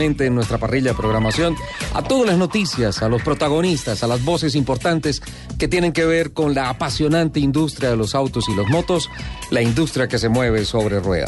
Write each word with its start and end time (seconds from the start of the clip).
En 0.00 0.34
nuestra 0.34 0.58
parrilla 0.58 0.92
de 0.92 0.96
programación 0.96 1.56
a 1.92 2.02
todas 2.02 2.28
las 2.28 2.38
noticias, 2.38 3.02
a 3.02 3.08
los 3.08 3.20
protagonistas, 3.22 4.04
a 4.04 4.06
las 4.06 4.24
voces 4.24 4.54
importantes 4.54 5.20
que 5.58 5.66
tienen 5.66 5.92
que 5.92 6.04
ver 6.04 6.32
con 6.32 6.54
la 6.54 6.68
apasionante 6.68 7.40
industria 7.40 7.90
de 7.90 7.96
los 7.96 8.14
autos 8.14 8.48
y 8.48 8.54
los 8.54 8.68
motos, 8.68 9.10
la 9.50 9.60
industria 9.60 10.06
que 10.06 10.18
se 10.18 10.28
mueve 10.28 10.64
sobre 10.64 11.00
rueda. 11.00 11.26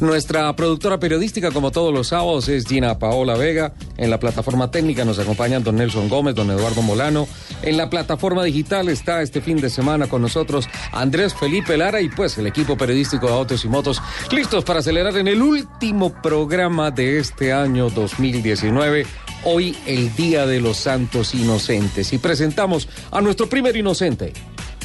Nuestra 0.00 0.54
productora 0.56 0.98
periodística, 0.98 1.52
como 1.52 1.70
todos 1.70 1.94
los 1.94 2.08
sábados, 2.08 2.48
es 2.48 2.66
Gina 2.66 2.98
Paola 2.98 3.36
Vega. 3.36 3.74
En 3.96 4.10
la 4.10 4.18
plataforma 4.18 4.70
técnica 4.70 5.04
nos 5.04 5.20
acompañan 5.20 5.62
don 5.62 5.76
Nelson 5.76 6.08
Gómez, 6.08 6.34
don 6.34 6.50
Eduardo 6.50 6.82
Molano. 6.82 7.28
En 7.62 7.76
la 7.76 7.88
plataforma 7.88 8.42
digital 8.42 8.88
está 8.88 9.22
este 9.22 9.40
fin 9.40 9.60
de 9.60 9.70
semana 9.70 10.08
con 10.08 10.20
nosotros 10.20 10.68
Andrés 10.92 11.32
Felipe 11.34 11.76
Lara 11.76 12.00
y 12.00 12.08
pues 12.08 12.36
el 12.38 12.46
equipo 12.48 12.76
periodístico 12.76 13.28
de 13.28 13.34
Autos 13.34 13.64
y 13.64 13.68
Motos 13.68 14.02
listos 14.32 14.64
para 14.64 14.80
acelerar 14.80 15.16
en 15.16 15.28
el 15.28 15.40
último 15.40 16.12
programa 16.20 16.90
de 16.90 17.20
este 17.20 17.52
año 17.52 17.88
2019. 17.88 19.06
Hoy 19.44 19.76
el 19.86 20.14
Día 20.16 20.44
de 20.46 20.60
los 20.60 20.76
Santos 20.76 21.34
Inocentes 21.34 22.12
y 22.12 22.18
presentamos 22.18 22.88
a 23.12 23.20
nuestro 23.20 23.48
primer 23.48 23.76
inocente, 23.76 24.32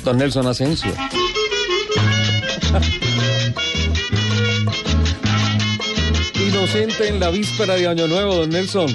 don 0.03 0.17
Nelson 0.17 0.45
Asensio. 0.47 0.91
Inocente 6.49 7.07
en 7.07 7.19
la 7.19 7.29
víspera 7.29 7.75
de 7.75 7.87
Año 7.87 8.07
Nuevo, 8.07 8.33
don 8.33 8.49
Nelson. 8.49 8.87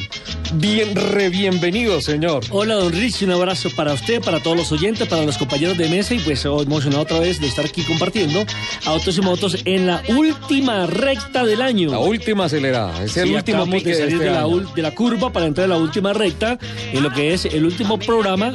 Bien, 0.56 0.94
re 0.94 1.30
bienvenido, 1.30 2.00
señor. 2.00 2.44
Hola, 2.50 2.74
don 2.74 2.92
Rich, 2.92 3.22
un 3.22 3.32
abrazo 3.32 3.70
para 3.74 3.92
usted, 3.92 4.20
para 4.22 4.40
todos 4.40 4.56
los 4.56 4.70
oyentes, 4.72 5.08
para 5.08 5.24
los 5.24 5.36
compañeros 5.36 5.76
de 5.76 5.88
mesa 5.88 6.14
y 6.14 6.18
pues 6.20 6.44
emocionado 6.44 7.02
otra 7.02 7.18
vez 7.18 7.40
de 7.40 7.46
estar 7.48 7.64
aquí 7.64 7.82
compartiendo 7.82 8.44
autos 8.84 9.18
y 9.18 9.20
motos 9.20 9.56
en 9.64 9.86
la 9.86 10.02
última 10.08 10.86
recta 10.86 11.44
del 11.44 11.60
año. 11.60 11.90
La 11.90 11.98
última 11.98 12.44
acelerada, 12.44 13.02
es 13.04 13.16
el 13.16 13.28
Sí, 13.28 13.34
último 13.34 13.58
acabamos 13.58 13.74
pique 13.82 13.90
de 13.90 13.94
de, 13.96 14.00
salir 14.02 14.14
este 14.14 14.24
de, 14.26 14.30
la, 14.30 14.40
año. 14.40 14.48
ul- 14.50 14.74
de 14.74 14.82
la 14.82 14.94
curva 14.94 15.32
para 15.32 15.46
entrar 15.46 15.64
a 15.64 15.68
la 15.68 15.76
última 15.76 16.12
recta 16.12 16.58
en 16.92 17.02
lo 17.02 17.10
que 17.12 17.34
es 17.34 17.46
el 17.46 17.64
último 17.64 17.98
programa 17.98 18.52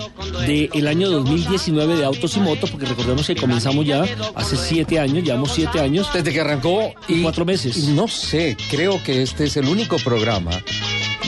del 0.48 0.88
año 0.88 1.10
2019 1.10 1.98
de 1.98 2.06
autos 2.06 2.38
y 2.38 2.40
motos, 2.40 2.72
porque 2.72 2.86
recordemos 2.86 3.28
que 3.28 3.36
comenzamos 3.36 3.86
ya 3.86 4.06
hace 4.36 4.56
siete 4.56 5.00
años, 5.00 5.24
llevamos 5.24 5.52
siete 5.54 5.80
años. 5.80 6.08
Desde 6.14 6.32
que 6.32 6.40
arrancó 6.40 6.94
Y 7.08 7.22
cuatro 7.22 7.46
meses. 7.46 7.78
No 7.90 8.08
sé, 8.08 8.56
creo 8.72 9.02
que 9.04 9.22
este 9.22 9.46
es 9.46 9.58
el 9.58 9.68
único 9.68 9.98
programa 9.98 10.52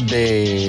de 0.09 0.60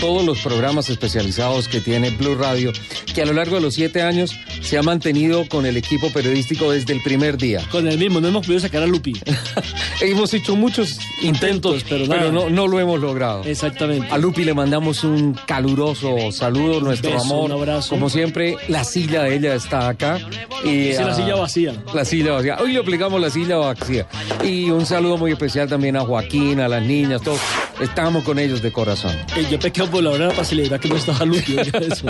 todos 0.00 0.24
los 0.24 0.40
programas 0.40 0.90
especializados 0.90 1.68
que 1.68 1.80
tiene 1.80 2.10
Blue 2.10 2.34
Radio 2.34 2.72
que 3.14 3.22
a 3.22 3.26
lo 3.26 3.32
largo 3.32 3.56
de 3.56 3.62
los 3.62 3.74
siete 3.74 4.02
años 4.02 4.38
se 4.60 4.76
ha 4.76 4.82
mantenido 4.82 5.48
con 5.48 5.64
el 5.64 5.76
equipo 5.76 6.10
periodístico 6.10 6.70
desde 6.70 6.92
el 6.92 7.02
primer 7.02 7.36
día. 7.36 7.62
Con 7.70 7.88
el 7.88 7.98
mismo, 7.98 8.20
no 8.20 8.28
hemos 8.28 8.46
podido 8.46 8.60
sacar 8.60 8.82
a 8.82 8.86
Lupi. 8.86 9.14
Hemos 10.00 10.34
hecho 10.34 10.54
muchos 10.56 10.98
intentos, 11.22 11.84
pero 11.88 12.06
nada. 12.06 12.30
no, 12.30 12.50
no 12.50 12.66
lo 12.66 12.78
hemos 12.78 13.00
logrado. 13.00 13.44
Exactamente. 13.44 14.08
A 14.10 14.18
Lupi 14.18 14.44
le 14.44 14.52
mandamos 14.52 15.04
un 15.04 15.34
caluroso 15.46 16.30
saludo, 16.30 16.80
nuestro 16.80 17.12
beso, 17.12 17.24
amor. 17.24 17.46
un 17.46 17.52
abrazo. 17.52 17.90
Como 17.90 18.10
siempre, 18.10 18.56
la 18.68 18.84
silla 18.84 19.22
de 19.22 19.36
ella 19.36 19.54
está 19.54 19.88
acá. 19.88 20.18
Y, 20.64 20.86
Sí, 20.92 20.92
la 20.92 21.08
ah, 21.08 21.14
silla 21.14 21.34
vacía. 21.36 21.74
La 21.94 22.04
silla 22.04 22.32
vacía. 22.32 22.56
Hoy 22.60 22.72
le 22.72 22.80
aplicamos 22.80 23.20
la 23.20 23.30
silla 23.30 23.56
vacía. 23.56 24.06
Y 24.44 24.70
un 24.70 24.84
saludo 24.86 25.16
muy 25.16 25.32
especial 25.32 25.68
también 25.68 25.96
a 25.96 26.00
Joaquín, 26.00 26.60
a 26.60 26.68
las 26.68 26.82
niñas, 26.82 27.22
todos. 27.22 27.40
Estamos 27.80 28.24
con 28.24 28.38
ellos 28.38 28.62
de 28.62 28.72
corazón. 28.72 29.16
Eh, 29.36 29.46
yo 29.50 29.58
pecado 29.58 29.90
por 29.90 30.02
la 30.02 30.10
hora 30.10 30.28
para 30.30 30.44
celebrar 30.44 30.80
que 30.80 30.88
no 30.88 30.96
estaba 30.96 31.24
Lupi. 31.24 31.56
eso. 31.58 32.06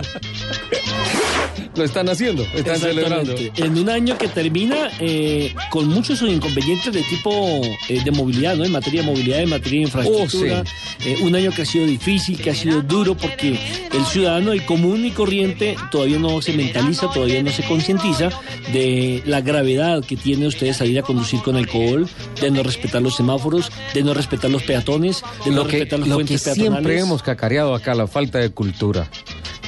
Lo 1.76 1.84
están 1.84 2.08
haciendo, 2.08 2.42
están 2.54 2.78
celebrando. 2.78 3.34
En 3.56 3.76
un 3.76 3.90
año 3.90 4.16
que 4.16 4.28
termina 4.28 4.90
eh, 4.98 5.54
con 5.70 5.86
muchos 5.88 6.22
inconvenientes 6.22 6.90
de 6.92 7.02
tipo 7.02 7.60
eh, 7.88 8.02
de 8.02 8.10
movilidad, 8.12 8.56
¿no? 8.56 8.64
En 8.64 8.72
materia 8.72 9.02
de 9.02 9.06
movilidad, 9.06 9.40
en 9.40 9.50
materia 9.50 9.80
de 9.80 9.84
infraestructura. 9.84 10.64
Eh, 11.04 11.18
un 11.20 11.34
año 11.34 11.50
que 11.52 11.62
ha 11.62 11.66
sido 11.66 11.84
difícil, 11.84 12.40
que 12.40 12.50
ha 12.50 12.54
sido 12.54 12.80
duro, 12.80 13.14
porque 13.14 13.58
el 13.92 14.06
ciudadano, 14.06 14.52
el 14.52 14.64
común 14.64 15.04
y 15.04 15.10
corriente, 15.10 15.76
todavía 15.90 16.18
no 16.18 16.40
se 16.40 16.54
mentaliza, 16.54 17.10
todavía 17.10 17.42
no 17.42 17.50
se 17.50 17.62
concientiza 17.64 18.30
de 18.72 19.22
la 19.26 19.42
gravedad 19.42 20.02
que 20.02 20.16
tiene 20.16 20.46
usted 20.46 20.72
salir 20.72 20.98
a 20.98 21.02
conducir 21.02 21.42
con 21.42 21.56
alcohol, 21.56 22.08
de 22.40 22.50
no 22.50 22.62
respetar 22.62 23.02
los 23.02 23.16
semáforos, 23.16 23.70
de 23.92 24.02
no 24.02 24.14
respetar 24.14 24.50
los 24.50 24.62
peatones, 24.62 25.22
de 25.44 25.50
no 25.50 25.58
Lo 25.58 25.66
que, 25.66 25.72
respetar 25.72 25.98
los 25.98 26.08
lo 26.08 26.16
que 26.18 26.24
puentes 26.24 26.42
siempre 26.42 26.94
peatonales. 26.94 27.15
Hemos 27.16 27.22
cacareado 27.22 27.74
acá, 27.74 27.94
la 27.94 28.06
falta 28.06 28.38
de 28.40 28.50
cultura. 28.50 29.08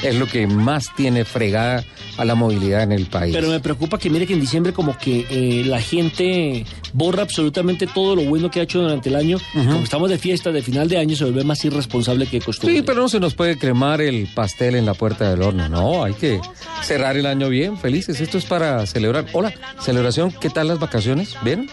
Es 0.02 0.14
lo 0.14 0.26
que 0.26 0.46
más 0.46 0.94
tiene 0.94 1.24
fregada 1.24 1.84
a 2.16 2.24
la 2.24 2.34
movilidad 2.34 2.82
en 2.82 2.92
el 2.92 3.06
país. 3.06 3.34
Pero 3.34 3.48
me 3.48 3.60
preocupa 3.60 3.98
que 3.98 4.10
mire 4.10 4.26
que 4.26 4.34
en 4.34 4.40
diciembre 4.40 4.72
como 4.72 4.96
que 4.98 5.26
eh, 5.30 5.64
la 5.64 5.80
gente 5.80 6.64
borra 6.92 7.22
absolutamente 7.22 7.86
todo 7.86 8.16
lo 8.16 8.22
bueno 8.22 8.50
que 8.50 8.60
ha 8.60 8.62
hecho 8.64 8.80
durante 8.80 9.08
el 9.08 9.16
año. 9.16 9.38
Como 9.52 9.84
estamos 9.84 10.10
de 10.10 10.18
fiesta, 10.18 10.50
de 10.50 10.62
final 10.62 10.88
de 10.88 10.98
año, 10.98 11.16
se 11.16 11.24
vuelve 11.24 11.44
más 11.44 11.64
irresponsable 11.64 12.26
que 12.26 12.40
costumbre. 12.40 12.76
Sí, 12.76 12.82
pero 12.82 13.00
no 13.00 13.08
se 13.08 13.20
nos 13.20 13.34
puede 13.34 13.56
cremar 13.56 14.00
el 14.00 14.28
pastel 14.34 14.74
en 14.74 14.86
la 14.86 14.94
puerta 14.94 15.30
del 15.30 15.42
horno. 15.42 15.68
No, 15.68 16.04
hay 16.04 16.14
que 16.14 16.40
cerrar 16.82 17.16
el 17.16 17.26
año 17.26 17.48
bien, 17.48 17.78
felices. 17.78 18.20
Esto 18.20 18.38
es 18.38 18.44
para 18.44 18.84
celebrar. 18.86 19.26
Hola, 19.32 19.52
celebración, 19.80 20.32
¿qué 20.40 20.50
tal 20.50 20.68
las 20.68 20.78
vacaciones? 20.78 21.36
¿Bien? 21.44 21.68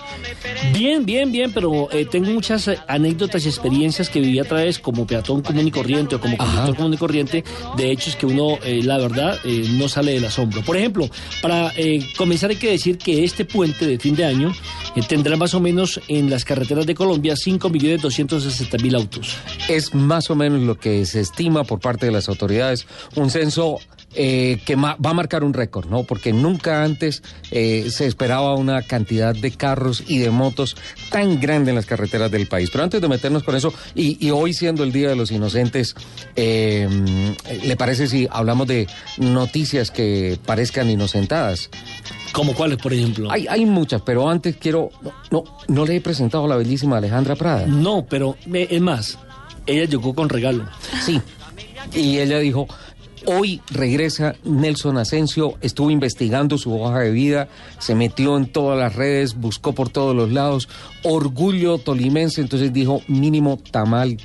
Bien, 0.74 1.06
bien, 1.06 1.32
bien, 1.32 1.52
pero 1.54 1.90
eh, 1.92 2.06
tengo 2.06 2.30
muchas 2.32 2.68
eh, 2.68 2.78
anécdotas 2.88 3.46
y 3.46 3.50
experiencias 3.50 4.10
que 4.10 4.20
viví 4.20 4.40
a 4.40 4.44
través 4.46 4.80
como 4.80 5.08
peatón 5.08 5.42
común 5.42 5.68
y 5.68 5.72
corriente 5.72 6.16
o 6.16 6.22
como 6.22 6.36
Ajá. 6.36 6.46
conductor 6.46 6.76
común 6.76 6.94
y 6.94 6.98
corriente 6.98 7.44
de 7.78 7.92
hechos 7.92 8.15
que 8.16 8.26
uno, 8.26 8.58
eh, 8.64 8.82
la 8.84 8.98
verdad, 8.98 9.40
eh, 9.44 9.66
no 9.72 9.88
sale 9.88 10.14
del 10.14 10.26
asombro. 10.26 10.62
Por 10.62 10.78
ejemplo, 10.78 11.10
para 11.42 11.72
eh, 11.76 12.06
comenzar 12.18 12.50
hay 12.50 12.56
que 12.56 12.72
decir 12.72 12.98
que 12.98 13.24
este 13.24 13.46
puente 13.46 13.86
de 13.86 14.00
fin 14.00 14.16
de 14.16 14.26
año 14.26 14.54
tendrá 15.08 15.36
más 15.36 15.54
o 15.54 15.60
menos 15.60 16.00
en 16.08 16.30
las 16.30 16.46
carreteras 16.46 16.86
de 16.86 16.96
Colombia 16.96 17.34
5.260.000 17.34 18.96
autos. 18.96 19.36
Es 19.68 19.94
más 19.94 20.30
o 20.30 20.36
menos 20.36 20.62
lo 20.62 20.78
que 20.80 21.06
se 21.06 21.22
estima 21.22 21.64
por 21.64 21.80
parte 21.80 22.06
de 22.06 22.12
las 22.12 22.30
autoridades. 22.30 22.88
Un 23.16 23.30
censo 23.30 23.80
eh, 24.16 24.60
que 24.66 24.76
va 24.76 24.98
a 25.04 25.14
marcar 25.14 25.44
un 25.44 25.54
récord, 25.54 25.90
¿no? 25.90 26.04
Porque 26.04 26.34
nunca 26.34 26.84
antes 26.84 27.22
eh, 27.52 27.88
se 27.90 28.06
esperaba 28.06 28.56
una 28.56 28.82
cantidad 28.82 29.36
de 29.36 29.52
carros 29.52 30.04
y 30.08 30.20
de 30.20 30.30
motos 30.30 30.76
tan 31.10 31.40
grande 31.40 31.72
en 31.72 31.76
las 31.76 31.86
carreteras 31.86 32.32
del 32.32 32.48
país. 32.48 32.70
Pero 32.72 32.84
antes 32.84 33.02
de 33.02 33.08
meternos 33.08 33.44
con 33.44 33.56
eso, 33.56 33.74
y, 33.94 34.26
y 34.26 34.32
hoy 34.32 34.54
siendo 34.54 34.84
el 34.84 34.92
Día 34.92 35.10
de 35.10 35.16
los 35.16 35.32
Inocentes, 35.32 35.96
eh, 36.36 36.88
¿le 37.64 37.76
parece 37.76 38.08
si 38.08 38.28
hablamos 38.32 38.68
de 38.68 38.88
noticias 39.18 39.92
que 39.92 40.40
parezcan 40.46 40.90
inocentadas? 40.90 41.70
¿Como 42.32 42.54
cuáles, 42.54 42.78
por 42.78 42.94
ejemplo? 42.94 43.32
Hay, 43.32 43.48
hay 43.48 43.66
muchas, 43.66 44.02
pero 44.02 44.30
antes 44.30 44.58
quiero... 44.58 44.90
No, 45.02 45.14
no, 45.32 45.44
no 45.68 45.86
le 45.86 45.96
he 45.96 46.02
presentado 46.02 46.46
a 46.46 46.48
la 46.50 46.58
bellísima 46.58 46.98
Alejandra 46.98 47.36
Prada. 47.36 47.66
No, 47.66 48.06
pero 48.10 48.36
es 48.46 48.82
más, 48.82 49.18
ella 49.66 49.86
llegó 49.86 50.14
con 50.14 50.28
regalo. 50.28 50.68
Sí. 51.06 51.22
Y 51.94 52.20
ella 52.20 52.40
dijo, 52.40 52.68
hoy 53.28 53.62
regresa 53.72 54.36
Nelson 54.44 54.98
Asensio, 54.98 55.56
estuvo 55.62 55.92
investigando 55.92 56.58
su 56.58 56.80
hoja 56.80 57.00
de 57.00 57.12
vida, 57.12 57.48
se 57.80 57.96
metió 57.96 58.38
en 58.38 58.48
todas 58.48 58.78
las 58.78 58.96
redes, 58.96 59.36
buscó 59.36 59.74
por 59.74 59.90
todos 59.90 60.16
los 60.16 60.32
lados, 60.32 60.70
orgullo 61.04 61.78
tolimense, 61.78 62.42
entonces 62.42 62.74
dijo 62.74 63.02
mínimo 63.08 63.60
tamal 63.72 64.18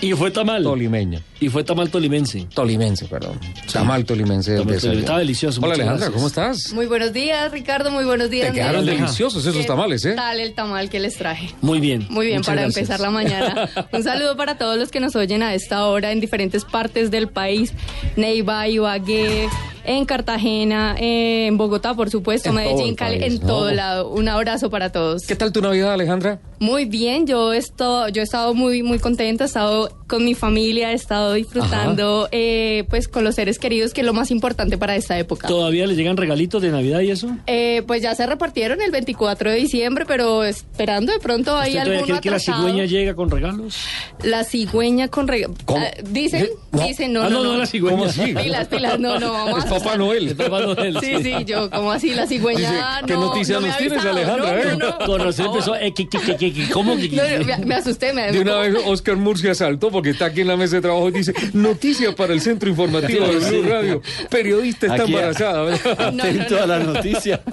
Y 0.00 0.12
fue 0.12 0.30
tamal. 0.30 0.62
tolimeño. 0.62 1.20
Y 1.44 1.50
fue 1.50 1.62
tamal 1.62 1.90
tolimense. 1.90 2.46
Tolimense, 2.54 3.04
perdón. 3.04 3.38
Tamal 3.70 4.06
tolimense. 4.06 4.52
de 4.52 4.58
Tamal 4.60 4.80
tolimense. 4.80 5.00
Está 5.04 5.18
delicioso, 5.18 5.60
Hola 5.62 5.74
Alejandra, 5.74 6.06
gracias. 6.08 6.14
¿cómo 6.14 6.26
estás? 6.26 6.72
Muy 6.72 6.86
buenos 6.86 7.12
días, 7.12 7.52
Ricardo. 7.52 7.90
Muy 7.90 8.06
buenos 8.06 8.30
días. 8.30 8.48
Te 8.48 8.54
quedaron 8.54 8.86
deliciosos 8.86 9.44
esos 9.44 9.60
¿Qué 9.60 9.66
tamales, 9.66 10.06
¿eh? 10.06 10.14
tal 10.14 10.40
el 10.40 10.54
tamal 10.54 10.88
que 10.88 11.00
les 11.00 11.16
traje? 11.16 11.50
Muy 11.60 11.80
bien. 11.80 12.06
Muy 12.08 12.28
bien, 12.28 12.40
para 12.40 12.62
gracias. 12.62 12.78
empezar 12.78 13.00
la 13.00 13.10
mañana. 13.10 13.68
Un 13.92 14.02
saludo 14.02 14.38
para 14.38 14.56
todos 14.56 14.78
los 14.78 14.90
que 14.90 15.00
nos 15.00 15.14
oyen 15.16 15.42
a 15.42 15.52
esta 15.52 15.86
hora 15.86 16.12
en 16.12 16.20
diferentes 16.20 16.64
partes 16.64 17.10
del 17.10 17.28
país. 17.28 17.74
Neiva, 18.16 18.66
Ibagué, 18.66 19.46
en 19.84 20.04
Cartagena, 20.06 20.96
eh, 20.98 21.46
en 21.46 21.58
Bogotá, 21.58 21.94
por 21.94 22.10
supuesto, 22.10 22.48
En 22.48 22.54
Medellín, 22.54 22.88
el 22.90 22.96
Cali, 22.96 23.22
en 23.22 23.34
¿no? 23.40 23.46
todo 23.46 23.70
lado. 23.70 24.08
Un 24.08 24.28
abrazo 24.28 24.70
para 24.70 24.90
todos. 24.90 25.22
¿Qué 25.26 25.36
tal 25.36 25.52
tu 25.52 25.60
Navidad, 25.60 25.92
Alejandra? 25.92 26.40
Muy 26.58 26.86
bien, 26.86 27.26
yo 27.26 27.52
he 27.52 27.58
estado, 27.58 28.08
yo 28.08 28.22
he 28.22 28.24
estado 28.24 28.54
muy, 28.54 28.82
muy 28.82 28.98
contenta, 28.98 29.44
he 29.44 29.46
estado 29.46 29.90
con 30.08 30.24
mi 30.24 30.34
familia, 30.34 30.92
he 30.92 30.94
estado 30.94 31.33
disfrutando 31.34 32.28
eh, 32.32 32.84
pues 32.90 33.08
con 33.08 33.24
los 33.24 33.34
seres 33.34 33.58
queridos, 33.58 33.92
que 33.92 34.00
es 34.00 34.06
lo 34.06 34.12
más 34.12 34.30
importante 34.30 34.78
para 34.78 34.96
esta 34.96 35.18
época. 35.18 35.48
¿Todavía 35.48 35.86
le 35.86 35.94
llegan 35.94 36.16
regalitos 36.16 36.62
de 36.62 36.70
Navidad 36.70 37.00
y 37.00 37.10
eso? 37.10 37.28
Eh, 37.46 37.82
pues 37.86 38.02
ya 38.02 38.14
se 38.14 38.26
repartieron 38.26 38.80
el 38.80 38.90
24 38.90 39.50
de 39.50 39.56
diciembre, 39.56 40.04
pero 40.06 40.44
esperando 40.44 41.12
de 41.12 41.18
pronto 41.18 41.56
hay 41.56 41.70
¿Usted 41.72 41.82
todavía 41.84 41.98
alguno 42.00 42.06
cree 42.06 42.20
que 42.20 42.30
la 42.30 42.38
cigüeña 42.38 42.84
llega 42.86 43.14
con 43.14 43.30
regalos? 43.30 43.76
La 44.22 44.44
cigüeña 44.44 45.08
con 45.08 45.28
regalos. 45.28 45.56
¿Cómo? 45.64 45.84
dicen, 46.10 46.48
No. 46.72 46.86
dicen, 46.86 47.12
no, 47.12 47.22
ah, 47.22 47.28
no, 47.28 47.42
no, 47.42 47.52
no, 47.52 47.58
la 47.58 47.66
cigüeña. 47.66 47.96
¿Cómo 47.96 48.08
así? 48.08 48.34
Pilas, 48.34 48.68
pilas, 48.68 48.98
no, 48.98 49.18
no, 49.18 49.32
vamos 49.32 49.64
Es 49.64 49.70
Papá 49.70 49.96
Noel. 49.96 50.28
El 50.28 50.36
Papá 50.36 50.60
Noel, 50.60 50.98
Sí, 51.00 51.14
sí, 51.22 51.32
yo, 51.46 51.70
como 51.70 51.92
así? 51.92 52.14
La 52.14 52.26
cigüeña. 52.26 52.60
Dice, 52.60 52.72
no, 53.02 53.06
¿qué 53.06 53.14
noticias 53.14 53.60
nos 53.60 53.76
tienes. 53.76 54.04
Alejandra, 54.04 54.52
No, 54.52 54.58
eh? 54.58 54.76
no, 54.78 54.90
no, 54.90 54.98
Con 54.98 55.06
por 55.06 55.20
razón 55.24 55.46
favor. 55.46 55.58
empezó, 55.60 55.76
eh, 55.76 55.92
que- 55.94 56.08
que- 56.08 56.36
que- 56.36 56.52
que- 56.52 56.70
¿cómo 56.70 56.96
que? 56.96 57.08
No, 57.08 57.22
no, 57.58 57.66
me, 57.66 57.74
asusté, 57.74 58.12
me 58.12 58.30
De 58.32 58.40
una 58.40 58.56
vez 58.58 58.74
Oscar 58.86 59.16
Murcia 59.16 59.54
saltó 59.54 59.90
porque 59.90 60.10
está 60.10 60.26
aquí 60.26 60.42
en 60.42 60.48
la 60.48 60.56
mesa 60.56 60.76
de 60.76 60.82
trabajo 60.82 61.08
y 61.08 61.12
dice, 61.18 61.32
noticia 61.52 62.14
para 62.14 62.32
el 62.32 62.40
centro 62.40 62.68
informativo 62.68 63.26
de 63.26 63.38
Blue 63.50 63.62
Radio. 63.68 64.02
Periodista 64.30 64.86
está 64.86 65.02
Aquí- 65.02 65.12
embarazada. 65.14 65.78
No, 65.94 66.12
no, 66.12 66.22
Atento 66.24 66.56
no. 66.56 66.62
a 66.62 66.66
la 66.66 66.78
noticia. 66.80 67.40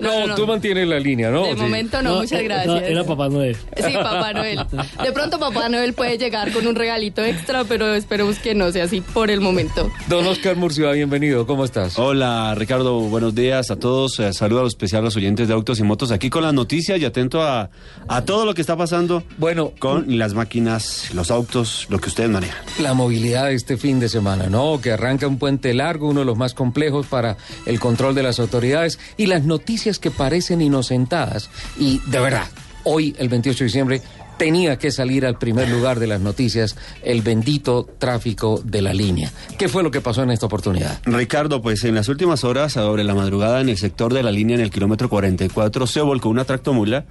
No, 0.00 0.20
no, 0.20 0.26
no. 0.28 0.34
tú 0.34 0.46
mantienes 0.46 0.86
la 0.86 0.98
línea, 1.00 1.30
¿no? 1.30 1.44
De 1.44 1.54
Sí. 1.54 1.56
momento 1.60 2.00
no, 2.02 2.16
muchas 2.16 2.40
eh, 2.40 2.44
gracias. 2.44 2.66
no, 2.66 2.76
era 2.78 3.04
Papá 3.04 3.28
Noel. 3.28 3.56
Sí, 3.76 3.92
Papá 3.94 4.32
Noel. 4.32 4.60
De 5.02 5.12
pronto 5.12 5.38
Papá 5.38 5.68
Noel 5.68 5.94
puede 5.94 6.16
llegar 6.18 6.52
con 6.52 6.66
un 6.66 6.74
regalito 6.74 7.24
extra, 7.24 7.64
pero 7.64 7.94
esperemos 7.94 8.38
que 8.38 8.54
no 8.54 8.70
sea 8.70 8.84
así 8.84 9.00
por 9.00 9.30
el 9.30 9.40
momento. 9.40 9.90
Don 10.08 10.26
Oscar 10.26 10.56
Murcia, 10.56 10.90
bienvenido. 10.92 11.46
¿Cómo 11.46 11.64
estás? 11.64 11.98
Hola 11.98 12.54
Ricardo, 12.56 13.00
buenos 13.00 13.34
días 13.34 13.70
a 13.70 13.76
todos. 13.76 14.18
Eh, 14.20 14.32
saludo 14.32 14.60
a 14.60 14.62
los 14.64 14.72
especial 14.74 15.02
a 15.02 15.04
los 15.06 15.16
oyentes 15.16 15.48
de 15.48 15.54
Autos 15.54 15.80
y 15.80 15.82
Motos 15.82 16.12
aquí 16.12 16.30
con 16.30 16.42
las 16.44 16.54
noticias 16.54 16.98
y 17.00 17.04
atento 17.04 17.42
a, 17.42 17.70
a 18.06 18.24
todo 18.24 18.44
lo 18.44 18.54
que 18.54 18.60
está 18.60 18.76
pasando 18.76 19.22
Bueno, 19.38 19.72
con 19.78 20.18
las 20.18 20.34
máquinas, 20.34 21.12
los 21.14 21.30
autos, 21.30 21.86
lo 21.90 21.98
que 21.98 22.08
ustedes 22.08 22.30
manejan. 22.30 22.62
La 22.80 22.94
movilidad 22.94 23.46
de 23.46 23.54
este 23.54 23.76
fin 23.76 24.00
de 24.00 24.08
semana, 24.08 24.46
¿no? 24.48 24.80
Que 24.80 24.92
arranca 24.92 25.26
un 25.26 25.38
puente 25.38 25.74
largo, 25.74 26.08
uno 26.08 26.20
de 26.20 26.26
los 26.26 26.36
más 26.36 26.54
complejos 26.54 27.06
para 27.06 27.36
el 27.66 27.80
control 27.80 28.14
de 28.14 28.22
las 28.22 28.38
autoridades 28.38 28.98
y 29.16 29.26
las 29.26 29.44
noticias 29.44 29.98
que 29.98 30.10
parecen 30.10 30.60
inocentadas. 30.60 31.50
Y 31.78 32.00
de 32.06 32.20
verdad, 32.20 32.46
hoy, 32.84 33.14
el 33.18 33.28
28 33.28 33.58
de 33.58 33.64
diciembre, 33.64 34.02
tenía 34.38 34.78
que 34.78 34.90
salir 34.90 35.26
al 35.26 35.36
primer 35.36 35.68
lugar 35.68 35.98
de 35.98 36.06
las 36.06 36.20
noticias 36.20 36.76
el 37.02 37.22
bendito 37.22 37.86
tráfico 37.98 38.62
de 38.64 38.80
la 38.80 38.94
línea. 38.94 39.30
¿Qué 39.58 39.68
fue 39.68 39.82
lo 39.82 39.90
que 39.90 40.00
pasó 40.00 40.22
en 40.22 40.30
esta 40.30 40.46
oportunidad? 40.46 41.00
Ricardo, 41.04 41.60
pues 41.60 41.84
en 41.84 41.96
las 41.96 42.08
últimas 42.08 42.44
horas, 42.44 42.72
sobre 42.72 43.04
la 43.04 43.14
madrugada, 43.14 43.60
en 43.60 43.68
el 43.68 43.76
sector 43.76 44.14
de 44.14 44.22
la 44.22 44.30
línea, 44.30 44.56
en 44.56 44.62
el 44.62 44.70
kilómetro 44.70 45.08
44, 45.08 45.86
se 45.86 46.00
volcó 46.00 46.28
una 46.28 46.44
tractomula. 46.44 47.04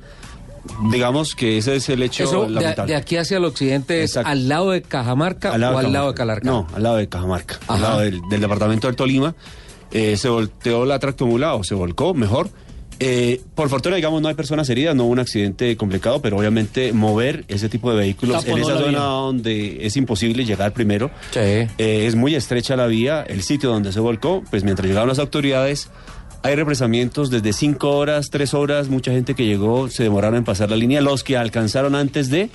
Digamos 0.92 1.36
que 1.36 1.58
ese 1.58 1.76
es 1.76 1.90
el 1.90 2.04
hecho 2.04 2.24
Eso, 2.24 2.48
lamentable. 2.50 2.94
de 2.94 2.98
aquí 2.98 3.18
hacia 3.18 3.38
el 3.38 3.46
occidente, 3.46 4.04
¿es 4.04 4.12
Exacto. 4.12 4.30
al 4.32 4.48
lado 4.48 4.72
de 4.72 4.82
Cajamarca 4.82 5.54
Al 5.54 5.62
lado 5.62 5.78
o 5.78 5.80
de 5.80 5.86
al 5.88 5.94
lado 5.94 6.08
de. 6.10 6.14
Calarca? 6.16 6.50
No, 6.50 6.68
al 6.74 6.84
lado 6.84 6.96
de 6.98 7.08
Cajamarca, 7.10 7.60
al 7.68 7.82
lado 7.82 8.00
del, 8.02 8.22
del 8.30 8.42
departamento 8.42 8.88
del 8.88 8.96
Tolima. 8.96 9.36
Eh, 9.92 10.18
se 10.18 10.28
volteó 10.30 10.86
la 10.86 11.00
tractomula, 11.00 11.56
o 11.56 11.64
se 11.64 11.74
volcó, 11.76 12.14
mejor. 12.14 12.50
Eh, 13.00 13.42
por 13.54 13.70
fortuna, 13.70 13.96
digamos, 13.96 14.24
no 14.24 14.28
hay 14.28 14.34
personas 14.34 14.68
heridas, 14.70 14.96
no 14.96 15.04
hubo 15.04 15.12
un 15.12 15.20
accidente 15.20 15.78
complicado, 15.78 16.20
pero 16.20 16.36
obviamente 16.38 16.92
mover 16.94 17.46
ese 17.48 17.70
tipo 17.70 17.92
de 17.92 17.98
vehículos 17.98 18.44
en 18.48 18.58
esa 18.58 18.74
zona 18.80 18.88
vía. 18.90 19.00
donde 19.00 19.86
es 19.86 19.96
imposible 19.98 20.46
llegar 20.46 20.74
primero, 20.74 21.12
Sí. 21.30 21.40
eh, 21.40 21.68
es 21.78 22.16
muy 22.16 22.34
estrecha 22.34 22.76
la 22.76 22.88
vía, 22.88 23.22
el 23.22 23.44
sitio 23.44 23.70
donde 23.70 23.92
se 23.94 24.00
volcó, 24.00 24.44
pues 24.50 24.64
mientras 24.64 24.88
llegaron 24.88 25.10
las 25.10 25.20
autoridades, 25.20 25.92
hay 26.44 26.56
represamientos 26.56 27.30
desde 27.30 27.54
cinco 27.54 27.98
horas, 27.98 28.30
tres 28.30 28.54
horas, 28.54 28.90
mucha 28.90 29.12
gente 29.12 29.36
que 29.36 29.46
llegó 29.46 29.90
se 29.90 30.04
demoraron 30.04 30.38
en 30.38 30.44
pasar 30.44 30.70
la 30.70 30.76
línea, 30.76 31.02
los 31.02 31.24
que 31.24 31.38
alcanzaron 31.38 31.96
antes 31.96 32.30
de... 32.30 32.50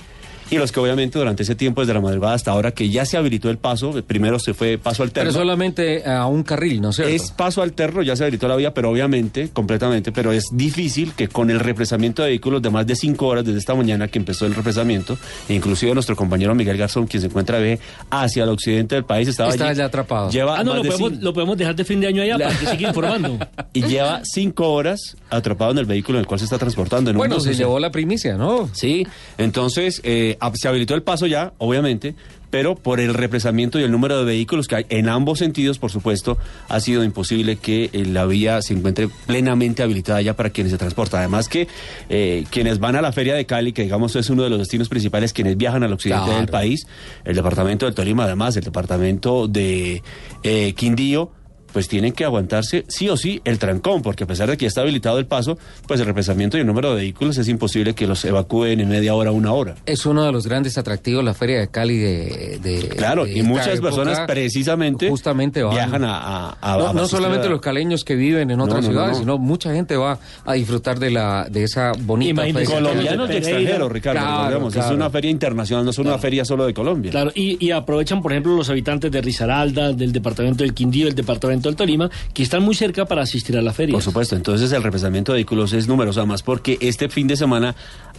Y 0.53 0.57
los 0.59 0.71
que 0.71 0.79
obviamente 0.79 1.17
durante 1.17 1.43
ese 1.43 1.55
tiempo, 1.55 1.81
desde 1.81 1.93
la 1.95 2.01
madrugada 2.01 2.35
hasta 2.35 2.51
ahora, 2.51 2.71
que 2.71 2.89
ya 2.89 3.05
se 3.05 3.17
habilitó 3.17 3.49
el 3.49 3.57
paso, 3.57 3.91
primero 4.05 4.37
se 4.39 4.53
fue 4.53 4.77
paso 4.77 5.01
alterno. 5.03 5.31
Pero 5.31 5.39
solamente 5.41 6.05
a 6.05 6.27
un 6.27 6.43
carril, 6.43 6.79
¿no 6.81 6.89
es 6.91 6.97
cierto? 6.97 7.13
Es 7.13 7.31
paso 7.31 7.61
alterno, 7.63 8.01
ya 8.03 8.15
se 8.15 8.23
habilitó 8.23 8.47
la 8.47 8.55
vía, 8.55 8.73
pero 8.73 8.91
obviamente, 8.91 9.49
completamente, 9.51 10.11
pero 10.11 10.31
es 10.31 10.45
difícil 10.51 11.13
que 11.13 11.27
con 11.27 11.49
el 11.49 11.59
represamiento 11.59 12.21
de 12.21 12.29
vehículos 12.29 12.61
de 12.61 12.69
más 12.69 12.85
de 12.85 12.95
cinco 12.95 13.27
horas 13.27 13.45
desde 13.45 13.57
esta 13.59 13.73
mañana 13.73 14.07
que 14.07 14.19
empezó 14.19 14.45
el 14.45 14.53
represamiento, 14.53 15.17
e 15.49 15.55
inclusive 15.55 15.93
nuestro 15.93 16.15
compañero 16.15 16.53
Miguel 16.53 16.77
Garzón, 16.77 17.07
quien 17.07 17.21
se 17.21 17.27
encuentra 17.27 17.57
ve 17.57 17.79
hacia 18.11 18.43
el 18.43 18.49
occidente 18.49 18.95
del 18.95 19.05
país, 19.05 19.27
estaba 19.27 19.49
Está 19.49 19.69
allí, 19.69 19.77
ya 19.79 19.85
atrapado. 19.85 20.29
Lleva 20.29 20.59
Ah, 20.59 20.63
no, 20.63 20.75
lo 20.75 20.83
de 20.83 20.89
podemos, 20.89 21.13
cin- 21.13 21.19
lo 21.21 21.33
podemos 21.33 21.57
dejar 21.57 21.75
de 21.75 21.83
fin 21.83 21.99
de 21.99 22.07
año 22.07 22.21
allá 22.21 22.37
para 22.37 22.55
que 22.59 22.65
siga 22.67 22.89
informando. 22.89 23.39
y 23.73 23.81
lleva 23.83 24.21
cinco 24.23 24.71
horas 24.71 25.15
atrapado 25.31 25.71
en 25.71 25.79
el 25.79 25.85
vehículo 25.85 26.19
en 26.19 26.21
el 26.21 26.27
cual 26.27 26.39
se 26.39 26.45
está 26.45 26.59
transportando. 26.59 27.09
En 27.09 27.15
un 27.15 27.19
Bueno, 27.19 27.39
se 27.39 27.55
llevó 27.55 27.79
la 27.79 27.89
primicia, 27.91 28.37
¿no? 28.37 28.69
Sí, 28.73 29.07
entonces 29.37 29.99
eh, 30.03 30.37
se 30.53 30.67
habilitó 30.67 30.95
el 30.95 31.03
paso 31.03 31.25
ya, 31.27 31.53
obviamente, 31.57 32.15
pero 32.49 32.75
por 32.75 32.99
el 32.99 33.13
represamiento 33.15 33.79
y 33.79 33.83
el 33.83 33.91
número 33.91 34.19
de 34.19 34.25
vehículos 34.25 34.67
que 34.67 34.75
hay 34.75 34.85
en 34.89 35.09
ambos 35.09 35.39
sentidos, 35.39 35.79
por 35.79 35.89
supuesto, 35.89 36.37
ha 36.69 36.79
sido 36.79 37.03
imposible 37.03 37.55
que 37.55 37.89
eh, 37.93 38.05
la 38.05 38.25
vía 38.25 38.61
se 38.61 38.73
encuentre 38.73 39.09
plenamente 39.25 39.81
habilitada 39.81 40.21
ya 40.21 40.35
para 40.35 40.51
quienes 40.51 40.71
se 40.71 40.77
transportan. 40.77 41.21
Además 41.21 41.49
que 41.49 41.67
eh, 42.09 42.45
quienes 42.51 42.79
van 42.79 42.95
a 42.95 43.01
la 43.01 43.11
feria 43.11 43.33
de 43.33 43.45
Cali, 43.45 43.73
que 43.73 43.81
digamos 43.83 44.15
es 44.15 44.29
uno 44.29 44.43
de 44.43 44.49
los 44.51 44.59
destinos 44.59 44.87
principales, 44.87 45.33
quienes 45.33 45.57
viajan 45.57 45.81
al 45.83 45.93
occidente 45.93 46.25
Claro. 46.25 46.39
del 46.39 46.49
país, 46.49 46.85
el 47.25 47.35
departamento 47.35 47.85
del 47.87 47.95
Tolima, 47.95 48.25
además, 48.25 48.55
el 48.55 48.63
departamento 48.63 49.47
de 49.47 50.03
eh, 50.43 50.73
Quindío, 50.75 51.31
pues 51.73 51.87
tienen 51.87 52.13
que 52.13 52.23
aguantarse 52.23 52.85
sí 52.87 53.09
o 53.09 53.17
sí 53.17 53.41
el 53.43 53.59
trancón, 53.59 54.01
porque 54.01 54.23
a 54.23 54.27
pesar 54.27 54.49
de 54.49 54.55
que 54.57 54.63
ya 54.65 54.67
está 54.69 54.81
habilitado 54.81 55.17
el 55.19 55.25
paso, 55.25 55.57
pues 55.87 55.99
el 55.99 56.05
represamiento 56.05 56.57
y 56.57 56.61
el 56.61 56.67
número 56.67 56.91
de 56.91 56.97
vehículos 57.01 57.37
es 57.37 57.47
imposible 57.49 57.93
que 57.95 58.07
los 58.07 58.23
evacúen 58.25 58.79
en 58.79 58.87
media 58.89 59.15
hora, 59.15 59.31
una 59.31 59.51
hora. 59.53 59.75
Es 59.85 60.05
uno 60.05 60.23
de 60.23 60.31
los 60.31 60.47
grandes 60.47 60.77
atractivos 60.77 61.23
la 61.23 61.33
Feria 61.33 61.59
de 61.59 61.67
Cali 61.69 61.97
de... 61.97 62.59
de- 62.61 62.89
Claro, 62.95 63.25
de 63.25 63.37
y 63.39 63.43
muchas 63.43 63.67
época. 63.79 63.81
personas 63.89 64.19
precisamente 64.27 65.09
justamente 65.09 65.63
van. 65.63 65.73
viajan 65.73 66.03
a... 66.03 66.17
a- 66.17 66.57
a- 66.61 66.77
no, 66.77 66.87
a 66.89 66.93
no 66.93 66.99
asistir 67.01 67.17
solamente 67.17 67.47
a- 67.47 67.49
los 67.49 67.61
caleños 67.61 68.03
que 68.03 68.15
viven 68.15 68.51
en 68.51 68.59
otras 68.61 68.81
no, 68.81 68.87
no, 68.87 68.91
ciudades, 68.91 69.13
no. 69.13 69.19
sino 69.19 69.37
mucha 69.39 69.73
gente 69.73 69.97
va 69.97 70.19
a 70.45 70.53
disfrutar 70.53 70.99
de 70.99 71.09
la 71.11 71.47
de 71.49 71.63
esa 71.63 71.91
bonita 71.99 72.31
Imagínese, 72.31 72.65
feria. 72.67 72.81
Colombianos 72.81 73.29
y 73.29 73.33
extranjeros, 73.33 73.91
Ricardo, 73.91 74.19
Claro, 74.19 74.37
recordemos, 74.37 74.73
claro. 74.73 74.89
es 74.89 74.95
una 74.95 75.09
feria 75.09 75.31
internacional, 75.31 75.85
no 75.85 75.91
es 75.91 75.97
una 75.97 76.17
feria 76.17 76.45
solo 76.45 76.65
de 76.65 76.73
Colombia. 76.73 77.11
Claro, 77.11 77.31
y, 77.33 77.63
y 77.65 77.71
aprovechan, 77.71 78.21
por 78.21 78.31
ejemplo, 78.31 78.55
los 78.55 78.69
habitantes 78.69 79.11
de 79.11 79.21
Risaralda, 79.21 79.91
del 79.93 80.11
departamento 80.11 80.63
del 80.63 80.73
Quindío, 80.73 81.05
del 81.05 81.15
departamento 81.15 81.62
del 81.69 81.75
Tolima, 81.75 82.09
que 82.33 82.43
están 82.43 82.63
muy 82.63 82.75
cerca 82.75 83.05
para 83.05 83.23
asistir 83.23 83.57
a 83.57 83.61
la 83.61 83.73
feria. 83.73 83.93
Por 83.93 84.01
supuesto, 84.03 84.35
entonces 84.35 84.71
el 84.71 84.83
represamiento 84.83 85.31
de 85.31 85.37
vehículos 85.37 85.73
es 85.73 85.87
numeroso, 85.87 86.19
además 86.21 86.43
porque 86.43 86.77
este 86.81 87.09
fin 87.09 87.27
de 87.27 87.35
semana 87.35 87.75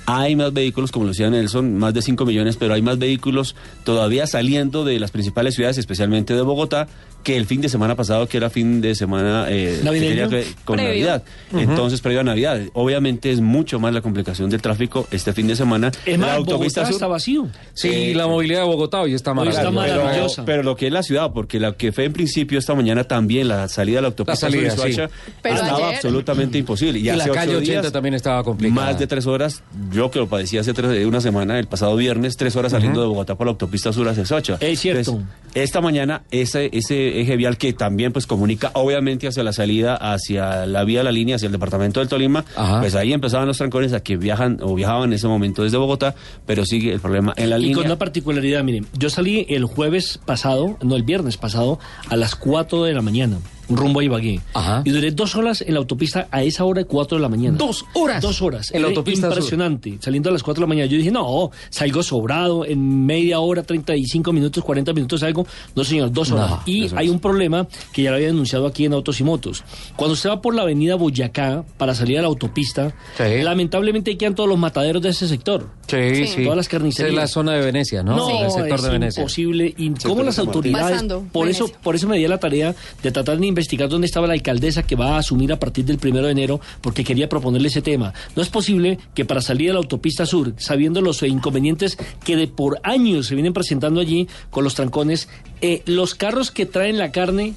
hay 0.07 0.37
más 0.37 0.53
vehículos, 0.53 0.91
como 0.93 1.07
lo 1.07 1.13
decía 1.13 1.31
Nelson, 1.31 1.77
más 1.79 1.95
de 1.95 2.03
5 2.03 2.27
millones, 2.27 2.57
pero 2.57 2.75
hay 2.75 2.83
más 2.83 2.99
vehículos 2.99 3.57
todavía 3.85 4.27
saliendo 4.27 4.85
de 4.85 4.99
las 4.99 5.11
principales 5.11 5.55
ciudades, 5.55 5.79
especialmente 5.79 6.35
de 6.35 6.43
Bogotá, 6.43 6.89
que 7.23 7.39
el 7.39 7.47
fin 7.47 7.63
de 7.63 7.71
semana 7.71 7.95
pasado, 7.97 8.29
que 8.29 8.37
era 8.37 8.51
fin 8.51 8.83
de 8.83 8.95
semana 8.95 9.47
eh, 9.49 9.77
que 9.79 9.85
¿Navideño? 9.85 10.29
tenía 10.29 10.45
que- 10.45 10.53
con 10.67 10.77
Previo. 10.77 10.91
Navidad. 11.07 11.23
Entonces, 11.55 12.03
previo 12.03 12.21
a 12.21 12.25
Navidad. 12.25 12.61
Obviamente 12.75 13.31
es 13.31 13.41
mucho 13.41 13.81
más 13.81 13.95
la 13.95 14.03
complicación 14.03 14.51
del 14.51 14.61
tráfico 14.61 15.09
este 15.11 15.33
fin 15.33 15.47
de 15.47 15.57
semana. 15.57 15.91
Es 16.05 16.19
más, 16.19 16.29
la 16.29 16.35
Bogotá 16.37 16.53
autopista 16.53 16.85
sur 16.85 16.93
está 16.93 17.07
vacío. 17.07 17.49
Sí, 17.73 17.89
Eh, 17.91 18.13
la 18.15 18.27
movilidad 18.27 18.61
de 18.61 18.67
Bogotá 18.67 19.01
hoy 19.01 19.15
está 19.15 19.33
Hoy 19.33 19.49
está 19.49 19.71
maravillosa. 19.71 19.87
pero- 19.95 20.05
maravillosa. 20.05 20.45
Pero, 20.45 20.63
lo 20.65 20.77
que 20.77 20.89
es 20.89 20.93
la 20.93 21.03
ciudad, 21.03 21.33
porque 21.33 21.59
la 21.59 21.73
que 21.73 21.93
fue 21.93 22.05
en 22.05 22.13
principio 22.13 22.59
esta 22.59 22.75
mañana 22.75 23.05
también, 23.05 23.34
la 23.43 23.67
salida 23.69 23.97
de 23.97 24.03
la 24.03 24.09
autopista 24.09 24.47
La 24.47 24.53
salida, 24.53 24.71
sur 24.77 24.89
y 24.89 24.93
sí. 24.93 25.01
Pero 25.43 25.55
estaba 25.57 25.77
ayer- 25.79 25.95
absolutamente 25.97 26.59
imposible. 26.59 26.99
Y 27.01 27.03
la 27.05 27.15
hace 27.15 27.31
calle 27.31 27.51
ocho 27.57 27.59
80 27.63 27.81
días, 27.81 27.93
también 27.93 28.15
estaba 28.15 28.45
complicada. 28.45 28.87
Más 28.87 28.99
de 28.99 29.07
tres 29.07 29.27
horas, 29.27 29.63
yo 29.91 30.11
que 30.11 30.19
lo 30.21 30.29
padecí 30.29 30.59
hace 30.59 30.73
tres- 30.75 31.05
una 31.07 31.21
semana, 31.21 31.59
el 31.59 31.67
pasado 31.67 31.97
viernes, 31.97 32.37
tres 32.37 32.55
horas 32.55 32.71
saliendo 32.73 33.01
de 33.01 33.09
Bogotá 33.09 33.35
por 33.35 33.47
la 33.47 33.53
autopista 33.53 33.93
sur 33.93 34.09
hacia 34.09 34.25
Soacha. 34.27 34.59
Es 34.61 34.79
cierto. 34.81 35.01
Entonces, 35.13 35.27
esta 35.55 35.81
mañana, 35.81 36.23
ese, 36.31 36.69
ese 36.73 37.21
eje 37.21 37.37
vial 37.37 37.57
que 37.57 37.73
también 37.73 38.13
pues 38.13 38.27
comunica 38.27 38.71
obviamente 38.75 39.27
hacia 39.27 39.43
la 39.43 39.53
salida, 39.53 39.95
hacia 39.97 40.67
la 40.67 40.85
vía 40.85 40.99
de 41.01 41.05
la 41.05 41.13
línea, 41.13 41.37
hacia 41.37 41.47
el 41.47 41.53
departamento 41.53 42.01
del 42.01 42.09
Tolima, 42.09 42.45
Ajá. 42.57 42.81
pues 42.81 42.95
ahí 42.95 43.13
empezaban 43.13 43.47
los 43.47 43.57
trancones 43.57 43.93
a 43.93 44.01
que 44.01 44.17
viajan 44.17 44.59
o 44.63 44.75
viajaban 44.75 45.11
en 45.11 45.15
ese 45.15 45.27
momento 45.29 45.63
desde 45.63 45.77
Bogotá, 45.77 46.15
pero 46.45 46.65
sigue 46.67 46.93
el 46.93 47.01
problema 47.01 47.33
en 47.37 47.51
la 47.51 47.59
Y 47.59 47.63
línea. 47.63 47.77
con 47.77 47.87
una 47.87 47.99
particularidad, 47.99 48.63
miren, 48.65 48.87
yo 48.99 49.09
salí 49.11 49.47
el 49.49 49.65
jueves 49.65 50.19
pasado, 50.27 50.77
no, 50.83 50.97
el 50.97 51.03
viernes 51.05 51.37
pasado, 51.37 51.79
a 52.11 52.17
las 52.17 52.35
4 52.35 52.83
de 52.85 52.93
la 52.93 53.01
mañana, 53.03 53.24
mañana. 53.27 53.54
Rumbo 53.69 54.01
a 54.01 54.05
Ibagué. 54.05 54.41
Ajá. 54.55 54.83
Y 54.85 54.91
duré 54.91 55.11
dos 55.11 55.35
horas 55.37 55.63
en 55.63 55.75
la 55.75 55.81
autopista 55.81 56.29
a 56.31 56.43
esa 56.43 56.65
hora 56.65 56.81
de 56.83 56.87
4 56.87 57.19
de 57.19 57.23
la 57.23 57.29
mañana. 57.29 57.57
¿Dos 57.59 57.85
horas? 57.95 58.23
Dos 58.23 58.43
horas. 58.43 58.71
En 58.73 58.83
la 58.83 58.89
autopista 58.89 59.29
sur. 59.29 59.33
Impresionante. 59.37 59.99
Saliendo 60.01 60.29
a 60.31 60.33
las 60.33 60.43
4 60.43 60.61
de 60.61 60.65
la 60.65 60.69
mañana. 60.69 60.87
Yo 60.87 60.97
dije, 60.99 61.11
no, 61.11 61.51
salgo 61.71 62.03
sobrado, 62.03 62.65
en 62.65 63.07
media 63.07 63.41
hora, 63.41 63.63
35 63.63 64.33
minutos, 64.33 64.63
40 64.65 64.93
minutos 64.93 65.21
salgo. 65.21 65.47
No, 65.75 65.85
señor, 65.85 66.13
dos 66.13 66.31
horas. 66.31 66.51
No, 66.51 66.63
y 66.67 66.89
hay 66.95 67.07
es. 67.07 67.13
un 67.13 67.21
problema 67.21 67.67
que 67.93 68.03
ya 68.03 68.11
lo 68.11 68.17
había 68.17 68.29
denunciado 68.29 68.67
aquí 68.67 68.85
en 68.85 68.93
Autos 68.93 69.21
y 69.21 69.25
Motos. 69.25 69.65
Cuando 69.97 70.15
usted 70.15 70.31
va 70.31 70.41
por 70.41 70.55
la 70.55 70.63
avenida 70.63 70.95
Boyacá 70.97 71.65
para 71.79 71.95
salir 71.95 72.19
a 72.19 72.23
la 72.23 72.29
autopista, 72.29 72.95
Sí. 73.17 73.43
lamentablemente 73.43 74.17
quedan 74.17 74.35
todos 74.35 74.49
los 74.49 74.59
mataderos 74.59 75.03
de 75.03 75.11
ese 75.11 75.29
sector. 75.29 75.69
Sí, 75.87 76.15
Sí. 76.15 76.27
sí. 76.27 76.43
Todas 76.45 76.57
las 76.57 76.69
carnicerías. 76.69 77.11
Es 77.11 77.17
la 77.17 77.27
zona 77.29 77.53
de 77.53 77.61
Venecia, 77.65 78.03
¿no? 78.03 78.17
No, 78.17 78.45
el 78.45 78.51
sector 78.51 78.75
es 78.79 78.83
de 78.83 78.91
Venecia. 78.91 79.21
imposible. 79.23 79.75
Y 79.77 79.91
cómo 80.05 80.23
las 80.23 80.39
autoridades, 80.39 80.91
Pasando, 80.93 81.25
por 81.33 81.49
eso, 81.49 81.71
por 81.83 81.95
eso 81.95 82.09
me 82.09 82.17
di 82.19 82.25
a 82.25 82.29
la 82.29 82.39
tarea 82.39 82.75
de 83.03 83.11
tratar 83.13 83.35
de 83.37 83.41
investigar 83.55 83.89
dónde 83.89 84.07
estaba 84.07 84.27
la 84.27 84.35
alcaldesa 84.35 84.83
que 84.83 84.97
va 84.97 85.15
a 85.15 85.19
asumir 85.19 85.53
a 85.53 85.59
partir 85.59 85.85
del 85.85 85.99
primero 85.99 86.27
de 86.27 86.33
enero, 86.33 86.61
porque 86.81 87.05
quería 87.05 87.29
proponerle 87.29 87.69
ese 87.69 87.83
tema. 87.83 88.13
No 88.37 88.43
es 88.43 88.49
posible 88.49 88.99
que 89.15 89.25
para 89.25 89.41
salir 89.41 89.71
a 89.71 89.75
la 89.75 89.79
autopista 89.79 90.27
sur, 90.27 90.53
sabiendo 90.59 91.01
los 91.01 91.23
inconvenientes 91.23 91.97
que 92.25 92.37
de 92.37 92.49
por 92.49 92.81
años 92.83 93.27
se 93.27 93.35
vienen 93.35 93.53
presentando 93.53 94.01
allí 94.01 94.29
con 94.51 94.65
los 94.65 94.75
trancones, 94.75 95.29
eh, 95.61 95.83
los 95.87 96.15
carros 96.15 96.51
que 96.51 96.67
traen 96.67 96.99
la 96.99 97.13
carne 97.13 97.55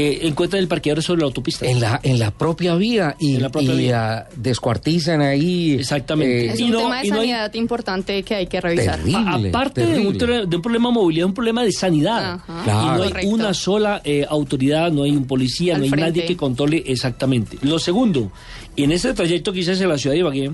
eh, 0.00 0.20
encuentran 0.28 0.62
el 0.62 0.68
parqueadero 0.68 1.02
sobre 1.02 1.22
la 1.22 1.26
autopista. 1.26 1.66
En 1.66 1.80
la, 1.80 1.98
en 2.04 2.20
la 2.20 2.30
propia 2.30 2.76
vía 2.76 3.16
y, 3.18 3.34
En 3.34 3.42
la 3.42 3.48
propia 3.48 3.74
y, 3.74 3.78
vía. 3.78 4.28
descuartizan 4.36 5.20
ahí. 5.22 5.72
Exactamente. 5.74 6.46
eh, 6.46 6.52
Es 6.52 6.60
Y 6.60 6.64
un 6.64 6.70
no- 6.70 6.78
tema 6.78 7.00
de 7.00 7.06
y 7.06 7.10
no 7.10 7.16
hay- 7.16 7.20
sanidad 7.30 7.54
importante 7.54 8.22
que 8.22 8.34
hay 8.36 8.46
que 8.46 8.60
revisar. 8.60 8.96
Terrible. 8.98 9.48
A- 9.48 9.48
aparte 9.50 9.84
de 9.86 9.98
un, 10.06 10.16
de 10.16 10.56
un 10.56 10.62
problema 10.62 10.88
de 10.88 10.94
movilidad, 10.94 11.26
un 11.26 11.34
problema 11.34 11.64
de 11.64 11.72
sanidad. 11.72 12.34
Ajá. 12.34 12.62
Claro. 12.64 12.80
Y 12.80 12.84
no 12.98 13.02
hay 13.02 13.08
Correcto. 13.10 13.28
una 13.30 13.54
sola 13.54 14.00
eh, 14.04 14.24
autoridad, 14.28 14.92
no 14.92 15.02
hay 15.02 15.10
un 15.10 15.26
policía, 15.26 15.74
Al 15.74 15.80
no 15.80 15.84
hay 15.84 15.90
frente. 15.90 16.10
nadie 16.10 16.26
que 16.26 16.36
controle 16.36 16.82
exactamente. 16.86 17.58
Lo 17.62 17.78
segundo, 17.80 18.30
en 18.76 18.92
ese 18.92 19.12
trayecto 19.14 19.52
que 19.52 19.60
hice 19.60 19.72
en 19.72 19.88
la 19.88 19.98
ciudad 19.98 20.14
de 20.14 20.20
Ibagué, 20.20 20.52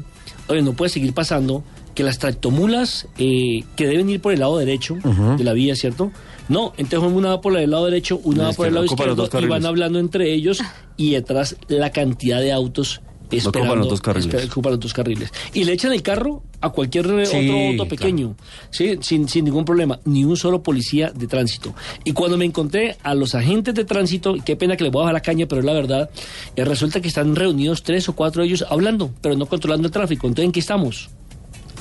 oye, 0.48 0.62
no 0.62 0.72
puede 0.72 0.88
seguir 0.88 1.12
pasando 1.12 1.62
que 1.94 2.02
las 2.02 2.18
tractomulas 2.18 3.06
eh, 3.18 3.62
que 3.76 3.86
deben 3.86 4.08
ir 4.10 4.20
por 4.20 4.32
el 4.32 4.40
lado 4.40 4.58
derecho 4.58 4.96
de 5.38 5.44
la 5.44 5.52
vía, 5.52 5.76
¿cierto? 5.76 6.10
No, 6.48 6.72
entonces 6.76 7.10
una 7.12 7.30
va 7.30 7.40
por 7.40 7.56
el 7.56 7.70
lado 7.70 7.86
derecho, 7.86 8.20
una 8.24 8.44
va 8.44 8.52
por 8.52 8.66
el 8.66 8.74
lado 8.74 8.86
izquierdo 8.86 9.28
y 9.40 9.46
van 9.46 9.64
hablando 9.66 9.98
entre 9.98 10.32
ellos 10.32 10.60
y 10.96 11.12
detrás 11.12 11.56
la 11.68 11.90
cantidad 11.90 12.40
de 12.40 12.52
autos 12.52 13.00
esperando. 13.30 13.60
Ocupan 13.72 13.78
los 13.80 13.88
dos 13.88 14.00
carriles. 14.02 14.32
esper- 14.34 14.50
ocupan 14.50 14.72
los 14.72 14.80
dos 14.80 14.92
carriles. 14.92 15.32
Y 15.54 15.64
le 15.64 15.72
echan 15.72 15.92
el 15.92 16.02
carro 16.02 16.42
a 16.60 16.70
cualquier 16.70 17.06
Sí, 17.26 17.36
otro 17.48 17.56
auto 17.58 17.74
claro. 17.76 17.88
pequeño, 17.88 18.36
¿sí? 18.70 18.98
sin, 19.00 19.28
sin 19.28 19.46
ningún 19.46 19.64
problema, 19.64 19.98
ni 20.04 20.24
un 20.24 20.36
solo 20.36 20.62
policía 20.62 21.10
de 21.10 21.26
tránsito. 21.26 21.74
Y 22.04 22.12
cuando 22.12 22.36
me 22.36 22.44
encontré 22.44 22.96
a 23.02 23.14
los 23.14 23.34
agentes 23.34 23.74
de 23.74 23.84
tránsito, 23.84 24.36
qué 24.44 24.54
pena 24.56 24.76
que 24.76 24.84
les 24.84 24.92
voy 24.92 25.00
a 25.00 25.04
bajar 25.04 25.14
la 25.14 25.20
caña, 25.22 25.46
pero 25.46 25.60
es 25.60 25.64
la 25.64 25.72
verdad, 25.72 26.10
eh, 26.54 26.64
resulta 26.64 27.00
que 27.00 27.08
están 27.08 27.34
reunidos 27.34 27.82
tres 27.82 28.08
o 28.08 28.14
cuatro 28.14 28.42
de 28.42 28.48
ellos 28.48 28.64
hablando, 28.68 29.10
pero 29.20 29.34
no 29.34 29.46
controlando 29.46 29.86
el 29.88 29.92
tráfico. 29.92 30.26
Entonces, 30.28 30.44
¿en 30.46 30.52
qué 30.52 30.60
estamos? 30.60 31.08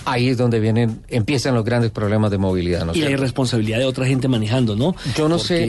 Ahí 0.05 0.27
es 0.29 0.37
donde 0.37 0.59
vienen, 0.59 1.01
empiezan 1.07 1.55
los 1.55 1.63
grandes 1.63 1.91
problemas 1.91 2.29
de 2.31 2.37
movilidad, 2.37 2.85
¿no 2.85 2.91
es 2.91 2.97
y 2.97 3.01
la 3.01 3.07
cierto? 3.07 3.21
irresponsabilidad 3.21 3.79
de 3.79 3.85
otra 3.85 4.05
gente 4.05 4.27
manejando, 4.27 4.75
¿no? 4.75 4.95
Yo 5.15 5.29
no 5.29 5.37
Porque, 5.37 5.47
sé. 5.47 5.63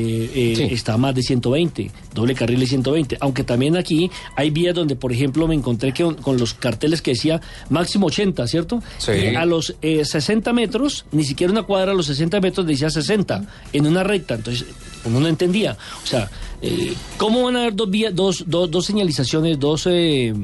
eh, 0.53 0.55
Sí. 0.57 0.63
está 0.75 0.97
más 0.97 1.15
de 1.15 1.23
120, 1.23 1.91
doble 2.15 2.35
carril 2.35 2.59
de 2.61 2.67
120. 2.67 3.17
Aunque 3.21 3.45
también 3.45 3.77
aquí 3.77 4.11
hay 4.37 4.51
vías 4.51 4.75
donde, 4.75 4.97
por 4.97 5.13
ejemplo, 5.13 5.47
me 5.47 5.55
encontré 5.55 5.93
que 5.93 6.03
con, 6.03 6.15
con 6.17 6.37
los 6.39 6.55
carteles 6.55 7.01
que 7.01 7.13
decía 7.13 7.41
máximo 7.71 8.07
80, 8.07 8.47
¿cierto? 8.49 8.83
Sí. 8.99 9.13
Y 9.13 9.37
a 9.37 9.45
los 9.45 9.75
eh, 9.83 10.05
60 10.05 10.53
metros, 10.53 11.07
ni 11.13 11.25
siquiera 11.25 11.53
una 11.53 11.63
cuadra 11.63 11.93
a 11.93 11.95
los 11.95 12.07
60 12.07 12.41
metros 12.41 12.67
decía 12.67 12.91
60, 12.91 13.47
en 13.73 13.87
una 13.87 14.03
recta. 14.03 14.35
Entonces, 14.35 14.67
uno 15.05 15.21
no 15.21 15.29
entendía. 15.29 15.77
O 16.03 16.07
sea, 16.07 16.31
eh, 16.63 16.95
¿cómo 17.19 17.45
van 17.45 17.57
a 17.57 17.61
haber 17.61 17.75
dos, 17.77 17.91
vías, 17.91 18.15
dos, 18.15 18.45
dos, 18.47 18.71
dos 18.71 18.85
señalizaciones, 18.87 19.61
dos 19.61 19.87
eh, 19.87 20.35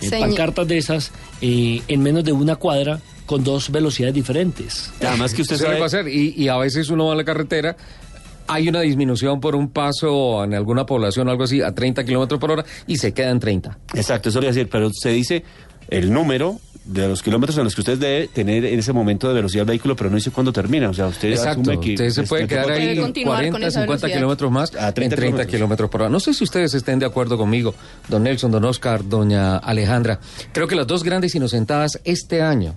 eh, 0.00 0.10
pancartas 0.10 0.66
de 0.68 0.78
esas 0.78 1.12
eh, 1.40 1.80
en 1.88 2.02
menos 2.02 2.24
de 2.24 2.32
una 2.32 2.56
cuadra 2.56 3.00
con 3.26 3.42
dos 3.44 3.70
velocidades 3.70 4.14
diferentes? 4.14 4.92
Además 5.00 5.34
que 5.34 5.42
usted 5.42 5.56
sabe... 5.56 5.80
va 5.80 5.86
a 5.86 5.90
ser. 5.90 6.08
Y, 6.08 6.34
y 6.36 6.48
a 6.48 6.56
veces 6.56 6.88
uno 6.90 7.06
va 7.06 7.12
en 7.12 7.18
la 7.18 7.24
carretera, 7.24 7.76
hay 8.46 8.68
una 8.68 8.80
disminución 8.82 9.40
por 9.40 9.54
un 9.56 9.70
paso 9.70 10.44
en 10.44 10.54
alguna 10.54 10.84
población 10.86 11.28
o 11.28 11.30
algo 11.30 11.44
así 11.44 11.62
a 11.62 11.74
30 11.74 12.04
kilómetros 12.04 12.38
por 12.40 12.50
hora 12.50 12.64
y 12.86 12.96
se 12.98 13.12
queda 13.12 13.30
en 13.30 13.40
30. 13.40 13.78
Exacto, 13.94 14.28
eso 14.28 14.40
le 14.40 14.46
iba 14.46 14.50
a 14.50 14.54
decir, 14.54 14.68
pero 14.70 14.90
se 14.92 15.10
dice 15.10 15.44
el 15.88 16.12
número 16.12 16.58
de 16.84 17.08
los 17.08 17.22
kilómetros 17.22 17.56
en 17.56 17.64
los 17.64 17.74
que 17.74 17.80
usted 17.80 17.96
debe 17.96 18.28
tener 18.28 18.62
en 18.66 18.78
ese 18.78 18.92
momento 18.92 19.26
de 19.28 19.32
velocidad 19.32 19.62
del 19.62 19.68
vehículo, 19.70 19.96
pero 19.96 20.10
no 20.10 20.16
dice 20.16 20.30
cuándo 20.30 20.52
termina. 20.52 20.90
O 20.90 20.92
sea, 20.92 21.06
usted 21.06 21.30
Exacto. 21.30 21.70
asume 21.70 21.80
que... 21.80 21.92
Usted 21.94 22.10
se 22.10 22.22
puede 22.24 22.42
que 22.42 22.48
quedar 22.48 22.70
ahí 22.72 22.88
Puede 22.88 23.00
continuar 23.00 23.36
con 23.44 23.50
40, 23.52 23.66
esa 23.68 23.80
50 23.80 23.86
velocidad. 24.06 24.18
kilómetros 24.18 24.50
más 24.50 24.74
A 24.74 24.92
30 24.92 25.02
en 25.02 25.08
30 25.08 25.16
kilómetros. 25.16 25.46
kilómetros 25.50 25.90
por 25.90 26.00
hora. 26.02 26.10
No 26.10 26.20
sé 26.20 26.34
si 26.34 26.44
ustedes 26.44 26.74
estén 26.74 26.98
de 26.98 27.06
acuerdo 27.06 27.38
conmigo, 27.38 27.74
don 28.10 28.22
Nelson, 28.24 28.50
don 28.50 28.64
Oscar, 28.66 29.08
doña 29.08 29.56
Alejandra. 29.56 30.20
Creo 30.52 30.68
que 30.68 30.74
las 30.76 30.86
dos 30.86 31.04
grandes 31.04 31.34
inocentadas 31.34 31.98
este 32.04 32.42
año, 32.42 32.74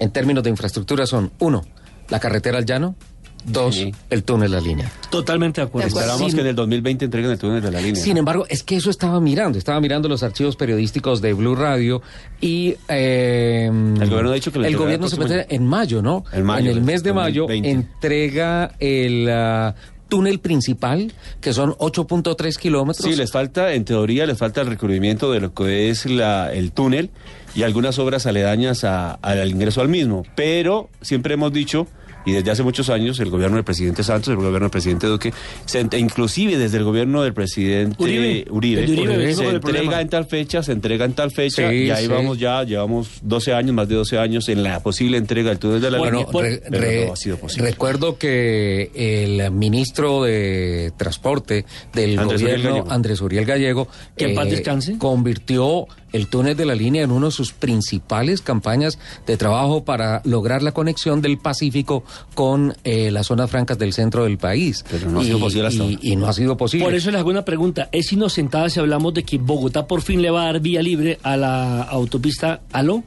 en 0.00 0.10
términos 0.10 0.42
de 0.42 0.50
infraestructura, 0.50 1.06
son 1.06 1.30
uno, 1.38 1.64
la 2.08 2.18
carretera 2.18 2.58
al 2.58 2.66
llano, 2.66 2.96
dos, 3.44 3.74
Sí. 3.76 3.94
el 4.10 4.22
túnel 4.24 4.50
La 4.50 4.60
Línea. 4.60 4.90
Totalmente 5.10 5.60
de 5.60 5.66
acuerdo. 5.66 5.86
De 5.86 5.90
acuerdo. 5.92 6.08
Esperamos 6.10 6.30
Sin- 6.30 6.36
que 6.36 6.40
en 6.42 6.46
el 6.48 6.54
2020 6.56 7.04
entreguen 7.06 7.30
el 7.30 7.38
túnel 7.38 7.62
de 7.62 7.70
la 7.70 7.80
línea. 7.80 8.02
Sin 8.02 8.16
embargo, 8.18 8.44
es 8.48 8.62
que 8.62 8.76
eso 8.76 8.90
estaba 8.90 9.18
mirando, 9.20 9.58
estaba 9.58 9.80
mirando 9.80 10.08
los 10.08 10.22
archivos 10.22 10.56
periodísticos 10.56 11.22
de 11.22 11.32
Blue 11.32 11.54
Radio 11.54 12.02
y 12.40 12.74
eh, 12.88 13.66
el 13.70 14.08
gobierno 14.10 14.30
ha 14.30 14.34
dicho 14.34 14.52
que 14.52 14.58
el 14.58 14.76
gobierno 14.76 15.08
se 15.08 15.16
mete 15.18 15.34
año. 15.34 15.44
en 15.48 15.66
mayo, 15.66 16.02
¿no? 16.02 16.24
En 16.32 16.44
mayo 16.44 16.70
en 16.70 16.76
el 16.78 16.82
mes 16.82 17.02
de 17.02 17.12
mayo 17.12 17.42
2020. 17.42 17.70
entrega 17.70 18.72
el 18.78 19.28
ah, 19.30 19.74
túnel 20.10 20.40
principal, 20.40 21.10
que 21.40 21.54
son 21.54 21.70
8.3 21.78 22.58
kilómetros. 22.58 23.10
Sí, 23.10 23.16
les 23.16 23.32
falta, 23.32 23.72
en 23.72 23.86
teoría, 23.86 24.26
les 24.26 24.36
falta 24.36 24.60
el 24.60 24.66
recubrimiento 24.66 25.32
de 25.32 25.40
lo 25.40 25.54
que 25.54 25.88
es 25.88 26.04
la, 26.04 26.52
el 26.52 26.72
túnel 26.72 27.08
y 27.54 27.62
algunas 27.62 27.98
obras 27.98 28.26
aledañas 28.26 28.84
a- 28.84 29.12
al 29.14 29.48
ingreso 29.50 29.80
al 29.80 29.88
mismo. 29.88 30.24
Pero 30.36 30.90
siempre 31.00 31.32
hemos 31.34 31.52
dicho, 31.54 31.86
y 32.26 32.32
desde 32.32 32.50
hace 32.50 32.62
muchos 32.62 32.90
años, 32.90 33.18
el 33.20 33.30
gobierno 33.30 33.56
del 33.56 33.64
presidente 33.64 34.02
Santos, 34.04 34.28
el 34.28 34.36
gobierno 34.36 34.60
del 34.60 34.70
presidente 34.70 35.06
Duque, 35.06 35.32
se 35.64 35.84
ent- 35.84 35.98
inclusive 35.98 36.58
desde 36.58 36.76
el 36.78 36.84
gobierno 36.84 37.22
del 37.22 37.32
presidente 37.32 37.96
Uribe. 38.02 38.46
Uribe, 38.50 38.86
de 38.86 38.92
Uribe 38.92 39.34
se 39.34 39.48
entrega 39.48 40.00
en 40.00 40.08
tal 40.08 40.26
fecha, 40.26 40.62
se 40.62 40.72
entrega 40.72 41.04
en 41.06 41.14
tal 41.14 41.30
fecha, 41.30 41.70
Sí, 41.70 41.76
y 41.84 41.90
ahí 41.90 42.04
sí. 42.04 42.08
vamos 42.12 42.38
ya, 42.38 42.62
llevamos 42.64 43.08
12 43.22 43.52
años, 43.54 43.74
más 43.74 43.88
de 43.88 43.94
12 43.94 44.18
años 44.18 44.48
en 44.48 44.62
la 44.62 44.80
posible 44.80 45.16
entrega 45.16 45.48
del 45.50 45.58
túnel 45.58 45.80
de 45.80 45.90
la 45.90 45.98
Bueno, 45.98 46.18
línea, 46.26 46.42
re- 46.42 46.62
pero 46.70 46.82
re- 46.84 47.06
no 47.06 47.12
ha 47.12 47.16
sido 47.16 47.36
posible. 47.38 47.70
Recuerdo 47.70 48.18
que 48.18 48.90
el 48.94 49.50
ministro 49.52 50.22
de 50.24 50.92
Transporte 50.96 51.64
del 51.94 52.18
Andrés 52.18 52.42
gobierno. 52.42 52.84
Andrés 52.90 53.20
Uriel 53.20 53.44
Gallego, 53.46 53.88
eh, 53.90 54.10
Que 54.16 54.24
en 54.26 54.34
paz 54.34 54.50
descanse. 54.50 54.98
convirtió 54.98 55.86
el 56.12 56.26
túnel 56.26 56.56
de 56.56 56.64
la 56.66 56.74
línea 56.74 57.04
en 57.04 57.12
una 57.12 57.26
de 57.26 57.32
sus 57.32 57.52
principales 57.52 58.40
campañas 58.42 58.98
de 59.28 59.36
trabajo 59.36 59.84
para 59.84 60.22
lograr 60.24 60.60
la 60.62 60.72
conexión 60.72 61.22
del 61.22 61.38
Pacífico 61.38 62.02
con 62.34 62.74
eh, 62.84 63.10
las 63.10 63.26
zonas 63.26 63.50
francas 63.50 63.78
del 63.78 63.92
centro 63.92 64.24
del 64.24 64.38
país. 64.38 64.84
Pero 64.90 65.10
no 65.10 65.20
ha 65.20 65.24
sido 65.24 65.38
posible 65.38 65.68
hasta 65.68 65.82
y- 65.84 65.94
ahora. 65.94 65.98
y 66.02 66.16
no 66.16 66.26
ha 66.26 66.32
sido 66.32 66.56
posible. 66.56 66.84
Por 66.86 66.94
eso 66.94 67.10
les 67.10 67.20
hago 67.20 67.30
una 67.30 67.44
pregunta. 67.44 67.88
¿Es 67.92 68.12
inocentada 68.12 68.68
si 68.70 68.80
hablamos 68.80 69.14
de 69.14 69.22
que 69.24 69.38
Bogotá 69.38 69.86
por 69.86 70.02
fin 70.02 70.22
le 70.22 70.30
va 70.30 70.42
a 70.42 70.44
dar 70.46 70.60
vía 70.60 70.82
libre 70.82 71.18
a 71.22 71.36
la 71.36 71.82
autopista 71.82 72.60
Aló? 72.72 73.02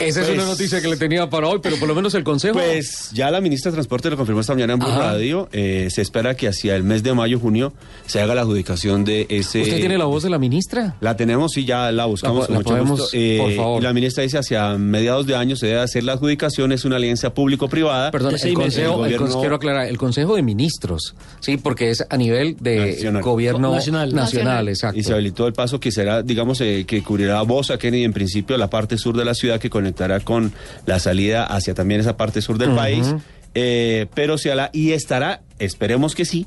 Esa 0.00 0.20
es 0.20 0.26
Pues- 0.26 0.38
una 0.38 0.46
noticia 0.46 0.80
que 0.80 0.88
le 0.88 0.96
tenía 0.96 1.28
para 1.28 1.48
hoy, 1.48 1.58
pero 1.62 1.76
por 1.76 1.88
lo 1.88 1.94
menos 1.94 2.14
el 2.14 2.24
Consejo... 2.24 2.54
Pues 2.54 3.10
ya 3.12 3.30
la 3.30 3.40
ministra 3.40 3.70
de 3.70 3.76
Transporte 3.76 4.10
lo 4.10 4.16
confirmó 4.16 4.40
esta 4.40 4.54
mañana 4.54 4.74
en 4.74 4.78
Blue. 4.78 4.88
Radio. 4.88 5.48
Eh, 5.52 5.88
se 5.90 6.02
espera 6.02 6.34
que 6.34 6.48
hacia 6.48 6.74
el 6.76 6.82
mes 6.82 7.02
de 7.02 7.12
mayo, 7.14 7.38
junio, 7.38 7.72
se 8.06 8.20
haga 8.20 8.34
la 8.34 8.42
adjudicación 8.42 9.04
de 9.04 9.26
ese. 9.28 9.62
¿Usted 9.62 9.78
tiene 9.80 9.98
la 9.98 10.04
voz 10.04 10.22
de 10.22 10.30
la 10.30 10.38
ministra? 10.38 10.96
La 11.00 11.16
tenemos, 11.16 11.52
sí, 11.52 11.64
ya 11.64 11.90
la 11.92 12.06
buscamos 12.06 12.42
La- 12.42 12.46
con 12.46 12.54
la 12.54 12.58
mucho 12.60 12.68
podemos, 12.70 13.00
gusto. 13.00 13.16
Eh, 13.16 13.38
por 13.40 13.52
favor. 13.54 13.80
y 13.80 13.84
La 13.84 13.92
ministra 13.92 14.22
dice 14.22 14.38
hacia 14.38 14.76
mediados 14.78 15.26
de 15.26 15.34
año 15.36 15.56
se 15.56 15.66
debe 15.66 15.80
hacer 15.80 16.04
la 16.04 16.12
adjudicación, 16.12 16.72
es 16.72 16.84
una 16.84 16.96
alianza 16.96 17.34
público-privada. 17.34 18.10
Perdón, 18.10 18.34
de 18.34 18.48
el 18.48 18.54
consejo, 18.54 19.04
El 19.06 19.12
el 19.14 19.18
quiero 19.18 19.56
aclarar, 19.56 19.86
el 19.88 19.98
Consejo 19.98 20.36
de 20.36 20.42
Ministros, 20.42 21.14
sí, 21.40 21.56
porque 21.56 21.90
es 21.90 22.04
a 22.08 22.16
nivel 22.16 22.56
de 22.60 22.92
Nacional. 22.92 23.22
gobierno 23.22 23.72
Nacional. 23.72 24.14
nacional, 24.14 24.44
Nacional. 24.54 24.68
exacto. 24.68 24.98
Y 24.98 25.02
se 25.02 25.12
habilitó 25.12 25.46
el 25.46 25.52
paso 25.52 25.80
que 25.80 25.90
será, 25.90 26.22
digamos, 26.22 26.60
eh, 26.60 26.84
que 26.86 27.02
cubrirá 27.02 27.42
Bosa, 27.42 27.78
Kennedy, 27.78 28.04
en 28.04 28.12
principio 28.12 28.56
la 28.56 28.68
parte 28.70 28.96
sur 28.98 29.16
de 29.16 29.24
la 29.24 29.34
ciudad 29.34 29.58
que 29.60 29.70
conectará 29.88 30.20
con 30.20 30.52
la 30.86 30.98
salida 30.98 31.44
hacia 31.44 31.74
también 31.74 32.00
esa 32.00 32.16
parte 32.16 32.42
sur 32.42 32.58
del 32.58 32.74
país. 32.74 33.14
Eh, 33.54 34.06
pero 34.14 34.38
se 34.38 34.54
la 34.54 34.70
y 34.72 34.92
estará, 34.92 35.40
esperemos 35.58 36.14
que 36.14 36.24
sí, 36.24 36.46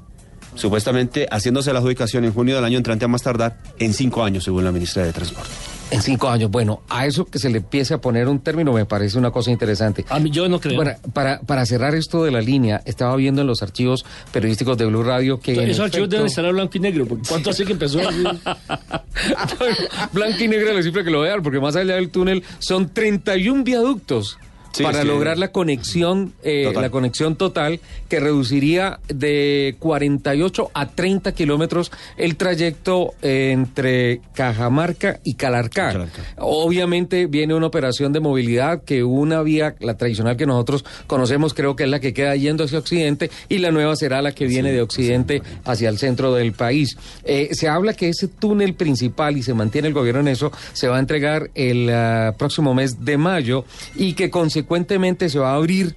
supuestamente 0.55 1.27
haciéndose 1.31 1.73
la 1.73 1.79
adjudicación 1.79 2.23
en 2.25 2.33
junio 2.33 2.55
del 2.55 2.63
año 2.63 2.77
entrante 2.77 3.05
a 3.05 3.07
más 3.07 3.23
tardar 3.23 3.57
en 3.79 3.93
cinco 3.93 4.23
años, 4.23 4.43
según 4.43 4.63
la 4.63 4.71
ministra 4.71 5.03
de 5.03 5.11
Transporte. 5.11 5.70
En 5.91 6.01
cinco 6.01 6.29
años. 6.29 6.49
Bueno, 6.49 6.81
a 6.89 7.05
eso 7.05 7.25
que 7.25 7.37
se 7.37 7.49
le 7.49 7.57
empiece 7.57 7.93
a 7.93 7.99
poner 7.99 8.27
un 8.27 8.39
término 8.39 8.71
me 8.73 8.85
parece 8.85 9.17
una 9.17 9.31
cosa 9.31 9.51
interesante. 9.51 10.05
A 10.09 10.19
mí 10.19 10.31
yo 10.31 10.47
no 10.47 10.59
creo. 10.59 10.77
Bueno, 10.77 10.93
para, 11.13 11.41
para 11.41 11.65
cerrar 11.65 11.93
esto 11.95 12.23
de 12.23 12.31
la 12.31 12.41
línea, 12.41 12.81
estaba 12.85 13.15
viendo 13.17 13.41
en 13.41 13.47
los 13.47 13.61
archivos 13.61 14.05
periodísticos 14.31 14.77
de 14.77 14.85
Blue 14.85 15.03
Radio 15.03 15.39
que. 15.39 15.53
en 15.53 15.69
Esos 15.69 15.85
archivos 15.85 16.09
deben 16.09 16.27
estar 16.27 16.45
a 16.45 16.51
blanco 16.51 16.77
y 16.77 16.79
negro. 16.79 17.05
porque 17.05 17.27
¿Cuánto 17.27 17.49
hace 17.49 17.65
que 17.65 17.73
empezó? 17.73 17.99
Blanco 20.13 20.43
y 20.43 20.47
negro 20.47 20.73
la 20.73 20.81
cifra 20.81 21.03
que 21.03 21.11
lo 21.11 21.21
vean, 21.21 21.43
porque 21.43 21.59
más 21.59 21.75
allá 21.75 21.95
del 21.95 22.09
túnel 22.09 22.43
son 22.59 22.89
31 22.93 23.63
viaductos. 23.63 24.37
Sí, 24.71 24.83
para 24.83 24.99
es 24.99 25.03
que- 25.05 25.09
lograr 25.11 25.37
la 25.37 25.51
conexión 25.51 26.33
eh, 26.43 26.63
Total. 26.65 26.81
la 26.83 26.89
conexión 26.89 27.35
total 27.35 27.79
que 28.09 28.19
reduciría 28.19 28.99
de 29.07 29.75
48 29.79 30.71
a 30.73 30.89
30 30.89 31.33
kilómetros 31.33 31.91
el 32.17 32.35
trayecto 32.35 33.13
entre 33.21 34.21
Cajamarca 34.33 35.19
y 35.23 35.35
Calarcá. 35.35 36.07
Obviamente 36.37 37.27
viene 37.27 37.53
una 37.53 37.67
operación 37.67 38.13
de 38.13 38.19
movilidad 38.19 38.83
que 38.83 39.03
una 39.03 39.41
vía, 39.41 39.75
la 39.79 39.95
tradicional 39.97 40.37
que 40.37 40.45
nosotros 40.45 40.83
conocemos, 41.07 41.53
creo 41.53 41.75
que 41.75 41.83
es 41.83 41.89
la 41.89 41.99
que 41.99 42.13
queda 42.13 42.35
yendo 42.35 42.63
hacia 42.63 42.79
Occidente 42.79 43.29
y 43.49 43.59
la 43.59 43.71
nueva 43.71 43.95
será 43.95 44.21
la 44.21 44.31
que 44.33 44.45
viene 44.47 44.71
de 44.71 44.81
Occidente 44.81 45.41
hacia 45.65 45.89
el 45.89 45.97
centro 45.97 46.33
del 46.33 46.53
país. 46.53 46.97
Eh, 47.23 47.49
se 47.53 47.67
habla 47.67 47.93
que 47.93 48.09
ese 48.09 48.27
túnel 48.27 48.73
principal, 48.73 49.37
y 49.37 49.43
se 49.43 49.53
mantiene 49.53 49.87
el 49.87 49.93
gobierno 49.93 50.21
en 50.21 50.27
eso, 50.29 50.51
se 50.73 50.87
va 50.87 50.97
a 50.97 50.99
entregar 50.99 51.49
el 51.55 51.89
ah, 51.89 52.33
próximo 52.37 52.73
mes 52.73 53.03
de 53.05 53.17
mayo 53.17 53.65
y 53.95 54.13
que 54.13 54.29
consecuentemente 54.61 55.29
se 55.29 55.39
va 55.39 55.51
a 55.51 55.55
abrir 55.55 55.95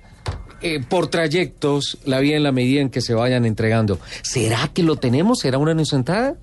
eh, 0.63 0.81
por 0.89 1.09
trayectos 1.09 1.99
la 2.05 2.21
vía 2.21 2.37
en 2.37 2.43
la 2.43 2.53
medida 2.53 2.81
en 2.81 2.89
que 2.89 3.03
se 3.03 3.13
vayan 3.13 3.45
entregando. 3.45 3.99
¿Será 4.23 4.71
que 4.73 4.83
lo 4.83 4.97
tenemos? 4.97 5.41
¿Será 5.41 5.59
una 5.59 5.73
inocentada? 5.73 6.37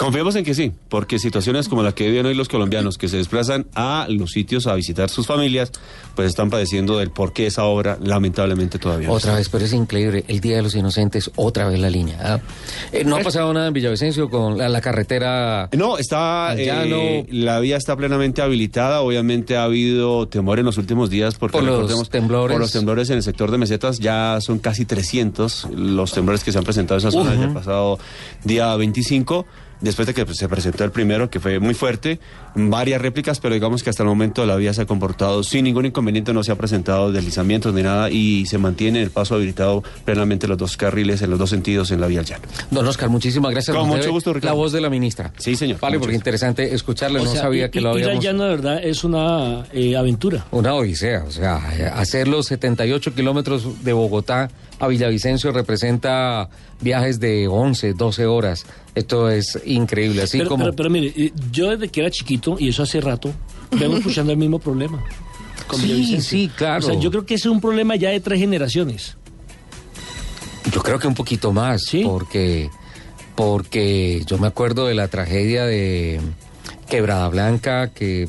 Confiemos 0.00 0.34
en 0.34 0.46
que 0.46 0.54
sí, 0.54 0.72
porque 0.88 1.18
situaciones 1.18 1.68
como 1.68 1.82
la 1.82 1.92
que 1.92 2.08
viven 2.08 2.24
hoy 2.24 2.32
los 2.32 2.48
colombianos 2.48 2.96
que 2.96 3.06
se 3.06 3.18
desplazan 3.18 3.66
a 3.74 4.06
los 4.08 4.30
sitios 4.30 4.66
a 4.66 4.74
visitar 4.74 5.10
sus 5.10 5.26
familias, 5.26 5.72
pues 6.14 6.26
están 6.26 6.48
padeciendo 6.48 6.96
del 6.96 7.10
por 7.10 7.34
qué 7.34 7.46
esa 7.46 7.64
obra 7.64 7.98
lamentablemente 8.02 8.78
todavía 8.78 9.10
Otra 9.10 9.34
vez, 9.34 9.50
pero 9.50 9.66
es 9.66 9.74
increíble. 9.74 10.24
El 10.26 10.40
Día 10.40 10.56
de 10.56 10.62
los 10.62 10.74
Inocentes, 10.74 11.30
otra 11.36 11.68
vez 11.68 11.78
la 11.78 11.90
línea. 11.90 12.16
¿ah? 12.22 12.40
Eh, 12.92 13.04
no 13.04 13.16
ha 13.16 13.20
pasado 13.20 13.52
nada 13.52 13.66
en 13.66 13.74
Villavicencio 13.74 14.30
con 14.30 14.56
la, 14.56 14.70
la 14.70 14.80
carretera. 14.80 15.68
No, 15.76 15.98
está, 15.98 16.54
eh, 16.56 17.26
la 17.28 17.60
vía 17.60 17.76
está 17.76 17.94
plenamente 17.94 18.40
habilitada. 18.40 19.02
Obviamente 19.02 19.58
ha 19.58 19.64
habido 19.64 20.26
temor 20.28 20.58
en 20.58 20.64
los 20.64 20.78
últimos 20.78 21.10
días 21.10 21.34
porque 21.34 21.58
Por 21.58 21.66
los 21.66 22.08
temblores. 22.08 22.54
por 22.54 22.60
los 22.62 22.72
temblores 22.72 23.10
en 23.10 23.16
el 23.16 23.22
sector 23.22 23.50
de 23.50 23.58
mesetas 23.58 23.98
ya 23.98 24.38
son 24.40 24.60
casi 24.60 24.86
300 24.86 25.68
los 25.76 26.12
temblores 26.12 26.42
que 26.42 26.52
se 26.52 26.56
han 26.56 26.64
presentado 26.64 26.98
en 26.98 27.06
esa 27.06 27.10
zona 27.10 27.32
desde 27.32 27.44
el 27.44 27.52
pasado 27.52 27.98
día 28.44 28.74
25. 28.76 29.44
Después 29.80 30.06
de 30.06 30.14
que 30.14 30.26
se 30.34 30.48
presentó 30.48 30.84
el 30.84 30.90
primero, 30.90 31.30
que 31.30 31.40
fue 31.40 31.58
muy 31.58 31.74
fuerte, 31.74 32.20
varias 32.54 33.00
réplicas, 33.00 33.40
pero 33.40 33.54
digamos 33.54 33.82
que 33.82 33.90
hasta 33.90 34.02
el 34.02 34.08
momento 34.08 34.44
la 34.46 34.56
vía 34.56 34.72
se 34.74 34.82
ha 34.82 34.86
comportado 34.86 35.42
sin 35.42 35.64
ningún 35.64 35.86
inconveniente, 35.86 36.32
no 36.32 36.42
se 36.42 36.52
ha 36.52 36.56
presentado 36.56 37.12
deslizamientos 37.12 37.72
ni 37.74 37.82
nada 37.82 38.10
y 38.10 38.46
se 38.46 38.58
mantiene 38.58 39.02
el 39.02 39.10
paso 39.10 39.34
habilitado 39.36 39.82
plenamente 40.04 40.48
los 40.48 40.58
dos 40.58 40.76
carriles 40.76 41.22
en 41.22 41.30
los 41.30 41.38
dos 41.38 41.50
sentidos 41.50 41.90
en 41.90 42.00
la 42.00 42.06
vía 42.06 42.20
al 42.20 42.26
llano. 42.26 42.42
Don 42.70 42.86
Oscar, 42.86 43.08
muchísimas 43.08 43.50
gracias. 43.52 43.74
Con 43.76 43.86
Nos 43.86 43.88
mucho 43.96 44.00
debe 44.02 44.12
gusto, 44.12 44.32
Ricardo. 44.32 44.56
La 44.56 44.60
voz 44.62 44.72
de 44.72 44.80
la 44.80 44.90
ministra. 44.90 45.32
Sí, 45.38 45.54
señor. 45.56 45.78
Vale, 45.80 45.98
porque 45.98 46.12
gusto. 46.14 46.20
interesante 46.20 46.74
escucharle. 46.74 47.20
O 47.20 47.24
no 47.24 47.30
sea, 47.32 47.42
sabía 47.42 47.66
i- 47.66 47.70
que 47.70 47.80
lo 47.80 47.90
ir 47.98 48.04
al 48.04 48.16
habíamos. 48.16 48.24
llano 48.24 48.44
de 48.44 48.50
verdad 48.50 48.80
es 48.84 49.04
una 49.04 49.64
eh, 49.72 49.96
aventura. 49.96 50.46
Una 50.50 50.74
odisea, 50.74 51.24
o 51.26 51.30
sea, 51.30 51.56
hacer 51.96 52.28
los 52.28 52.46
78 52.46 53.14
kilómetros 53.14 53.84
de 53.84 53.92
Bogotá 53.92 54.50
a 54.78 54.88
Villavicencio 54.88 55.52
representa 55.52 56.48
viajes 56.80 57.20
de 57.20 57.46
11, 57.48 57.92
12 57.92 58.24
horas. 58.26 58.64
Esto 58.94 59.28
es 59.30 59.58
increíble, 59.66 60.22
así 60.22 60.38
pero, 60.38 60.50
como... 60.50 60.64
pero, 60.64 60.76
pero 60.76 60.90
mire, 60.90 61.12
eh, 61.16 61.32
yo 61.52 61.70
desde 61.70 61.88
que 61.88 62.00
era 62.00 62.10
chiquito, 62.10 62.39
y 62.58 62.68
eso 62.68 62.82
hace 62.82 63.00
rato, 63.00 63.32
vengo 63.72 63.96
escuchando 63.98 64.32
el 64.32 64.38
mismo 64.38 64.58
problema. 64.58 65.02
con 65.66 65.80
Sí, 65.80 66.20
sí, 66.20 66.50
claro. 66.54 66.84
O 66.84 66.90
sea, 66.90 66.98
yo 66.98 67.10
creo 67.10 67.26
que 67.26 67.34
ese 67.34 67.48
es 67.48 67.52
un 67.52 67.60
problema 67.60 67.96
ya 67.96 68.10
de 68.10 68.20
tres 68.20 68.40
generaciones. 68.40 69.16
Yo 70.72 70.82
creo 70.82 70.98
que 70.98 71.06
un 71.06 71.14
poquito 71.14 71.52
más, 71.52 71.82
¿Sí? 71.82 72.02
porque, 72.04 72.70
porque 73.34 74.22
yo 74.26 74.38
me 74.38 74.46
acuerdo 74.46 74.86
de 74.86 74.94
la 74.94 75.08
tragedia 75.08 75.64
de 75.64 76.20
Quebrada 76.88 77.28
Blanca, 77.28 77.88
que 77.88 78.28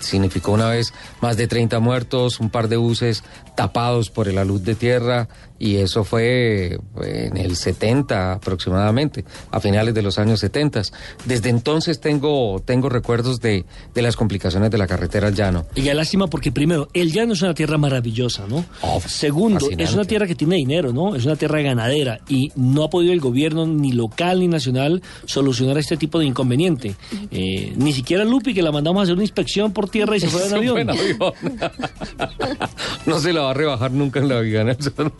significó 0.00 0.52
una 0.52 0.68
vez 0.68 0.92
más 1.20 1.36
de 1.36 1.48
30 1.48 1.78
muertos, 1.80 2.40
un 2.40 2.50
par 2.50 2.68
de 2.68 2.76
buses 2.76 3.24
tapados 3.56 4.10
por 4.10 4.32
la 4.32 4.44
luz 4.44 4.62
de 4.62 4.74
tierra, 4.74 5.28
y 5.58 5.76
eso 5.76 6.04
fue 6.04 6.78
en 7.02 7.36
el 7.36 7.56
70 7.56 8.34
aproximadamente, 8.34 9.24
a 9.50 9.60
finales 9.60 9.94
de 9.94 10.02
los 10.02 10.18
años 10.18 10.40
70. 10.40 10.82
Desde 11.24 11.48
entonces 11.48 12.00
tengo, 12.00 12.60
tengo 12.64 12.88
recuerdos 12.88 13.40
de, 13.40 13.64
de 13.94 14.02
las 14.02 14.16
complicaciones 14.16 14.70
de 14.70 14.78
la 14.78 14.86
carretera 14.86 15.28
al 15.28 15.34
llano. 15.34 15.66
Y 15.74 15.82
qué 15.82 15.94
lástima 15.94 16.26
porque 16.26 16.52
primero, 16.52 16.88
el 16.92 17.12
llano 17.12 17.32
es 17.32 17.42
una 17.42 17.54
tierra 17.54 17.78
maravillosa, 17.78 18.46
¿no? 18.48 18.64
Oh, 18.82 19.00
Segundo, 19.06 19.60
fascinante. 19.60 19.84
es 19.84 19.94
una 19.94 20.04
tierra 20.04 20.26
que 20.26 20.34
tiene 20.34 20.56
dinero, 20.56 20.92
¿no? 20.92 21.14
Es 21.14 21.24
una 21.24 21.36
tierra 21.36 21.60
ganadera 21.62 22.20
y 22.28 22.52
no 22.56 22.84
ha 22.84 22.90
podido 22.90 23.12
el 23.12 23.20
gobierno 23.20 23.66
ni 23.66 23.92
local 23.92 24.40
ni 24.40 24.48
nacional 24.48 25.02
solucionar 25.24 25.78
este 25.78 25.96
tipo 25.96 26.18
de 26.18 26.26
inconveniente. 26.26 26.94
Eh, 27.30 27.72
ni 27.76 27.92
siquiera 27.92 28.24
Lupi, 28.24 28.54
que 28.54 28.62
la 28.62 28.72
mandamos 28.72 29.00
a 29.00 29.02
hacer 29.04 29.14
una 29.14 29.24
inspección 29.24 29.72
por 29.72 29.88
tierra 29.88 30.16
y 30.16 30.20
se 30.20 30.28
fue 30.28 30.46
en 30.46 30.54
avión. 30.54 30.86
no 33.06 33.20
se 33.20 33.32
la 33.32 33.42
va 33.42 33.50
a 33.50 33.54
rebajar 33.54 33.90
nunca 33.92 34.20
en 34.20 34.28
la 34.28 34.40
vida, 34.40 34.64
Nelson. 34.64 35.12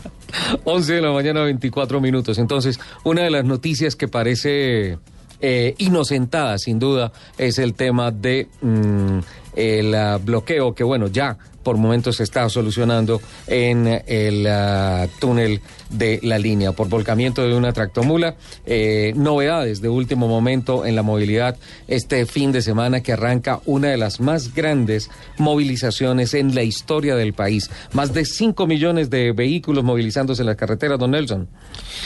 11 0.65 0.95
de 0.95 1.01
la 1.03 1.13
mañana, 1.13 1.43
24 1.43 2.01
minutos. 2.01 2.39
Entonces, 2.39 2.81
una 3.05 3.23
de 3.23 3.31
las 3.31 3.45
noticias 3.45 3.97
que 3.97 4.09
parece 4.09 4.99
eh, 5.41 5.75
inocentada, 5.79 6.59
sin 6.59 6.79
duda, 6.79 7.13
es 7.39 7.59
el 7.59 7.75
tema 7.75 8.11
de 8.11 8.49
mm, 8.61 9.19
el 9.55 9.95
ah, 9.95 10.19
bloqueo, 10.23 10.75
que 10.75 10.85
bueno, 10.85 11.09
ya 11.09 11.37
por 11.67 11.79
momentos 11.79 12.19
se 12.19 12.23
está 12.23 12.49
solucionando 12.49 13.21
en 13.49 14.01
el 14.07 14.47
ah, 14.47 15.09
túnel 15.19 15.61
de 15.91 16.21
la 16.23 16.39
línea 16.39 16.71
por 16.71 16.89
volcamiento 16.89 17.43
de 17.43 17.57
una 17.57 17.73
tractomula. 17.73 18.37
Eh, 18.67 19.13
novedades 19.17 19.81
de 19.81 19.89
último 19.89 20.29
momento 20.29 20.87
en 20.87 20.95
la 20.95 21.03
movilidad 21.03 21.57
este 21.89 22.25
fin 22.25 22.53
de 22.53 22.63
semana 22.63 23.01
que 23.03 23.15
arranca 23.15 23.63
una 23.67 23.89
de 23.89 23.97
las 23.97 24.21
más 24.21 24.55
grandes 24.55 25.11
movilizaciones 25.39 26.35
en 26.35 26.55
la 26.55 26.63
historia 26.63 27.17
del 27.17 27.33
país. 27.33 27.69
Más 27.93 28.15
de 28.15 28.25
5 28.25 28.65
millones 28.69 29.11
de 29.11 29.33
vehículos 29.33 29.83
movilizándose 29.83 30.43
en 30.43 30.47
las 30.47 30.57
carreteras, 30.57 31.01
don 31.01 31.11
Nelson. 31.11 31.49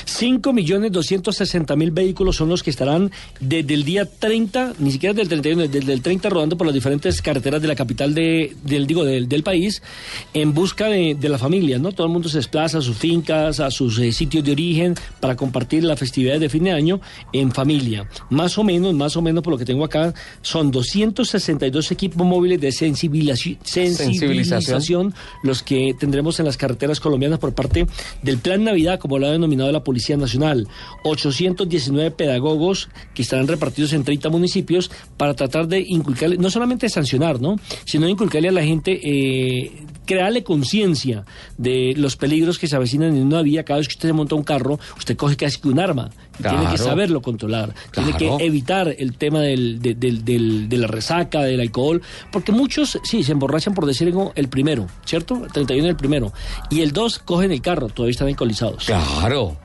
5 0.07 0.55
millones 0.55 0.91
260 0.91 1.77
mil 1.77 1.91
vehículos 1.91 2.37
son 2.37 2.49
los 2.49 2.63
que 2.63 2.71
estarán 2.71 3.11
desde 3.41 3.75
el 3.75 3.85
día 3.85 4.07
30, 4.07 4.73
ni 4.79 4.91
siquiera 4.91 5.13
del 5.13 5.29
31, 5.29 5.69
desde 5.69 5.93
el 5.93 6.01
30 6.01 6.31
rodando 6.31 6.57
por 6.57 6.67
las 6.67 6.73
diferentes 6.73 7.21
carreteras 7.21 7.61
de 7.61 7.69
la 7.69 7.75
capital 7.75 8.15
de, 8.15 8.57
del, 8.65 8.87
digo, 8.87 9.05
del, 9.05 9.29
del 9.29 9.43
país 9.43 9.50
en 9.55 10.55
busca 10.55 10.87
de, 10.89 11.15
de 11.15 11.29
la 11.29 11.39
familia, 11.39 11.79
¿no? 11.79 11.93
Todo 11.93 12.07
el 12.07 12.13
mundo 12.13 12.29
se 12.29 12.39
desplaza 12.39 12.79
a 12.79 12.81
sus 12.83 12.97
fincas, 12.97 13.61
a 13.61 13.71
sus 13.71 13.99
eh, 13.99 14.13
sitios 14.13 14.45
de 14.45 14.53
origen 14.53 14.95
para 15.21 15.37
compartir 15.37 15.85
las 15.85 15.99
festividades 15.99 16.41
de 16.41 16.49
fin 16.49 16.65
de 16.65 16.73
año 16.73 17.01
en 17.33 17.53
familia. 17.53 18.09
Más 18.31 18.57
o 18.59 18.65
menos, 18.65 18.95
más 18.95 19.17
o 19.17 19.23
menos 19.23 19.43
por 19.43 19.53
lo 19.53 19.59
que 19.59 19.65
tengo 19.65 19.85
acá, 19.85 20.15
son 20.43 20.71
262 20.71 21.91
equipos 21.91 22.27
móviles 22.27 22.61
de 22.61 22.69
sensibilizaci- 22.71 23.59
sensibilización 23.65 25.15
los 25.43 25.63
que 25.63 25.95
tendremos 25.99 26.39
en 26.41 26.47
las 26.47 26.57
carreteras 26.57 27.01
colombianas 27.01 27.39
por 27.39 27.55
parte 27.55 27.87
del 28.23 28.39
Plan 28.39 28.65
Navidad, 28.65 28.99
como 28.99 29.19
lo 29.19 29.27
ha 29.27 29.31
denominado 29.31 29.71
la 29.73 29.83
Policía 29.85 30.17
Nacional. 30.17 30.67
819 31.05 32.11
pedagogos 32.13 32.89
que 33.15 33.23
estarán 33.23 33.49
repartidos 33.49 33.93
en 33.93 34.05
30 34.05 34.29
municipios 34.29 34.91
para 35.17 35.35
tratar 35.35 35.67
de 35.69 35.81
inculcarle, 35.81 36.37
no 36.39 36.51
solamente 36.51 36.89
sancionar, 36.89 37.41
¿no? 37.41 37.57
Sino 37.85 38.09
inculcarle 38.09 38.49
a 38.49 38.53
la 38.53 38.63
gente, 38.63 38.93
eh, 39.03 39.40
crearle 40.07 40.43
conciencia 40.43 41.25
de 41.57 41.95
los 41.97 42.17
peligros 42.17 42.59
que 42.59 42.67
se 42.67 42.75
avecinan 42.77 43.17
en 43.17 43.27
una 43.27 43.43
vía. 43.43 43.65
Cada 43.65 43.79
vez 43.79 43.87
que 43.89 43.95
usted 43.95 44.09
se 44.09 44.13
monta 44.13 44.35
un 44.35 44.43
carro, 44.43 44.79
usted 44.99 45.17
coge 45.17 45.37
casi 45.37 45.61
que 45.61 45.69
un 45.69 45.79
arma. 45.79 46.11
Tiene 46.39 46.65
que 46.71 46.79
saberlo 46.79 47.23
controlar. 47.23 47.75
Tiene 47.93 48.13
que 48.19 48.27
evitar 48.41 48.95
el 48.99 49.17
tema 49.17 49.41
del, 49.41 49.81
de, 49.81 49.95
del- 49.95 50.25
del- 50.25 50.69
de 50.69 50.77
la 50.79 50.87
resaca, 50.87 51.43
del 51.43 51.61
alcohol, 51.61 52.01
porque 52.33 52.51
muchos, 52.53 52.99
sí, 53.05 53.23
se 53.23 53.33
emborrachan 53.33 53.75
por 53.75 53.87
decir 53.87 54.13
el 54.35 54.49
primero, 54.49 54.87
¿cierto? 55.05 55.43
El 55.45 55.53
31 55.53 55.89
el 55.89 55.97
primero. 55.97 56.33
Y 56.71 56.81
el 56.81 56.93
2 56.93 57.19
cogen 57.21 57.53
el 57.53 57.61
carro, 57.63 57.89
todavía 57.89 58.13
están 58.13 58.29
alcoholizados. 58.29 58.85
Claro. 58.87 59.57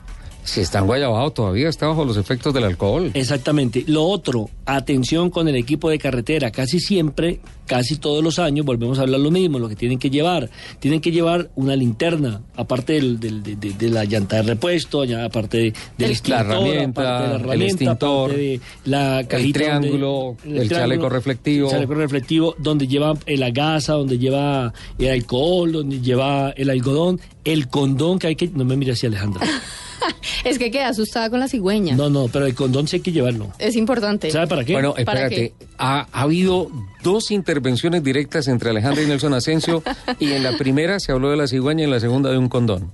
Si 0.45 0.61
está 0.61 0.77
en 0.79 0.85
Guayabao, 0.85 1.31
todavía 1.31 1.67
está 1.69 1.87
bajo 1.87 2.05
los 2.05 2.17
efectos 2.17 2.53
del 2.53 2.65
alcohol. 2.65 3.09
Exactamente. 3.15 3.83
Lo 3.87 4.03
otro, 4.05 4.47
atención 4.65 5.31
con 5.31 5.47
el 5.47 5.55
equipo 5.55 5.89
de 5.89 5.97
carretera. 5.97 6.51
Casi 6.51 6.79
siempre, 6.79 7.39
casi 7.65 7.97
todos 7.97 8.23
los 8.23 8.37
años, 8.37 8.63
volvemos 8.63 8.99
a 8.99 9.01
hablar 9.01 9.21
lo 9.21 9.31
mismo, 9.31 9.57
lo 9.57 9.67
que 9.67 9.75
tienen 9.75 9.97
que 9.97 10.11
llevar. 10.11 10.51
Tienen 10.79 11.01
que 11.01 11.11
llevar 11.11 11.49
una 11.55 11.75
linterna, 11.75 12.41
aparte 12.55 12.93
del, 12.93 13.19
del- 13.19 13.41
de, 13.41 13.55
de- 13.55 13.73
de 13.73 13.89
la 13.89 14.05
llanta 14.05 14.35
de 14.35 14.43
repuesto, 14.43 15.03
ya 15.03 15.25
aparte 15.25 15.57
de, 15.57 15.63
del 15.63 15.73
La 15.97 16.07
extintor, 16.09 16.45
herramienta, 16.45 17.01
aparte 17.01 17.23
de 17.23 17.27
la 17.29 17.35
el 17.35 17.41
herramienta, 17.41 17.73
extintor, 17.73 18.29
aparte 18.29 18.41
de 18.43 18.59
la 18.85 19.19
el 19.21 19.27
cajita 19.27 19.59
donde- 19.73 19.87
triángulo, 19.89 20.37
el 20.45 20.69
chaleco 20.69 21.09
reflectivo. 21.09 21.65
el 21.67 21.71
chaleco 21.71 21.93
reflectivo, 21.95 22.55
donde 22.59 22.87
lleva 22.87 23.13
eh, 23.25 23.35
la 23.37 23.49
gasa, 23.49 23.93
donde 23.93 24.19
lleva 24.19 24.71
el 24.99 25.09
alcohol, 25.09 25.71
donde 25.71 26.01
lleva 26.01 26.51
el 26.51 26.69
algodón, 26.69 27.19
el 27.43 27.67
condón 27.67 28.19
que 28.19 28.27
hay 28.27 28.35
que... 28.35 28.47
No 28.49 28.63
me 28.63 28.77
mire 28.77 28.91
así, 28.91 29.07
Alejandra. 29.07 29.41
Es 30.43 30.59
que 30.59 30.69
quedé 30.69 30.83
asustada 30.83 31.29
con 31.29 31.39
la 31.39 31.47
cigüeña. 31.47 31.95
No, 31.95 32.09
no, 32.09 32.27
pero 32.27 32.45
el 32.45 32.53
condón 32.53 32.87
sí 32.87 32.97
hay 32.97 33.01
que 33.01 33.11
llevarlo. 33.11 33.51
Es 33.57 33.75
importante. 33.75 34.29
¿Sabe 34.29 34.47
para 34.47 34.63
qué? 34.63 34.73
Bueno, 34.73 34.93
¿Para 35.05 35.23
espérate, 35.27 35.53
ha, 35.77 36.07
ha 36.11 36.21
habido 36.21 36.69
dos 37.03 37.31
intervenciones 37.31 38.03
directas 38.03 38.47
entre 38.47 38.69
Alejandra 38.69 39.01
y 39.03 39.07
Nelson 39.07 39.33
Asensio 39.33 39.83
y 40.19 40.31
en 40.31 40.43
la 40.43 40.57
primera 40.57 40.99
se 40.99 41.11
habló 41.11 41.29
de 41.31 41.37
la 41.37 41.47
cigüeña 41.47 41.81
y 41.81 41.85
en 41.85 41.91
la 41.91 41.99
segunda 41.99 42.29
de 42.31 42.37
un 42.37 42.49
condón. 42.49 42.91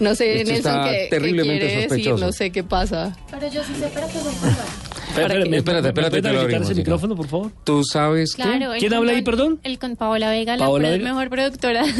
No 0.00 0.14
sé, 0.14 0.40
Esto 0.40 0.52
Nelson, 0.52 0.72
está 0.72 0.84
qué, 0.90 0.96
qué 0.98 1.06
terriblemente 1.10 1.64
decir, 1.64 1.82
sospechoso. 1.88 2.26
no 2.26 2.32
sé 2.32 2.50
qué 2.50 2.64
pasa. 2.64 3.16
Pero 3.30 3.48
yo 3.50 3.62
sí 3.64 3.74
sé 3.78 3.86
para 3.88 4.06
qué 4.08 4.18
voy 4.18 4.32
a 4.32 4.83
¿me- 5.16 5.22
Espérate, 5.22 5.48
me- 5.50 5.56
espérate, 5.58 5.88
¿me 5.88 5.92
te 5.94 6.00
lo 6.02 6.08
puede 6.10 6.18
habilitar 6.28 6.40
abrimos, 6.44 6.70
ese 6.70 6.74
micrófono, 6.74 7.16
por 7.16 7.26
favor? 7.28 7.50
¿Tú 7.64 7.84
sabes? 7.84 8.34
Claro. 8.34 8.72
¿Quién 8.78 8.94
habla 8.94 9.12
ahí, 9.12 9.22
perdón? 9.22 9.60
El 9.62 9.78
con 9.78 9.96
Paola 9.96 10.30
Vega, 10.30 10.56
la 10.56 10.64
Paola 10.64 10.88
pro- 10.88 10.98
Vega. 10.98 11.04
mejor 11.12 11.30
productora. 11.30 11.84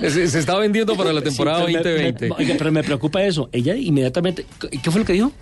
Se, 0.00 0.28
se 0.28 0.38
está 0.38 0.58
vendiendo 0.58 0.96
para 0.96 1.12
la 1.12 1.22
temporada 1.22 1.66
Sí, 1.66 1.72
pero 1.72 1.84
me- 1.96 2.12
2020. 2.12 2.28
me- 2.28 2.34
oiga, 2.36 2.54
pero 2.58 2.72
me 2.72 2.82
preocupa 2.82 3.22
eso. 3.22 3.48
Ella 3.52 3.74
inmediatamente... 3.76 4.44
¿Qué 4.82 4.90
fue 4.90 5.00
lo 5.00 5.06
que 5.06 5.12
dijo? 5.14 5.32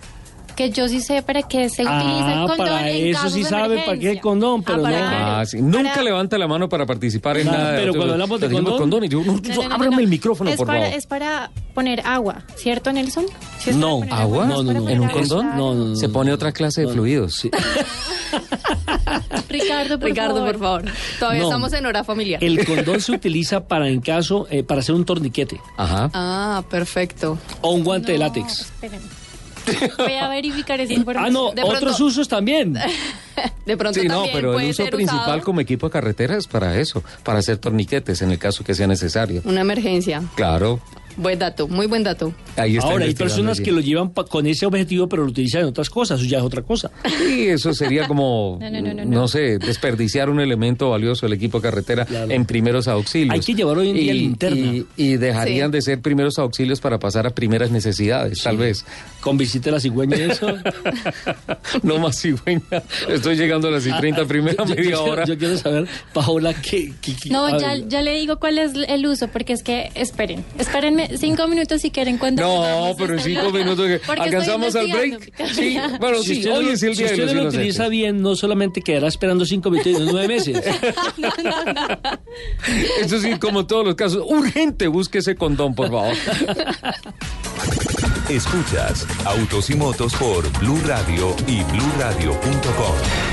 Que 0.53 0.69
yo 0.71 0.87
sí 0.87 1.01
sé 1.01 1.21
para 1.21 1.43
qué 1.43 1.69
se 1.69 1.83
utiliza 1.83 2.27
Ah, 2.27 2.31
el 2.41 2.47
condón 2.47 2.57
para 2.57 2.89
en 2.89 3.07
eso 3.07 3.29
sí 3.29 3.43
de 3.43 3.49
sabe 3.49 3.79
para 3.85 3.97
qué 3.97 4.11
el 4.11 4.19
condón, 4.21 4.63
pero 4.63 4.77
no- 4.77 4.83
para- 4.83 5.39
Ah, 5.41 5.45
sí. 5.45 5.61
Nunca 5.61 5.89
para- 5.91 6.03
levanta 6.03 6.37
la 6.37 6.47
mano 6.47 6.69
para 6.69 6.85
participar 6.85 7.37
en 7.37 7.47
Nada, 7.47 7.57
nada. 7.57 7.75
pero 7.77 7.93
cuando 7.93 8.13
hablamos 8.13 8.39
de 8.39 8.49
condón- 8.49 9.03
y 9.05 9.09
yo, 9.09 9.19
no, 9.23 9.33
No, 9.33 9.39
no, 9.41 9.69
no, 9.69 9.75
ábreme 9.75 9.95
no. 9.95 10.01
el 10.01 10.07
micrófono, 10.07 10.49
es 10.49 10.57
por 10.57 10.67
para, 10.67 10.81
favor. 10.81 10.97
Es 10.97 11.05
para 11.07 11.51
poner 11.73 12.01
agua, 12.05 12.43
¿cierto, 12.55 12.91
Nelson? 12.91 13.25
¿Sí 13.59 13.69
es 13.71 13.75
para 13.75 13.87
No. 13.87 14.01
¿Agua? 14.11 14.43
¿Es 14.43 14.49
No, 14.49 14.63
no, 14.63 14.73
no. 14.73 14.89
¿En 14.89 14.99
un 15.01 15.09
condón? 15.09 15.49
No, 15.57 15.73
no, 15.73 15.85
no. 15.89 15.95
Se 15.95 16.09
pone 16.09 16.31
otra 16.33 16.51
clase 16.51 16.81
de 16.81 16.87
fluidos. 16.87 17.33
Sí. 17.35 17.49
Ricardo, 19.49 19.99
por 19.99 20.09
Ricardo, 20.09 20.35
favor. 20.37 20.51
por 20.53 20.59
favor. 20.61 20.85
Todavía 21.19 21.41
No. 21.41 21.47
estamos 21.49 21.73
en 21.73 21.85
hora 21.85 22.03
familiar. 22.03 22.43
El 22.43 22.65
condón 22.65 23.01
se 23.01 23.11
utiliza 23.11 23.67
para 23.67 23.87
en 23.87 24.01
caso, 24.01 24.47
eh, 24.49 24.63
para 24.63 24.81
hacer 24.81 24.95
un 24.95 25.05
torniquete 25.05 25.59
Ajá. 25.77 26.09
Ah, 26.13 26.63
perfecto. 26.69 27.37
o 27.61 27.71
un 27.71 27.83
guante 27.83 28.11
de 28.13 28.17
No, 28.17 28.25
látex. 28.25 28.61
esperen. 28.61 29.01
Voy 29.97 30.13
a 30.13 30.27
verificar 30.27 30.79
esa 30.81 30.93
información. 30.93 31.25
Ah, 31.27 31.29
no, 31.31 31.51
De 31.53 31.63
otros 31.63 31.79
pronto- 31.81 32.05
usos 32.05 32.27
también. 32.27 32.73
De 33.65 33.77
pronto 33.77 33.99
Sí, 33.99 34.07
no, 34.07 34.15
también 34.15 34.35
pero 34.35 34.49
el 34.49 34.55
puede 34.55 34.69
uso 34.71 34.83
ser 34.83 34.93
principal 34.93 35.21
usado. 35.21 35.41
como 35.41 35.61
equipo 35.61 35.87
de 35.87 35.93
carretera 35.93 36.37
es 36.37 36.47
para 36.47 36.77
eso, 36.79 37.03
para 37.23 37.39
hacer 37.39 37.57
torniquetes 37.57 38.21
en 38.21 38.31
el 38.31 38.37
caso 38.39 38.63
que 38.63 38.73
sea 38.75 38.87
necesario. 38.87 39.41
Una 39.45 39.61
emergencia. 39.61 40.21
Claro, 40.35 40.79
Buen 41.17 41.37
dato, 41.39 41.67
muy 41.67 41.85
buen 41.87 42.03
dato. 42.03 42.33
ahí 42.57 42.77
está. 42.77 42.89
Ahora, 42.89 43.05
hay 43.05 43.13
personas 43.13 43.57
allí. 43.57 43.65
que 43.65 43.71
lo 43.71 43.81
llevan 43.81 44.09
pa- 44.11 44.25
con 44.25 44.45
ese 44.47 44.65
objetivo, 44.65 45.07
pero 45.07 45.23
lo 45.23 45.29
utilizan 45.29 45.61
en 45.61 45.67
otras 45.67 45.89
cosas, 45.89 46.19
eso 46.19 46.29
ya 46.29 46.39
es 46.39 46.43
otra 46.43 46.61
cosa. 46.63 46.91
Sí, 47.19 47.47
eso 47.47 47.73
sería 47.73 48.07
como, 48.07 48.57
No, 48.61 48.69
no, 48.69 48.81
no, 48.81 48.93
no, 48.93 49.05
no, 49.05 49.11
no. 49.21 49.27
sé, 49.27 49.57
desperdiciar 49.59 50.29
un 50.29 50.39
elemento 50.39 50.89
valioso 50.89 51.25
del 51.25 51.33
equipo 51.33 51.59
de 51.59 51.63
carretera 51.63 52.05
Claro. 52.05 52.31
en 52.31 52.45
primeros 52.45 52.87
auxilios. 52.87 53.33
Hay 53.33 53.39
que 53.41 53.53
llevar 53.53 53.77
hoy 53.77 53.89
en 53.89 53.95
día 53.95 54.13
y, 54.13 54.19
linterna. 54.19 54.57
Y, 54.57 54.85
y 54.97 55.17
dejarían 55.17 55.69
Sí. 55.69 55.73
de 55.73 55.81
ser 55.81 56.01
primeros 56.01 56.39
auxilios 56.39 56.79
para 56.81 56.99
pasar 56.99 57.27
a 57.27 57.29
primeras 57.31 57.69
necesidades, 57.71 58.41
tal 58.41 58.57
vez. 58.57 58.85
Con 59.21 59.37
visita 59.37 59.69
a 59.69 59.73
la 59.73 59.79
cigüeña 59.79 60.17
y 60.17 60.21
eso. 60.31 60.47
no 61.83 61.97
más 61.99 62.19
cigüeña. 62.21 62.61
Estoy 63.09 63.35
llegando 63.35 63.67
a 63.67 63.71
las 63.71 63.85
y 63.85 63.91
30 63.91 64.25
primera 64.25 64.55
Ah, 64.59 64.65
Yo- 64.67 64.75
yo- 64.75 64.81
media 64.81 64.91
yo- 64.91 65.03
hora. 65.05 65.25
Yo 65.25 65.37
quiero 65.37 65.57
saber, 65.57 65.87
Paola, 66.13 66.53
qué... 66.53 66.93
qué- 67.01 67.15
qué- 67.15 67.29
No, 67.29 67.45
a 67.45 67.57
ya, 67.57 67.75
ya 67.77 68.01
le 68.01 68.13
digo 68.15 68.39
cuál 68.39 68.57
es 68.57 68.71
el 68.87 69.05
uso, 69.05 69.27
porque 69.27 69.53
es 69.53 69.63
que, 69.63 69.89
esperen, 69.95 70.43
espérenme 70.57 71.02
cinco 71.17 71.47
minutos 71.47 71.81
si 71.81 71.91
quieren 71.91 72.17
cuando... 72.17 72.41
No, 72.41 72.95
pero 72.97 73.13
en 73.13 73.19
cinco 73.19 73.51
minutos 73.51 73.87
que 73.87 74.01
alcanzamos 74.21 74.75
al 74.75 74.87
break. 74.91 75.33
Sí, 75.53 75.77
bueno, 75.99 76.17
Si 76.23 76.39
usted 76.39 76.51
hoy 76.51 76.65
no- 76.65 76.71
es 76.71 76.83
el 76.83 76.95
si 76.95 77.03
día 77.03 77.11
de 77.11 77.13
usted 77.13 77.25
los 77.25 77.33
no 77.35 77.41
lo 77.43 77.49
utiliza 77.49 77.87
bien, 77.87 78.21
no 78.21 78.35
solamente 78.35 78.81
quedará 78.81 79.07
esperando 79.07 79.45
cinco 79.45 79.69
minutos, 79.71 79.93
sino 79.97 80.11
nueve 80.11 80.27
meses. 80.27 80.61
Eso 83.01 83.19
sí, 83.19 83.37
como 83.39 83.65
todos 83.67 83.85
los 83.85 83.95
casos, 83.95 84.23
urgente, 84.27 84.87
busque 84.87 85.19
ese 85.19 85.35
condón, 85.35 85.75
por 85.75 85.87
favor. 85.89 86.13
Escuchas 88.29 89.05
Autos 89.25 89.69
y 89.69 89.75
Motos 89.75 90.13
por 90.15 90.49
Blue 90.59 90.79
Radio 90.85 91.35
y 91.47 91.61
BlueRadio.com. 91.63 93.32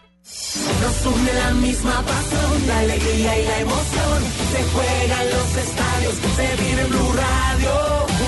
Nos 0.91 1.05
une 1.05 1.33
la 1.33 1.51
misma 1.53 2.03
pasión, 2.05 2.67
la 2.67 2.79
alegría 2.79 3.39
y 3.39 3.45
la 3.45 3.59
emoción. 3.59 4.19
Se 4.51 4.61
juega 4.73 5.23
en 5.23 5.29
los 5.29 5.55
estadios, 5.55 6.15
se 6.35 6.63
vive 6.63 6.81
en 6.81 6.89
Blue 6.89 7.13
Radio. 7.13 7.71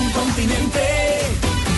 Un 0.00 0.12
continente 0.12 1.13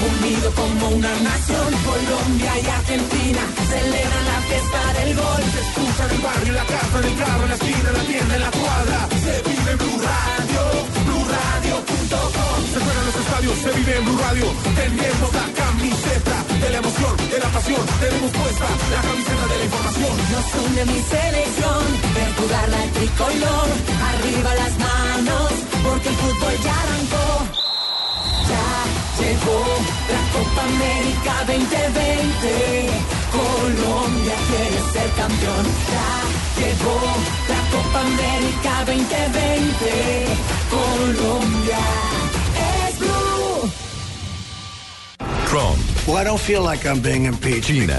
unido 0.07 0.51
como 0.55 0.89
una 0.89 1.13
nación. 1.21 1.69
Colombia 1.85 2.53
y 2.63 2.67
Argentina 2.67 3.43
celebran 3.69 4.25
la 4.33 4.39
fiesta 4.49 4.81
del 4.99 5.11
gol. 5.17 5.43
Se 5.53 5.61
escucha 5.67 6.05
en 6.05 6.11
el 6.17 6.21
barrio, 6.23 6.49
en 6.49 6.55
la 6.55 6.65
casa, 6.65 6.99
en 6.99 7.05
el 7.05 7.17
carro, 7.17 7.43
en 7.43 7.49
la 7.49 7.55
esquina, 7.57 7.89
en 7.91 7.97
la 7.99 8.05
tienda, 8.05 8.35
en 8.37 8.43
la 8.43 8.51
cuadra. 8.51 8.99
Se 9.25 9.35
vive 9.49 9.71
en 9.73 9.79
Blue 9.79 10.01
Radio, 10.07 10.63
BlueRadio.com. 11.07 12.59
Se 12.73 12.79
juega 12.85 13.01
en 13.01 13.07
los 13.07 13.17
estadios, 13.25 13.55
se 13.65 13.71
vive 13.79 13.97
en 13.97 14.05
Blue 14.05 14.19
Radio. 14.19 14.47
Tenemos 14.77 15.31
la 15.41 15.47
camiseta 15.61 16.37
de 16.61 16.69
la 16.71 16.79
emoción, 16.79 17.15
de 17.31 17.39
la 17.39 17.49
pasión. 17.57 17.85
Tenemos 18.01 18.31
puesta 18.31 18.67
la 18.95 19.01
camiseta 19.03 19.45
de 19.51 19.57
la 19.59 19.65
información. 19.65 20.15
Nos 20.33 20.47
une 20.65 20.83
mi 20.93 21.01
selección, 21.03 21.83
ver 22.15 22.31
jugar 22.39 22.69
la 22.69 22.83
tricolor. 22.97 23.69
Arriba 24.11 24.51
las 24.55 24.75
manos, 24.79 25.51
porque 25.85 26.09
el 26.09 26.17
fútbol 26.17 26.55
ya 26.63 26.75
arrancó. 26.83 27.56
Llegó 29.19 29.65
la 30.13 30.23
Copa 30.33 30.63
América 30.63 31.35
2020. 31.47 32.91
Colombia 33.33 34.35
quiere 34.49 34.81
ser 34.93 35.11
campeón. 35.17 35.67
Ya 35.91 36.09
llegó 36.61 37.01
la 37.49 37.61
Copa 37.73 38.01
América 38.01 38.85
2020. 38.85 40.27
Colombia 40.71 41.79
es 42.89 42.99
blue. 42.99 43.71
Trump. 45.49 45.79
Well, 46.07 46.19
I 46.19 46.25
don't 46.25 46.39
feel 46.39 46.63
like 46.63 46.87
I'm 46.87 47.01
being 47.01 47.25
impeached. 47.25 47.67
China. 47.67 47.99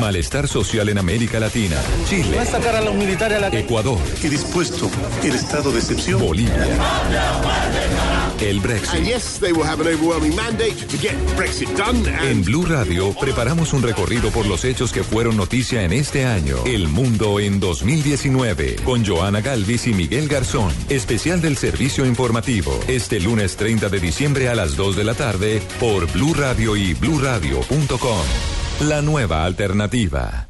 Malestar 0.00 0.46
social 0.46 0.88
en 0.88 0.98
América 0.98 1.40
Latina. 1.40 1.76
Chile. 2.08 2.36
Va 2.36 2.42
a 2.42 2.46
sacar 2.46 2.76
a 2.76 2.80
los 2.80 2.94
militares 2.94 3.38
a 3.38 3.40
la 3.40 3.48
Ecuador. 3.48 3.98
Y 4.22 4.28
dispuesto 4.28 4.88
el 5.22 5.34
estado 5.34 5.72
de 5.72 5.78
excepción. 5.80 6.20
Bolivia. 6.20 6.54
¡Habla, 6.54 8.15
el 8.40 8.60
Brexit. 8.60 9.04
yes, 9.04 9.38
they 9.40 9.52
will 9.52 9.64
have 9.64 9.80
an 9.80 9.88
overwhelming 9.88 10.34
mandate 10.36 10.76
to 10.88 10.96
get 10.98 11.14
Brexit 11.36 11.68
done. 11.76 12.04
En 12.28 12.42
Blue 12.42 12.64
Radio 12.64 13.12
preparamos 13.18 13.72
un 13.72 13.82
recorrido 13.82 14.30
por 14.30 14.46
los 14.46 14.64
hechos 14.64 14.92
que 14.92 15.02
fueron 15.02 15.36
noticia 15.36 15.82
en 15.82 15.92
este 15.92 16.24
año. 16.24 16.56
El 16.66 16.88
mundo 16.88 17.40
en 17.40 17.60
2019. 17.60 18.76
Con 18.84 19.04
Joana 19.04 19.40
Galvis 19.40 19.86
y 19.86 19.94
Miguel 19.94 20.28
Garzón. 20.28 20.72
Especial 20.88 21.40
del 21.40 21.56
servicio 21.56 22.04
informativo. 22.04 22.78
Este 22.88 23.20
lunes 23.20 23.56
30 23.56 23.88
de 23.88 24.00
diciembre 24.00 24.48
a 24.48 24.54
las 24.54 24.76
2 24.76 24.96
de 24.96 25.04
la 25.04 25.14
tarde 25.14 25.62
por 25.80 26.10
Blue 26.12 26.34
Radio 26.34 26.76
y 26.76 26.94
BlueRadio.com. 26.94 28.24
La 28.80 29.02
nueva 29.02 29.44
alternativa. 29.44 30.48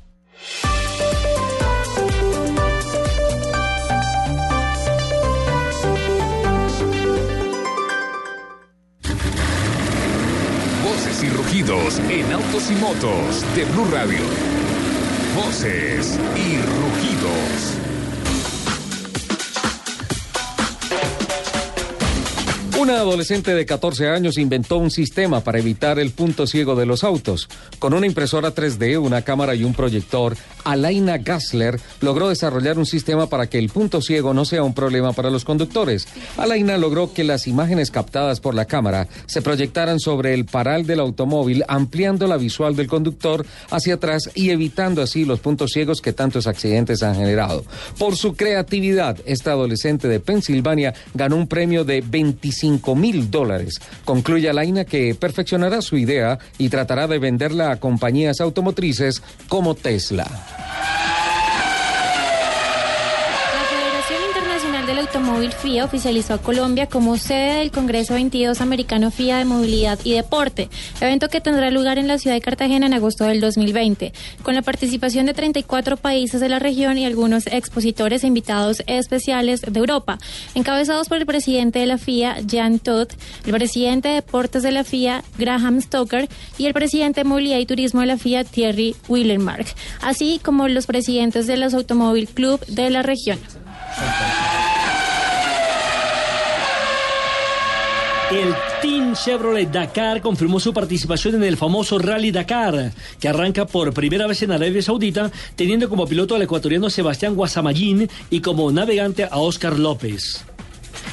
Y 11.26 11.30
rugidos 11.30 11.98
en 12.10 12.32
autos 12.32 12.70
y 12.70 12.74
motos 12.74 13.56
de 13.56 13.64
Blue 13.64 13.86
Radio. 13.90 14.18
Voces 15.34 16.18
y 16.36 16.56
rugidos. 16.56 17.76
Una 22.78 22.98
adolescente 22.98 23.54
de 23.54 23.66
14 23.66 24.08
años 24.08 24.38
inventó 24.38 24.76
un 24.76 24.90
sistema 24.90 25.40
para 25.40 25.58
evitar 25.58 25.98
el 25.98 26.12
punto 26.12 26.46
ciego 26.46 26.76
de 26.76 26.86
los 26.86 27.02
autos. 27.02 27.48
Con 27.78 27.94
una 27.94 28.06
impresora 28.06 28.54
3D, 28.54 29.00
una 29.00 29.22
cámara 29.22 29.54
y 29.54 29.64
un 29.64 29.74
proyector, 29.74 30.36
Alaina 30.66 31.18
Gassler 31.18 31.78
logró 32.00 32.28
desarrollar 32.28 32.76
un 32.76 32.86
sistema 32.86 33.28
para 33.28 33.46
que 33.46 33.56
el 33.56 33.68
punto 33.68 34.02
ciego 34.02 34.34
no 34.34 34.44
sea 34.44 34.64
un 34.64 34.74
problema 34.74 35.12
para 35.12 35.30
los 35.30 35.44
conductores. 35.44 36.08
Alaina 36.36 36.76
logró 36.76 37.12
que 37.12 37.22
las 37.22 37.46
imágenes 37.46 37.92
captadas 37.92 38.40
por 38.40 38.54
la 38.54 38.64
cámara 38.64 39.06
se 39.26 39.42
proyectaran 39.42 40.00
sobre 40.00 40.34
el 40.34 40.44
paral 40.44 40.84
del 40.84 40.98
automóvil, 40.98 41.64
ampliando 41.68 42.26
la 42.26 42.36
visual 42.36 42.74
del 42.74 42.88
conductor 42.88 43.46
hacia 43.70 43.94
atrás 43.94 44.28
y 44.34 44.50
evitando 44.50 45.02
así 45.02 45.24
los 45.24 45.38
puntos 45.38 45.70
ciegos 45.70 46.00
que 46.00 46.12
tantos 46.12 46.48
accidentes 46.48 47.04
han 47.04 47.14
generado. 47.14 47.64
Por 47.96 48.16
su 48.16 48.34
creatividad, 48.34 49.18
esta 49.24 49.52
adolescente 49.52 50.08
de 50.08 50.18
Pensilvania 50.18 50.94
ganó 51.14 51.36
un 51.36 51.46
premio 51.46 51.84
de 51.84 52.00
25 52.00 52.96
mil 52.96 53.30
dólares. 53.30 53.80
Concluye 54.04 54.50
Alaina 54.50 54.84
que 54.84 55.14
perfeccionará 55.14 55.80
su 55.80 55.96
idea 55.96 56.40
y 56.58 56.70
tratará 56.70 57.06
de 57.06 57.20
venderla 57.20 57.70
a 57.70 57.76
compañías 57.78 58.40
automotrices 58.40 59.22
como 59.48 59.76
Tesla. 59.76 60.55
Yeah! 60.58 61.15
Automóvil 65.06 65.52
FIA 65.52 65.84
oficializó 65.84 66.34
a 66.34 66.38
Colombia 66.38 66.88
como 66.88 67.16
sede 67.16 67.60
del 67.60 67.70
Congreso 67.70 68.14
22 68.14 68.60
Americano 68.60 69.12
FIA 69.12 69.38
de 69.38 69.44
Movilidad 69.44 70.00
y 70.02 70.14
Deporte, 70.14 70.68
evento 71.00 71.28
que 71.28 71.40
tendrá 71.40 71.70
lugar 71.70 71.98
en 71.98 72.08
la 72.08 72.18
ciudad 72.18 72.34
de 72.34 72.40
Cartagena 72.40 72.86
en 72.86 72.94
agosto 72.94 73.22
del 73.22 73.40
2020, 73.40 74.12
con 74.42 74.56
la 74.56 74.62
participación 74.62 75.26
de 75.26 75.34
34 75.34 75.96
países 75.96 76.40
de 76.40 76.48
la 76.48 76.58
región 76.58 76.98
y 76.98 77.06
algunos 77.06 77.46
expositores 77.46 78.24
e 78.24 78.26
invitados 78.26 78.82
especiales 78.88 79.60
de 79.60 79.78
Europa, 79.78 80.18
encabezados 80.56 81.08
por 81.08 81.18
el 81.18 81.26
presidente 81.26 81.78
de 81.78 81.86
la 81.86 81.98
FIA, 81.98 82.38
Jan 82.50 82.80
Todt, 82.80 83.12
el 83.46 83.52
presidente 83.52 84.08
de 84.08 84.14
Deportes 84.16 84.64
de 84.64 84.72
la 84.72 84.82
FIA, 84.82 85.22
Graham 85.38 85.80
Stoker, 85.82 86.28
y 86.58 86.66
el 86.66 86.74
presidente 86.74 87.20
de 87.20 87.24
Movilidad 87.28 87.58
y 87.58 87.66
Turismo 87.66 88.00
de 88.00 88.08
la 88.08 88.18
FIA, 88.18 88.42
Thierry 88.42 88.96
Willenmark, 89.06 89.68
así 90.02 90.40
como 90.42 90.66
los 90.66 90.86
presidentes 90.86 91.46
de 91.46 91.56
los 91.56 91.74
Automóvil 91.74 92.26
Club 92.26 92.58
de 92.66 92.90
la 92.90 93.02
región. 93.02 93.38
El 98.30 98.52
Team 98.82 99.14
Chevrolet 99.14 99.70
Dakar 99.70 100.20
confirmó 100.20 100.58
su 100.58 100.74
participación 100.74 101.36
en 101.36 101.44
el 101.44 101.56
famoso 101.56 101.96
Rally 101.96 102.32
Dakar, 102.32 102.92
que 103.20 103.28
arranca 103.28 103.66
por 103.66 103.94
primera 103.94 104.26
vez 104.26 104.42
en 104.42 104.50
Arabia 104.50 104.82
Saudita, 104.82 105.30
teniendo 105.54 105.88
como 105.88 106.08
piloto 106.08 106.34
al 106.34 106.42
ecuatoriano 106.42 106.90
Sebastián 106.90 107.36
Guasamayín 107.36 108.08
y 108.28 108.40
como 108.40 108.72
navegante 108.72 109.28
a 109.30 109.38
Oscar 109.38 109.78
López. 109.78 110.44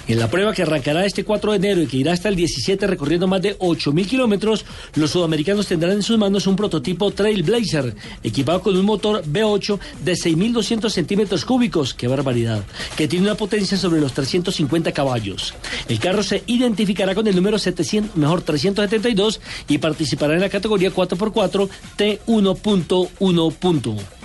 En 0.08 0.20
la 0.20 0.30
prueba 0.30 0.54
que 0.54 0.64
arrancará 0.64 1.06
este 1.06 1.24
4 1.24 1.52
de 1.52 1.58
enero 1.58 1.82
y 1.82 1.88
que 1.88 1.98
irá 1.98 2.12
hasta 2.12 2.30
el 2.30 2.36
17 2.36 2.88
recorriendo 2.88 3.28
más 3.28 3.42
de 3.42 3.58
8.000 3.60 4.06
kilómetros, 4.06 4.66
los 4.96 5.12
sudamericanos 5.12 5.68
tendrán 5.68 5.94
en 5.94 6.04
sus 6.04 6.18
manos 6.18 6.46
un 6.46 6.56
prototipo 6.56 7.12
Trailblazer, 7.12 7.96
equipado 8.24 8.62
con 8.62 8.76
un 8.76 8.86
motor 8.86 9.24
V8 9.24 9.80
de 10.04 10.14
6.200 10.14 10.90
centímetros 10.90 11.46
cúbicos, 11.46 11.94
qué 11.94 12.08
barbaridad, 12.08 12.64
que 12.98 13.08
tiene 13.08 13.26
una 13.26 13.36
potencia 13.36 13.78
sobre 13.78 14.02
los 14.02 14.14
350 14.14 14.92
caballos. 14.92 15.54
El 15.88 16.00
carro 16.00 16.24
se 16.24 16.44
identificará 16.48 17.16
con 17.16 17.28
el 17.28 17.36
número 17.36 17.58
700, 17.58 18.18
mejor 18.18 18.42
372 18.42 19.40
y 19.70 19.78
participará 19.78 20.34
en 20.34 20.42
la 20.42 20.50
categoría 20.50 20.94
4x4 20.94 21.70
T1.1. 21.98 24.23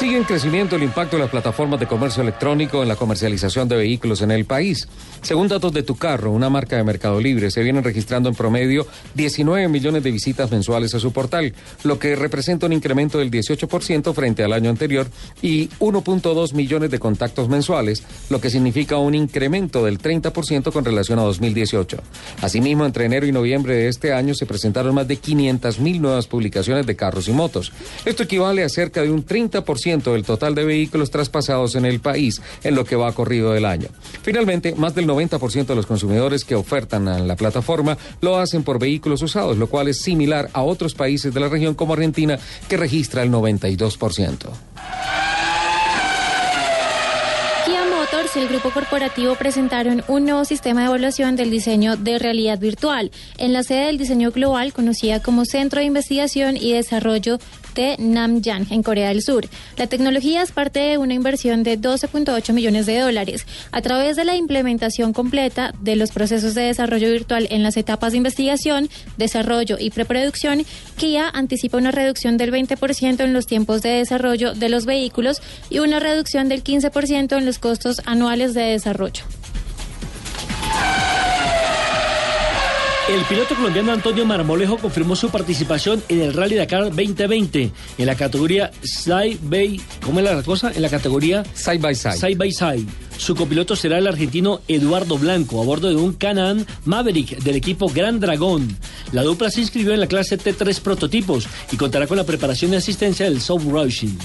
Sigue 0.00 0.16
en 0.16 0.24
crecimiento 0.24 0.76
el 0.76 0.82
impacto 0.82 1.16
de 1.16 1.24
las 1.24 1.30
plataformas 1.30 1.78
de 1.78 1.86
comercio 1.86 2.22
electrónico 2.22 2.80
en 2.80 2.88
la 2.88 2.96
comercialización 2.96 3.68
de 3.68 3.76
vehículos 3.76 4.22
en 4.22 4.30
el 4.30 4.46
país. 4.46 4.88
Según 5.20 5.46
datos 5.46 5.74
de 5.74 5.82
Tu 5.82 5.94
Carro, 5.94 6.30
una 6.30 6.48
marca 6.48 6.74
de 6.78 6.84
Mercado 6.84 7.20
Libre, 7.20 7.50
se 7.50 7.62
vienen 7.62 7.84
registrando 7.84 8.30
en 8.30 8.34
promedio 8.34 8.86
19 9.12 9.68
millones 9.68 10.02
de 10.02 10.10
visitas 10.10 10.50
mensuales 10.50 10.94
a 10.94 11.00
su 11.00 11.12
portal, 11.12 11.52
lo 11.84 11.98
que 11.98 12.16
representa 12.16 12.64
un 12.64 12.72
incremento 12.72 13.18
del 13.18 13.30
18% 13.30 14.14
frente 14.14 14.42
al 14.42 14.54
año 14.54 14.70
anterior 14.70 15.06
y 15.42 15.68
1.2 15.80 16.54
millones 16.54 16.90
de 16.90 16.98
contactos 16.98 17.50
mensuales, 17.50 18.02
lo 18.30 18.40
que 18.40 18.48
significa 18.48 18.96
un 18.96 19.14
incremento 19.14 19.84
del 19.84 19.98
30% 19.98 20.72
con 20.72 20.82
relación 20.82 21.18
a 21.18 21.24
2018. 21.24 21.98
Asimismo, 22.40 22.86
entre 22.86 23.04
enero 23.04 23.26
y 23.26 23.32
noviembre 23.32 23.74
de 23.74 23.88
este 23.88 24.14
año 24.14 24.32
se 24.32 24.46
presentaron 24.46 24.94
más 24.94 25.06
de 25.06 25.16
500 25.16 25.78
mil 25.78 26.00
nuevas 26.00 26.26
publicaciones 26.26 26.86
de 26.86 26.96
carros 26.96 27.28
y 27.28 27.32
motos. 27.32 27.70
Esto 28.06 28.22
equivale 28.22 28.64
a 28.64 28.70
cerca 28.70 29.02
de 29.02 29.10
un 29.10 29.26
30% 29.26 29.89
del 29.98 30.24
total 30.24 30.54
de 30.54 30.64
vehículos 30.64 31.10
traspasados 31.10 31.74
en 31.74 31.84
el 31.84 32.00
país 32.00 32.40
en 32.62 32.74
lo 32.74 32.84
que 32.84 32.96
va 32.96 33.12
corrido 33.12 33.52
del 33.52 33.64
año. 33.64 33.88
Finalmente, 34.22 34.74
más 34.76 34.94
del 34.94 35.06
90% 35.06 35.66
de 35.66 35.74
los 35.74 35.86
consumidores 35.86 36.44
que 36.44 36.54
ofertan 36.54 37.08
a 37.08 37.18
la 37.18 37.36
plataforma 37.36 37.98
lo 38.20 38.38
hacen 38.38 38.62
por 38.62 38.78
vehículos 38.78 39.22
usados, 39.22 39.58
lo 39.58 39.66
cual 39.66 39.88
es 39.88 40.02
similar 40.02 40.48
a 40.52 40.62
otros 40.62 40.94
países 40.94 41.34
de 41.34 41.40
la 41.40 41.48
región 41.48 41.74
como 41.74 41.94
Argentina, 41.94 42.38
que 42.68 42.76
registra 42.76 43.22
el 43.22 43.30
92%. 43.30 44.36
Kia 47.66 47.84
Motors 47.84 48.36
y 48.36 48.40
el 48.40 48.48
grupo 48.48 48.70
corporativo 48.70 49.34
presentaron 49.34 50.02
un 50.08 50.24
nuevo 50.24 50.44
sistema 50.44 50.80
de 50.80 50.86
evaluación 50.86 51.36
del 51.36 51.50
diseño 51.50 51.96
de 51.96 52.18
realidad 52.18 52.58
virtual 52.58 53.10
en 53.38 53.52
la 53.52 53.62
sede 53.62 53.86
del 53.86 53.98
diseño 53.98 54.30
global 54.30 54.72
conocida 54.72 55.20
como 55.20 55.44
Centro 55.44 55.80
de 55.80 55.86
Investigación 55.86 56.56
y 56.56 56.72
Desarrollo 56.72 57.38
de 57.74 57.96
Namyang, 57.98 58.66
en 58.70 58.82
Corea 58.82 59.08
del 59.08 59.22
Sur. 59.22 59.48
La 59.76 59.86
tecnología 59.86 60.42
es 60.42 60.52
parte 60.52 60.80
de 60.80 60.98
una 60.98 61.14
inversión 61.14 61.62
de 61.62 61.78
12.8 61.78 62.52
millones 62.52 62.86
de 62.86 62.98
dólares. 62.98 63.46
A 63.72 63.82
través 63.82 64.16
de 64.16 64.24
la 64.24 64.36
implementación 64.36 65.12
completa 65.12 65.72
de 65.80 65.96
los 65.96 66.10
procesos 66.10 66.54
de 66.54 66.62
desarrollo 66.62 67.10
virtual 67.10 67.46
en 67.50 67.62
las 67.62 67.76
etapas 67.76 68.12
de 68.12 68.18
investigación, 68.18 68.88
desarrollo 69.16 69.76
y 69.78 69.90
preproducción, 69.90 70.64
Kia 70.96 71.28
anticipa 71.28 71.78
una 71.78 71.90
reducción 71.90 72.36
del 72.36 72.52
20% 72.52 73.24
en 73.24 73.32
los 73.32 73.46
tiempos 73.46 73.82
de 73.82 73.90
desarrollo 73.90 74.54
de 74.54 74.68
los 74.68 74.86
vehículos 74.86 75.42
y 75.68 75.78
una 75.78 76.00
reducción 76.00 76.48
del 76.48 76.64
15% 76.64 77.36
en 77.36 77.46
los 77.46 77.58
costos 77.58 78.02
anuales 78.06 78.54
de 78.54 78.62
desarrollo. 78.62 79.24
El 83.10 83.24
piloto 83.24 83.56
colombiano 83.56 83.90
Antonio 83.90 84.24
Marmolejo 84.24 84.78
confirmó 84.78 85.16
su 85.16 85.30
participación 85.30 86.00
en 86.08 86.20
el 86.20 86.32
Rally 86.32 86.54
Dakar 86.54 86.84
2020 86.84 87.72
en 87.98 88.06
la 88.06 88.14
categoría 88.14 88.70
Side 88.84 89.38
by 89.42 89.80
¿cómo 90.04 90.20
es 90.20 90.24
la 90.24 90.40
cosa? 90.44 90.70
En 90.72 90.80
la 90.80 90.88
categoría 90.88 91.42
Side 91.52 91.78
by 91.78 91.96
Side. 91.96 92.12
Side 92.12 92.36
by 92.36 92.52
Side. 92.52 92.86
Su 93.20 93.34
copiloto 93.34 93.76
será 93.76 93.98
el 93.98 94.06
argentino 94.06 94.62
Eduardo 94.66 95.18
Blanco 95.18 95.60
a 95.60 95.64
bordo 95.66 95.90
de 95.90 95.96
un 95.96 96.14
Canaan 96.14 96.66
Maverick 96.86 97.36
del 97.42 97.54
equipo 97.54 97.90
Gran 97.90 98.18
Dragón. 98.18 98.78
La 99.12 99.22
dupla 99.22 99.50
se 99.50 99.60
inscribió 99.60 99.92
en 99.92 100.00
la 100.00 100.06
clase 100.06 100.38
T3 100.38 100.80
prototipos 100.80 101.46
y 101.70 101.76
contará 101.76 102.06
con 102.06 102.16
la 102.16 102.24
preparación 102.24 102.72
y 102.72 102.76
asistencia 102.76 103.26
del 103.26 103.42
South 103.42 103.60
Rushing. 103.68 104.18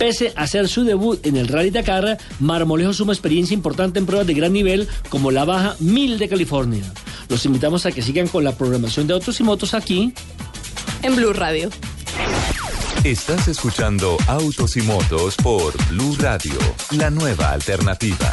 Pese 0.00 0.32
a 0.34 0.42
hacer 0.42 0.66
su 0.66 0.82
debut 0.82 1.24
en 1.24 1.36
el 1.36 1.46
Rally 1.46 1.70
Dakar, 1.70 2.18
Marmolejo 2.40 2.92
suma 2.92 3.12
experiencia 3.12 3.54
importante 3.54 4.00
en 4.00 4.06
pruebas 4.06 4.26
de 4.26 4.34
gran 4.34 4.52
nivel 4.52 4.88
como 5.10 5.30
la 5.30 5.44
Baja 5.44 5.76
1000 5.78 6.18
de 6.18 6.28
California. 6.28 6.92
Los 7.28 7.46
invitamos 7.46 7.86
a 7.86 7.92
que 7.92 8.02
sigan 8.02 8.26
con 8.26 8.42
la 8.42 8.56
programación 8.58 9.06
de 9.06 9.14
autos 9.14 9.38
y 9.38 9.44
motos 9.44 9.74
aquí 9.74 10.12
en 11.02 11.14
Blue 11.14 11.32
Radio. 11.32 11.70
Estás 13.04 13.48
escuchando 13.48 14.16
Autos 14.26 14.78
y 14.78 14.80
Motos 14.80 15.36
por 15.36 15.76
Blue 15.88 16.16
Radio, 16.18 16.54
la 16.92 17.10
nueva 17.10 17.50
alternativa. 17.50 18.32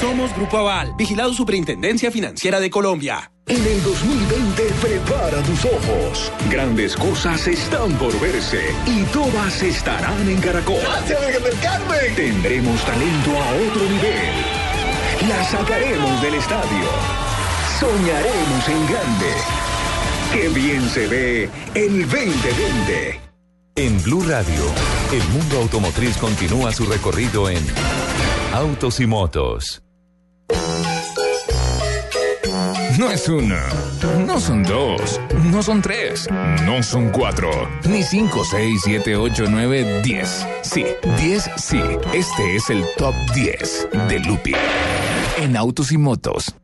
Somos 0.00 0.34
Grupo 0.34 0.58
Aval, 0.58 0.94
vigilado 0.96 1.32
Superintendencia 1.32 2.10
Financiera 2.10 2.60
de 2.60 2.70
Colombia. 2.70 3.30
En 3.46 3.64
el 3.64 3.82
2020 3.82 4.62
prepara 4.82 5.40
tus 5.42 5.64
ojos. 5.64 6.32
Grandes 6.50 6.96
cosas 6.96 7.46
están 7.46 7.92
por 7.92 8.18
verse 8.20 8.60
y 8.86 9.04
todas 9.04 9.62
estarán 9.62 10.28
en 10.28 10.40
Caracol. 10.40 10.80
Carmen! 11.62 12.14
Tendremos 12.16 12.84
talento 12.84 13.30
a 13.30 13.70
otro 13.70 13.82
nivel. 13.84 14.66
La 15.28 15.44
sacaremos 15.44 16.22
del 16.22 16.34
estadio. 16.34 16.88
Soñaremos 17.78 18.68
en 18.68 18.86
grande. 18.86 19.32
Qué 20.32 20.48
bien 20.48 20.88
se 20.90 21.06
ve 21.06 21.50
el 21.74 22.02
2020. 22.02 23.20
En 23.76 24.02
Blue 24.02 24.24
Radio, 24.26 24.64
el 25.12 25.22
mundo 25.28 25.58
automotriz 25.58 26.16
continúa 26.16 26.72
su 26.72 26.84
recorrido 26.86 27.48
en 27.48 27.58
Autos 28.56 29.00
y 29.00 29.06
Motos. 29.06 29.82
No 32.98 33.10
es 33.10 33.28
una, 33.28 33.68
no 34.26 34.40
son 34.40 34.62
dos, 34.62 35.20
no 35.44 35.62
son 35.62 35.82
tres, 35.82 36.26
no 36.64 36.82
son 36.82 37.10
cuatro, 37.10 37.50
ni 37.86 38.02
cinco, 38.02 38.46
seis, 38.50 38.80
siete, 38.82 39.14
ocho, 39.14 39.44
nueve, 39.46 40.00
diez. 40.02 40.46
Sí, 40.62 40.86
diez, 41.18 41.50
sí. 41.58 41.82
Este 42.14 42.56
es 42.56 42.70
el 42.70 42.82
top 42.96 43.14
10 43.34 43.88
de 44.08 44.20
Lupi 44.20 44.54
en 45.36 45.54
Autos 45.58 45.92
y 45.92 45.98
Motos. 45.98 46.54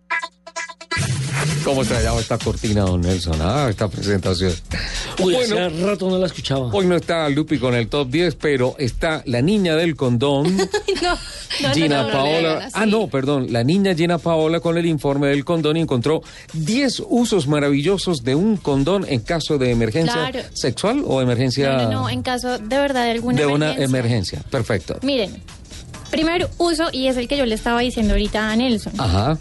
¿Cómo 1.65 1.83
extrañaba 1.83 2.21
esta 2.21 2.39
cortina, 2.39 2.83
don 2.83 3.03
Nelson? 3.03 3.37
Ah, 3.41 3.69
esta 3.71 3.89
presentación. 3.89 4.53
Uy, 5.21 5.37
hace 5.37 5.69
rato 5.69 6.11
no 6.11 6.19
la 6.19 6.27
escuchaba. 6.27 6.69
Hoy 6.73 6.87
no 6.87 6.97
está 6.97 7.29
Lupi 7.29 7.59
con 7.59 7.75
el 7.75 7.89
top 7.89 8.09
10, 8.09 8.35
pero 8.35 8.75
está 8.79 9.23
la 9.27 9.43
niña 9.43 9.77
del 9.77 9.95
condón, 9.95 10.57
no, 11.03 11.19
no, 11.61 11.71
Gina 11.75 12.03
no, 12.05 12.13
Paola. 12.13 12.69
ah, 12.73 12.87
no, 12.87 13.07
perdón. 13.09 13.53
La 13.53 13.65
niña 13.65 13.95
Gina 13.95 14.19
Paola 14.19 14.61
con 14.61 14.79
el 14.79 14.87
informe 14.87 15.29
del 15.29 15.45
condón 15.45 15.77
encontró 15.77 16.23
10 16.55 17.03
usos 17.09 17.47
maravillosos 17.49 18.23
de 18.25 18.35
un 18.35 18.57
condón 18.57 19.05
en 19.09 19.21
caso 19.21 19.59
de 19.59 19.71
emergencia 19.71 20.31
Claro. 20.31 20.41
sexual 20.55 21.03
o 21.07 21.21
emergencia 21.21 21.89
No, 21.89 22.09
en 22.09 22.23
caso 22.23 22.59
de 22.59 22.77
verdad 22.79 23.05
de 23.05 23.11
alguna 23.13 23.39
de 23.39 23.47
una 23.47 23.67
emergencia. 23.75 23.85
emergencia. 23.85 24.43
Perfecto. 24.51 24.99
Miren, 25.03 25.43
primer 26.11 26.49
uso, 26.59 26.85
y 26.93 27.07
es 27.09 27.17
el 27.17 27.29
que 27.29 27.37
yo 27.37 27.47
le 27.47 27.55
estaba 27.55 27.81
diciendo 27.81 28.15
ahorita 28.15 28.51
a 28.51 28.57
Nelson, 28.57 28.93
Ajá. 28.99 29.39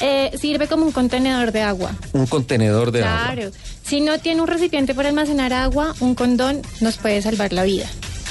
eh, 0.00 0.30
sirve 0.40 0.66
como 0.68 0.84
un 0.84 0.92
contenedor 0.92 1.52
de 1.52 1.62
agua. 1.62 1.92
Un 2.12 2.26
contenedor 2.26 2.90
de 2.92 3.04
agua. 3.04 3.32
claro. 3.34 3.50
Si 3.84 4.00
no 4.00 4.18
tiene 4.18 4.40
un 4.40 4.46
recipiente 4.48 4.94
para 4.94 5.10
almacenar 5.10 5.52
agua, 5.52 5.94
un 6.00 6.14
condón 6.14 6.62
nos 6.80 6.96
puede 6.96 7.20
salvar 7.20 7.52
la 7.52 7.64
vida. 7.64 7.86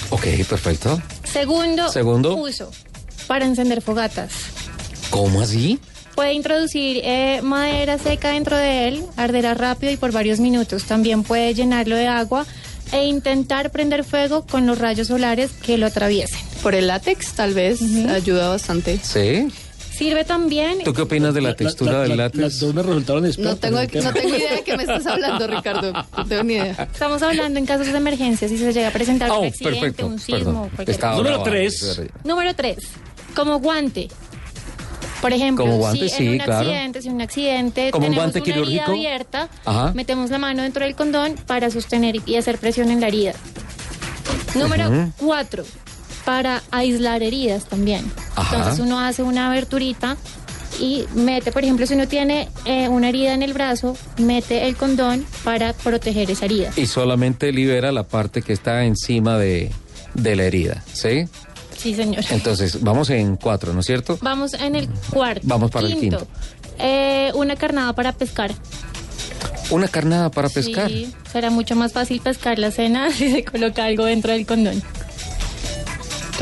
Ok, 0.10 0.26
perfecto. 0.50 1.00
Segundo, 1.34 1.90
Segundo. 1.90 2.36
uso, 2.38 2.70
para 3.28 3.46
encender 3.46 3.82
fogatas. 3.82 4.32
¿Cómo 5.10 5.42
así? 5.42 5.80
Puede 6.16 6.34
introducir 6.34 7.02
eh, 7.04 7.42
madera 7.42 7.98
seca 7.98 8.30
dentro 8.30 8.56
de 8.56 8.88
él, 8.88 9.04
arderá 9.18 9.56
rápido 9.56 9.92
y 9.92 9.98
por 9.98 10.12
varios 10.12 10.40
minutos. 10.40 10.84
También 10.84 11.24
puede 11.24 11.56
llenarlo 11.56 11.96
de 11.96 12.08
agua 12.08 12.46
e 12.92 13.06
intentar 13.06 13.72
prender 13.72 14.04
fuego 14.04 14.46
con 14.46 14.68
los 14.68 14.78
rayos 14.78 15.08
solares 15.08 15.50
que 15.52 15.80
lo 15.80 15.88
atraviesen. 15.88 16.40
Por 16.62 16.76
el 16.76 16.86
látex, 16.88 17.34
tal 17.34 17.56
vez, 17.56 17.82
ayuda 18.08 18.50
bastante. 18.50 19.00
Sí. 19.02 19.48
Sirve 19.96 20.26
también... 20.26 20.80
¿Tú 20.84 20.94
qué 20.94 21.04
opinas 21.04 21.34
de 21.34 21.42
la 21.42 21.56
textura 21.56 22.02
del 22.02 22.18
látex? 22.18 22.42
Las 22.42 22.60
dos 22.60 22.74
me 22.74 22.82
resultaron 22.82 23.24
No 23.38 23.56
tengo, 23.58 23.80
no 23.80 24.14
tengo 24.14 24.36
idea 24.36 24.56
de 24.56 24.64
qué 24.64 24.76
me 24.76 24.84
estás 24.84 25.06
hablando, 25.06 25.46
Ricardo. 25.48 25.94
No 26.18 26.26
tengo 26.26 26.44
ni 26.44 26.54
idea. 26.56 26.88
Estamos 26.92 27.22
hablando 27.22 27.60
en 27.60 27.66
casos 27.66 27.88
de 27.88 27.98
emergencia, 27.98 28.48
si 28.48 28.58
se 28.58 28.74
llega 28.74 28.88
a 28.88 28.92
presentar 28.92 29.30
un 29.32 29.38
Oh, 29.38 29.44
accidente, 29.48 29.80
perfecto. 29.80 30.08
un 30.08 30.20
sismo, 30.20 30.70
cosa. 30.76 30.98
brava. 30.98 31.18
Número 32.24 32.56
tres, 32.56 32.78
como 33.36 33.60
guante. 33.60 34.08
Por 35.22 35.32
ejemplo, 35.32 35.64
Como 35.64 35.78
guante, 35.78 36.10
si 36.10 36.16
sí, 36.18 36.26
en 36.26 36.32
un 36.34 36.38
claro. 36.40 36.54
accidente, 36.68 37.02
si 37.02 37.08
en 37.08 37.14
un 37.14 37.22
accidente 37.22 37.92
¿Como 37.92 38.08
un 38.08 38.12
tenemos 38.14 38.34
guante 38.34 38.52
una 38.52 38.62
herida 38.68 38.86
abierta, 38.88 39.50
Ajá. 39.64 39.92
metemos 39.96 40.30
la 40.32 40.38
mano 40.38 40.64
dentro 40.64 40.84
del 40.84 40.96
condón 40.96 41.36
para 41.48 41.70
sostener 41.70 42.16
y 42.26 42.36
hacer 42.36 42.58
presión 42.58 42.90
en 42.92 43.00
la 43.00 43.08
herida. 43.08 43.32
Número 44.56 44.90
Ujú. 44.90 45.12
cuatro, 45.18 45.64
para 46.26 46.64
aislar 46.72 47.24
heridas 47.24 47.66
también. 47.66 48.12
Ajá. 48.36 48.58
Entonces 48.58 48.80
uno 48.80 49.00
hace 49.00 49.24
una 49.24 49.48
aberturita 49.48 50.18
y 50.80 51.06
mete, 51.14 51.52
por 51.52 51.64
ejemplo, 51.64 51.86
si 51.86 51.94
uno 51.94 52.08
tiene 52.08 52.50
eh, 52.66 52.88
una 52.90 53.10
herida 53.10 53.34
en 53.34 53.44
el 53.44 53.54
brazo, 53.54 53.96
mete 54.18 54.66
el 54.68 54.76
condón 54.76 55.26
para 55.44 55.74
proteger 55.74 56.32
esa 56.32 56.46
herida. 56.46 56.72
Y 56.76 56.88
solamente 56.88 57.52
libera 57.52 57.92
la 57.92 58.04
parte 58.04 58.42
que 58.42 58.54
está 58.54 58.84
encima 58.86 59.38
de, 59.38 59.72
de 60.16 60.36
la 60.36 60.44
herida, 60.44 60.84
¿sí? 60.92 61.26
Sí, 61.78 61.94
señor. 61.96 62.24
Entonces, 62.30 62.82
vamos 62.82 63.10
en 63.10 63.36
cuatro, 63.36 63.74
¿no 63.74 63.82
es 63.82 63.86
cierto? 63.86 64.18
Vamos 64.22 64.54
en 64.54 64.76
el 64.76 64.88
cuarto. 65.12 65.42
Vamos 65.44 65.70
para 65.70 65.88
el 65.88 65.98
quinto. 66.00 66.26
eh, 66.80 67.32
una 67.36 67.56
carnada 67.56 67.94
para 67.94 68.14
pescar. 68.14 68.52
Una 69.70 69.88
carnada 69.88 70.30
para 70.32 70.50
pescar. 70.50 70.90
Sí, 70.90 71.14
será 71.32 71.50
mucho 71.50 71.76
más 71.76 71.94
fácil 71.94 72.20
pescar 72.22 72.58
la 72.58 72.72
cena 72.72 73.12
si 73.16 73.32
se 73.32 73.44
coloca 73.44 73.86
algo 73.86 74.06
dentro 74.06 74.32
del 74.32 74.46
condón. 74.46 74.82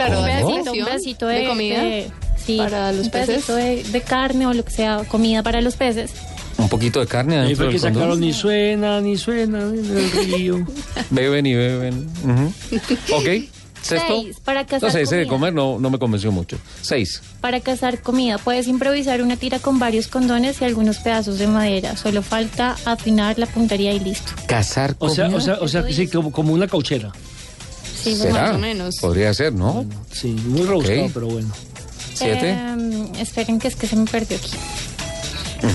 Claro, 0.06 0.20
un 0.22 0.26
¿de 0.26 0.32
pedacito, 0.32 0.72
un 0.72 0.86
pedacito 0.86 1.28
de, 1.28 1.40
¿De 1.40 1.48
comida? 1.48 1.82
de- 1.84 2.12
sí, 2.46 2.58
¿Para 2.58 2.92
los 2.92 3.06
un 3.06 3.12
pedacito 3.12 3.56
de, 3.56 3.84
de 3.84 4.02
carne 4.02 4.48
o 4.48 4.54
lo 4.54 4.64
que 4.66 4.72
sea, 4.72 5.04
comida 5.08 5.44
para 5.44 5.62
los 5.62 5.76
peces. 5.76 6.12
Un 6.58 6.70
poquito 6.70 7.00
de 7.00 7.08
carne 7.08 7.38
adentro 7.38 7.66
fue 7.66 7.66
que 7.74 7.80
del 7.80 7.94
sacaron 7.94 8.20
ni 8.20 8.34
suena, 8.34 9.02
ni 9.02 9.18
suena 9.18 9.62
en 9.62 9.76
el 9.98 10.12
río. 10.12 10.68
Beben 11.10 11.46
y 11.46 11.54
beben. 11.56 12.08
Ujú. 12.24 12.54
Ok. 13.16 13.26
Sexto. 13.82 14.22
Seis, 14.22 14.40
para 14.46 14.62
No 14.62 14.68
cazar 14.68 14.92
sé, 14.92 15.02
ese 15.02 15.16
de 15.16 15.24
comida. 15.26 15.30
comer 15.40 15.54
no, 15.54 15.80
no 15.80 15.90
me 15.90 15.98
convenció 15.98 16.32
mucho. 16.32 16.56
Seis. 16.82 17.20
Para 17.42 17.62
cazar 17.62 18.00
comida, 18.04 18.38
puedes 18.38 18.68
improvisar 18.68 19.24
una 19.24 19.38
tira 19.38 19.58
con 19.58 19.80
varios 19.80 20.08
condones 20.08 20.62
y 20.62 20.66
algunos 20.66 21.00
pedazos 21.00 21.40
de 21.40 21.48
madera. 21.48 21.98
Solo 21.98 22.22
falta 22.22 22.76
afinar 22.86 23.40
la 23.40 23.48
puntería 23.48 23.92
y 23.92 24.00
listo. 24.00 24.32
Cazar 24.46 24.96
O 25.00 25.10
sea, 25.10 25.26
comida. 25.26 25.38
o 25.38 25.42
sea, 25.42 25.54
o 25.62 25.68
sea, 25.68 25.84
sí, 25.92 26.08
como, 26.08 26.32
como 26.32 26.54
una 26.54 26.68
cauchera. 26.68 27.12
Sí, 28.04 28.16
¿Será? 28.16 28.34
más 28.48 28.56
o 28.56 28.58
menos. 28.58 28.98
Podría 28.98 29.34
ser, 29.34 29.54
¿no? 29.54 29.86
Sí, 30.12 30.30
muy 30.46 30.64
rebuscado, 30.64 31.10
pero 31.14 31.28
bueno. 31.28 31.50
Siete. 32.14 32.52
Eh, 32.52 33.12
esperen 33.20 33.60
que 33.60 33.68
es 33.68 33.76
que 33.76 33.88
se 33.88 33.96
me 33.96 34.06
perdió 34.06 34.38
aquí. 34.38 34.52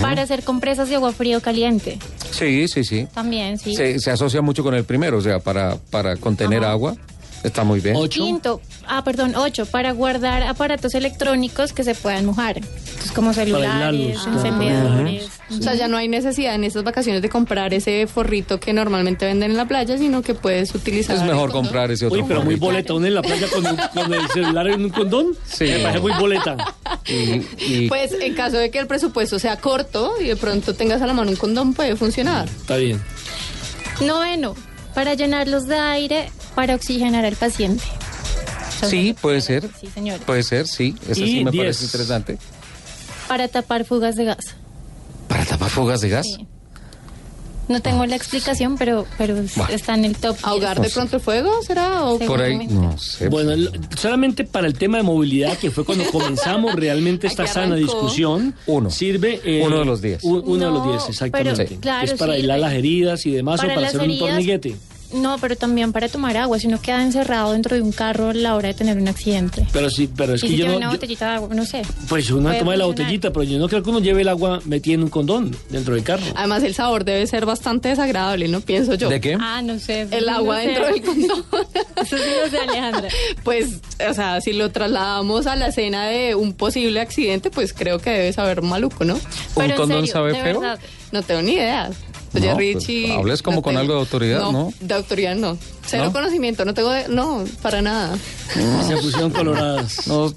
Para 0.01 0.23
hacer 0.23 0.43
compresas 0.43 0.89
de 0.89 0.97
agua 0.97 1.13
fría 1.13 1.39
o 1.39 1.41
caliente. 1.41 1.99
Sí, 2.33 2.67
sí, 2.69 2.85
sí. 2.85 3.07
También, 3.15 3.59
sí. 3.59 3.75
Se, 3.75 3.99
se 4.01 4.11
asocia 4.11 4.43
mucho 4.43 4.63
con 4.63 4.75
el 4.75 4.85
primero, 4.85 5.19
o 5.19 5.23
sea, 5.23 5.39
para, 5.39 5.77
para 5.91 6.17
contener 6.17 6.65
agua. 6.65 6.97
Está 7.45 7.63
muy 7.63 7.79
bien. 7.79 7.97
Quinto, 8.09 8.61
ah, 8.89 9.05
perdón, 9.05 9.37
ocho, 9.37 9.67
para 9.67 9.93
guardar 9.93 10.43
aparatos 10.43 10.95
electrónicos 10.95 11.73
que 11.73 11.85
se 11.85 11.95
puedan 11.95 12.27
mojar. 12.27 12.59
Entonces, 12.59 13.13
como 13.13 13.33
celulares, 13.33 14.19
aislarlos, 14.27 15.31
O 15.49 15.63
sea, 15.63 15.75
ya 15.75 15.87
no 15.87 15.97
hay 15.97 16.09
necesidad 16.09 16.57
en 16.57 16.65
estas 16.65 16.83
vacaciones 16.83 17.23
de 17.23 17.29
comprar 17.29 17.73
ese 17.73 18.07
forrito 18.09 18.59
que 18.59 18.73
normalmente 18.73 19.27
venden 19.27 19.53
en 19.53 19.57
la 19.57 19.65
playa, 19.67 19.97
sino 19.97 20.21
que 20.23 20.35
puedes 20.35 20.75
utilizar. 20.75 21.15
Es 21.17 21.23
mejor 21.23 21.53
comprar 21.53 21.91
ese 21.93 22.07
otro. 22.07 22.19
Uy, 22.21 22.25
pero 22.27 22.41
muy 22.43 22.57
forrito. 22.57 22.67
boleta. 22.67 22.95
Uno 22.95 23.07
en 23.07 23.15
la 23.15 23.23
playa 23.23 23.47
con, 23.49 23.65
un- 23.67 23.77
con 23.95 24.13
el 24.15 24.29
celular 24.31 24.67
en 24.67 24.85
un 24.85 24.91
condón. 24.91 25.37
Sí. 25.47 25.65
Me 25.67 25.79
parece 25.79 26.01
muy 26.01 26.13
boleta. 26.19 26.57
Y, 27.07 27.43
y- 27.85 27.89
Pues 27.89 28.13
en 28.21 28.35
caso 28.35 28.57
de 28.59 28.71
que 28.73 28.81
el 28.81 28.89
presupuesto 28.89 29.39
sea 29.39 29.57
corto 29.61 30.15
y 30.21 30.25
de 30.25 30.37
pronto 30.37 30.75
tengas 30.75 31.01
a 31.01 31.07
la 31.07 31.13
mano 31.13 31.31
un 31.31 31.37
condón, 31.37 31.75
puede 31.75 31.95
funcionar. 31.95 32.47
Está 32.49 32.77
bien. 32.77 33.01
Noveno, 34.01 34.55
para 34.95 35.15
llenarlos 35.15 35.67
de 35.67 35.77
aire 35.79 36.31
para 36.55 36.75
oxigenar 36.75 37.25
al 37.25 37.37
paciente. 37.37 37.85
sí, 38.89 39.15
puede 39.21 39.41
ser. 39.41 39.69
Sí, 39.81 39.87
señor. 39.95 40.19
Puede 40.21 40.43
ser, 40.43 40.67
sí. 40.67 40.95
Eso 41.09 41.23
Y 41.25 41.29
sí 41.29 41.45
me 41.45 41.51
diez. 41.51 41.63
parece 41.65 41.85
interesante. 41.85 42.39
Para 43.29 43.49
tapar 43.49 43.85
fugas 43.85 44.17
de 44.17 44.25
gas. 44.25 44.57
¿Para 45.37 45.49
tapar 45.51 45.69
fugas 45.69 46.01
de 46.01 46.09
gas? 46.09 46.27
No 47.69 47.83
tengo 47.83 48.07
la 48.07 48.17
explicación, 48.17 48.79
pero, 48.79 49.05
pero 49.19 49.35
Bueno. 49.35 49.75
está 49.75 49.95
en 49.95 50.07
el 50.07 50.17
top. 50.17 50.35
¿Ahogar 50.43 50.81
de 50.81 50.89
pronto 50.89 51.17
el 51.17 51.23
fuego 51.23 51.51
será? 51.63 52.05
O 52.07 52.19
Por 52.21 52.41
ahí, 52.41 52.67
no 52.69 52.97
sé. 52.97 53.29
Bueno, 53.29 53.51
el- 53.53 53.71
solamente 53.99 54.45
para 54.45 54.67
el 54.67 54.79
tema 54.79 54.97
de 54.97 55.03
movilidad, 55.03 55.59
que 55.59 55.71
fue 55.71 55.85
cuando 55.85 56.05
comenzamos 56.11 56.75
realmente 56.75 57.27
esta 57.27 57.47
sana 57.47 57.75
discusión, 57.75 58.55
Uno. 58.67 58.89
sirve... 58.89 59.43
eh, 59.45 59.63
Uno 59.67 59.81
de 59.81 59.85
los 59.85 60.01
diez. 60.01 60.25
un- 60.25 60.43
uno 60.47 60.65
de 60.65 60.71
los 60.71 60.87
diez, 60.89 61.03
exactamente. 61.11 61.65
pero, 61.67 61.81
claro, 61.83 62.05
es 62.07 62.15
para 62.15 62.33
aislar 62.33 62.59
las 62.61 62.73
heridas 62.73 63.27
y 63.27 63.33
demás, 63.33 63.61
Para 63.61 63.73
o 63.73 63.75
para 63.75 63.89
hacer 63.89 64.01
un 64.01 64.07
heridas, 64.07 64.29
torniquete. 64.31 64.77
No, 65.13 65.39
pero 65.39 65.57
también 65.57 65.93
para 65.93 66.09
tomar 66.09 66.37
agua, 66.37 66.59
si 66.59 66.67
uno 66.67 66.81
queda 66.81 67.03
encerrado 67.03 67.53
dentro 67.53 67.77
de 67.77 67.83
un 67.83 67.93
carro 67.93 68.31
a 68.31 68.35
la 68.35 68.55
hora 68.55 68.69
de 68.69 68.75
tener 68.75 68.97
un 68.99 69.09
accidente. 69.09 69.67
Pero 69.73 69.91
sí, 69.91 70.09
pero 70.15 70.35
es 70.35 70.43
y 70.45 70.49
que 70.49 70.53
si 70.53 70.57
yo 70.59 70.69
no... 70.69 70.77
una 70.77 70.87
yo- 70.87 70.93
botellita 70.93 71.29
de 71.31 71.35
agua, 71.37 71.55
no 71.55 71.65
sé. 71.65 71.83
pues 72.09 72.31
uno 72.31 72.53
toma 72.57 72.73
de 72.73 72.79
la 72.79 72.87
botellita, 72.87 73.33
pero 73.33 73.45
yo 73.45 73.59
no 73.59 73.69
creo 73.69 73.83
que 73.83 73.91
uno 73.91 74.01
lleve 74.01 74.23
el 74.23 74.29
agua 74.29 74.61
metida 74.65 74.95
en 74.95 75.05
un 75.05 75.09
condón 75.09 75.57
dentro 75.71 75.95
del 75.95 76.03
carro. 76.05 76.25
Además, 76.35 76.63
el 76.63 76.75
sabor 76.75 77.05
debe 77.05 77.27
ser 77.27 77.47
bastante 77.47 77.89
desagradable, 77.89 78.49
¿no? 78.49 78.61
Pienso 78.61 78.95
yo. 78.95 79.09
¿De 79.09 79.21
qué? 79.21 79.37
Ah, 79.41 79.63
no 79.63 79.79
sé. 79.79 80.07
El 80.11 80.29
agua 80.29 80.61
sé. 80.61 80.67
dentro 80.69 80.87
del 80.87 81.03
condón. 81.03 81.45
Eso 81.97 82.17
sí 82.19 82.25
no 82.45 82.51
sé, 82.51 82.59
Alejandra. 82.59 83.09
Pues, 83.45 83.81
o 84.09 84.15
sea, 84.15 84.41
si 84.41 84.53
lo 84.53 84.71
trasladamos 84.71 85.47
a 85.47 85.57
la 85.57 85.69
escena 85.69 86.07
de 86.07 86.35
un 86.35 86.53
posible 86.53 87.01
accidente, 87.01 87.51
pues 87.51 87.73
creo 87.73 87.99
que 87.99 88.11
debe 88.11 88.33
saber 88.33 88.63
maluco, 88.63 89.05
¿no? 89.05 89.19
¿Un 89.55 89.71
condón 89.73 90.07
sabe 90.07 90.33
feo? 90.35 90.61
verdad, 90.61 90.79
no 91.13 91.23
tengo 91.23 91.43
ni 91.43 91.53
idea. 91.53 91.91
Oye, 92.35 92.49
No, 92.49 92.55
pues, 92.55 92.75
Richie. 92.75 93.13
hables 93.13 93.43
como 93.43 93.63
con 93.63 93.77
algo 93.77 93.95
de 93.95 94.01
autoridad, 94.01 94.51
¿no? 94.51 94.73
De 94.81 94.95
autoridad 94.95 95.37
no. 95.37 95.57
Cero 95.87 96.05
¿No? 96.07 96.13
conocimiento, 96.13 96.65
no 96.65 96.75
tengo. 96.75 96.91
de- 96.91 97.09
no, 97.09 97.45
para 97.63 97.81
nada. 97.83 98.17
Se 98.87 98.97
pusieron 98.97 99.31
coloradas. 99.31 99.97
No, 100.07 100.33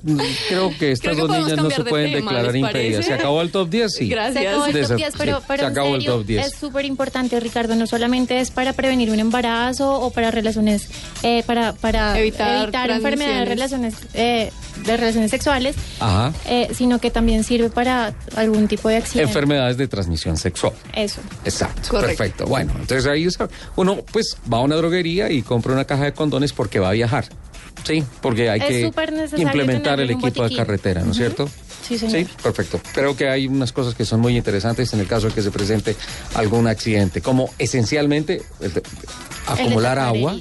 creo 0.48 0.72
que 0.78 0.92
estas 0.92 1.14
Creo 1.14 1.28
que 1.28 1.34
dos 1.34 1.38
niñas 1.48 1.58
no 1.64 1.70
se 1.72 1.84
de 1.84 1.90
pueden 1.90 2.12
tema, 2.14 2.32
declarar 2.32 2.54
¿les 2.54 2.62
impedidas. 2.64 3.06
¿Se 3.06 3.14
acabó 3.14 3.42
el 3.42 3.52
top 3.52 3.70
10? 3.70 3.94
Sí. 3.94 4.10
Gracias. 4.10 4.34
Se 4.44 4.48
acabó 4.48 4.66
el 4.66 4.72
top 4.74 4.82
esa- 4.82 4.96
10, 4.96 5.14
pero, 5.18 5.38
sí, 5.40 5.44
pero 5.48 5.60
se 5.60 5.66
en 5.66 5.72
acabó 5.72 5.96
el 5.96 6.06
top 6.06 6.26
10. 6.26 6.46
es 6.48 6.54
súper 6.56 6.86
importante, 6.86 7.40
Ricardo. 7.40 7.76
No 7.76 7.88
solamente 7.88 8.40
es 8.40 8.52
para 8.52 8.74
prevenir 8.74 9.10
un 9.12 9.20
embarazo 9.20 10.00
o 10.02 10.10
para 10.12 10.32
relaciones, 10.32 10.90
eh, 11.24 11.44
para, 11.46 11.74
para 11.74 12.20
Evitar 12.20 12.64
evitar, 12.64 12.90
enfermedades 12.92 13.40
de 13.40 13.46
relaciones, 13.46 13.94
eh, 14.14 14.52
de 14.86 14.98
relaciones 14.98 15.32
sexuales, 15.32 15.76
Ajá. 16.00 16.34
eh, 16.46 16.70
sino 16.74 17.00
que 17.00 17.12
también 17.12 17.44
sirve 17.44 17.70
para 17.70 18.14
algún 18.36 18.68
tipo 18.68 18.90
de 18.90 18.98
accidente. 18.98 19.30
Enfermedades 19.30 19.78
de 19.78 19.88
transmisión 19.88 20.38
sexual. 20.38 20.74
Eso. 20.96 21.22
Exacto. 21.46 21.90
Correcto. 21.90 22.18
Perfecto. 22.18 22.46
Bueno, 22.46 22.72
entonces 22.80 23.06
ahí 23.06 23.26
está. 23.26 23.50
uno 23.76 23.98
pues 24.12 24.36
va 24.52 24.58
a 24.58 24.62
una 24.62 24.76
droguería 24.78 25.30
y 25.30 25.39
compra 25.42 25.74
una 25.74 25.86
caja 25.86 26.06
de 26.06 26.14
condones 26.14 26.54
porque 26.54 26.80
va 26.80 26.90
a 26.90 26.94
viajar. 26.94 27.26
Sí, 27.86 28.04
porque 28.22 28.50
hay 28.50 28.60
Es 28.60 28.66
que 28.68 28.82
implementar 29.42 30.00
el 30.00 30.10
equipo 30.12 30.48
de 30.48 30.56
carretera, 30.56 31.02
¿no 31.02 31.12
es 31.12 31.18
cierto? 31.18 31.50
Sí, 31.88 31.98
señor. 31.98 32.18
Sí, 32.28 32.28
perfecto. 32.44 32.80
Creo 32.94 33.16
que 33.16 33.30
hay 33.30 33.48
unas 33.48 33.72
cosas 33.72 33.96
que 33.96 34.06
son 34.06 34.20
muy 34.20 34.36
interesantes 34.38 34.94
en 34.94 35.00
el 35.00 35.08
caso 35.08 35.28
de 35.28 35.34
que 35.34 35.42
se 35.42 35.50
presente 35.50 35.96
algún 36.36 36.68
accidente, 36.68 37.22
como 37.22 37.50
esencialmente 37.58 38.42
el 38.60 38.74
de- 38.74 38.84
acumular 39.48 39.98
agua. 39.98 40.36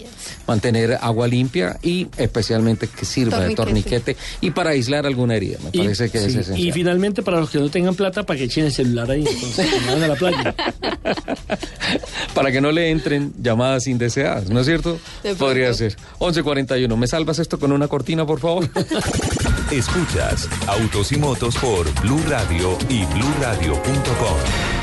Mantener 0.49 0.99
agua 1.01 1.29
limpia 1.29 1.79
y 1.83 2.09
especialmente 2.17 2.89
que 2.89 3.05
sirva 3.05 3.39
de 3.41 3.55
torniquete 3.55 4.17
y 4.41 4.51
para 4.51 4.71
aislar 4.71 5.07
alguna 5.07 5.37
herida. 5.37 5.59
Me 5.63 5.71
Y- 5.73 5.79
parece 5.79 6.11
que 6.11 6.19
es 6.19 6.25
esencial. 6.25 6.59
y 6.59 6.73
finalmente, 6.73 7.23
para 7.23 7.39
los 7.39 7.51
que 7.51 7.59
no 7.59 7.69
tengan 7.71 7.95
plata, 7.95 8.25
para 8.25 8.39
que 8.39 8.45
echen 8.45 8.65
el 8.65 8.73
celular 8.73 9.11
ahí, 9.11 9.25
entonces, 9.29 9.67
que 9.71 9.81
vayan 9.87 10.03
a 10.03 10.09
la 10.09 10.15
playa. 10.17 10.55
para 12.35 12.51
que 12.51 12.61
no 12.61 12.73
le 12.73 12.91
entren 12.91 13.33
llamadas 13.41 13.87
indeseadas, 13.87 14.49
¿no 14.51 14.61
es 14.61 14.67
cierto? 14.67 14.99
De 15.23 15.35
Podría 15.35 15.67
pronto. 15.73 15.79
ser. 15.79 15.97
11.41. 16.19 16.97
¿Me 16.97 17.07
salvas 17.07 17.39
esto 17.39 17.59
con 17.59 17.71
una 17.73 17.87
cortina, 17.89 18.27
por 18.27 18.41
favor? 18.41 18.69
Escuchas 19.71 20.49
Autos 20.67 21.13
y 21.13 21.17
Motos 21.19 21.57
por 21.57 21.93
Blue 22.01 22.23
Radio 22.29 22.79
y 22.89 23.05
BlueRadio.com. 23.05 24.78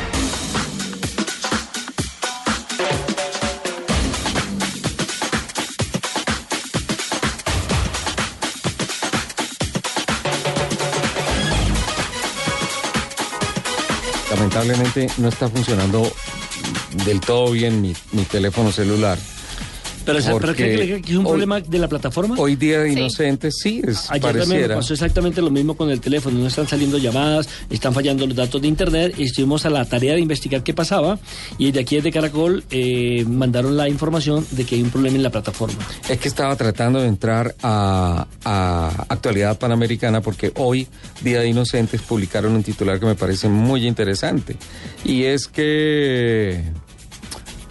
Lamentablemente 14.55 15.07
no 15.17 15.27
está 15.27 15.49
funcionando 15.49 16.09
del 17.05 17.19
todo 17.19 17.51
bien 17.51 17.81
mi, 17.81 17.93
mi 18.13 18.23
teléfono 18.23 18.71
celular. 18.71 19.17
Pero, 20.05 20.19
¿pero 20.23 20.39
Porque 20.39 20.53
cree 20.75 21.01
que, 21.01 21.11
es 21.11 21.17
un 21.17 21.25
hoy- 21.25 21.31
problema 21.31 21.59
de 21.61 21.79
la 21.79 21.87
plataforma? 21.87 22.35
Hoy 22.37 22.55
día 22.55 22.81
de 22.81 22.91
inocentes, 22.93 23.55
sí, 23.61 23.81
es, 23.85 24.09
Ayer 24.11 24.39
también 24.39 24.67
pasó 24.69 24.93
exactamente 24.93 25.41
lo 25.41 25.49
mismo 25.49 25.75
con 25.75 25.89
el 25.89 25.99
teléfono. 25.99 26.39
No 26.39 26.47
están 26.47 26.67
saliendo 26.67 26.97
llamadas, 26.97 27.49
están 27.69 27.93
fallando 27.93 28.25
los 28.27 28.35
datos 28.35 28.61
de 28.61 28.67
internet. 28.67 29.15
Y 29.17 29.23
estuvimos 29.23 29.65
a 29.65 29.69
la 29.69 29.83
tarea 29.85 30.13
de 30.13 30.21
investigar 30.21 30.63
qué 30.63 30.73
pasaba. 30.73 31.17
Y 31.57 31.71
de 31.71 31.79
aquí 31.81 31.95
desde 31.95 32.11
Caracol 32.11 32.63
eh, 32.69 33.25
mandaron 33.27 33.75
la 33.75 33.89
información 33.89 34.45
de 34.51 34.63
que 34.65 34.75
hay 34.75 34.81
un 34.83 34.89
problema 34.91 35.15
en 35.17 35.23
la 35.23 35.29
plataforma. 35.31 35.77
Es 36.07 36.19
que 36.19 36.27
estaba 36.27 36.55
tratando 36.55 37.01
de 37.01 37.07
entrar 37.07 37.55
a, 37.63 38.27
a 38.43 39.05
Actualidad 39.09 39.57
Panamericana 39.57 40.21
porque 40.21 40.51
hoy, 40.55 40.87
Día 41.21 41.39
de 41.39 41.49
Inocentes, 41.49 42.01
publicaron 42.01 42.53
un 42.53 42.63
titular 42.63 42.99
que 42.99 43.05
me 43.07 43.15
parece 43.15 43.49
muy 43.49 43.87
interesante. 43.87 44.55
Y 45.03 45.23
es 45.23 45.47
que 45.47 46.63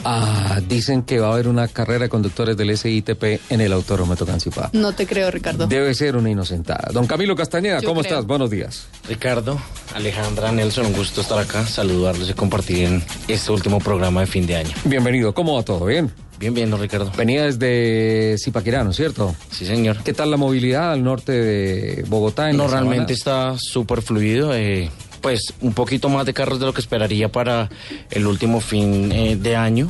ah, 0.04 0.60
dicen 0.68 1.02
que 1.02 1.18
va 1.18 1.28
a 1.28 1.32
haber 1.34 1.48
una 1.48 1.68
carrera 1.68 2.04
de 2.04 2.08
conductores 2.08 2.56
del 2.56 2.76
SITP 2.76 3.22
en 3.50 3.60
el 3.60 3.72
Autódromo 3.72 4.14
Cancipá. 4.16 4.70
No 4.72 4.92
te 4.92 5.06
creo, 5.06 5.30
Ricardo. 5.30 5.66
Debe 5.66 5.94
ser 5.94 6.16
una 6.16 6.30
inocentada. 6.30 6.90
Don 6.92 7.06
Camilo 7.06 7.34
Castañeda, 7.36 7.80
Yo 7.80 7.88
¿cómo 7.88 8.00
creo. 8.02 8.12
estás? 8.14 8.26
Buenos 8.26 8.50
días. 8.50 8.86
Ricardo, 9.08 9.58
Alejandra, 9.94 10.52
Nelson, 10.52 10.86
un 10.86 10.92
gusto 10.92 11.20
estar 11.20 11.38
acá, 11.38 11.66
saludarlos 11.66 12.28
y 12.30 12.34
compartir 12.34 12.84
en 12.84 13.02
este 13.28 13.52
último 13.52 13.78
programa 13.80 14.20
de 14.20 14.26
fin 14.26 14.46
de 14.46 14.56
año. 14.56 14.70
Bienvenido. 14.84 15.34
¿Cómo 15.34 15.54
va 15.56 15.62
todo? 15.62 15.84
¿Bien? 15.86 16.10
Bien, 16.38 16.52
bien, 16.52 16.68
don 16.70 16.80
Ricardo. 16.80 17.10
Venía 17.16 17.44
desde 17.44 18.36
Zipaquirá, 18.38 18.82
¿no 18.82 18.90
es 18.90 18.96
cierto? 18.96 19.34
Sí, 19.50 19.64
señor. 19.64 20.02
¿Qué 20.02 20.12
tal 20.12 20.30
la 20.30 20.36
movilidad 20.36 20.92
al 20.92 21.02
norte 21.04 21.32
de 21.32 22.04
Bogotá? 22.08 22.50
en 22.50 22.56
No, 22.56 22.64
semana? 22.64 22.80
realmente 22.80 23.12
está 23.12 23.54
súper 23.58 24.02
fluido. 24.02 24.52
eh, 24.54 24.90
pues 25.24 25.54
un 25.62 25.72
poquito 25.72 26.10
más 26.10 26.26
de 26.26 26.34
carros 26.34 26.60
de 26.60 26.66
lo 26.66 26.74
que 26.74 26.82
esperaría 26.82 27.32
para 27.32 27.70
el 28.10 28.26
último 28.26 28.60
fin 28.60 29.10
eh, 29.10 29.36
de 29.36 29.56
año. 29.56 29.88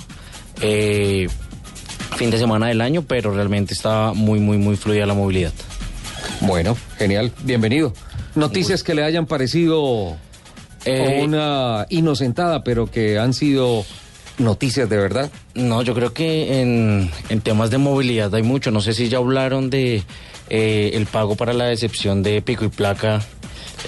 eh, 0.61 1.27
fin 2.17 2.31
de 2.31 2.39
semana 2.39 2.69
del 2.69 2.81
año, 2.81 3.03
pero 3.03 3.35
realmente 3.35 3.75
está 3.75 4.13
muy, 4.15 4.39
muy, 4.39 4.57
muy 4.59 4.77
fluida 4.77 5.05
la 5.07 5.15
movilidad. 5.15 5.53
Bueno, 6.41 6.77
genial. 6.97 7.33
Bienvenido. 7.43 7.93
Noticias 8.37 8.85
que 8.85 8.95
le 8.95 9.03
hayan 9.03 9.27
parecido 9.27 10.17
Eh, 10.85 11.23
una 11.25 11.87
inocentada, 11.89 12.63
pero 12.63 12.87
que 12.89 13.19
han 13.19 13.33
sido 13.35 13.85
noticias 14.39 14.89
de 14.89 14.97
verdad. 14.99 15.31
No, 15.55 15.83
yo 15.83 15.95
creo 15.95 16.13
que 16.13 16.61
en, 16.61 17.11
en 17.31 17.41
temas 17.41 17.71
de 17.71 17.79
movilidad 17.79 18.33
hay 18.35 18.43
mucho. 18.45 18.71
No 18.71 18.81
sé 18.81 18.93
si 18.93 19.09
ya 19.09 19.19
hablaron 19.19 19.69
de 19.71 20.05
eh, 20.51 20.91
el 20.95 21.07
pago 21.07 21.35
para 21.35 21.53
la 21.55 21.65
decepción 21.65 22.23
de 22.23 22.41
pico 22.43 22.65
y 22.65 22.69
placa 22.69 23.23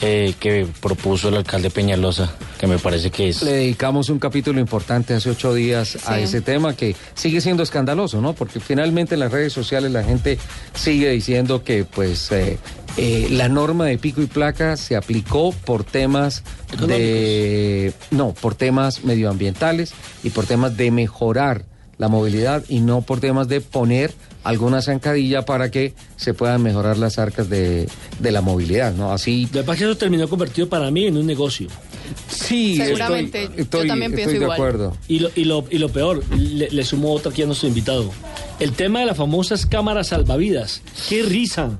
eh, 0.02 0.34
que 0.38 0.66
propuso 0.80 1.28
el 1.28 1.36
alcalde 1.36 1.70
Peñalosa, 1.70 2.34
que 2.58 2.66
me 2.66 2.78
parece 2.78 3.10
que 3.10 3.28
es... 3.28 3.42
Le 3.42 3.52
dedicamos 3.52 4.10
un 4.10 4.18
capítulo 4.18 4.60
importante 4.60 5.14
hace 5.14 5.30
ocho 5.30 5.54
días 5.54 5.98
a 6.06 6.18
ese 6.18 6.40
tema 6.40 6.76
que 6.76 6.94
sigue 7.14 7.40
siendo 7.40 7.62
escandaloso, 7.62 8.20
¿no? 8.20 8.34
Porque 8.34 8.60
finalmente 8.60 9.14
en 9.14 9.20
las 9.20 9.32
redes 9.32 9.52
sociales 9.52 9.90
la 9.92 10.04
gente 10.04 10.38
sigue 10.74 11.10
diciendo 11.10 11.64
que 11.64 11.84
pues 11.84 12.30
eh, 12.32 12.58
eh, 12.96 13.28
la 13.30 13.48
norma 13.48 13.86
de 13.86 13.98
pico 13.98 14.22
y 14.22 14.26
placa 14.26 14.76
se 14.76 14.96
aplicó 14.96 15.52
por 15.52 15.84
temas 15.84 16.42
de... 16.86 17.92
No, 18.10 18.32
por 18.34 18.54
temas 18.54 19.04
medioambientales 19.04 19.94
y 20.22 20.30
por 20.30 20.46
temas 20.46 20.76
de 20.76 20.90
mejorar 20.90 21.64
la 21.98 22.08
movilidad 22.08 22.64
y 22.68 22.80
no 22.80 23.02
por 23.02 23.20
temas 23.20 23.48
de 23.48 23.60
poner 23.60 24.12
alguna 24.48 24.80
zancadilla 24.82 25.44
para 25.44 25.70
que 25.70 25.94
se 26.16 26.34
puedan 26.34 26.62
mejorar 26.62 26.96
las 26.98 27.18
arcas 27.18 27.48
de, 27.50 27.88
de 28.20 28.30
la 28.32 28.40
movilidad, 28.40 28.94
¿no? 28.94 29.12
Así... 29.12 29.46
Lo 29.52 29.60
que 29.60 29.66
pasa 29.66 29.72
es 29.72 29.78
que 29.78 29.84
eso 29.86 29.96
terminó 29.98 30.28
convertido 30.28 30.68
para 30.68 30.90
mí 30.90 31.06
en 31.06 31.16
un 31.16 31.26
negocio. 31.26 31.68
Sí, 32.28 32.76
Seguramente, 32.76 33.50
estoy, 33.56 33.82
yo 33.82 33.88
también 33.88 34.12
pienso 34.12 34.30
estoy 34.30 34.38
de 34.38 34.44
igual. 34.44 34.56
acuerdo. 34.56 34.96
Y 35.08 35.18
lo, 35.18 35.30
y 35.34 35.44
lo, 35.44 35.64
y 35.70 35.78
lo 35.78 35.88
peor, 35.88 36.22
le, 36.36 36.70
le 36.70 36.84
sumo 36.84 37.12
otra 37.12 37.32
aquí 37.32 37.42
a 37.42 37.46
nuestro 37.46 37.66
invitado. 37.68 38.10
El 38.60 38.72
tema 38.72 39.00
de 39.00 39.06
las 39.06 39.16
famosas 39.16 39.66
cámaras 39.66 40.08
salvavidas. 40.08 40.82
¡Qué 41.08 41.22
risa! 41.22 41.78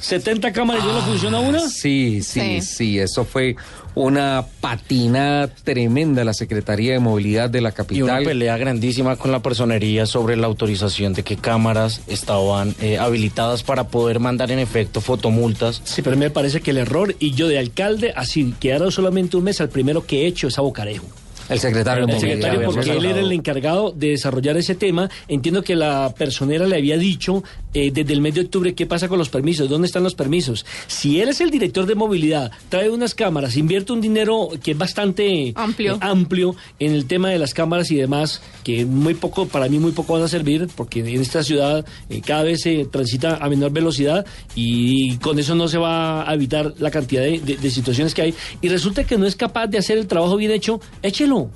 70 0.00 0.52
cámaras 0.52 0.82
y 0.82 0.86
ya 0.86 0.92
no 0.94 1.02
funciona 1.02 1.40
una. 1.40 1.60
Sí, 1.68 2.22
sí, 2.22 2.40
Sí. 2.40 2.60
sí, 2.62 2.98
eso 2.98 3.26
fue 3.26 3.54
una 3.94 4.44
patinada 4.60 5.48
tremenda 5.48 6.24
la 6.24 6.34
Secretaría 6.34 6.92
de 6.92 6.98
Movilidad 6.98 7.50
de 7.50 7.60
la 7.60 7.70
Y 7.90 8.02
una 8.02 8.12
capital. 8.14 8.24
pelea 8.24 8.56
grandísima 8.56 9.16
con 9.16 9.32
la 9.32 9.40
personería 9.40 10.06
sobre 10.06 10.36
la 10.36 10.46
autorización 10.46 11.12
de 11.12 11.22
qué 11.22 11.36
cámaras 11.36 12.00
estaban 12.06 12.74
eh, 12.80 12.98
habilitadas 12.98 13.62
para 13.62 13.88
poder 13.88 14.20
mandar 14.20 14.50
en 14.50 14.58
efecto 14.58 15.00
fotomultas. 15.00 15.80
Sí, 15.84 16.02
pero 16.02 16.16
me 16.16 16.30
parece 16.30 16.60
que 16.60 16.70
el 16.70 16.78
error, 16.78 17.14
y 17.18 17.32
yo 17.32 17.48
de 17.48 17.58
alcalde, 17.58 18.12
así 18.16 18.54
quedaron 18.60 18.92
solamente 18.92 19.36
un 19.36 19.44
mes 19.44 19.60
al 19.60 19.68
primero 19.68 20.06
que 20.06 20.22
he 20.22 20.26
hecho 20.26 20.48
es 20.48 20.58
a 20.58 20.62
Bocarejo. 20.62 21.06
El 21.50 21.58
secretario 21.58 22.06
de 22.06 22.12
El 22.14 22.20
secretario, 22.20 22.70
porque 22.70 22.92
él 22.92 23.04
era 23.04 23.20
el 23.20 23.32
encargado 23.32 23.92
de 23.94 24.10
desarrollar 24.10 24.56
ese 24.56 24.74
tema. 24.74 25.10
Entiendo 25.28 25.62
que 25.62 25.76
la 25.76 26.14
personera 26.16 26.66
le 26.66 26.76
había 26.76 26.96
dicho 26.96 27.42
eh, 27.74 27.90
desde 27.92 28.12
el 28.12 28.20
mes 28.20 28.34
de 28.34 28.42
octubre 28.42 28.74
qué 28.74 28.86
pasa 28.86 29.08
con 29.08 29.18
los 29.18 29.28
permisos, 29.28 29.68
dónde 29.68 29.86
están 29.86 30.02
los 30.02 30.14
permisos. 30.14 30.64
Si 30.86 31.20
él 31.20 31.28
es 31.28 31.40
el 31.40 31.50
director 31.50 31.86
de 31.86 31.94
movilidad, 31.94 32.50
trae 32.68 32.88
unas 32.88 33.14
cámaras, 33.14 33.56
invierte 33.56 33.92
un 33.92 34.00
dinero 34.00 34.48
que 34.62 34.72
es 34.72 34.78
bastante 34.78 35.52
Amplio. 35.56 35.94
eh, 35.94 35.98
amplio 36.00 36.56
en 36.78 36.92
el 36.94 37.06
tema 37.06 37.30
de 37.30 37.38
las 37.38 37.54
cámaras 37.54 37.90
y 37.90 37.96
demás, 37.96 38.40
que 38.62 38.84
muy 38.84 39.14
poco, 39.14 39.46
para 39.46 39.68
mí 39.68 39.78
muy 39.78 39.92
poco 39.92 40.14
van 40.14 40.22
a 40.22 40.28
servir, 40.28 40.68
porque 40.76 41.00
en 41.00 41.20
esta 41.20 41.42
ciudad 41.42 41.84
eh, 42.08 42.20
cada 42.20 42.42
vez 42.42 42.62
se 42.62 42.84
transita 42.86 43.36
a 43.36 43.48
menor 43.48 43.72
velocidad 43.72 44.26
y 44.54 45.16
con 45.18 45.38
eso 45.38 45.54
no 45.54 45.68
se 45.68 45.78
va 45.78 46.28
a 46.28 46.34
evitar 46.34 46.74
la 46.78 46.90
cantidad 46.90 47.22
de, 47.22 47.70
situaciones 47.70 48.14
que 48.14 48.22
hay. 48.22 48.34
Y 48.60 48.68
resulta 48.68 49.04
que 49.04 49.16
no 49.16 49.26
es 49.26 49.36
capaz 49.36 49.66
de 49.66 49.78
hacer 49.78 49.98
el 49.98 50.06
trabajo 50.06 50.36
bien 50.36 50.50
hecho, 50.50 50.80
échelo. 51.02 51.50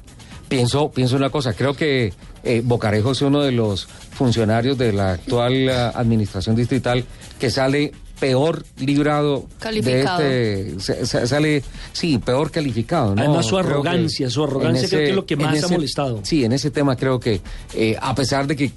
Pienso, 0.49 0.91
pienso 0.91 1.17
una 1.17 1.31
cosa, 1.31 1.55
creo 1.55 1.75
que 1.75 2.13
eh, 2.45 2.63
Bocarejo 2.65 3.13
es 3.13 3.23
uno 3.23 3.43
de 3.43 3.53
los 3.53 3.87
funcionarios 3.87 4.77
de 4.77 4.93
la 4.93 5.13
actual 5.13 5.53
eh, 5.53 5.73
administración 5.73 6.55
distrital 6.55 7.05
que 7.41 7.51
sale 7.51 7.93
peor 8.21 8.65
librado 8.79 9.47
Calificado. 9.59 10.19
de 10.21 10.77
este 10.77 11.07
sale 11.27 11.62
sí 11.93 12.19
peor 12.19 12.51
calificado 12.51 13.15
¿no? 13.15 13.23
Además, 13.23 13.47
su 13.47 13.57
Creo 13.57 13.62
que 13.65 13.73
arrogancia, 13.73 14.31
su 14.31 14.45
arrogancia 14.45 14.83
en 14.85 14.89
creo 14.89 15.01
que 15.01 15.11
es 15.11 15.17
lo 15.17 15.27
que 15.27 15.37
más 15.37 15.62
ha 15.65 15.69
molestado. 15.69 16.21
sí 16.23 16.45
en 16.45 16.53
ese 16.53 16.71
tema 16.71 16.97
creo 16.97 17.19
que 17.21 17.41
eh, 17.75 17.97
a 18.01 18.15
pesar 18.15 18.47
de 18.47 18.57
que 18.57 18.71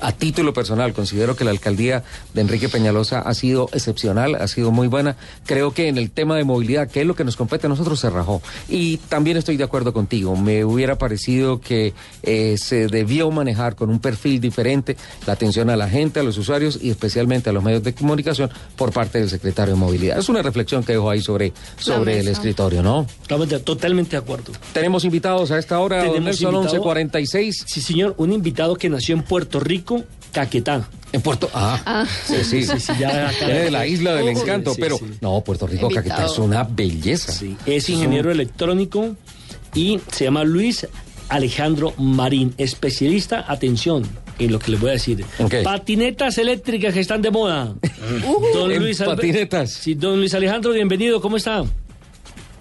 a 0.00 0.12
título 0.12 0.52
personal 0.52 0.92
considero 0.92 1.36
que 1.36 1.44
la 1.44 1.50
alcaldía 1.50 2.04
de 2.34 2.40
Enrique 2.40 2.68
Peñalosa 2.68 3.20
ha 3.20 3.34
sido 3.34 3.68
excepcional, 3.72 4.34
ha 4.36 4.48
sido 4.48 4.70
muy 4.70 4.88
buena. 4.88 5.16
Creo 5.46 5.72
que 5.72 5.88
en 5.88 5.98
el 5.98 6.10
tema 6.10 6.36
de 6.36 6.44
movilidad, 6.44 6.88
que 6.90 7.00
es 7.00 7.06
lo 7.06 7.14
que 7.14 7.24
nos 7.24 7.36
compete 7.36 7.66
a 7.66 7.68
nosotros, 7.70 8.00
se 8.00 8.10
rajó. 8.10 8.42
Y 8.68 8.96
también 8.98 9.36
estoy 9.36 9.56
de 9.56 9.64
acuerdo 9.64 9.92
contigo. 9.92 10.36
Me 10.36 10.64
hubiera 10.64 10.96
parecido 10.98 11.60
que 11.60 11.94
eh, 12.22 12.56
se 12.58 12.86
debió 12.88 13.30
manejar 13.30 13.76
con 13.76 13.90
un 13.90 13.98
perfil 14.00 14.40
diferente 14.40 14.96
la 15.26 15.32
atención 15.34 15.70
a 15.70 15.76
la 15.76 15.88
gente, 15.88 16.20
a 16.20 16.22
los 16.22 16.38
usuarios 16.38 16.78
y 16.82 16.90
especialmente 16.90 17.50
a 17.50 17.52
los 17.52 17.62
medios 17.62 17.82
de 17.82 17.94
comunicación 17.94 18.50
por 18.76 18.92
parte 18.92 19.18
del 19.18 19.30
secretario 19.30 19.74
de 19.74 19.80
movilidad. 19.80 20.18
Es 20.18 20.28
una 20.28 20.42
reflexión 20.42 20.82
que 20.84 20.92
dejo 20.92 21.10
ahí 21.10 21.20
sobre, 21.20 21.52
sobre 21.78 22.20
el 22.20 22.28
escritorio, 22.28 22.82
¿no? 22.82 23.06
Totalmente, 23.22 23.58
totalmente 23.60 24.10
de 24.12 24.16
acuerdo. 24.18 24.52
Tenemos 24.72 25.04
invitados 25.04 25.50
a 25.50 25.58
esta 25.58 25.78
hora, 25.78 25.98
don 25.98 26.06
Tenemos 26.06 26.24
Nelson 26.26 26.54
invitado- 26.54 26.72
1146. 26.74 27.64
Sí, 27.66 27.80
señor, 27.80 28.14
un 28.18 28.32
invitado 28.32 28.76
que 28.76 28.88
nació 28.88 29.14
en 29.14 29.22
Puerto 29.22 29.60
Rico, 29.60 29.75
Caquetá. 30.32 30.88
En 31.12 31.22
Puerto 31.22 31.48
Ah, 31.54 32.04
sí, 32.26 32.34
sí. 32.44 32.64
Sí, 32.64 32.80
sí, 32.80 32.92
ya 32.98 33.28
acá- 33.30 33.46
de 33.48 33.70
la 33.70 33.86
isla 33.86 34.14
del 34.14 34.28
encanto, 34.28 34.74
sí, 34.74 34.80
pero 34.80 34.98
sí. 34.98 35.04
no, 35.20 35.40
Puerto 35.42 35.66
Rico, 35.66 35.86
Invitado. 35.86 36.08
Caquetá 36.08 36.26
es 36.32 36.38
una 36.38 36.64
belleza. 36.64 37.32
Es 37.64 37.88
ingeniero 37.88 38.30
electrónico 38.30 39.16
y 39.74 40.00
se 40.12 40.24
llama 40.24 40.44
Luis 40.44 40.86
Alejandro 41.28 41.94
Marín, 41.96 42.54
especialista, 42.58 43.44
atención, 43.48 44.02
en 44.38 44.52
lo 44.52 44.58
que 44.58 44.70
les 44.72 44.80
voy 44.80 44.90
a 44.90 44.92
decir. 44.94 45.24
Patinetas 45.64 46.36
eléctricas 46.38 46.92
que 46.92 47.00
están 47.00 47.22
de 47.22 47.30
moda. 47.30 47.74
En 48.08 48.22
Albe- 48.82 49.04
patinetas. 49.06 49.70
Sí, 49.72 49.94
don 49.94 50.18
Luis 50.18 50.34
Alejandro, 50.34 50.72
bienvenido, 50.72 51.20
¿cómo 51.20 51.36
está? 51.36 51.64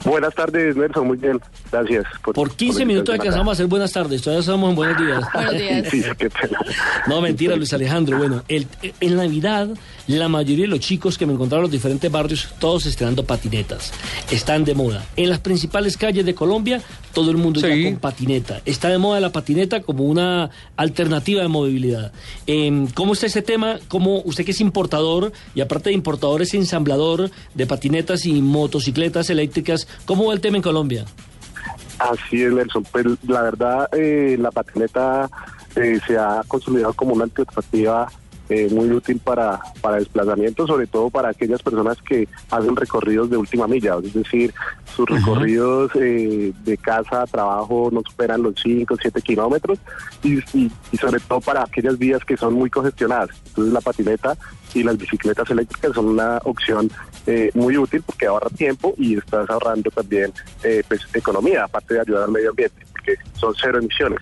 Buenas 0.05 0.33
tardes, 0.35 0.75
Nelson. 0.75 1.07
Muy 1.07 1.17
bien. 1.17 1.39
Gracias. 1.71 2.05
Por 2.23 2.55
15 2.55 2.85
minutos 2.85 3.13
alcanzamos 3.13 3.49
a 3.49 3.51
hacer 3.53 3.65
buenas 3.67 3.91
tardes. 3.91 4.21
Todavía 4.21 4.41
estamos 4.41 4.69
en 4.69 4.75
buenos 4.75 4.97
días. 5.01 5.23
Buenos 5.33 5.53
días. 5.53 5.87
Sí, 5.89 6.03
qué 6.17 6.29
pena. 6.29 6.59
No, 7.07 7.21
mentira, 7.21 7.55
Luis 7.55 7.73
Alejandro. 7.73 8.17
Bueno, 8.17 8.43
el- 8.47 8.67
en 8.99 9.15
Navidad, 9.15 9.67
la 10.07 10.29
mayoría 10.29 10.65
de 10.65 10.69
los 10.69 10.79
chicos 10.79 11.17
que 11.17 11.25
me 11.25 11.33
encontraron 11.33 11.65
en 11.65 11.71
los 11.71 11.71
diferentes 11.71 12.11
barrios, 12.11 12.49
todos 12.59 12.85
estrenando 12.85 13.25
patinetas. 13.25 13.91
Están 14.31 14.63
de 14.63 14.75
moda. 14.75 15.05
En 15.15 15.29
las 15.29 15.39
principales 15.39 15.97
calles 15.97 16.25
de 16.25 16.35
Colombia, 16.35 16.81
todo 17.13 17.31
el 17.31 17.37
mundo 17.37 17.59
ya 17.59 17.69
con 17.69 17.99
patineta. 17.99 18.61
Está 18.65 18.89
de 18.89 18.97
moda 18.97 19.19
la 19.19 19.31
patineta 19.31 19.81
como 19.81 20.03
una 20.03 20.49
alternativa 20.75 21.41
de 21.41 21.47
movilidad. 21.47 22.11
Em, 22.47 22.87
¿Cómo 22.87 23.13
está 23.13 23.25
ese 23.25 23.41
tema? 23.41 23.79
¿Cómo 23.87 24.21
usted 24.21 24.45
que 24.45 24.51
es 24.51 24.61
importador 24.61 25.31
y 25.53 25.61
aparte 25.61 25.89
de 25.89 25.95
importador 25.95 26.41
es 26.41 26.53
ensamblador 26.53 27.31
de 27.53 27.65
patinetas 27.65 28.25
y 28.25 28.41
motocicletas 28.41 29.29
eléctricas? 29.29 29.87
¿Cómo 30.05 30.25
va 30.25 30.33
el 30.33 30.41
tema 30.41 30.57
en 30.57 30.63
Colombia? 30.63 31.05
Así 31.99 32.43
es, 32.43 32.51
Nelson. 32.51 32.83
Pues 32.91 33.05
la 33.27 33.41
verdad, 33.41 33.89
eh, 33.93 34.37
la 34.39 34.51
patineta 34.51 35.29
eh, 35.75 35.99
se 36.05 36.17
ha 36.17 36.41
consolidado 36.47 36.93
como 36.93 37.13
una 37.13 37.23
alternativa 37.23 38.11
eh, 38.49 38.67
muy 38.71 38.89
útil 38.91 39.19
para, 39.23 39.59
para 39.81 39.97
desplazamiento, 39.97 40.67
sobre 40.67 40.87
todo 40.87 41.09
para 41.09 41.29
aquellas 41.29 41.61
personas 41.63 41.97
que 42.07 42.27
hacen 42.51 42.75
recorridos 42.75 43.29
de 43.29 43.37
última 43.37 43.67
milla, 43.67 43.95
es 44.03 44.13
decir, 44.13 44.53
sus 44.95 45.09
recorridos 45.09 45.91
eh, 45.95 46.53
de 46.63 46.77
casa 46.77 47.23
a 47.23 47.27
trabajo 47.27 47.89
no 47.91 48.01
superan 48.07 48.43
los 48.43 48.53
5 48.61 48.93
o 48.93 48.97
7 49.01 49.21
kilómetros 49.21 49.79
y, 50.23 50.37
y- 50.57 50.71
y 50.91 50.97
sobre 50.97 51.19
todo 51.21 51.41
para 51.41 51.63
aquellas 51.63 51.97
vías 51.97 52.23
que 52.23 52.37
son 52.37 52.53
muy 52.53 52.69
congestionadas. 52.69 53.29
Entonces 53.47 53.73
la 53.73 53.81
patineta 53.81 54.37
y 54.73 54.83
las 54.83 54.97
bicicletas 54.97 55.49
eléctricas 55.49 55.93
son 55.93 56.05
una 56.07 56.37
opción 56.43 56.89
eh, 57.27 57.49
muy 57.55 57.77
útil 57.77 58.03
porque 58.05 58.25
ahorra 58.27 58.49
tiempo 58.49 58.93
y 58.97 59.17
estás 59.17 59.49
ahorrando 59.49 59.89
también 59.91 60.31
eh, 60.63 60.83
pues, 60.87 61.01
economía, 61.13 61.63
aparte 61.63 61.93
de 61.95 62.01
ayudar 62.01 62.23
al 62.23 62.31
medio 62.31 62.49
ambiente, 62.51 62.85
porque 62.91 63.15
son 63.39 63.53
cero 63.59 63.79
emisiones. 63.79 64.19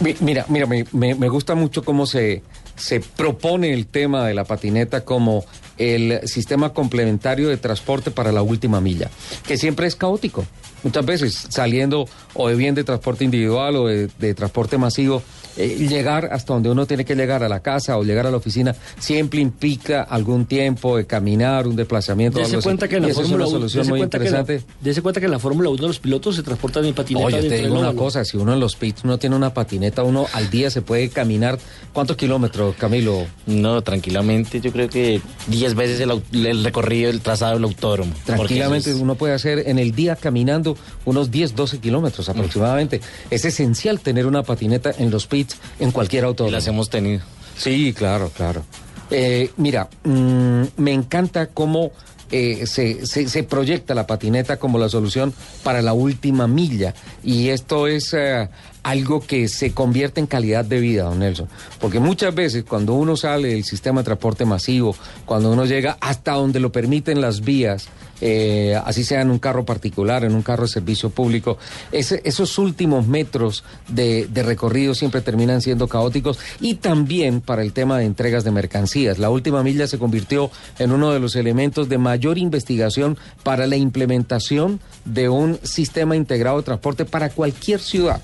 Mi- 0.00 0.14
Mira, 0.20 0.44
mira, 0.48 0.66
me, 0.66 0.84
me- 0.92 1.14
me 1.16 1.28
gusta 1.28 1.54
mucho 1.56 1.82
cómo 1.84 2.06
se, 2.06 2.42
se 2.78 3.00
propone 3.00 3.74
el 3.74 3.86
tema 3.86 4.26
de 4.26 4.34
la 4.34 4.44
patineta 4.44 5.04
como 5.04 5.44
el 5.76 6.26
sistema 6.26 6.72
complementario 6.72 7.48
de 7.48 7.56
transporte 7.56 8.10
para 8.10 8.32
la 8.32 8.42
última 8.42 8.80
milla, 8.80 9.10
que 9.46 9.56
siempre 9.56 9.86
es 9.86 9.94
caótico. 9.94 10.44
Muchas 10.82 11.04
veces 11.04 11.46
saliendo 11.50 12.08
o 12.34 12.48
de 12.48 12.54
bien 12.54 12.74
de 12.74 12.84
transporte 12.84 13.24
individual 13.24 13.76
o 13.76 13.86
de, 13.86 14.08
de 14.18 14.34
transporte 14.34 14.78
masivo, 14.78 15.22
eh, 15.58 15.86
llegar 15.88 16.28
hasta 16.32 16.54
donde 16.54 16.70
uno 16.70 16.86
tiene 16.86 17.04
que 17.04 17.14
llegar 17.14 17.42
a 17.42 17.48
la 17.48 17.60
casa 17.60 17.98
o 17.98 18.04
llegar 18.04 18.26
a 18.26 18.30
la 18.30 18.36
oficina 18.38 18.74
siempre 18.98 19.40
implica 19.40 20.02
algún 20.02 20.46
tiempo 20.46 20.96
de 20.96 21.04
caminar, 21.06 21.66
un 21.66 21.76
desplazamiento. 21.76 22.38
Dese 22.38 22.56
así. 22.56 22.62
cuenta 22.64 22.88
que 22.88 22.96
en 22.96 23.08
la 23.08 23.14
Fórmula 23.14 23.36
una 23.36 23.44
1 23.46 23.50
solución 23.52 23.80
dese 23.82 23.90
muy 23.90 23.98
cuenta 24.00 24.18
que 24.18 24.24
la- 24.30 24.40
interesante. 24.40 24.72
dese 24.80 25.02
cuenta 25.02 25.20
que 25.20 25.26
en 25.26 25.32
la 25.32 25.38
Fórmula 25.38 25.68
1 25.70 25.86
los 25.86 25.98
pilotos 25.98 26.36
se 26.36 26.42
transportan 26.42 26.84
en 26.84 26.94
patineta 26.94 27.26
Oye, 27.26 27.48
te 27.48 27.58
digo 27.58 27.78
una 27.78 27.92
cosa, 27.94 28.24
si 28.24 28.36
uno 28.36 28.52
en 28.54 28.60
los 28.60 28.76
pits 28.76 29.04
no 29.04 29.18
tiene 29.18 29.36
una 29.36 29.52
patineta, 29.52 30.02
uno 30.02 30.26
al 30.32 30.48
día 30.50 30.70
se 30.70 30.82
puede 30.82 31.08
caminar. 31.10 31.58
¿Cuántos 31.92 32.16
kilómetros, 32.16 32.76
Camilo? 32.76 33.26
No, 33.46 33.82
tranquilamente, 33.82 34.60
yo 34.60 34.70
creo 34.72 34.88
que 34.88 35.20
10 35.48 35.74
veces 35.74 36.00
el, 36.00 36.64
recorrido, 36.64 37.10
el 37.10 37.20
trazado 37.20 37.54
del 37.54 37.64
autódromo. 37.64 38.12
Tranquilamente 38.24 38.90
es- 38.90 38.96
uno 38.96 39.14
puede 39.16 39.34
hacer 39.34 39.64
en 39.66 39.78
el 39.78 39.92
día 39.92 40.16
caminando 40.16 40.76
unos 41.04 41.30
10, 41.30 41.56
12 41.56 41.78
kilómetros 41.78 42.28
aproximadamente. 42.28 43.00
Es 43.30 43.44
esencial 43.44 44.00
tener 44.00 44.26
una 44.26 44.42
patineta 44.42 44.92
en 44.98 45.10
los 45.10 45.26
pits 45.26 45.47
en 45.78 45.90
cualquier 45.90 46.24
auto. 46.24 46.50
las 46.50 46.66
hemos 46.66 46.90
tenido. 46.90 47.22
Sí, 47.56 47.92
claro, 47.92 48.30
claro. 48.36 48.62
Eh, 49.10 49.50
mira, 49.56 49.88
mm, 50.04 50.62
me 50.76 50.92
encanta 50.92 51.46
cómo 51.46 51.90
eh, 52.30 52.66
se, 52.66 53.06
se- 53.06 53.26
se 53.28 53.42
proyecta 53.42 53.94
la 53.94 54.06
patineta 54.06 54.58
como 54.58 54.78
la 54.78 54.88
solución 54.90 55.32
para 55.62 55.80
la 55.80 55.94
última 55.94 56.46
milla. 56.46 56.92
Y 57.24 57.48
esto 57.48 57.86
es 57.86 58.12
eh, 58.12 58.48
algo 58.88 59.20
que 59.20 59.48
se 59.48 59.74
convierte 59.74 60.18
en 60.18 60.26
calidad 60.26 60.64
de 60.64 60.80
vida, 60.80 61.02
don 61.02 61.18
Nelson. 61.18 61.46
Porque 61.78 62.00
muchas 62.00 62.34
veces 62.34 62.64
cuando 62.64 62.94
uno 62.94 63.18
sale 63.18 63.48
del 63.48 63.64
sistema 63.64 64.00
de 64.00 64.06
transporte 64.06 64.46
masivo, 64.46 64.96
cuando 65.26 65.52
uno 65.52 65.66
llega 65.66 65.98
hasta 66.00 66.32
donde 66.32 66.58
lo 66.58 66.72
permiten 66.72 67.20
las 67.20 67.42
vías, 67.42 67.90
eh, 68.22 68.80
así 68.82 69.04
sea 69.04 69.20
en 69.20 69.30
un 69.30 69.38
carro 69.38 69.66
particular, 69.66 70.24
en 70.24 70.34
un 70.34 70.40
carro 70.40 70.62
de 70.62 70.70
servicio 70.70 71.10
público, 71.10 71.58
esos 71.92 72.58
últimos 72.58 73.06
metros 73.06 73.62
de, 73.88 74.26
de 74.26 74.42
recorrido 74.42 74.94
siempre 74.94 75.20
terminan 75.20 75.60
siendo 75.60 75.86
caóticos 75.86 76.38
y 76.58 76.76
también 76.76 77.42
para 77.42 77.60
el 77.60 77.74
tema 77.74 77.98
de 77.98 78.06
entregas 78.06 78.42
de 78.42 78.52
mercancías. 78.52 79.18
La 79.18 79.28
última 79.28 79.62
milla 79.62 79.86
se 79.86 79.98
convirtió 79.98 80.50
en 80.78 80.92
uno 80.92 81.12
de 81.12 81.20
los 81.20 81.36
elementos 81.36 81.90
de 81.90 81.98
mayor 81.98 82.38
investigación 82.38 83.18
para 83.42 83.66
la 83.66 83.76
implementación 83.76 84.80
de 85.04 85.28
un 85.28 85.58
sistema 85.62 86.16
integrado 86.16 86.56
de 86.56 86.62
transporte 86.62 87.04
para 87.04 87.28
cualquier 87.28 87.80
ciudad. 87.80 88.22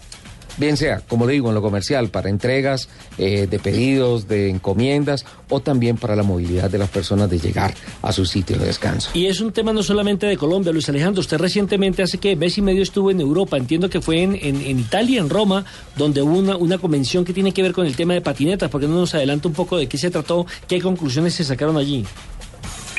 Bien 0.57 0.77
sea, 0.77 1.01
como 1.09 1.27
digo, 1.27 1.49
en 1.49 1.55
lo 1.57 1.63
comercial, 1.63 2.11
para 2.11 2.29
entregas 2.31 2.89
eh, 3.19 3.47
de 3.51 3.59
pedidos, 3.59 4.29
de 4.29 4.51
encomiendas 4.51 5.25
o 5.49 5.61
también 5.61 5.97
para 5.97 6.15
la 6.15 6.23
movilidad 6.23 6.71
de 6.71 6.79
las 6.79 6.89
personas 6.91 7.29
de 7.29 7.39
llegar 7.41 7.75
a 8.03 8.13
su 8.13 8.25
sitio 8.25 8.57
de 8.59 8.67
descanso. 8.67 9.11
Y 9.15 9.27
es 9.27 9.41
un 9.41 9.53
tema 9.53 9.73
no 9.73 9.83
solamente 9.83 10.27
de 10.27 10.37
Colombia, 10.37 10.73
Luis 10.73 10.89
Alejandro. 10.89 11.21
Usted 11.21 11.39
recientemente, 11.39 12.03
hace 12.03 12.19
que 12.19 12.37
mes 12.37 12.57
y 12.59 12.63
medio 12.63 12.83
estuvo 12.83 13.11
en 13.11 13.21
Europa. 13.21 13.57
Entiendo 13.57 13.91
que 13.91 14.01
fue 14.01 14.23
en, 14.23 14.35
en- 14.37 14.61
en 14.63 14.79
Italia, 14.79 15.21
en 15.21 15.29
Roma, 15.29 15.65
donde 15.97 16.23
hubo 16.23 16.39
una, 16.39 16.57
una 16.57 16.79
convención 16.79 17.25
que 17.25 17.33
tiene 17.33 17.53
que 17.53 17.63
ver 17.63 17.73
con 17.73 17.87
el 17.87 17.97
tema 17.97 18.15
de 18.15 18.21
patinetas. 18.21 18.71
¿Por 18.71 18.81
qué 18.81 18.87
no 18.87 18.95
nos 18.95 19.15
adelanta 19.15 19.49
un 19.49 19.55
poco 19.55 19.77
de 19.77 19.89
qué 19.89 19.99
se 19.99 20.11
trató? 20.11 20.47
¿Qué 20.69 20.81
conclusiones 20.81 21.35
se 21.35 21.45
sacaron 21.45 21.77
allí? 21.77 22.05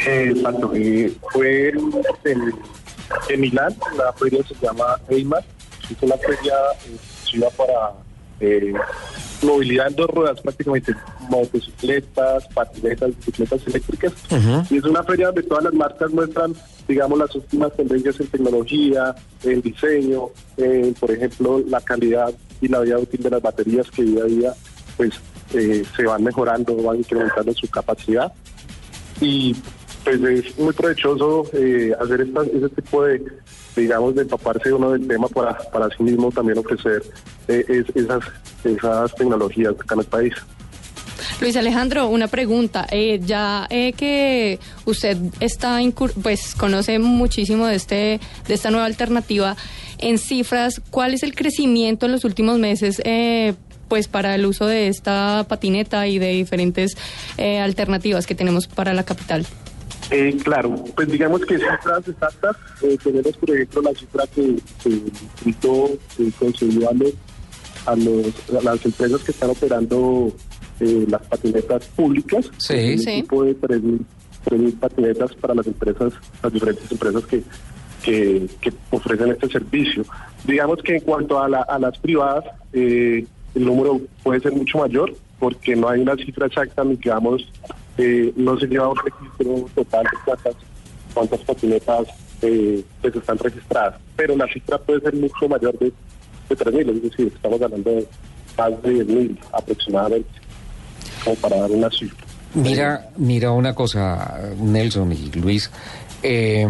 Eh, 0.06 0.34
Exacto, 0.36 0.72
eh, 0.76 1.12
fue 1.32 1.70
en, 1.70 1.78
en- 2.26 2.54
en 3.30 3.40
Milán, 3.42 3.74
la 3.98 4.12
feria 4.14 4.40
se 4.48 4.56
llama 4.66 5.00
EIMAR, 5.10 5.44
es 5.90 5.98
una 6.02 6.16
feria 6.18 6.54
eh, 6.88 6.98
exclusiva 7.26 7.50
para 7.52 7.94
eh, 8.40 8.74
movilidad 9.42 9.88
en 9.88 9.96
dos 9.96 10.10
ruedas 10.10 10.42
prácticamente, 10.42 10.94
motocicletas, 11.30 12.48
patinetas, 12.54 13.16
bicicletas 13.18 13.68
eléctricas, 13.68 14.14
y 14.70 14.78
es 14.78 14.84
una 14.84 15.04
feria 15.04 15.28
donde 15.28 15.44
todas 15.44 15.64
las 15.64 15.74
marcas 15.74 16.12
muestran, 16.12 16.54
digamos, 16.88 17.20
las 17.20 17.36
últimas 17.36 17.74
tendencias 17.74 18.20
en 18.20 18.28
tecnología, 18.28 19.16
en 19.44 19.62
diseño, 19.62 20.30
por 21.00 21.12
ejemplo, 21.12 21.64
la 21.68 21.82
calidad 21.82 22.34
y 22.62 22.68
la 22.68 22.82
vida 22.82 22.98
útil 22.98 23.24
de 23.24 23.30
las 23.30 23.42
baterías 23.42 23.90
que 23.92 24.04
día 24.04 24.24
a 24.24 24.26
día 24.26 24.54
pues 24.98 25.14
eh, 25.54 25.84
se 25.96 26.04
van 26.04 26.24
mejorando, 26.24 26.76
van 26.76 26.98
incrementando 26.98 27.54
su 27.54 27.68
capacidad. 27.68 28.32
Y 29.22 29.56
pues 30.04 30.22
es 30.22 30.58
muy 30.58 30.74
provechoso 30.74 31.46
eh, 31.54 31.94
hacer 32.00 32.22
esta, 32.22 32.44
ese 32.44 32.70
tipo 32.70 33.04
de, 33.04 33.22
digamos, 33.76 34.16
de 34.16 34.22
empaparse 34.24 34.72
uno 34.74 34.92
del 34.92 35.08
tema 35.08 35.28
para, 35.28 35.58
para 35.72 35.88
sí 35.96 36.04
mismo 36.04 36.32
también 36.32 36.58
ofrecer 36.58 37.04
eh, 37.48 37.64
es- 37.68 37.96
esas, 37.96 38.24
esas 38.64 39.14
tecnologías 39.16 39.74
acá 39.80 39.96
en 39.96 40.00
el 40.02 40.06
país. 40.08 40.34
Luis 41.42 41.56
Alejandro, 41.58 42.08
una 42.08 42.28
pregunta. 42.28 42.86
Eh, 42.92 43.20
ya 43.24 43.68
eh, 43.70 43.94
que 43.94 44.60
usted 44.86 45.18
está 45.40 45.80
pues 46.24 46.56
conoce 46.56 47.00
muchísimo 47.00 47.68
de 47.68 47.76
este 47.76 48.20
de 48.48 48.54
esta 48.54 48.70
nueva 48.72 48.86
alternativa 48.86 49.56
en 49.98 50.18
cifras, 50.18 50.82
¿cuál 50.92 51.14
es 51.14 51.24
el 51.24 51.34
crecimiento 51.36 52.06
en 52.06 52.12
los 52.12 52.26
últimos 52.26 52.58
meses 52.60 53.02
eh, 53.06 53.54
pues 53.88 54.08
para 54.08 54.36
el 54.36 54.46
uso 54.46 54.66
de 54.66 54.88
esta 54.88 55.46
patineta 55.48 56.06
y 56.08 56.20
de 56.20 56.30
diferentes 56.30 56.98
eh, 57.38 57.60
alternativas 57.60 58.26
que 58.28 58.36
tenemos 58.36 58.68
para 58.68 58.94
la 58.94 59.04
capital? 59.04 59.46
Eh, 60.12 60.38
claro, 60.44 60.76
pues 60.96 61.08
digamos 61.12 61.42
que 61.46 61.58
cifras 61.58 62.08
exactas, 62.08 62.56
eh, 62.84 62.98
tenemos 63.04 63.36
por 63.38 63.50
ejemplo 63.52 63.82
la 63.82 63.92
cifra 63.94 64.24
que, 64.28 64.56
que 64.84 64.90
el 64.90 65.04
distrito 65.06 65.90
eh, 66.20 66.32
concedió 66.38 66.90
a, 66.90 66.94
los, 66.94 67.14
a, 67.88 67.96
los- 67.96 68.50
a 68.60 68.64
las 68.64 68.86
empresas 68.86 69.24
que 69.24 69.32
están 69.32 69.50
operando 69.50 70.32
eh, 70.80 71.06
las 71.10 71.22
patinetas 71.24 71.86
públicas, 71.88 72.52
Sí. 72.58 72.94
un 72.94 73.00
Sí. 73.00 73.10
equipo 73.12 73.44
de 73.44 73.56
3.000 73.60 74.00
3.000 74.46 74.80
patinetas 74.80 75.34
para 75.36 75.56
las 75.56 75.66
empresas, 75.66 76.14
las 76.44 76.54
diferentes 76.54 76.92
empresas 76.92 77.26
que, 77.26 77.42
que, 78.04 78.48
que 78.62 78.72
ofrecen 78.92 79.32
este 79.32 79.48
servicio. 79.50 80.06
Digamos 80.46 80.84
que 80.84 80.98
en 80.98 81.02
cuanto 81.02 81.42
a, 81.42 81.50
la- 81.50 81.64
a 81.64 81.80
las 81.80 81.98
privadas, 81.98 82.46
eh, 82.74 83.26
el 83.56 83.66
número 83.66 84.00
puede 84.22 84.40
ser 84.42 84.52
mucho 84.52 84.78
mayor 84.78 85.16
porque 85.40 85.76
no 85.76 85.90
hay 85.90 86.02
una 86.02 86.16
cifra 86.16 86.46
exacta 86.46 86.84
ni 86.84 86.96
que 86.98 87.10
vamos, 87.10 87.48
eh, 87.98 88.34
no 88.36 88.58
se 88.60 88.68
lleva 88.68 88.90
un 88.90 88.98
registro 88.98 89.70
total 89.76 90.04
de 90.04 90.18
cuántas, 90.26 90.56
cuántas 91.14 91.40
patinetas 91.42 92.08
eh, 92.42 92.84
pues 93.02 93.16
están 93.16 93.38
registradas, 93.38 93.96
pero 94.16 94.36
la 94.36 94.48
cifra 94.48 94.78
puede 94.78 95.02
ser 95.02 95.16
mucho 95.16 95.48
mayor 95.48 95.78
de, 95.80 95.92
de 96.50 96.58
3.000, 96.58 96.96
es 96.98 97.04
decir, 97.04 97.32
estamos 97.34 97.62
hablando 97.62 97.92
más 98.58 98.82
de 98.84 99.06
10.000 99.06 99.38
aproximadamente, 99.54 100.30
como 101.24 101.36
para 101.38 101.58
dar 101.58 101.72
una 101.72 101.90
cifra. 101.90 102.26
Mira, 102.54 103.10
mira 103.18 103.52
una 103.52 103.74
cosa, 103.74 104.40
Nelson 104.60 105.12
y 105.12 105.32
Luis. 105.32 105.70
eh, 106.24 106.66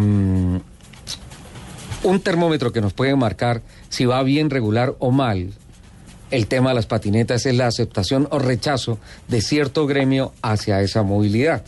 un 2.02 2.20
termómetro 2.20 2.72
que 2.72 2.80
nos 2.80 2.92
puede 2.92 3.16
marcar 3.16 3.62
si 3.88 4.04
va 4.04 4.22
bien, 4.22 4.50
regular 4.50 4.94
o 4.98 5.10
mal 5.10 5.50
el 6.30 6.46
tema 6.46 6.70
de 6.70 6.76
las 6.76 6.86
patinetas 6.86 7.46
es 7.46 7.54
la 7.54 7.66
aceptación 7.66 8.28
o 8.30 8.38
rechazo 8.38 8.98
de 9.28 9.40
cierto 9.40 9.86
gremio 9.86 10.32
hacia 10.42 10.80
esa 10.80 11.02
movilidad. 11.02 11.64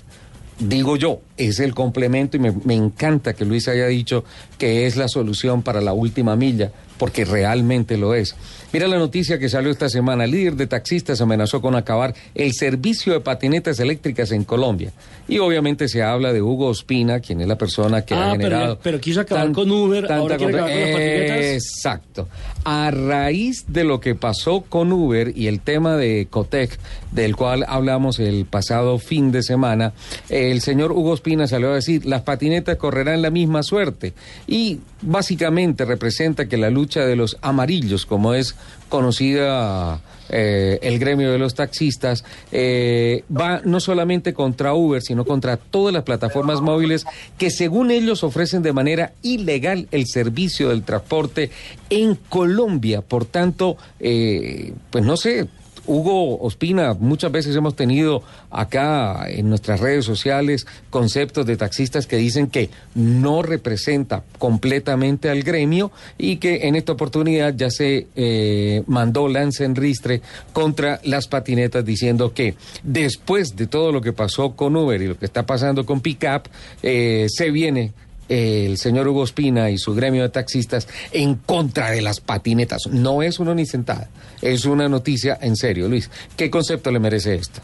digo 0.59 0.97
yo, 0.97 1.21
es 1.37 1.61
el 1.61 1.75
complemento 1.75 2.37
y 2.37 2.41
me, 2.41 2.75
encanta 2.75 3.35
que 3.35 3.45
Luis 3.45 3.69
haya 3.69 3.87
dicho 3.87 4.25
que 4.59 4.87
es 4.87 4.97
la 4.97 5.09
solución 5.09 5.63
para 5.63 5.81
la 5.81 5.93
última 5.93 6.35
milla, 6.35 6.73
porque 6.99 7.25
realmente 7.25 7.97
lo 7.97 8.15
es. 8.15 8.35
Mira 8.73 8.87
la 8.87 8.99
noticia 8.99 9.39
que 9.39 9.49
salió 9.49 9.71
esta 9.71 9.89
semana. 9.89 10.25
El 10.25 10.33
líder 10.33 10.55
de 10.57 10.67
taxistas 10.67 11.21
amenazó 11.23 11.63
con 11.63 11.75
acabar 11.75 12.15
el 12.35 12.53
servicio 12.53 13.15
de 13.15 13.21
patinetas 13.21 13.81
eléctricas 13.81 14.31
en 14.33 14.45
Colombia. 14.45 14.93
Y 15.27 15.39
obviamente 15.39 15.89
se 15.89 16.03
habla 16.03 16.33
de 16.33 16.43
Hugo 16.43 16.67
Ospina, 16.69 17.21
quien 17.21 17.41
es 17.41 17.47
la 17.49 17.57
persona 17.57 18.03
que 18.05 18.15
ha 18.15 18.31
Ah, 18.33 18.35
pero, 18.37 18.49
generado... 18.51 18.79
pero 18.83 19.01
quiso 19.01 19.21
acabar 19.23 19.45
tan- 19.45 19.55
con 19.55 19.71
Uber, 19.71 20.11
ahora 20.13 20.37
quiere 20.37 20.53
acabar 20.55 20.71
con 20.73 20.81
las 20.81 20.91
patinetas. 20.93 21.39
Exacto. 21.55 22.29
A 22.65 22.91
raíz 22.91 23.65
de 23.69 23.85
lo 23.85 24.01
que 24.01 24.15
pasó 24.15 24.63
con 24.69 24.93
Uber 24.93 25.33
y 25.35 25.47
el 25.47 25.61
tema 25.61 25.97
de 25.97 26.27
Cotec, 26.29 26.79
del 27.13 27.37
cual 27.37 27.65
hablamos 27.69 28.19
el 28.19 28.45
pasado 28.45 28.99
fin 28.99 29.33
de 29.33 29.43
semana, 29.43 29.93
el 30.29 30.61
señor 30.61 30.93
Hugo 30.93 31.15
Espina 31.15 31.47
salió 31.47 31.71
a 31.71 31.75
decir, 31.77 32.05
las 32.05 32.23
patinetas 32.23 32.77
correrán 32.77 33.23
la 33.23 33.31
misma 33.31 33.63
suerte. 33.63 34.13
Y 34.47 34.81
básicamente 35.01 35.85
representa 35.85 36.47
que 36.49 36.57
la 36.57 36.71
lucha 36.71 36.88
de 36.97 37.17
los 37.17 37.37
amarillos, 37.43 38.07
como 38.07 38.35
es 38.35 38.55
conocida 38.89 40.01
eh, 40.31 40.79
el 40.83 40.99
gremio 40.99 41.33
de 41.33 41.39
los 41.39 41.55
taxistas, 41.55 42.25
eh, 42.53 43.25
va 43.35 43.61
no 43.65 43.81
solamente 43.81 44.35
contra 44.35 44.75
Uber, 44.75 45.01
sino 45.03 45.25
contra 45.25 45.57
todas 45.57 45.93
las 45.95 46.03
plataformas 46.03 46.61
móviles 46.61 47.07
que 47.39 47.51
según 47.51 47.91
ellos 47.91 48.25
ofrecen 48.25 48.63
de 48.63 48.73
manera 48.73 49.13
ilegal 49.23 49.89
el 49.91 50.07
servicio 50.07 50.69
del 50.69 50.83
transporte 50.83 51.51
en 51.91 52.15
Colombia. 52.15 53.01
Por 53.01 53.25
tanto, 53.25 53.77
eh, 54.01 54.73
pues 54.91 55.05
no 55.05 55.17
sé, 55.17 55.49
Hugo 55.89 56.39
Ospina, 56.41 56.95
muchas 56.95 57.33
veces 57.33 57.57
hemos 57.57 57.75
tenido 57.75 58.23
acá 58.51 59.29
en 59.29 59.49
nuestras 59.49 59.81
redes 59.81 60.05
sociales 60.05 60.67
conceptos 60.91 61.47
de 61.47 61.57
taxistas 61.57 62.07
que 62.07 62.17
dicen 62.17 62.49
que 62.49 62.69
no 62.95 63.43
representa 63.43 64.23
completamente 64.39 65.31
al 65.31 65.43
gremio 65.43 65.91
y 66.19 66.37
que 66.37 66.69
en 66.69 66.77
esta 66.77 66.93
oportunidad 66.93 67.55
ya 67.57 67.71
se 67.71 68.07
eh, 68.15 68.83
mandó 68.87 69.29
lance 69.29 69.65
en 69.65 69.75
ristre 69.75 70.21
contra 70.53 71.01
las 71.05 71.27
patinetas 71.27 71.85
diciendo 71.85 72.35
que 72.35 72.55
después 72.83 73.57
de 73.57 73.67
todo 73.67 73.91
lo 73.91 74.03
que 74.03 74.13
pasó 74.13 74.55
con 74.55 74.77
Uber 74.77 75.01
y 75.01 75.09
lo 75.09 75.19
que 75.19 75.25
está 75.25 75.47
pasando 75.47 75.87
con 75.87 76.01
Pickup, 76.01 76.49
eh, 76.83 77.27
se 77.31 77.51
viene 77.51 77.93
el 78.29 78.77
señor 78.77 79.09
Hugo 79.09 79.25
Espina 79.25 79.71
y 79.71 79.79
su 79.79 79.95
gremio 79.95 80.23
de 80.23 80.29
taxistas 80.29 80.89
en 81.13 81.37
contra 81.37 81.91
de 81.91 82.03
las 82.03 82.21
patinetas. 82.21 82.87
No 82.91 83.23
es 83.23 83.39
una 83.39 83.55
ni 83.55 83.67
sentada, 83.67 84.09
es 84.43 84.65
una 84.65 84.89
noticia 84.89 85.39
en 85.41 85.57
serio. 85.57 85.89
Luis, 85.89 86.11
¿qué 86.37 86.51
concepto 86.51 86.91
le 86.91 86.99
merece 86.99 87.35
esto? 87.35 87.61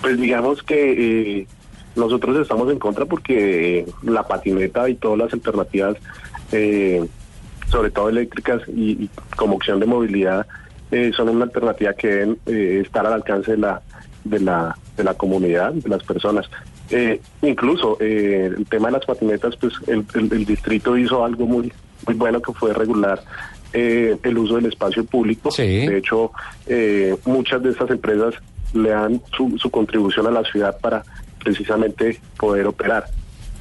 Pues 0.00 0.18
digamos 0.18 0.62
que 0.62 1.40
eh, 1.40 1.46
nosotros 1.96 2.38
estamos 2.38 2.70
en 2.70 2.78
contra 2.78 3.06
porque 3.06 3.80
eh, 3.80 3.86
la 4.02 4.22
patineta 4.22 4.88
y 4.88 4.94
todas 4.94 5.18
las 5.18 5.32
alternativas, 5.32 5.96
eh, 6.52 7.04
sobre 7.70 7.90
todo 7.90 8.08
eléctricas 8.08 8.62
y, 8.68 9.04
y 9.04 9.10
como 9.36 9.56
opción 9.56 9.80
de 9.80 9.86
movilidad, 9.86 10.46
eh, 10.90 11.12
son 11.16 11.28
una 11.30 11.44
alternativa 11.44 11.92
que 11.94 12.08
deben 12.08 12.38
eh, 12.46 12.82
estar 12.84 13.04
al 13.06 13.14
alcance 13.14 13.52
de 13.52 13.58
la, 13.58 13.82
de 14.24 14.40
la, 14.40 14.76
de 14.96 15.04
la 15.04 15.14
comunidad, 15.14 15.72
de 15.72 15.88
las 15.88 16.02
personas. 16.04 16.48
Eh, 16.90 17.20
incluso 17.42 17.96
eh, 18.00 18.50
el 18.56 18.64
tema 18.66 18.88
de 18.88 18.92
las 18.98 19.06
patinetas, 19.06 19.56
pues 19.56 19.72
el, 19.86 20.04
el- 20.14 20.32
el 20.32 20.44
distrito 20.44 20.96
hizo 20.96 21.24
algo 21.24 21.46
muy, 21.46 21.72
muy 22.06 22.14
bueno 22.14 22.40
que 22.40 22.52
fue 22.52 22.72
regular 22.72 23.22
eh, 23.72 24.16
el 24.22 24.38
uso 24.38 24.54
del 24.56 24.66
espacio 24.66 25.04
público. 25.04 25.50
De 25.86 25.98
hecho, 25.98 26.30
eh, 26.66 27.16
muchas 27.24 27.62
de 27.62 27.70
estas 27.70 27.90
empresas 27.90 28.34
le 28.72 28.90
dan 28.90 29.20
su, 29.36 29.56
su 29.58 29.70
contribución 29.70 30.26
a 30.26 30.30
la 30.30 30.42
ciudad 30.44 30.78
para 30.80 31.02
precisamente 31.42 32.20
poder 32.38 32.66
operar. 32.66 33.04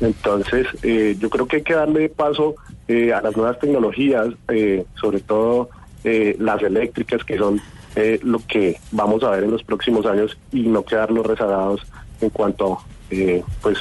Entonces, 0.01 0.67
eh, 0.83 1.15
yo 1.19 1.29
creo 1.29 1.47
que 1.47 1.57
hay 1.57 1.61
que 1.63 1.73
darle 1.73 2.09
paso 2.09 2.55
eh, 2.87 3.13
a 3.13 3.21
las 3.21 3.35
nuevas 3.35 3.57
tecnologías, 3.59 4.27
eh, 4.49 4.85
sobre 4.99 5.19
todo 5.21 5.69
eh, 6.03 6.35
las 6.39 6.61
eléctricas, 6.61 7.23
que 7.23 7.37
son 7.37 7.61
eh, 7.95 8.19
lo 8.23 8.39
que 8.47 8.77
vamos 8.91 9.23
a 9.23 9.31
ver 9.31 9.45
en 9.45 9.51
los 9.51 9.63
próximos 9.63 10.05
años 10.05 10.37
y 10.51 10.61
no 10.63 10.83
quedarnos 10.83 11.25
rezagados 11.25 11.81
en 12.21 12.29
cuanto 12.29 12.77
eh, 13.09 13.43
pues 13.61 13.77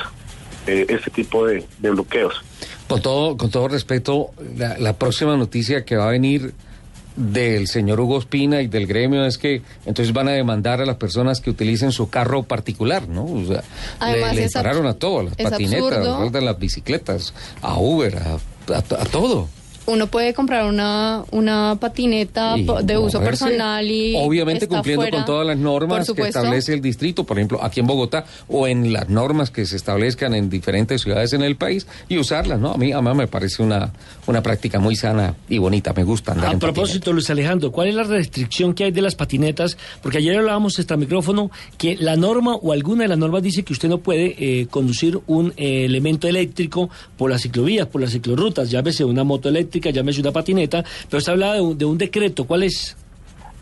eh, 0.67 0.87
este 0.89 1.11
tipo 1.11 1.47
de, 1.47 1.65
de 1.79 1.91
bloqueos. 1.91 2.35
Con 2.89 3.01
todo, 3.03 3.37
con 3.37 3.51
todo 3.51 3.69
respeto, 3.69 4.31
la, 4.57 4.79
la 4.79 4.93
próxima 4.95 5.37
noticia 5.37 5.85
que 5.85 5.97
va 5.97 6.09
a 6.09 6.11
venir 6.11 6.53
del 7.17 7.69
señor 7.69 8.01
Hugo 8.01 8.19
Espina 8.19 8.61
y 8.61 8.67
del 8.67 8.87
gremio 8.89 9.25
es 9.25 9.39
que 9.39 9.63
entonces 9.87 10.13
van 10.13 10.27
a 10.29 10.33
demandar 10.33 10.81
a 10.81 10.85
las 10.87 10.97
personas 10.97 11.41
que 11.41 11.49
utilicen 11.51 11.93
su 11.93 12.11
carro 12.11 12.43
particular, 12.43 13.09
¿no? 13.09 13.25
O 13.25 13.45
sea, 13.47 13.63
Además, 14.01 14.35
le, 14.35 14.43
le 14.43 14.51
pararon 14.51 14.87
a 14.87 14.95
todo, 14.95 15.21
a 15.21 15.23
las 15.25 15.37
patinetas, 15.37 15.99
absurdo. 16.07 16.39
a 16.39 16.41
las 16.41 16.59
bicicletas, 16.59 17.33
a 17.63 17.79
Uber, 17.79 18.17
a, 18.19 18.33
a- 18.75 18.79
a 19.03 19.05
todo. 19.07 19.49
Uno 19.87 20.07
puede 20.07 20.33
comprar 20.33 20.65
una, 20.67 21.25
una 21.31 21.77
patineta 21.81 22.57
Y 22.57 22.67
de 22.83 22.99
uso 22.99 23.21
personal 23.21 23.91
y 23.91 24.15
Obviamente 24.17 24.65
está 24.65 24.77
cumpliendo 24.77 25.03
fuera, 25.03 25.19
con 25.19 25.27
todas 25.27 25.47
las 25.47 25.59
normas 25.59 26.11
que 26.11 26.23
establece 26.23 26.73
el 26.73 26.81
distrito, 26.81 27.25
por 27.25 27.39
ejemplo, 27.39 27.63
aquí 27.63 27.81
en 27.81 27.87
Bogotá, 27.87 28.25
o 28.49 28.67
en 28.67 28.93
las 28.93 29.09
normas 29.09 29.51
que 29.51 29.67
se 29.67 29.77
establezcan 29.77 30.35
en 30.35 30.49
diferentes 30.49 31.03
ciudades 31.03 31.33
en 31.33 31.43
el 31.43 31.57
país, 31.57 31.87
y 32.09 32.19
usarlas, 32.19 32.59
¿no? 32.61 32.73
A 32.73 32.77
mí, 32.77 32.93
a 32.93 33.01
mí 33.01 33.15
me 33.15 33.27
parece 33.27 33.63
una, 33.63 33.93
una 34.27 34.43
práctica 34.43 34.79
muy 34.81 34.97
sana 34.97 35.35
y 35.49 35.59
bonita, 35.59 35.93
me 35.93 36.05
gusta 36.05 36.33
andar 36.33 36.51
A 36.51 36.53
en 36.53 36.59
propósito, 36.59 37.13
Luis 37.13 37.29
Alejandro, 37.31 37.71
¿cuál 37.71 37.89
es 37.89 37.95
la 37.95 38.05
restricción 38.05 38.75
que 38.75 38.85
hay 38.85 38.91
de 38.91 39.03
las 39.03 39.15
patinetas? 39.15 39.77
Porque 40.03 40.19
ayer 40.19 40.39
hablábamos 40.39 40.79
extra 40.79 40.97
micrófono 40.97 41.51
que 41.79 41.97
la 41.97 42.17
norma 42.17 42.55
o 42.55 42.73
alguna 42.73 43.03
de 43.03 43.09
las 43.09 43.19
normas 43.19 43.43
dice 43.43 43.63
que 43.63 43.73
usted 43.73 43.89
no 43.89 43.99
puede 43.99 44.35
eh, 44.39 44.67
conducir 44.67 45.21
un 45.27 45.53
eh, 45.57 45.85
elemento 45.85 46.29
eléctrico 46.29 46.91
por 47.17 47.31
las 47.31 47.43
ciclovías, 47.43 47.87
por 47.87 48.01
las 48.01 48.13
ciclorrutas, 48.13 48.71
llámese 48.71 49.05
una 49.05 49.25
moto 49.25 49.49
eléctrica, 49.49 49.74
llámese 49.81 50.21
una 50.21 50.33
patineta, 50.33 50.85
pero 51.11 51.21
se 51.21 51.31
habla 51.31 51.55
de 51.55 51.61
un, 51.61 51.77
de 51.79 51.85
un 51.85 51.99
decreto, 51.99 52.45
¿cuál 52.47 52.63
es? 52.65 52.97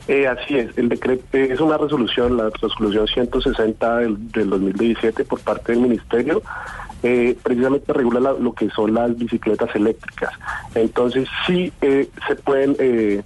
Eh, 0.09 0.27
así 0.27 0.57
es, 0.57 0.77
el 0.77 0.89
decreto 0.89 1.25
es 1.33 1.61
una 1.61 1.79
resolución, 1.79 2.37
la 2.37 2.51
resolución 2.51 3.07
160 3.07 3.97
del, 3.99 4.33
del 4.33 4.51
2017 4.51 5.25
por 5.25 5.39
parte 5.41 5.73
del 5.73 5.81
Ministerio, 5.83 6.43
eh, 7.05 7.37
precisamente 7.43 7.93
regula 7.93 8.19
la- 8.21 8.33
lo 8.33 8.53
que 8.53 8.69
son 8.71 8.95
las 8.95 9.17
bicicletas 9.17 9.69
eléctricas. 9.75 10.31
Entonces 10.75 11.29
sí 11.47 11.73
eh, 11.83 12.09
se 12.27 12.35
pueden, 12.35 12.75
eh, 12.81 13.23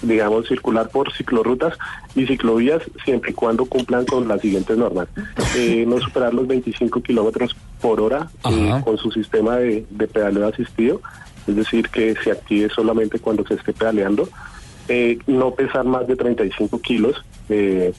digamos, 0.00 0.48
circular 0.48 0.88
por 0.88 1.12
ciclorrutas 1.12 1.74
y 2.14 2.26
ciclovías 2.26 2.82
siempre 3.04 3.30
y 3.30 3.34
cuando 3.34 3.66
cumplan 3.66 4.04
con 4.06 4.26
las 4.28 4.40
siguientes 4.40 4.76
normas. 4.76 5.08
Eh, 5.56 5.84
no 5.86 5.98
superar 6.00 6.32
los 6.34 6.46
25 6.46 7.02
kilómetros 7.02 7.54
por 7.80 8.00
hora 8.00 8.28
eh, 8.50 8.80
con 8.84 8.96
su 8.98 9.10
sistema 9.12 9.56
de, 9.56 9.86
de 9.90 10.08
pedaleo 10.08 10.48
asistido, 10.48 11.00
es 11.46 11.56
decir, 11.56 11.88
que 11.88 12.14
se 12.22 12.30
active 12.30 12.68
solamente 12.70 13.18
cuando 13.18 13.44
se 13.46 13.54
esté 13.54 13.72
pedaleando 13.72 14.28
eh, 14.88 15.18
no 15.26 15.54
pesar 15.54 15.84
más 15.84 16.06
de 16.06 16.16
35 16.16 16.80
kilos 16.80 17.24
eh, 17.48 17.92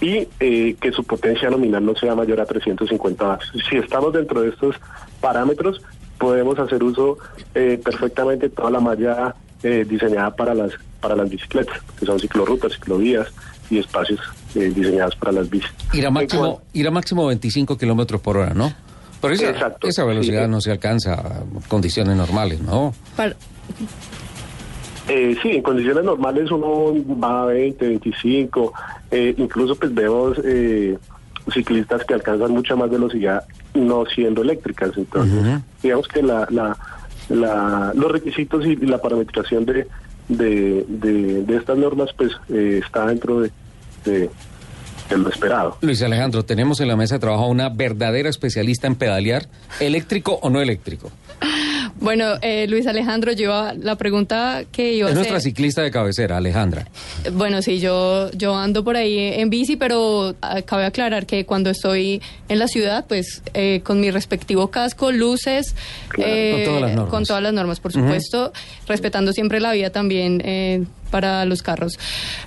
y 0.00 0.28
eh, 0.40 0.76
que 0.80 0.92
su 0.92 1.04
potencia 1.04 1.50
nominal 1.50 1.84
no 1.84 1.94
sea 1.96 2.14
mayor 2.14 2.40
a 2.40 2.46
350 2.46 3.28
watts. 3.28 3.52
Si 3.68 3.76
estamos 3.76 4.12
dentro 4.12 4.42
de 4.42 4.50
estos 4.50 4.76
parámetros, 5.20 5.80
podemos 6.18 6.58
hacer 6.58 6.82
uso 6.82 7.18
eh, 7.54 7.80
perfectamente 7.82 8.48
toda 8.48 8.70
la 8.70 8.80
malla 8.80 9.34
diseñada 9.62 10.36
para 10.36 10.52
las 10.52 10.72
para 11.04 11.16
las 11.16 11.28
bicicletas, 11.28 11.82
que 12.00 12.06
son 12.06 12.18
ciclorrutas, 12.18 12.72
ciclovías 12.72 13.28
y 13.68 13.78
espacios 13.78 14.20
eh, 14.54 14.72
diseñados 14.74 15.14
para 15.16 15.32
las 15.32 15.50
bicis. 15.50 15.70
Ir 15.92 16.06
a 16.06 16.10
máximo, 16.10 16.62
ir 16.72 16.88
a 16.88 16.90
máximo 16.90 17.26
25 17.26 17.76
kilómetros 17.76 18.22
por 18.22 18.38
hora, 18.38 18.54
¿no? 18.54 18.72
Pero 19.24 19.34
esa, 19.34 19.50
Exacto, 19.50 19.88
esa 19.88 20.04
velocidad 20.04 20.44
sí. 20.44 20.50
no 20.50 20.60
se 20.60 20.70
alcanza 20.70 21.14
en 21.54 21.60
condiciones 21.68 22.16
normales, 22.16 22.60
¿no? 22.60 22.94
Para- 23.16 23.34
Eh, 25.08 25.36
sí, 25.42 25.50
en 25.50 25.62
condiciones 25.62 26.02
normales 26.04 26.50
uno 26.50 26.94
va 27.22 27.42
a 27.42 27.46
20, 27.46 27.86
25, 27.88 28.72
eh, 29.10 29.34
incluso 29.36 29.76
pues 29.76 29.92
vemos 29.94 30.38
eh, 30.42 30.96
ciclistas 31.52 32.02
que 32.04 32.14
alcanzan 32.14 32.52
mucha 32.52 32.74
más 32.74 32.90
velocidad 32.90 33.44
no 33.74 34.06
siendo 34.06 34.40
eléctricas. 34.40 34.92
Entonces, 34.96 35.60
digamos 35.82 36.08
que 36.08 36.22
la, 36.22 36.46
la, 36.50 36.74
la- 37.28 37.92
los 37.94 38.10
requisitos 38.10 38.64
y 38.64 38.76
la 38.76 38.96
parametrización 38.96 39.66
de, 39.66 39.86
de, 40.28 40.86
de, 40.88 41.42
de 41.44 41.56
estas 41.56 41.76
normas 41.76 42.08
pues 42.16 42.32
eh, 42.48 42.80
está 42.82 43.06
dentro 43.06 43.40
de, 43.42 43.50
de, 44.06 44.30
de 45.08 45.18
lo 45.18 45.28
esperado. 45.28 45.76
Luis 45.80 46.02
Alejandro, 46.02 46.44
tenemos 46.44 46.80
en 46.80 46.88
la 46.88 46.96
mesa 46.96 47.16
de 47.16 47.20
trabajo 47.20 47.44
a 47.44 47.48
una 47.48 47.68
verdadera 47.68 48.28
especialista 48.28 48.86
en 48.86 48.94
pedalear, 48.96 49.46
eléctrico 49.80 50.38
o 50.42 50.50
no 50.50 50.60
eléctrico. 50.60 51.10
Bueno, 52.00 52.34
eh, 52.42 52.66
Luis 52.68 52.86
Alejandro, 52.86 53.32
yo 53.32 53.72
la 53.80 53.96
pregunta 53.96 54.64
que 54.72 54.94
iba 54.94 55.08
Es 55.08 55.12
a 55.12 55.14
nuestra 55.14 55.36
hacer... 55.38 55.50
ciclista 55.52 55.82
de 55.82 55.90
cabecera, 55.92 56.36
Alejandra. 56.36 56.86
Bueno, 57.32 57.62
sí, 57.62 57.78
yo, 57.78 58.30
yo 58.32 58.56
ando 58.56 58.82
por 58.82 58.96
ahí 58.96 59.16
en 59.18 59.48
bici, 59.48 59.76
pero 59.76 60.34
ah, 60.42 60.60
cabe 60.62 60.86
aclarar 60.86 61.24
que 61.24 61.46
cuando 61.46 61.70
estoy 61.70 62.20
en 62.48 62.58
la 62.58 62.66
ciudad, 62.66 63.04
pues 63.08 63.42
eh, 63.54 63.80
con 63.84 64.00
mi 64.00 64.10
respectivo 64.10 64.68
casco, 64.70 65.12
luces, 65.12 65.74
Claro, 66.08 66.32
con 66.52 66.64
todas 66.64 66.80
las 66.82 66.90
normas. 66.94 67.10
con 67.10 67.24
todas 67.24 67.42
las 67.42 67.52
normas, 67.52 67.80
por 67.80 67.92
supuesto, 67.92 68.52
respetando 68.88 69.32
siempre 69.32 69.60
la 69.60 69.72
vía 69.72 69.90
también, 69.92 70.42
eh, 70.44 70.84
para 71.14 71.44
los 71.44 71.62
carros. 71.62 71.96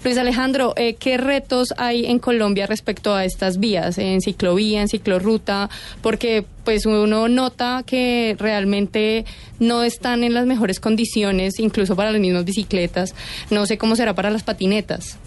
Luis 0.03 0.17
Alejandro, 0.17 0.73
eh, 0.75 0.95
¿qué 0.95 1.15
retos 1.15 1.73
hay 1.77 2.05
en 2.05 2.19
Colombia 2.19 2.67
respecto 2.67 3.15
a 3.15 3.23
estas 3.23 3.59
vías, 3.59 3.97
en 3.97 4.19
ciclovía, 4.19 4.81
en 4.81 4.89
ciclorruta? 4.89 5.69
Porque 6.01 6.43
pues 6.65 6.85
uno 6.85 7.29
nota 7.29 7.83
que 7.85 8.35
realmente 8.37 9.23
no 9.61 9.83
están 9.83 10.25
en 10.25 10.33
las 10.33 10.45
mejores 10.45 10.81
condiciones, 10.81 11.61
incluso 11.61 11.95
para 11.95 12.11
las 12.11 12.19
mismas 12.19 12.43
bicicletas. 12.43 13.15
No 13.51 13.65
sé 13.65 13.77
cómo 13.77 13.95
será 13.95 14.13
para 14.15 14.31
las 14.31 14.43
patinetas. 14.43 15.17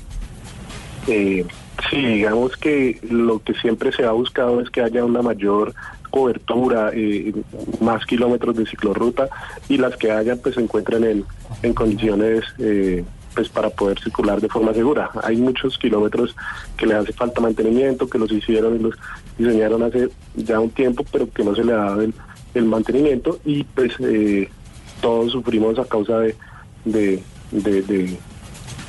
Eh, 1.09 1.47
sí, 1.88 1.97
digamos 1.97 2.59
que 2.59 2.99
lo 3.09 3.43
que 3.43 3.55
siempre 3.55 3.91
se 3.91 4.05
ha 4.05 4.11
buscado 4.11 4.61
es 4.61 4.68
que 4.68 4.82
haya 4.82 5.03
una 5.03 5.22
mayor 5.22 5.72
cobertura, 6.11 6.91
eh, 6.93 7.32
más 7.80 8.05
kilómetros 8.05 8.55
de 8.55 8.66
ciclorruta 8.66 9.30
y 9.70 9.78
las 9.78 9.97
que 9.97 10.11
hayan 10.11 10.38
pues 10.38 10.57
se 10.57 10.61
encuentran 10.61 11.05
en, 11.05 11.24
en 11.62 11.72
condiciones 11.72 12.45
eh, 12.59 13.03
pues 13.35 13.49
para 13.49 13.70
poder 13.70 13.99
circular 14.01 14.41
de 14.41 14.49
forma 14.49 14.74
segura. 14.74 15.11
Hay 15.22 15.37
muchos 15.37 15.78
kilómetros 15.78 16.35
que 16.76 16.87
le 16.87 16.95
hace 16.95 17.12
falta 17.12 17.41
mantenimiento, 17.41 18.09
que 18.09 18.18
los 18.18 18.31
hicieron 18.33 18.76
y 18.76 18.78
los 18.81 18.95
diseñaron 19.39 19.83
hace 19.83 20.09
ya 20.35 20.61
un 20.61 20.70
tiempo, 20.70 21.05
pero 21.11 21.31
que 21.31 21.45
no 21.45 21.55
se 21.55 21.64
le 21.64 21.72
ha 21.72 21.76
dado 21.76 22.03
el, 22.03 22.14
el 22.55 22.64
mantenimiento 22.64 23.39
y 23.45 23.64
pues 23.64 23.93
eh, 24.01 24.49
todos 25.01 25.33
sufrimos 25.33 25.78
a 25.78 25.85
causa 25.85 26.18
de, 26.85 27.22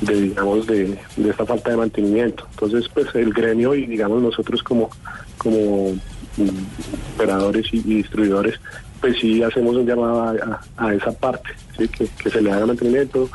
digamos 0.00 0.66
de, 0.66 0.98
esta 1.28 1.46
falta 1.46 1.70
de 1.70 1.76
mantenimiento. 1.76 2.46
Entonces 2.50 2.88
pues 2.92 3.14
el 3.14 3.32
gremio 3.32 3.74
y 3.74 3.86
digamos 3.86 4.22
nosotros 4.22 4.62
como 4.62 4.90
como 5.38 5.92
mm, 6.36 7.14
operadores 7.14 7.66
y, 7.72 7.80
distribuidores 7.80 8.60
pues 9.00 9.18
sí 9.18 9.42
hacemos 9.42 9.74
un 9.74 9.84
llamado 9.84 10.36
a, 10.76 10.94
esa 10.94 11.10
parte, 11.10 11.50
que, 11.76 11.88
que 11.88 12.30
se 12.30 12.40
le 12.40 12.52
haga 12.52 12.66
mantenimiento, 12.66 13.28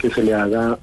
que 0.00 0.10
se 0.10 0.22
le 0.22 0.34
haga 0.34 0.78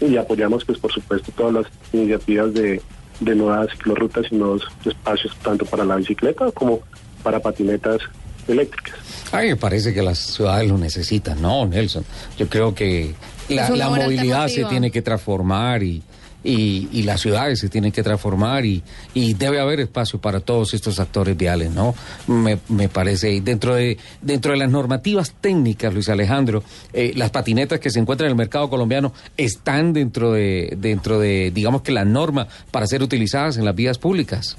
y 0.00 0.16
apoyamos 0.16 0.64
pues 0.64 0.78
por 0.78 0.92
supuesto 0.92 1.30
todas 1.36 1.52
las 1.52 1.66
iniciativas 1.92 2.52
de, 2.54 2.80
de 3.20 3.34
nuevas 3.34 3.70
ciclorrutas 3.70 4.26
y 4.30 4.36
nuevos 4.36 4.62
espacios 4.84 5.36
tanto 5.42 5.64
para 5.64 5.84
la 5.84 5.96
bicicleta 5.96 6.50
como 6.52 6.80
para 7.22 7.40
patinetas 7.40 8.00
eléctricas. 8.48 8.98
A 9.32 9.40
mí 9.40 9.48
me 9.48 9.56
parece 9.56 9.94
que 9.94 10.02
las 10.02 10.18
ciudades 10.18 10.68
lo 10.68 10.76
necesitan, 10.76 11.40
¿no, 11.40 11.66
Nelson? 11.66 12.04
Yo 12.38 12.48
creo 12.48 12.74
que 12.74 13.14
la, 13.48 13.68
movilidad 13.88 14.48
se 14.48 14.64
tiene 14.64 14.90
que 14.90 15.02
transformar 15.02 15.82
y, 15.82 16.02
y, 16.44 16.88
y 16.92 17.02
las 17.04 17.20
ciudades 17.20 17.60
se 17.60 17.68
tienen 17.68 17.92
que 17.92 18.02
transformar 18.02 18.64
y, 18.64 18.82
y 19.14 19.34
debe 19.34 19.60
haber 19.60 19.80
espacio 19.80 20.20
para 20.20 20.40
todos 20.40 20.74
estos 20.74 21.00
actores 21.00 21.36
viales, 21.36 21.70
¿no? 21.70 21.94
Me, 22.26 22.58
me 22.68 22.88
parece. 22.88 23.32
Y 23.32 23.40
dentro 23.40 23.74
de, 23.74 23.98
dentro 24.20 24.52
de 24.52 24.58
las 24.58 24.70
normativas 24.70 25.34
técnicas, 25.40 25.92
Luis 25.92 26.08
Alejandro, 26.08 26.62
eh, 26.92 27.12
las 27.16 27.30
patinetas 27.30 27.80
que 27.80 27.90
se 27.90 28.00
encuentran 28.00 28.26
en 28.26 28.32
el 28.32 28.38
mercado 28.38 28.68
colombiano 28.68 29.12
están 29.36 29.92
dentro 29.92 30.32
de, 30.32 30.74
dentro 30.78 31.18
de, 31.18 31.50
digamos 31.54 31.82
que 31.82 31.92
la 31.92 32.04
norma 32.04 32.48
para 32.70 32.86
ser 32.86 33.02
utilizadas 33.02 33.56
en 33.56 33.64
las 33.64 33.74
vías 33.74 33.98
públicas. 33.98 34.56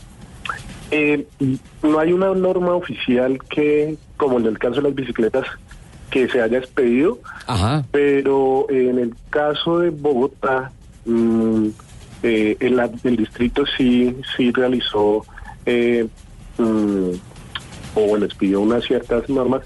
Eh, 0.91 1.25
no 1.81 1.99
hay 1.99 2.13
una 2.13 2.33
norma 2.33 2.75
oficial 2.75 3.39
que, 3.49 3.97
como 4.15 4.39
en 4.39 4.45
el 4.45 4.59
caso 4.59 4.75
de 4.75 4.83
las 4.83 4.95
bicicletas, 4.95 5.45
que 6.11 6.27
se 6.29 6.39
haya 6.39 6.59
expedido, 6.59 7.19
Ajá. 7.47 7.83
pero 7.91 8.69
en 8.69 8.99
el 8.99 9.15
caso 9.31 9.79
de 9.79 9.89
Bogotá, 9.89 10.71
mm, 11.05 11.67
eh, 12.23 12.57
el, 12.59 12.79
el 13.03 13.15
distrito 13.15 13.65
sí, 13.77 14.15
sí 14.35 14.51
realizó, 14.51 15.25
eh, 15.65 16.07
mm, 16.57 17.09
o 17.95 18.01
bueno, 18.07 18.25
expidió 18.25 18.61
unas 18.61 18.83
ciertas 18.85 19.29
normas 19.29 19.61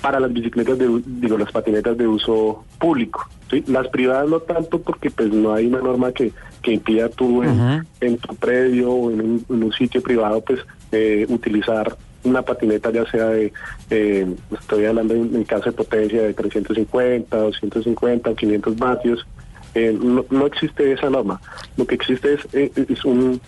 para 0.00 0.18
las 0.18 0.32
bicicletas, 0.32 0.78
de, 0.78 1.02
digo, 1.04 1.36
las 1.38 1.52
patinetas 1.52 1.96
de 1.96 2.06
uso 2.06 2.64
público. 2.78 3.28
¿sí? 3.50 3.62
Las 3.66 3.88
privadas 3.88 4.28
no 4.28 4.40
tanto 4.40 4.80
porque 4.80 5.10
pues 5.10 5.32
no 5.32 5.54
hay 5.54 5.66
una 5.66 5.80
norma 5.80 6.12
que, 6.12 6.32
que 6.62 6.72
impida 6.72 7.08
tú 7.08 7.42
en, 7.42 8.18
tu 8.18 8.34
predio 8.36 8.90
o 8.92 9.10
en 9.10 9.20
un, 9.20 9.46
en 9.48 9.62
un 9.64 9.72
sitio 9.72 10.02
privado 10.02 10.40
pues 10.40 10.60
eh, 10.92 11.26
utilizar 11.28 11.96
una 12.24 12.42
patineta 12.42 12.90
ya 12.90 13.10
sea 13.10 13.26
de, 13.26 13.52
eh, 13.90 14.26
estoy 14.58 14.84
hablando 14.84 15.14
en, 15.14 15.34
en 15.34 15.44
caso 15.44 15.66
de 15.66 15.72
potencia 15.72 16.22
de 16.22 16.34
350, 16.34 17.36
250 17.36 18.30
o 18.30 18.34
500 18.34 18.76
vatios, 18.76 19.26
eh, 19.74 19.96
no, 20.00 20.24
no 20.30 20.46
existe 20.46 20.92
esa 20.92 21.08
norma. 21.10 21.40
Lo 21.76 21.86
que 21.86 21.94
existe 21.96 22.34
es, 22.34 22.40
eh, 22.52 22.70
es 22.88 23.04
un, 23.04 23.40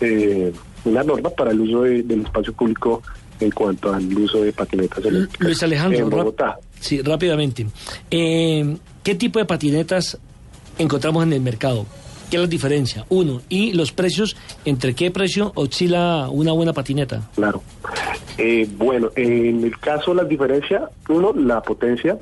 eh, 0.00 0.52
una 0.84 1.02
norma 1.02 1.30
para 1.30 1.50
el 1.50 1.60
uso 1.60 1.82
de- 1.82 2.02
del 2.02 2.22
espacio 2.22 2.52
público 2.52 3.02
en 3.40 3.50
cuanto 3.50 3.92
al 3.92 4.04
uso 4.18 4.42
de 4.42 4.52
patinetas 4.52 5.04
eléctricas 5.04 5.40
Luis 5.46 5.62
Alejandro, 5.62 5.98
en 5.98 6.10
rap- 6.10 6.18
Bogotá. 6.20 6.58
sí, 6.78 7.00
rápidamente. 7.02 7.66
Eh, 8.10 8.76
¿Qué 9.02 9.14
tipo 9.14 9.38
de 9.38 9.44
patinetas 9.46 10.18
encontramos 10.78 11.22
en 11.24 11.32
el 11.32 11.40
mercado? 11.40 11.86
¿Qué 12.30 12.36
es 12.36 12.42
la 12.42 12.48
diferencia? 12.48 13.04
Uno, 13.08 13.40
y 13.48 13.72
los 13.72 13.90
precios, 13.92 14.36
¿entre 14.64 14.94
qué 14.94 15.10
precio 15.10 15.52
oscila 15.56 16.28
una 16.30 16.52
buena 16.52 16.72
patineta? 16.72 17.28
Claro. 17.34 17.62
Eh, 18.38 18.68
bueno, 18.76 19.08
en 19.16 19.64
el 19.64 19.76
caso 19.78 20.12
de 20.12 20.18
las 20.18 20.28
diferencias, 20.28 20.82
uno, 21.08 21.32
la 21.34 21.60
potencia. 21.60 22.16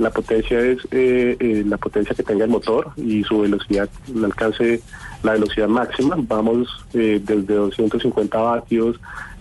La 0.00 0.08
potencia 0.08 0.58
es 0.58 0.78
eh, 0.92 1.36
eh, 1.38 1.62
la 1.66 1.76
potencia 1.76 2.14
que 2.14 2.22
tenga 2.22 2.44
el 2.44 2.50
motor 2.50 2.90
y 2.96 3.22
su 3.22 3.40
velocidad, 3.40 3.86
el 4.08 4.24
alcance, 4.24 4.80
la 5.22 5.32
velocidad 5.32 5.68
máxima. 5.68 6.16
Vamos 6.18 6.68
eh, 6.94 7.20
desde 7.22 7.54
250 7.54 8.38
vatios, 8.38 8.98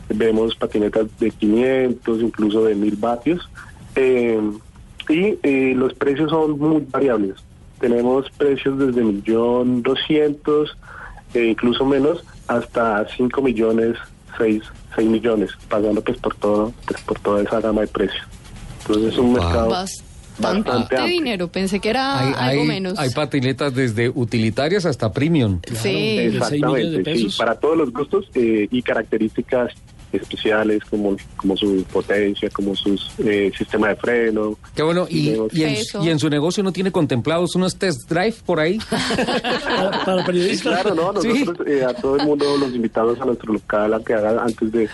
vemos 0.09 0.57
patinetas 0.57 1.07
de 1.17 1.31
500, 1.31 2.21
incluso 2.21 2.65
de 2.65 2.75
1000 2.75 2.95
vatios. 2.97 3.49
Eh, 3.95 4.37
y 5.07 5.39
eh, 5.43 5.73
los 5.77 5.93
precios 5.93 6.29
son 6.29 6.59
muy 6.59 6.85
variables. 6.91 7.37
Tenemos 7.79 8.29
precios 8.31 8.77
desde 8.77 9.01
millón 9.01 9.81
doscientos, 9.81 10.77
e 11.33 11.45
incluso 11.45 11.85
menos, 11.85 12.25
hasta 12.47 13.07
5 13.15 13.41
millones, 13.41 13.97
6, 14.37 14.61
6 14.97 15.09
millones, 15.09 15.51
pagando 15.69 16.01
pues 16.01 16.17
por 16.17 16.35
todo, 16.35 16.73
pues, 16.85 17.01
por 17.03 17.17
toda 17.19 17.43
esa 17.43 17.61
gama 17.61 17.79
de 17.79 17.87
precios. 17.87 18.27
Entonces 18.81 19.13
es 19.13 19.19
un 19.19 19.31
mercado 19.31 19.85
Bastante 20.39 21.01
dinero, 21.07 21.47
pensé 21.47 21.79
que 21.79 21.89
era 21.89 22.19
Hay, 22.19 22.33
algo 22.37 22.61
hay- 22.61 22.67
menos. 22.67 22.97
hay 22.99 23.09
patinetas 23.11 23.73
desde 23.75 24.09
utilitarias 24.09 24.85
hasta 24.85 25.11
premium. 25.11 25.59
Sí. 25.81 26.17
Exactamente, 26.19 27.15
sí, 27.15 27.27
para 27.37 27.55
todos 27.55 27.77
los 27.77 27.91
gustos 27.91 28.29
eh, 28.35 28.67
y 28.71 28.81
características 28.81 29.73
especiales 30.11 30.83
como, 30.89 31.15
como 31.35 31.55
su 31.55 31.83
potencia, 31.93 32.49
como 32.49 32.75
su 32.75 32.97
sistema 33.55 33.89
de 33.89 33.95
freno. 33.95 34.57
Qué 34.75 34.81
bueno, 34.81 35.05
y, 35.07 35.35
y 35.51 35.63
en, 35.63 35.75
y 36.01 36.09
en 36.09 36.17
su 36.17 36.29
negocio 36.31 36.63
no 36.63 36.71
tiene 36.71 36.91
contemplados 36.91 37.53
unos 37.55 37.75
test 37.77 38.09
drive 38.09 38.33
por 38.43 38.59
ahí. 38.59 38.79
para, 40.05 40.25
Sí, 40.33 40.57
claro, 40.61 40.95
no, 40.95 41.11
nosotros 41.13 41.67
eh, 41.67 41.83
a 41.85 41.93
todo 41.93 42.17
el 42.17 42.25
mundo 42.25 42.45
los 42.57 42.73
invitamos 42.73 43.19
a 43.21 43.25
nuestro 43.25 43.53
local 43.53 43.93
a 43.93 43.99
que 44.03 44.13
haga 44.15 44.41
antes 44.43 44.71
de, 44.71 44.89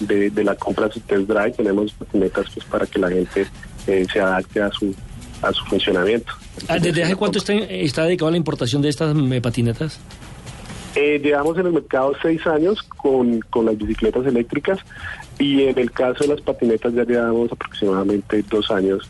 de, 0.00 0.30
de 0.30 0.44
la 0.44 0.54
compra 0.56 0.90
su 0.90 1.00
test 1.00 1.22
drive. 1.26 1.52
Tenemos 1.52 1.92
patinetas 1.92 2.46
pues, 2.52 2.66
para 2.66 2.86
que 2.86 2.98
la 2.98 3.08
gente 3.08 3.46
eh, 3.86 4.06
se 4.12 4.20
adapte 4.20 4.60
a 4.62 4.70
su, 4.70 4.94
a 5.42 5.52
su 5.52 5.64
funcionamiento. 5.66 6.32
Ah, 6.68 6.78
¿Desde 6.78 7.02
hace 7.02 7.16
cuánto 7.16 7.38
está, 7.38 7.54
está 7.54 8.04
dedicado 8.04 8.28
a 8.28 8.30
la 8.32 8.36
importación 8.36 8.82
de 8.82 8.88
estas 8.88 9.16
eh, 9.16 9.40
patinetas? 9.40 9.98
Eh, 10.96 11.20
llevamos 11.22 11.56
en 11.56 11.66
el 11.66 11.72
mercado 11.72 12.12
seis 12.20 12.44
años 12.46 12.82
con, 12.82 13.40
con 13.42 13.66
las 13.66 13.78
bicicletas 13.78 14.26
eléctricas 14.26 14.80
y 15.38 15.62
en 15.62 15.78
el 15.78 15.92
caso 15.92 16.24
de 16.24 16.34
las 16.34 16.40
patinetas 16.40 16.92
ya 16.94 17.04
llevamos 17.04 17.52
aproximadamente 17.52 18.42
dos 18.50 18.70
años 18.72 19.08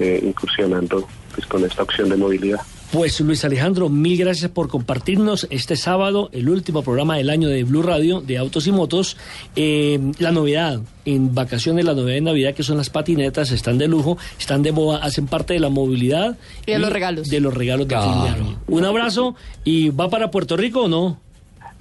eh, 0.00 0.20
incursionando 0.22 1.06
pues, 1.34 1.46
con 1.46 1.64
esta 1.64 1.84
opción 1.84 2.08
de 2.08 2.16
movilidad. 2.16 2.60
Pues 2.92 3.20
Luis 3.20 3.44
Alejandro, 3.44 3.88
mil 3.88 4.18
gracias 4.18 4.50
por 4.50 4.66
compartirnos 4.66 5.46
este 5.50 5.76
sábado 5.76 6.28
el 6.32 6.48
último 6.48 6.82
programa 6.82 7.16
del 7.16 7.30
año 7.30 7.48
de 7.48 7.62
Blue 7.62 7.82
Radio 7.82 8.20
de 8.20 8.36
Autos 8.36 8.66
y 8.66 8.72
Motos. 8.72 9.16
Eh, 9.54 10.00
la 10.18 10.32
novedad 10.32 10.80
en 11.04 11.32
vacaciones, 11.32 11.84
la 11.84 11.94
novedad 11.94 12.16
de 12.16 12.20
Navidad 12.22 12.52
que 12.52 12.64
son 12.64 12.78
las 12.78 12.90
patinetas, 12.90 13.52
están 13.52 13.78
de 13.78 13.86
lujo, 13.86 14.18
están 14.40 14.64
de 14.64 14.72
moda, 14.72 14.98
hacen 14.98 15.28
parte 15.28 15.54
de 15.54 15.60
la 15.60 15.68
movilidad 15.68 16.36
Y 16.66 16.72
de 16.72 16.78
los 16.80 16.92
regalos. 16.92 17.30
De 17.30 17.38
los 17.38 17.54
regalos 17.54 17.86
de 17.86 17.96
fin 17.96 18.22
de 18.24 18.28
año. 18.28 18.58
Un 18.66 18.84
abrazo 18.84 19.36
y 19.62 19.90
¿va 19.90 20.10
para 20.10 20.32
Puerto 20.32 20.56
Rico 20.56 20.82
o 20.82 20.88
no? 20.88 21.20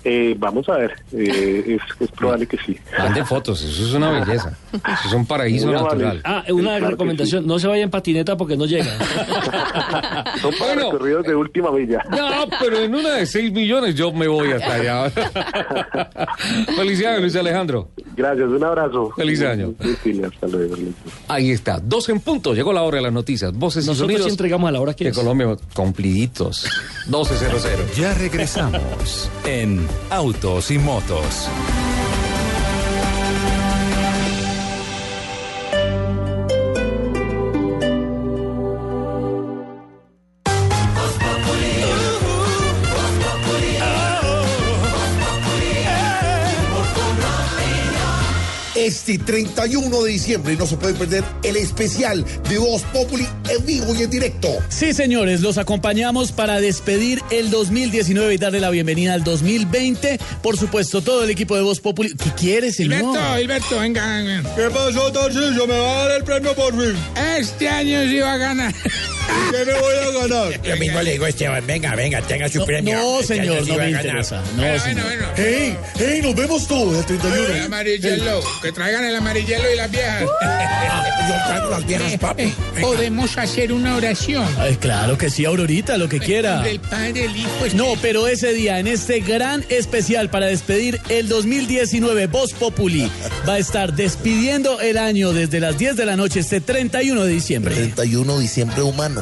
Eh, 0.04 0.34
vamos 0.38 0.68
a 0.70 0.78
ver, 0.78 0.94
eh, 1.12 1.76
es, 1.78 1.82
es 2.00 2.12
probable 2.12 2.48
que 2.48 2.58
sí. 2.66 2.78
Mande 2.98 3.26
fotos, 3.26 3.62
eso 3.62 3.84
es 3.86 3.94
una 3.94 4.12
belleza. 4.12 4.58
Eso 4.74 5.08
es 5.08 5.14
un 5.14 5.26
paraíso 5.26 5.66
Muy 5.68 5.76
natural. 5.76 6.22
Ah, 6.24 6.44
una 6.50 6.78
claro 6.78 6.92
recomendación, 6.92 7.46
no 7.46 7.60
se 7.60 7.68
vaya 7.68 7.84
en 7.84 7.90
patineta 7.90 8.38
porque 8.38 8.56
no 8.56 8.66
llega. 8.66 8.86
Son 10.42 10.54
para 10.58 10.76
recorridos 10.76 11.26
de 11.26 11.36
última 11.36 11.72
milla. 11.72 12.02
No, 12.12 12.46
pero 12.62 12.78
en 12.80 12.96
una 12.96 13.16
de 13.16 13.26
6 13.26 13.52
millones 13.52 13.94
yo 13.96 14.14
me 14.14 14.28
voy 14.28 14.52
hasta 14.54 14.74
allá. 14.76 15.10
Felicidades, 16.78 17.22
Luis 17.22 17.36
Alejandro. 17.36 17.90
Gracias, 18.16 18.48
un 18.48 18.64
abrazo. 18.64 19.12
Feliz 19.18 19.42
año. 19.42 19.74
Sí, 20.04 20.22
hasta 20.24 20.48
luego. 20.48 20.76
Ahí 21.28 21.52
está, 21.52 21.80
dos 21.82 22.08
en 22.10 22.22
punto. 22.22 22.54
Llegó 22.54 22.72
la 22.74 22.84
hora 22.84 22.98
de 22.98 23.04
las 23.04 23.14
noticias. 23.14 23.52
Voces 23.54 23.84
y 23.84 23.88
Nosotros 23.88 24.08
sonidos. 24.08 24.26
sí 24.26 24.32
entregamos 24.32 24.70
a 24.70 24.72
la 24.72 24.80
hora 24.82 24.94
que 24.94 25.06
de 25.06 25.10
es. 25.12 25.18
Colombia, 25.18 25.56
cumpliditos. 25.74 26.66
12.00. 27.10 27.96
Ya 27.98 28.14
regresamos 28.14 29.30
en 29.46 29.89
Autos 30.10 30.72
y 30.72 30.80
Motos. 30.80 31.50
Este 48.90 49.20
31 49.20 50.04
de 50.04 50.12
diciembre 50.12 50.54
y 50.54 50.58
no 50.58 50.66
se 50.66 50.76
puede 50.76 50.96
perder 50.96 51.24
el 51.44 51.56
especial 51.58 52.26
de 52.50 52.58
Voz 52.58 52.82
Populi 52.92 53.28
en 53.50 53.64
vivo 53.66 53.94
y 53.94 54.02
en 54.04 54.10
directo. 54.10 54.50
Sí, 54.70 54.94
señores, 54.94 55.42
los 55.42 55.60
acompañamos 55.60 56.32
para 56.32 56.60
despedir 56.60 57.22
el 57.30 57.52
2019 57.52 58.34
y 58.34 58.38
darle 58.38 58.60
la 58.60 58.72
bienvenida 58.72 59.14
al 59.14 59.24
2020. 59.24 60.20
Por 60.42 60.58
supuesto, 60.58 61.02
todo 61.04 61.24
el 61.24 61.30
equipo 61.30 61.56
de 61.56 61.62
Voz 61.62 61.80
Populi. 61.80 62.16
¿Qué 62.16 62.32
quiere, 62.36 62.72
señor? 62.72 63.00
Hilberto, 63.02 63.40
Hilberto, 63.40 63.80
venga, 63.80 64.18
venga. 64.18 64.56
¿Qué 64.56 64.70
pasó, 64.72 65.12
Tarcillo? 65.12 65.68
¿Me 65.68 65.78
va 65.78 66.02
a 66.02 66.08
dar 66.08 66.18
el 66.18 66.24
premio 66.24 66.56
por 66.56 66.72
fin? 66.74 66.96
Este 67.38 67.70
año 67.70 68.02
sí 68.10 68.20
va 68.20 68.34
a 68.34 68.38
ganar. 68.38 68.74
¿Qué 69.52 69.66
me 69.66 69.74
voy 69.80 69.94
a 69.96 70.28
ganar? 70.28 70.60
Lo 70.68 70.78
mismo 70.78 71.02
le 71.02 71.12
digo 71.12 71.26
a 71.26 71.30
Esteban, 71.30 71.66
venga, 71.68 71.96
venga, 71.96 72.22
tenga 72.24 72.50
su 72.50 72.60
No, 72.60 72.66
premio. 72.66 72.98
no, 72.98 73.20
Este 73.20 73.36
señor, 73.36 73.68
no 73.68 73.76
me 73.76 73.90
interesa. 73.92 74.42
No, 74.56 74.62
Bueno, 74.64 74.84
señor. 74.84 75.04
bueno, 75.06 75.26
bueno. 75.28 75.34
¡Hey! 75.38 75.78
¡Hey! 75.98 76.20
Nos 76.24 76.36
vemos 76.36 76.68
todos 76.68 76.98
el 76.98 77.06
31. 77.06 77.48
El 77.56 77.62
amarillelo, 77.64 78.42
que 78.62 78.72
traigan 78.80 79.04
el 79.04 79.16
amarillelo 79.18 79.70
y 79.74 79.76
las 79.76 79.92
viejas. 79.92 80.22
Yo 81.30 81.36
traigo 81.48 81.70
las 81.70 81.86
viejas, 81.86 82.18
papi. 82.18 82.44
Eh, 82.44 82.54
Podemos 82.80 83.38
hacer 83.38 83.74
una 83.74 83.98
oración. 83.98 84.46
Ay, 84.58 84.78
claro 84.78 85.18
que 85.18 85.30
sí, 85.30 85.44
Aurorita, 85.44 85.98
lo 85.98 86.08
que 86.08 86.20
quiera. 86.20 86.62
Del 86.62 86.80
Padre, 86.80 87.26
el 87.26 87.36
Hijo, 87.36 87.50
No, 87.74 87.96
pero 88.02 88.26
ese 88.30 88.54
día, 88.54 88.80
en 88.80 88.88
este 88.88 89.20
gran 89.20 89.66
especial 89.68 90.30
para 90.30 90.46
despedir 90.46 91.02
el 91.10 91.28
2019, 91.28 92.28
Voz 92.28 92.54
Populi 92.54 93.12
va 93.48 93.56
a 93.56 93.58
estar 93.58 93.92
despidiendo 93.92 94.80
el 94.80 94.98
año 94.98 95.34
desde 95.34 95.60
las 95.60 95.78
10 95.78 95.98
de 95.98 96.06
la 96.06 96.16
noche, 96.16 96.40
este 96.40 96.62
31 96.62 97.26
de 97.26 97.34
diciembre. 97.34 97.76
31 97.76 98.36
de 98.38 98.42
diciembre 98.42 98.82
humano. 98.82 99.22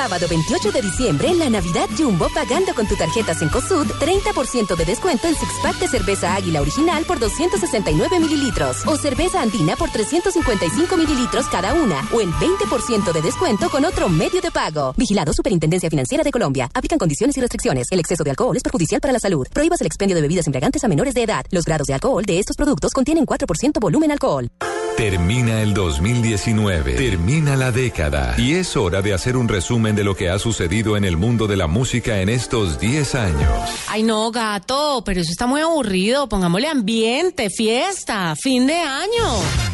Sábado 0.00 0.26
28 0.30 0.72
de 0.72 0.80
diciembre, 0.80 1.28
en 1.28 1.38
la 1.38 1.50
Navidad 1.50 1.86
Jumbo, 1.94 2.28
pagando 2.34 2.72
con 2.74 2.86
tu 2.86 2.96
tarjeta 2.96 3.34
Cencosud, 3.34 3.86
30% 3.86 4.74
de 4.74 4.84
descuento 4.86 5.28
en 5.28 5.34
six 5.34 5.52
pack 5.62 5.78
de 5.78 5.88
cerveza 5.88 6.34
Águila 6.34 6.62
original 6.62 7.04
por 7.04 7.18
269 7.18 8.18
mililitros 8.18 8.78
o 8.86 8.96
cerveza 8.96 9.42
Andina 9.42 9.76
por 9.76 9.90
355 9.90 10.96
mililitros 10.96 11.46
cada 11.48 11.74
una 11.74 12.00
o 12.14 12.22
el 12.22 12.32
20% 12.32 13.12
de 13.12 13.20
descuento 13.20 13.68
con 13.68 13.84
otro 13.84 14.08
medio 14.08 14.40
de 14.40 14.50
pago. 14.50 14.94
Vigilado 14.96 15.34
Superintendencia 15.34 15.90
Financiera 15.90 16.24
de 16.24 16.30
Colombia. 16.30 16.70
Aplican 16.72 16.98
condiciones 16.98 17.36
y 17.36 17.42
restricciones. 17.42 17.88
El 17.90 18.00
exceso 18.00 18.24
de 18.24 18.30
alcohol 18.30 18.56
es 18.56 18.62
perjudicial 18.62 19.02
para 19.02 19.12
la 19.12 19.20
salud. 19.20 19.46
Prohíbas 19.52 19.82
el 19.82 19.86
expendio 19.86 20.16
de 20.16 20.22
bebidas 20.22 20.46
embriagantes 20.46 20.82
a 20.82 20.88
menores 20.88 21.12
de 21.12 21.24
edad. 21.24 21.44
Los 21.50 21.66
grados 21.66 21.88
de 21.88 21.92
alcohol 21.92 22.24
de 22.24 22.38
estos 22.38 22.56
productos 22.56 22.92
contienen 22.92 23.26
4% 23.26 23.78
volumen 23.78 24.12
alcohol. 24.12 24.50
Termina 25.00 25.62
el 25.62 25.72
2019, 25.72 26.92
termina 26.92 27.56
la 27.56 27.72
década 27.72 28.34
y 28.36 28.56
es 28.56 28.76
hora 28.76 29.00
de 29.00 29.14
hacer 29.14 29.34
un 29.34 29.48
resumen 29.48 29.89
de 29.96 30.04
lo 30.04 30.14
que 30.14 30.30
ha 30.30 30.38
sucedido 30.38 30.96
en 30.96 31.04
el 31.04 31.16
mundo 31.16 31.46
de 31.46 31.56
la 31.56 31.66
música 31.66 32.20
en 32.20 32.28
estos 32.28 32.78
10 32.78 33.14
años. 33.14 33.50
Ay, 33.88 34.02
no, 34.02 34.30
gato, 34.30 35.02
pero 35.04 35.20
eso 35.20 35.30
está 35.30 35.46
muy 35.46 35.60
aburrido. 35.60 36.28
Pongámosle 36.28 36.68
ambiente, 36.68 37.50
fiesta, 37.50 38.34
fin 38.36 38.66
de 38.66 38.74
año. 38.74 39.26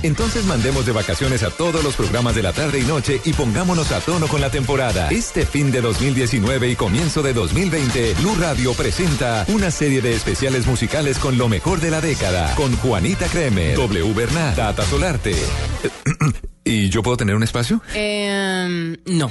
Entonces 0.03 0.45
mandemos 0.45 0.87
de 0.87 0.93
vacaciones 0.93 1.43
a 1.43 1.51
todos 1.51 1.83
los 1.83 1.97
programas 1.97 2.35
de 2.35 2.43
la 2.43 2.53
tarde 2.53 2.81
y 2.81 2.85
noche 2.85 3.21
y 3.25 3.33
pongámonos 3.33 3.93
a 3.93 4.01
tono 4.01 4.29
con 4.29 4.41
la 4.41 4.51
temporada. 4.51 5.09
Este 5.11 5.45
fin 5.45 5.71
de 5.71 5.81
2019 5.81 6.71
y 6.71 6.77
comienzo 6.77 7.23
de 7.23 7.33
2020, 7.33 8.15
Blue 8.15 8.37
Radio 8.39 8.73
presenta 8.75 9.45
una 9.49 9.71
serie 9.71 10.01
de 10.01 10.15
especiales 10.15 10.67
musicales 10.67 11.19
con 11.19 11.39
lo 11.39 11.49
mejor 11.49 11.81
de 11.81 11.91
la 11.91 12.01
década, 12.01 12.55
con 12.55 12.77
Juanita 12.77 13.27
Kremer, 13.27 13.77
W 13.77 14.15
Bernat, 14.15 14.57
Tata 14.57 14.85
Solarte. 14.85 15.35
¿Y 16.65 16.89
yo 16.89 17.03
puedo 17.03 17.17
tener 17.17 17.37
un 17.37 17.45
espacio? 17.45 17.81
Eh, 17.95 18.97
no. 19.07 19.31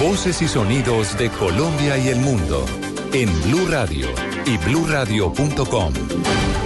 Voces 0.00 0.40
y 0.40 0.48
sonidos 0.48 1.18
de 1.18 1.28
Colombia 1.28 1.98
y 1.98 2.08
el 2.08 2.20
mundo 2.20 2.64
en 3.12 3.28
Blue 3.42 3.66
Radio 3.68 4.06
y 4.46 4.56
bluradio.com, 4.56 5.92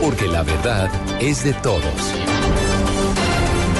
porque 0.01 0.29
la 0.29 0.45
verdad 0.45 0.89
es 1.21 1.43
de 1.43 1.53
todos. 1.55 1.83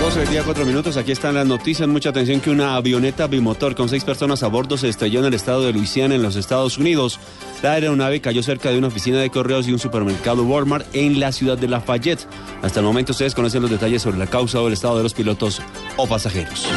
12 0.01 0.21
del 0.21 0.29
día, 0.29 0.43
4 0.45 0.67
minutos. 0.67 0.97
Aquí 0.97 1.13
están 1.13 1.37
las 1.37 1.47
noticias. 1.47 1.89
Mucha 1.89 2.09
atención 2.09 2.41
que 2.41 2.51
una 2.51 2.75
avioneta 2.75 3.29
bimotor 3.29 3.77
con 3.77 3.89
seis 3.89 4.03
personas 4.03 4.43
a 4.43 4.49
bordo 4.49 4.77
se 4.77 4.89
estrelló 4.89 5.21
en 5.21 5.27
el 5.27 5.35
estado 5.35 5.63
de 5.63 5.73
Luisiana, 5.73 6.17
en 6.17 6.23
los 6.23 6.35
Estados 6.35 6.77
Unidos. 6.77 7.21
La 7.65 7.73
aeronave 7.73 8.21
cayó 8.21 8.43
cerca 8.43 8.69
de 8.69 8.77
una 8.77 8.89
oficina 8.89 9.19
de 9.19 9.31
correos 9.31 9.67
y 9.67 9.73
un 9.73 9.79
supermercado 9.79 10.45
Walmart 10.45 10.85
en 10.95 11.19
la 11.19 11.33
ciudad 11.33 11.57
de 11.57 11.67
Lafayette. 11.67 12.29
Hasta 12.61 12.81
el 12.81 12.85
momento 12.85 13.13
ustedes 13.13 13.35
conocen 13.35 13.63
los 13.63 13.71
detalles 13.71 14.03
sobre 14.03 14.19
la 14.19 14.27
causa 14.27 14.61
o 14.61 14.67
el 14.67 14.75
estado 14.75 14.99
de 14.99 15.03
los 15.03 15.15
pilotos 15.15 15.63
o 15.97 16.07
pasajeros. 16.07 16.69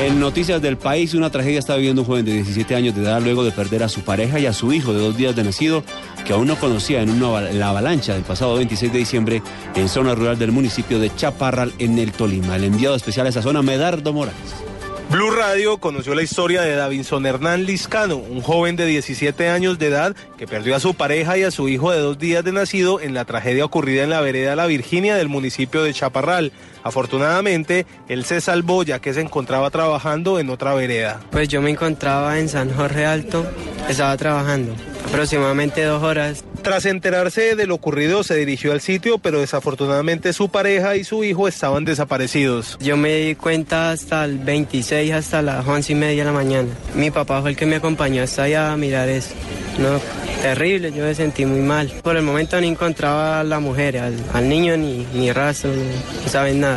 En 0.00 0.18
noticias 0.20 0.62
del 0.62 0.78
país, 0.78 1.12
una 1.12 1.28
tragedia 1.28 1.58
está 1.58 1.76
viviendo 1.76 2.00
un 2.00 2.06
joven 2.06 2.24
de 2.24 2.32
17 2.32 2.74
años 2.74 2.94
de 2.94 3.02
edad 3.02 3.20
luego 3.20 3.44
de 3.44 3.52
perder 3.52 3.82
a 3.82 3.90
su 3.90 4.00
pareja 4.00 4.40
y 4.40 4.46
a 4.46 4.54
su 4.54 4.72
hijo 4.72 4.94
de 4.94 5.00
dos 5.00 5.18
días 5.18 5.36
de 5.36 5.44
nacido, 5.44 5.84
que 6.24 6.32
aún 6.32 6.46
no 6.46 6.56
conocía 6.56 7.02
en 7.02 7.10
una 7.10 7.42
la 7.42 7.68
avalancha 7.68 8.14
del 8.14 8.22
pasado 8.22 8.54
26 8.54 8.90
de 8.90 8.98
diciembre 9.00 9.42
en 9.74 9.90
zona 9.90 10.14
rural 10.14 10.38
del 10.38 10.50
municipio 10.50 10.98
de 10.98 11.14
Chaparral, 11.14 11.74
en 11.78 11.98
el 11.98 12.10
Tolima. 12.10 12.56
El 12.56 12.64
enviado 12.64 12.94
especial 12.94 13.26
a 13.26 13.28
esa 13.28 13.42
zona, 13.42 13.60
Medardo 13.60 14.14
Morales. 14.14 14.71
Blue 15.10 15.30
Radio 15.30 15.76
conoció 15.78 16.14
la 16.14 16.22
historia 16.22 16.62
de 16.62 16.74
Davinson 16.74 17.26
Hernán 17.26 17.66
Liscano, 17.66 18.16
un 18.16 18.40
joven 18.40 18.76
de 18.76 18.86
17 18.86 19.48
años 19.48 19.78
de 19.78 19.88
edad 19.88 20.16
que 20.38 20.46
perdió 20.46 20.74
a 20.74 20.80
su 20.80 20.94
pareja 20.94 21.36
y 21.36 21.42
a 21.42 21.50
su 21.50 21.68
hijo 21.68 21.90
de 21.90 21.98
dos 21.98 22.18
días 22.18 22.44
de 22.44 22.52
nacido 22.52 22.98
en 23.00 23.12
la 23.12 23.26
tragedia 23.26 23.64
ocurrida 23.64 24.04
en 24.04 24.10
la 24.10 24.22
vereda 24.22 24.56
La 24.56 24.66
Virginia 24.66 25.14
del 25.14 25.28
municipio 25.28 25.82
de 25.82 25.92
Chaparral. 25.92 26.52
Afortunadamente, 26.82 27.86
él 28.08 28.24
se 28.24 28.40
salvó 28.40 28.82
ya 28.82 28.98
que 29.00 29.14
se 29.14 29.20
encontraba 29.20 29.70
trabajando 29.70 30.38
en 30.38 30.50
otra 30.50 30.74
vereda. 30.74 31.20
Pues 31.30 31.48
yo 31.48 31.62
me 31.62 31.70
encontraba 31.70 32.38
en 32.38 32.48
San 32.48 32.72
Jorge 32.72 33.06
Alto, 33.06 33.44
estaba 33.88 34.16
trabajando 34.16 34.74
aproximadamente 35.12 35.84
dos 35.84 36.02
horas. 36.02 36.42
Tras 36.62 36.86
enterarse 36.86 37.54
de 37.54 37.66
lo 37.66 37.74
ocurrido, 37.74 38.24
se 38.24 38.34
dirigió 38.36 38.72
al 38.72 38.80
sitio, 38.80 39.18
pero 39.18 39.40
desafortunadamente 39.40 40.32
su 40.32 40.48
pareja 40.48 40.96
y 40.96 41.04
su 41.04 41.22
hijo 41.22 41.48
estaban 41.48 41.84
desaparecidos. 41.84 42.78
Yo 42.80 42.96
me 42.96 43.14
di 43.16 43.34
cuenta 43.34 43.90
hasta 43.90 44.24
el 44.24 44.38
26, 44.38 45.12
hasta 45.12 45.42
las 45.42 45.66
once 45.66 45.92
y 45.92 45.96
media 45.96 46.24
de 46.24 46.30
la 46.30 46.32
mañana. 46.32 46.68
Mi 46.94 47.10
papá 47.10 47.42
fue 47.42 47.50
el 47.50 47.56
que 47.56 47.66
me 47.66 47.76
acompañó 47.76 48.22
hasta 48.22 48.44
allá 48.44 48.72
a 48.72 48.76
mirar 48.78 49.08
eso. 49.10 49.34
No, 49.78 50.00
terrible, 50.40 50.92
yo 50.92 51.04
me 51.04 51.14
sentí 51.14 51.44
muy 51.44 51.60
mal. 51.60 51.92
Por 52.02 52.16
el 52.16 52.22
momento 52.22 52.58
no 52.58 52.66
encontraba 52.66 53.40
a 53.40 53.44
la 53.44 53.58
mujer, 53.60 53.98
al, 53.98 54.14
al 54.32 54.48
niño 54.48 54.76
ni, 54.78 55.06
ni 55.14 55.30
rastro, 55.32 55.70
no, 55.72 55.82
no 56.24 56.28
saben 56.30 56.60
nada. 56.60 56.71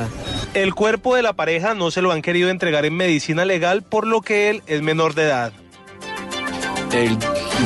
El 0.54 0.74
cuerpo 0.74 1.16
de 1.16 1.22
la 1.22 1.34
pareja 1.34 1.74
no 1.74 1.92
se 1.92 2.02
lo 2.02 2.12
han 2.12 2.22
querido 2.22 2.50
entregar 2.50 2.86
en 2.86 2.96
medicina 2.96 3.46
legal, 3.46 3.84
por 3.84 4.08
lo 4.08 4.22
que 4.22 4.50
él 4.50 4.64
es 4.68 4.82
menor 4.82 5.14
de 5.16 5.24
edad. 5.24 5.54
El 6.94 7.18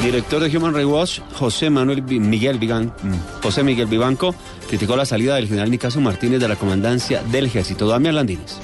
director 0.01 0.41
de 0.41 0.57
Human 0.57 0.73
Rights 0.73 0.89
Watch, 0.89 1.19
José 1.35 1.69
Manuel 1.69 2.01
Miguel 2.01 2.57
mm, 2.57 3.41
José 3.43 3.63
Miguel 3.63 3.85
Vivanco, 3.85 4.33
criticó 4.67 4.95
la 4.95 5.05
salida 5.05 5.35
del 5.35 5.47
general 5.47 5.69
Nicaso 5.69 6.01
Martínez 6.01 6.39
de 6.39 6.47
la 6.47 6.55
comandancia 6.55 7.21
del 7.23 7.45
ejército. 7.45 7.87
Damián 7.87 8.15
Landines. 8.15 8.59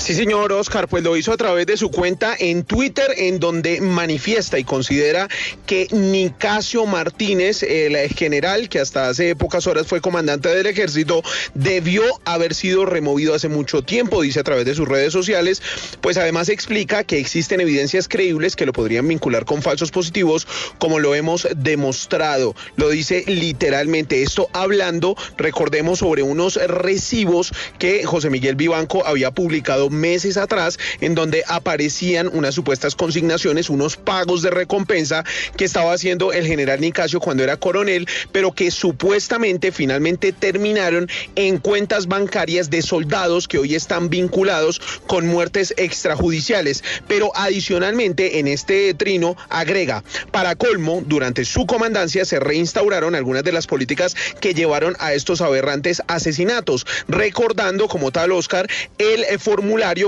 Sí, 0.00 0.14
señor 0.14 0.50
Oscar, 0.52 0.88
pues 0.88 1.04
lo 1.04 1.14
hizo 1.14 1.30
a 1.30 1.36
través 1.36 1.66
de 1.66 1.76
su 1.76 1.90
cuenta 1.90 2.34
en 2.38 2.64
Twitter, 2.64 3.12
en 3.18 3.38
donde 3.38 3.82
manifiesta 3.82 4.58
y 4.58 4.64
considera 4.64 5.28
que 5.66 5.88
Nicasio 5.90 6.86
Martínez, 6.86 7.62
el 7.62 7.94
general 8.08 8.70
que 8.70 8.80
hasta 8.80 9.10
hace 9.10 9.36
pocas 9.36 9.66
horas 9.66 9.86
fue 9.86 10.00
comandante 10.00 10.48
del 10.48 10.64
ejército, 10.66 11.22
debió 11.52 12.02
haber 12.24 12.54
sido 12.54 12.86
removido 12.86 13.34
hace 13.34 13.48
mucho 13.48 13.82
tiempo, 13.82 14.22
dice 14.22 14.40
a 14.40 14.42
través 14.42 14.64
de 14.64 14.74
sus 14.74 14.88
redes 14.88 15.12
sociales, 15.12 15.60
pues 16.00 16.16
además 16.16 16.48
explica 16.48 17.04
que 17.04 17.18
existen 17.18 17.60
evidencias 17.60 18.08
creíbles 18.08 18.56
que 18.56 18.64
lo 18.64 18.72
podrían 18.72 19.06
vincular 19.06 19.44
con 19.44 19.60
falsos 19.60 19.90
positivos, 19.90 20.46
como 20.78 20.98
lo 20.98 21.14
hemos 21.14 21.46
demostrado. 21.54 22.56
Lo 22.76 22.88
dice 22.88 23.24
literalmente. 23.26 24.22
Esto 24.22 24.48
hablando, 24.54 25.14
recordemos, 25.36 25.98
sobre 25.98 26.22
unos 26.22 26.56
recibos 26.56 27.52
que 27.78 28.04
José 28.04 28.30
Miguel 28.30 28.56
Vivanco 28.56 29.06
había 29.06 29.30
publicado 29.32 29.89
meses 29.90 30.36
atrás, 30.36 30.78
en 31.00 31.14
donde 31.14 31.42
aparecían 31.46 32.28
unas 32.32 32.54
supuestas 32.54 32.94
consignaciones, 32.94 33.70
unos 33.70 33.96
pagos 33.96 34.42
de 34.42 34.50
recompensa 34.50 35.24
que 35.56 35.64
estaba 35.64 35.92
haciendo 35.92 36.32
el 36.32 36.46
general 36.46 36.80
Nicasio 36.80 37.20
cuando 37.20 37.42
era 37.42 37.56
coronel, 37.56 38.06
pero 38.32 38.52
que 38.52 38.70
supuestamente 38.70 39.72
finalmente 39.72 40.32
terminaron 40.32 41.08
en 41.34 41.58
cuentas 41.58 42.06
bancarias 42.06 42.70
de 42.70 42.82
soldados 42.82 43.48
que 43.48 43.58
hoy 43.58 43.74
están 43.74 44.10
vinculados 44.10 44.80
con 45.06 45.26
muertes 45.26 45.74
extrajudiciales. 45.76 46.82
Pero 47.08 47.32
adicionalmente 47.34 48.38
en 48.38 48.48
este 48.48 48.94
trino 48.94 49.36
agrega, 49.48 50.04
para 50.30 50.56
colmo, 50.56 51.02
durante 51.06 51.44
su 51.44 51.66
comandancia 51.66 52.24
se 52.24 52.40
reinstauraron 52.40 53.14
algunas 53.14 53.44
de 53.44 53.52
las 53.52 53.66
políticas 53.66 54.16
que 54.40 54.54
llevaron 54.54 54.96
a 54.98 55.12
estos 55.12 55.40
aberrantes 55.40 56.02
asesinatos, 56.06 56.86
recordando 57.08 57.88
como 57.88 58.10
tal 58.10 58.32
Oscar 58.32 58.68
el 58.98 59.24
eh, 59.24 59.38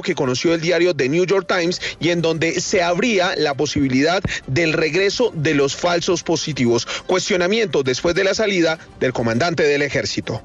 que 0.03 0.15
conoció 0.15 0.55
el 0.55 0.61
diario 0.61 0.95
The 0.95 1.09
New 1.09 1.25
York 1.25 1.47
Times 1.47 1.81
y 2.01 2.11
en 2.11 2.23
donde 2.23 2.61
se 2.61 2.83
abría 2.83 3.35
la 3.37 3.55
posibilidad 3.55 4.23
del 4.47 4.73
regreso 4.73 5.33
de 5.35 5.55
los 5.55 5.77
falsos 5.77 6.23
positivos. 6.23 6.87
Cuestionamiento 7.07 7.83
después 7.83 8.15
de 8.15 8.25
la 8.25 8.35
salida 8.35 8.79
del 9.01 9.13
comandante 9.13 9.63
del 9.63 9.83
ejército. 9.83 10.43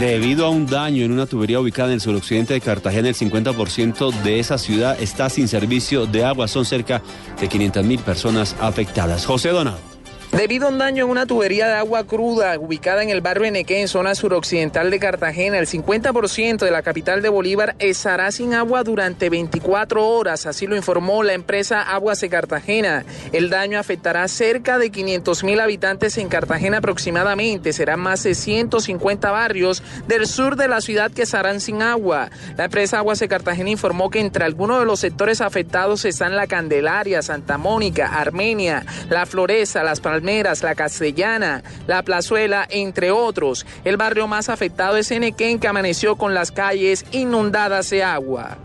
Debido 0.00 0.46
a 0.46 0.50
un 0.50 0.66
daño 0.66 1.04
en 1.04 1.12
una 1.12 1.26
tubería 1.26 1.60
ubicada 1.60 1.88
en 1.88 1.94
el 1.94 2.00
suroccidente 2.00 2.54
de 2.54 2.60
Cartagena, 2.60 3.08
el 3.08 3.14
50% 3.14 4.22
de 4.22 4.40
esa 4.40 4.58
ciudad 4.58 5.00
está 5.00 5.28
sin 5.28 5.48
servicio 5.48 6.06
de 6.06 6.24
agua. 6.24 6.48
Son 6.48 6.64
cerca 6.64 7.02
de 7.40 7.48
500 7.48 7.84
mil 7.84 8.00
personas 8.00 8.56
afectadas. 8.60 9.26
José 9.26 9.50
Donado. 9.50 9.91
Debido 10.32 10.66
a 10.66 10.70
un 10.70 10.78
daño 10.78 11.04
en 11.04 11.10
una 11.10 11.26
tubería 11.26 11.68
de 11.68 11.74
agua 11.74 12.04
cruda 12.04 12.58
ubicada 12.58 13.02
en 13.02 13.10
el 13.10 13.20
barrio 13.20 13.44
Enequén, 13.44 13.86
zona 13.86 14.14
suroccidental 14.14 14.90
de 14.90 14.98
Cartagena, 14.98 15.58
el 15.58 15.66
50% 15.66 16.56
de 16.56 16.70
la 16.70 16.80
capital 16.82 17.20
de 17.20 17.28
Bolívar 17.28 17.76
estará 17.78 18.32
sin 18.32 18.54
agua 18.54 18.82
durante 18.82 19.28
24 19.28 20.08
horas, 20.08 20.46
así 20.46 20.66
lo 20.66 20.74
informó 20.74 21.22
la 21.22 21.34
empresa 21.34 21.82
Aguas 21.82 22.22
de 22.22 22.30
Cartagena. 22.30 23.04
El 23.32 23.50
daño 23.50 23.78
afectará 23.78 24.26
cerca 24.26 24.78
de 24.78 24.90
500 24.90 25.44
mil 25.44 25.60
habitantes 25.60 26.16
en 26.16 26.30
Cartagena 26.30 26.78
aproximadamente. 26.78 27.74
Serán 27.74 28.00
más 28.00 28.22
de 28.22 28.34
150 28.34 29.30
barrios 29.30 29.82
del 30.08 30.26
sur 30.26 30.56
de 30.56 30.66
la 30.66 30.80
ciudad 30.80 31.12
que 31.12 31.22
estarán 31.22 31.60
sin 31.60 31.82
agua. 31.82 32.30
La 32.56 32.64
empresa 32.64 32.98
Aguas 32.98 33.18
de 33.18 33.28
Cartagena 33.28 33.68
informó 33.68 34.08
que 34.08 34.20
entre 34.20 34.46
algunos 34.46 34.80
de 34.80 34.86
los 34.86 34.98
sectores 34.98 35.42
afectados 35.42 36.06
están 36.06 36.36
la 36.36 36.46
Candelaria, 36.46 37.20
Santa 37.20 37.58
Mónica, 37.58 38.06
Armenia, 38.06 38.86
La 39.10 39.26
Floresa, 39.26 39.82
Las 39.82 40.00
La 40.22 40.74
Castellana, 40.74 41.62
La 41.86 42.02
Plazuela, 42.02 42.66
entre 42.70 43.10
otros. 43.10 43.66
El 43.84 43.96
barrio 43.96 44.28
más 44.28 44.48
afectado 44.48 44.96
es 44.96 45.10
Enequén, 45.10 45.58
que 45.58 45.68
amaneció 45.68 46.16
con 46.16 46.32
las 46.32 46.52
calles 46.52 47.04
inundadas 47.12 47.90
de 47.90 48.04
agua. 48.04 48.58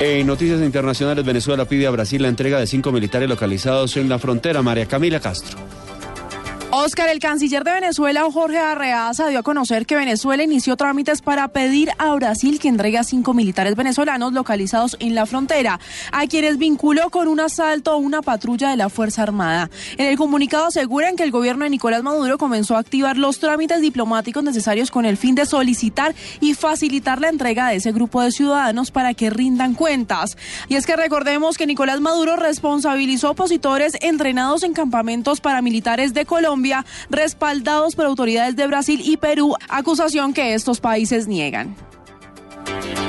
En 0.00 0.26
noticias 0.28 0.60
internacionales, 0.60 1.24
Venezuela 1.24 1.64
pide 1.64 1.88
a 1.88 1.90
Brasil 1.90 2.22
la 2.22 2.28
entrega 2.28 2.60
de 2.60 2.68
cinco 2.68 2.92
militares 2.92 3.28
localizados 3.28 3.96
en 3.96 4.08
la 4.08 4.20
frontera. 4.20 4.62
María 4.62 4.86
Camila 4.86 5.18
Castro. 5.18 5.58
Oscar, 6.70 7.08
el 7.08 7.18
canciller 7.18 7.64
de 7.64 7.72
Venezuela, 7.72 8.28
Jorge 8.30 8.58
Arreaza, 8.58 9.28
dio 9.28 9.38
a 9.38 9.42
conocer 9.42 9.86
que 9.86 9.96
Venezuela 9.96 10.42
inició 10.42 10.76
trámites 10.76 11.22
para 11.22 11.48
pedir 11.48 11.90
a 11.96 12.14
Brasil 12.14 12.58
que 12.58 12.68
entregue 12.68 12.98
a 12.98 13.04
cinco 13.04 13.32
militares 13.32 13.74
venezolanos 13.74 14.34
localizados 14.34 14.94
en 15.00 15.14
la 15.14 15.24
frontera, 15.24 15.80
a 16.12 16.26
quienes 16.26 16.58
vinculó 16.58 17.08
con 17.08 17.26
un 17.26 17.40
asalto 17.40 17.90
a 17.90 17.96
una 17.96 18.20
patrulla 18.20 18.68
de 18.68 18.76
la 18.76 18.90
Fuerza 18.90 19.22
Armada. 19.22 19.70
En 19.96 20.08
el 20.08 20.18
comunicado 20.18 20.66
aseguran 20.66 21.16
que 21.16 21.22
el 21.22 21.30
gobierno 21.30 21.64
de 21.64 21.70
Nicolás 21.70 22.02
Maduro 22.02 22.36
comenzó 22.36 22.76
a 22.76 22.80
activar 22.80 23.16
los 23.16 23.40
trámites 23.40 23.80
diplomáticos 23.80 24.44
necesarios 24.44 24.90
con 24.90 25.06
el 25.06 25.16
fin 25.16 25.34
de 25.34 25.46
solicitar 25.46 26.14
y 26.38 26.52
facilitar 26.52 27.18
la 27.18 27.30
entrega 27.30 27.68
de 27.68 27.76
ese 27.76 27.92
grupo 27.92 28.20
de 28.20 28.30
ciudadanos 28.30 28.90
para 28.90 29.14
que 29.14 29.30
rindan 29.30 29.72
cuentas. 29.72 30.36
Y 30.68 30.74
es 30.74 30.84
que 30.84 30.96
recordemos 30.96 31.56
que 31.56 31.66
Nicolás 31.66 32.02
Maduro 32.02 32.36
responsabilizó 32.36 33.30
opositores 33.30 33.94
entrenados 34.02 34.64
en 34.64 34.74
campamentos 34.74 35.40
paramilitares 35.40 36.12
de 36.12 36.26
Colombia 36.26 36.57
respaldados 37.10 37.94
por 37.94 38.06
autoridades 38.06 38.56
de 38.56 38.66
Brasil 38.66 39.00
y 39.04 39.16
Perú, 39.16 39.54
acusación 39.68 40.32
que 40.32 40.54
estos 40.54 40.80
países 40.80 41.26
niegan. 41.26 41.76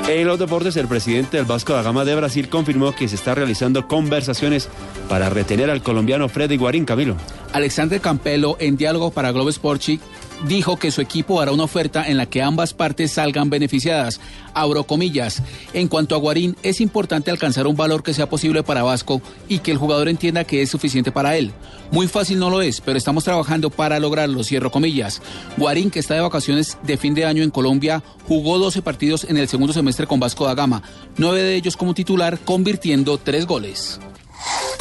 En 0.08 0.26
los 0.26 0.38
deportes, 0.38 0.76
el 0.76 0.88
presidente 0.88 1.36
del 1.36 1.46
Vasco 1.46 1.72
da 1.72 1.82
Gama 1.82 2.04
de 2.04 2.16
Brasil 2.16 2.48
confirmó 2.48 2.94
que 2.94 3.06
se 3.06 3.14
está 3.14 3.34
realizando 3.34 3.86
conversaciones 3.86 4.68
para 5.08 5.30
retener 5.30 5.70
al 5.70 5.82
colombiano 5.82 6.28
Freddy 6.28 6.56
Guarín 6.56 6.84
Camilo. 6.84 7.14
Alexander 7.52 8.00
Campelo, 8.00 8.56
en 8.58 8.76
diálogo 8.76 9.12
para 9.12 9.30
Globo 9.30 9.52
Sporchi, 9.52 10.00
dijo 10.46 10.76
que 10.76 10.90
su 10.90 11.00
equipo 11.00 11.40
hará 11.40 11.52
una 11.52 11.64
oferta 11.64 12.08
en 12.08 12.16
la 12.16 12.26
que 12.26 12.42
ambas 12.42 12.74
partes 12.74 13.12
salgan 13.12 13.50
beneficiadas. 13.50 14.20
Abro 14.54 14.84
comillas. 14.84 15.42
En 15.72 15.88
cuanto 15.88 16.14
a 16.14 16.18
Guarín, 16.18 16.56
es 16.62 16.80
importante 16.80 17.30
alcanzar 17.30 17.66
un 17.66 17.76
valor 17.76 18.02
que 18.02 18.14
sea 18.14 18.28
posible 18.28 18.62
para 18.62 18.82
Vasco 18.82 19.22
y 19.48 19.58
que 19.60 19.70
el 19.70 19.78
jugador 19.78 20.08
entienda 20.08 20.44
que 20.44 20.62
es 20.62 20.70
suficiente 20.70 21.12
para 21.12 21.36
él. 21.36 21.52
Muy 21.90 22.08
fácil 22.08 22.38
no 22.38 22.50
lo 22.50 22.62
es, 22.62 22.80
pero 22.80 22.98
estamos 22.98 23.24
trabajando 23.24 23.70
para 23.70 24.00
lograrlo, 24.00 24.44
cierro 24.44 24.70
comillas. 24.70 25.20
Guarín, 25.56 25.90
que 25.90 25.98
está 25.98 26.14
de 26.14 26.20
vacaciones 26.20 26.78
de 26.82 26.96
fin 26.96 27.14
de 27.14 27.24
año 27.24 27.42
en 27.42 27.50
Colombia, 27.50 28.02
jugó 28.26 28.58
12 28.58 28.82
partidos 28.82 29.24
en 29.24 29.36
el 29.36 29.48
segundo 29.48 29.72
semestre 29.72 30.06
con 30.06 30.20
Vasco 30.20 30.46
da 30.46 30.54
Gama, 30.54 30.82
nueve 31.16 31.42
de 31.42 31.56
ellos 31.56 31.76
como 31.76 31.94
titular, 31.94 32.38
convirtiendo 32.38 33.18
tres 33.18 33.46
goles. 33.46 34.00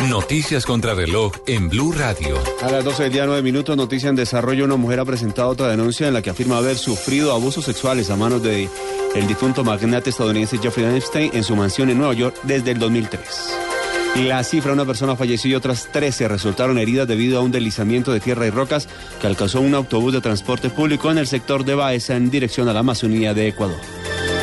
Noticias 0.08 0.66
contra 0.66 0.94
reloj 0.94 1.34
en 1.46 1.70
Blue 1.70 1.92
Radio. 1.92 2.38
A 2.62 2.72
las 2.72 2.84
12 2.86 3.04
del 3.04 3.12
día, 3.12 3.26
9 3.26 3.42
minutos, 3.42 3.76
noticia 3.76 4.10
en 4.10 4.16
desarrollo. 4.16 4.66
Una 4.66 4.78
mujer 4.78 5.00
ha 5.00 5.06
presentado 5.06 5.50
otra 5.50 5.68
denuncia 5.68 6.08
en 6.08 6.14
la 6.14 6.22
que 6.22 6.30
afirma 6.30 6.58
haber 6.58 6.78
sufrido 6.78 7.34
abusos 7.34 7.66
sexuales 7.66 8.10
a 8.10 8.16
manos 8.16 8.42
de 8.42 8.70
el 9.16 9.28
difunto 9.28 9.64
magnate 9.64 10.10
estadounidense 10.10 10.58
Jeffrey 10.58 10.86
Epstein 10.96 11.32
en 11.34 11.44
su 11.44 11.56
mansión 11.56 11.90
en 11.90 11.98
Nueva 11.98 12.14
York 12.14 12.36
desde 12.44 12.72
el 12.72 12.80
2003. 12.80 13.22
La 14.16 14.44
cifra, 14.44 14.74
una 14.74 14.86
persona 14.86 15.16
falleció 15.16 15.52
y 15.52 15.56
otras 15.56 15.88
13 15.92 16.28
resultaron 16.28 16.78
heridas 16.78 17.08
debido 17.08 17.40
a 17.40 17.42
un 17.42 17.52
deslizamiento 17.52 18.12
de 18.12 18.20
tierra 18.20 18.48
y 18.48 18.50
rocas 18.50 18.88
que 19.22 19.28
alcanzó 19.28 19.62
un 19.62 19.76
autobús 19.76 20.14
de 20.14 20.22
transporte 20.22 20.70
público 20.70 21.12
en 21.12 21.18
el 21.18 21.28
sector 21.28 21.64
de 21.64 21.76
Baeza 21.76 22.16
en 22.16 22.30
dirección 22.30 22.68
a 22.68 22.74
la 22.74 22.80
Amazonía 22.80 23.34
de 23.34 23.48
Ecuador. 23.48 23.80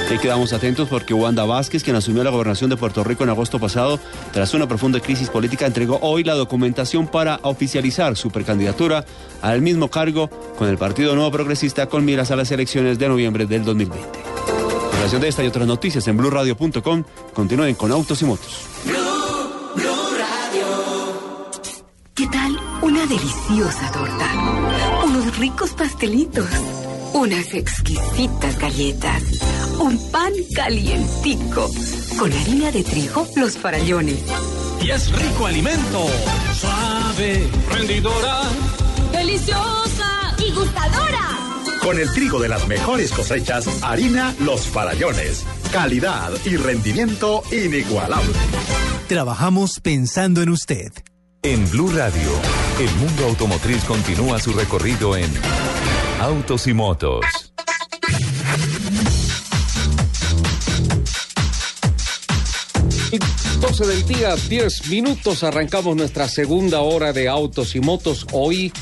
Ahí 0.08 0.18
quedamos 0.18 0.52
atentos 0.52 0.88
porque 0.88 1.14
Wanda 1.14 1.44
Vázquez, 1.44 1.82
quien 1.82 1.96
asumió 1.96 2.22
la 2.22 2.30
gobernación 2.30 2.70
de 2.70 2.76
Puerto 2.76 3.02
Rico 3.02 3.24
en 3.24 3.30
agosto 3.30 3.58
pasado, 3.58 3.98
tras 4.32 4.54
una 4.54 4.68
profunda 4.68 5.00
crisis 5.00 5.28
política, 5.28 5.66
entregó 5.66 5.98
hoy 6.00 6.22
la 6.22 6.34
documentación 6.34 7.08
para 7.08 7.40
oficializar 7.42 8.16
su 8.16 8.30
precandidatura 8.30 9.04
al 9.42 9.62
mismo 9.62 9.90
cargo 9.90 10.30
con 10.56 10.68
el 10.68 10.78
Partido 10.78 11.14
Nuevo 11.16 11.32
Progresista 11.32 11.86
con 11.86 12.04
miras 12.04 12.30
a 12.30 12.36
las 12.36 12.52
elecciones 12.52 13.00
de 13.00 13.08
noviembre 13.08 13.46
del 13.46 13.64
2020. 13.64 14.06
En 14.08 14.96
relación 14.96 15.20
de 15.20 15.28
esta 15.28 15.42
y 15.42 15.48
otras 15.48 15.66
noticias 15.66 16.06
en 16.06 16.16
blueradio.com, 16.16 17.02
continúen 17.34 17.74
con 17.74 17.90
Autos 17.90 18.22
y 18.22 18.26
Motos. 18.26 18.60
¿Qué 22.14 22.26
tal 22.28 22.58
una 22.80 23.04
deliciosa 23.06 23.90
torta? 23.92 25.04
Unos 25.04 25.36
ricos 25.36 25.70
pastelitos, 25.72 26.48
unas 27.16 27.54
exquisitas 27.54 28.58
galletas, 28.58 29.22
un 29.80 29.98
pan 30.10 30.32
calientico, 30.54 31.70
con 32.18 32.30
harina 32.30 32.70
de 32.70 32.84
trigo, 32.84 33.26
los 33.36 33.56
farallones. 33.56 34.22
Y 34.82 34.90
es 34.90 35.10
rico 35.12 35.46
alimento, 35.46 36.06
suave, 36.60 37.48
rendidora, 37.72 38.42
deliciosa 39.12 40.36
y 40.46 40.52
gustadora. 40.52 41.38
Con 41.80 41.98
el 41.98 42.12
trigo 42.12 42.38
de 42.38 42.50
las 42.50 42.68
mejores 42.68 43.10
cosechas, 43.12 43.66
harina 43.82 44.34
Los 44.40 44.66
Farallones. 44.66 45.44
Calidad 45.72 46.32
y 46.44 46.56
rendimiento 46.56 47.42
inigualable. 47.52 48.32
Trabajamos 49.08 49.80
pensando 49.80 50.42
en 50.42 50.50
usted. 50.50 50.92
En 51.42 51.70
Blue 51.70 51.92
Radio, 51.92 52.30
el 52.80 52.90
mundo 52.96 53.26
automotriz 53.26 53.84
continúa 53.84 54.40
su 54.40 54.52
recorrido 54.52 55.16
en 55.16 55.30
Autos 56.20 56.66
y 56.66 56.72
Motos. 56.72 57.24
Y 63.12 63.18
12 63.60 63.86
del 63.86 64.06
día, 64.06 64.34
10 64.34 64.88
minutos, 64.88 65.44
arrancamos 65.44 65.94
nuestra 65.94 66.28
segunda 66.28 66.80
hora 66.80 67.12
de 67.12 67.28
autos 67.28 67.76
y 67.76 67.80
motos. 67.80 68.26
Hoy, 68.32 68.72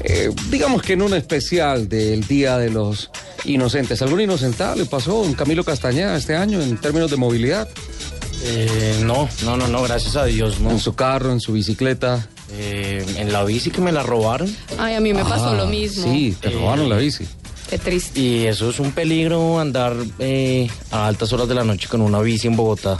eh, 0.00 0.30
digamos 0.50 0.82
que 0.82 0.92
en 0.92 1.02
un 1.02 1.14
especial 1.14 1.88
del 1.88 2.26
Día 2.26 2.56
de 2.56 2.70
los 2.70 3.10
Inocentes. 3.44 4.00
¿Algún 4.02 4.20
inocentado 4.20 4.76
le 4.76 4.86
pasó 4.86 5.24
a 5.24 5.36
Camilo 5.36 5.64
Castañeda 5.64 6.16
este 6.16 6.36
año 6.36 6.62
en 6.62 6.78
términos 6.78 7.10
de 7.10 7.16
movilidad? 7.16 7.68
Eh, 8.44 9.02
no, 9.04 9.28
no, 9.44 9.56
no, 9.56 9.66
no, 9.68 9.82
gracias 9.82 10.16
a 10.16 10.24
Dios, 10.24 10.60
no. 10.60 10.70
En 10.70 10.78
su 10.78 10.94
carro, 10.94 11.32
en 11.32 11.40
su 11.40 11.52
bicicleta. 11.52 12.28
Eh, 12.52 13.04
en 13.18 13.32
la 13.32 13.44
bici 13.44 13.70
que 13.70 13.80
me 13.80 13.92
la 13.92 14.02
robaron. 14.02 14.54
Ay, 14.78 14.94
a 14.94 15.00
mí 15.00 15.12
me 15.12 15.24
pasó 15.24 15.48
Ah, 15.50 15.54
lo 15.54 15.66
mismo. 15.66 16.04
Sí, 16.04 16.36
te 16.40 16.50
robaron 16.50 16.88
la 16.88 16.96
bici. 16.96 17.26
Qué 17.68 17.78
triste. 17.78 18.20
Y 18.20 18.46
eso 18.46 18.70
es 18.70 18.78
un 18.78 18.92
peligro 18.92 19.58
andar 19.58 19.94
eh, 20.20 20.68
a 20.92 21.06
altas 21.08 21.32
horas 21.32 21.48
de 21.48 21.54
la 21.54 21.64
noche 21.64 21.88
con 21.88 22.00
una 22.00 22.20
bici 22.20 22.46
en 22.46 22.54
Bogotá. 22.56 22.96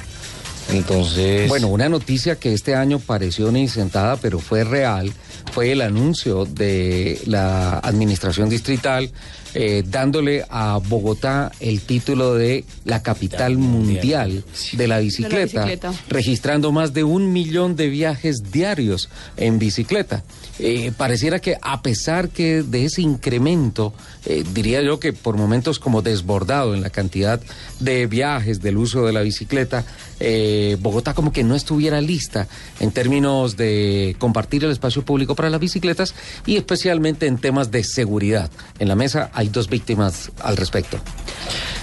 Entonces. 0.73 1.49
Bueno, 1.49 1.69
una 1.69 1.89
noticia 1.89 2.37
que 2.37 2.53
este 2.53 2.75
año 2.75 2.99
pareció 2.99 3.49
una 3.49 3.61
incentada, 3.61 4.17
pero 4.17 4.41
fue 4.41 4.65
real, 4.65 5.13
fue 5.57 5.73
el 5.73 5.81
anuncio 5.81 6.45
de 6.45 7.19
la 7.25 7.79
administración 7.79 8.51
distrital 8.51 9.11
eh, 9.55 9.83
dándole 9.87 10.45
a 10.51 10.79
Bogotá 10.87 11.51
el 11.61 11.81
título 11.81 12.35
de 12.35 12.67
la 12.85 13.03
capital 13.03 13.57
mundial 13.57 14.45
de 14.75 14.87
la 14.87 14.99
bicicleta, 14.99 15.65
bicicleta. 15.65 15.95
registrando 16.11 16.73
más 16.73 16.93
de 16.93 17.05
un 17.05 17.33
millón 17.33 17.75
de 17.75 17.89
viajes 17.89 18.53
diarios 18.53 19.09
en 19.39 19.59
bicicleta. 19.59 20.25
Eh, 20.59 20.93
pareciera 20.97 21.39
que 21.39 21.57
a 21.61 21.83
pesar 21.83 22.31
que 22.31 22.63
de 22.63 22.87
ese 22.87 23.03
incremento, 23.03 23.93
eh, 24.25 24.43
diría 24.55 24.81
yo 24.83 24.99
que 24.99 25.13
por 25.13 25.37
momentos 25.37 25.79
como 25.79 26.01
desbordado 26.01 26.75
en 26.75 26.83
la 26.83 26.91
cantidad 26.91 27.41
de 27.81 28.07
viajes, 28.07 28.63
del 28.63 28.79
uso 28.79 29.05
de 29.05 29.13
la 29.13 29.21
bicicleta, 29.21 29.85
eh, 30.19 30.77
Bogotá 30.81 31.13
como 31.13 31.33
que 31.33 31.45
no 31.45 31.55
estuviera 31.55 32.01
lista 32.01 32.49
en 32.81 32.91
términos 32.91 33.57
de 33.57 34.17
compartir 34.19 34.65
el 34.65 34.71
espacio 34.71 35.03
público 35.03 35.35
para 35.35 35.51
las 35.51 35.61
bicicletas 35.61 36.15
y 36.47 36.57
especialmente 36.57 37.27
en 37.27 37.39
temas 37.39 37.71
de 37.71 37.85
seguridad. 37.85 38.51
En 38.79 38.89
la 38.89 38.95
mesa 38.95 39.31
hay 39.35 39.49
dos 39.49 39.69
víctimas 39.69 40.31
al 40.43 40.57
respecto. 40.57 40.99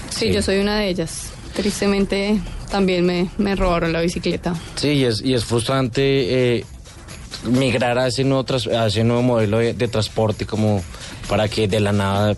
Sí, 0.10 0.32
yo 0.32 0.42
soy 0.42 0.58
una 0.58 0.80
de 0.80 0.90
ellas. 0.90 1.30
Tristemente 1.56 2.40
también 2.72 3.06
me, 3.06 3.30
me 3.38 3.56
robaron 3.56 3.94
la 3.94 4.02
bicicleta. 4.02 4.56
Sí, 4.76 4.90
y 4.90 5.04
es, 5.06 5.22
y 5.22 5.36
es 5.36 5.46
frustrante 5.46 6.58
eh, 6.58 6.66
migrar 7.44 7.98
a 7.98 8.08
ese 8.08 8.24
nuevo, 8.24 8.46
a 8.78 8.88
ese 8.88 9.04
nuevo 9.04 9.22
modelo 9.22 9.60
de, 9.60 9.74
de 9.74 9.88
transporte 9.88 10.46
como 10.46 10.84
para 11.28 11.48
que 11.48 11.68
de 11.68 11.80
la 11.80 11.92
nada 11.92 12.36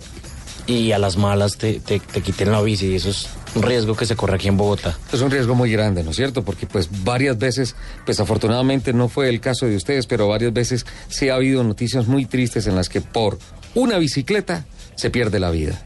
y 0.67 0.91
a 0.91 0.97
las 0.97 1.17
malas 1.17 1.57
te, 1.57 1.79
te, 1.79 1.99
te 1.99 2.21
quiten 2.21 2.51
la 2.51 2.61
bici. 2.61 2.87
Y 2.87 2.95
eso 2.95 3.09
es 3.09 3.27
un 3.55 3.63
riesgo 3.63 3.95
que 3.95 4.05
se 4.05 4.15
corre 4.15 4.35
aquí 4.35 4.47
en 4.47 4.57
Bogotá. 4.57 4.97
Es 5.13 5.21
un 5.21 5.31
riesgo 5.31 5.55
muy 5.55 5.71
grande, 5.71 6.03
¿no 6.03 6.11
es 6.11 6.17
cierto? 6.17 6.43
Porque 6.43 6.67
pues 6.67 6.89
varias 7.03 7.37
veces, 7.37 7.75
pues 8.05 8.19
afortunadamente 8.19 8.93
no 8.93 9.07
fue 9.07 9.29
el 9.29 9.39
caso 9.39 9.65
de 9.65 9.75
ustedes, 9.75 10.07
pero 10.07 10.27
varias 10.27 10.53
veces 10.53 10.85
sí 11.07 11.29
ha 11.29 11.35
habido 11.35 11.63
noticias 11.63 12.07
muy 12.07 12.25
tristes 12.25 12.67
en 12.67 12.75
las 12.75 12.89
que 12.89 13.01
por 13.01 13.37
una 13.73 13.97
bicicleta 13.97 14.65
se 14.95 15.09
pierde 15.09 15.39
la 15.39 15.51
vida. 15.51 15.81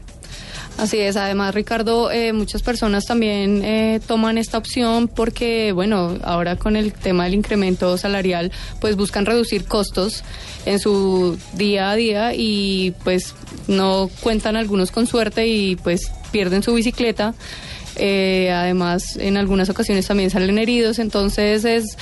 Así 0.80 0.98
es, 0.98 1.16
además 1.16 1.54
Ricardo, 1.54 2.10
eh, 2.10 2.32
muchas 2.32 2.62
personas 2.62 3.04
también 3.04 3.62
eh, 3.62 4.00
toman 4.06 4.38
esta 4.38 4.56
opción 4.56 5.08
porque, 5.08 5.72
bueno, 5.72 6.16
ahora 6.22 6.56
con 6.56 6.74
el 6.74 6.94
tema 6.94 7.24
del 7.24 7.34
incremento 7.34 7.98
salarial, 7.98 8.50
pues 8.80 8.96
buscan 8.96 9.26
reducir 9.26 9.66
costos 9.66 10.24
en 10.64 10.78
su 10.78 11.36
día 11.52 11.90
a 11.90 11.96
día 11.96 12.32
y 12.34 12.94
pues 13.04 13.34
no 13.68 14.08
cuentan 14.20 14.56
algunos 14.56 14.90
con 14.90 15.06
suerte 15.06 15.48
y 15.48 15.76
pues 15.76 16.10
pierden 16.32 16.62
su 16.62 16.72
bicicleta. 16.72 17.34
Eh, 18.02 18.50
además, 18.50 19.18
en 19.18 19.36
algunas 19.36 19.68
ocasiones 19.68 20.06
también 20.06 20.30
salen 20.30 20.56
heridos, 20.56 20.98
entonces 20.98 21.66
es, 21.66 21.98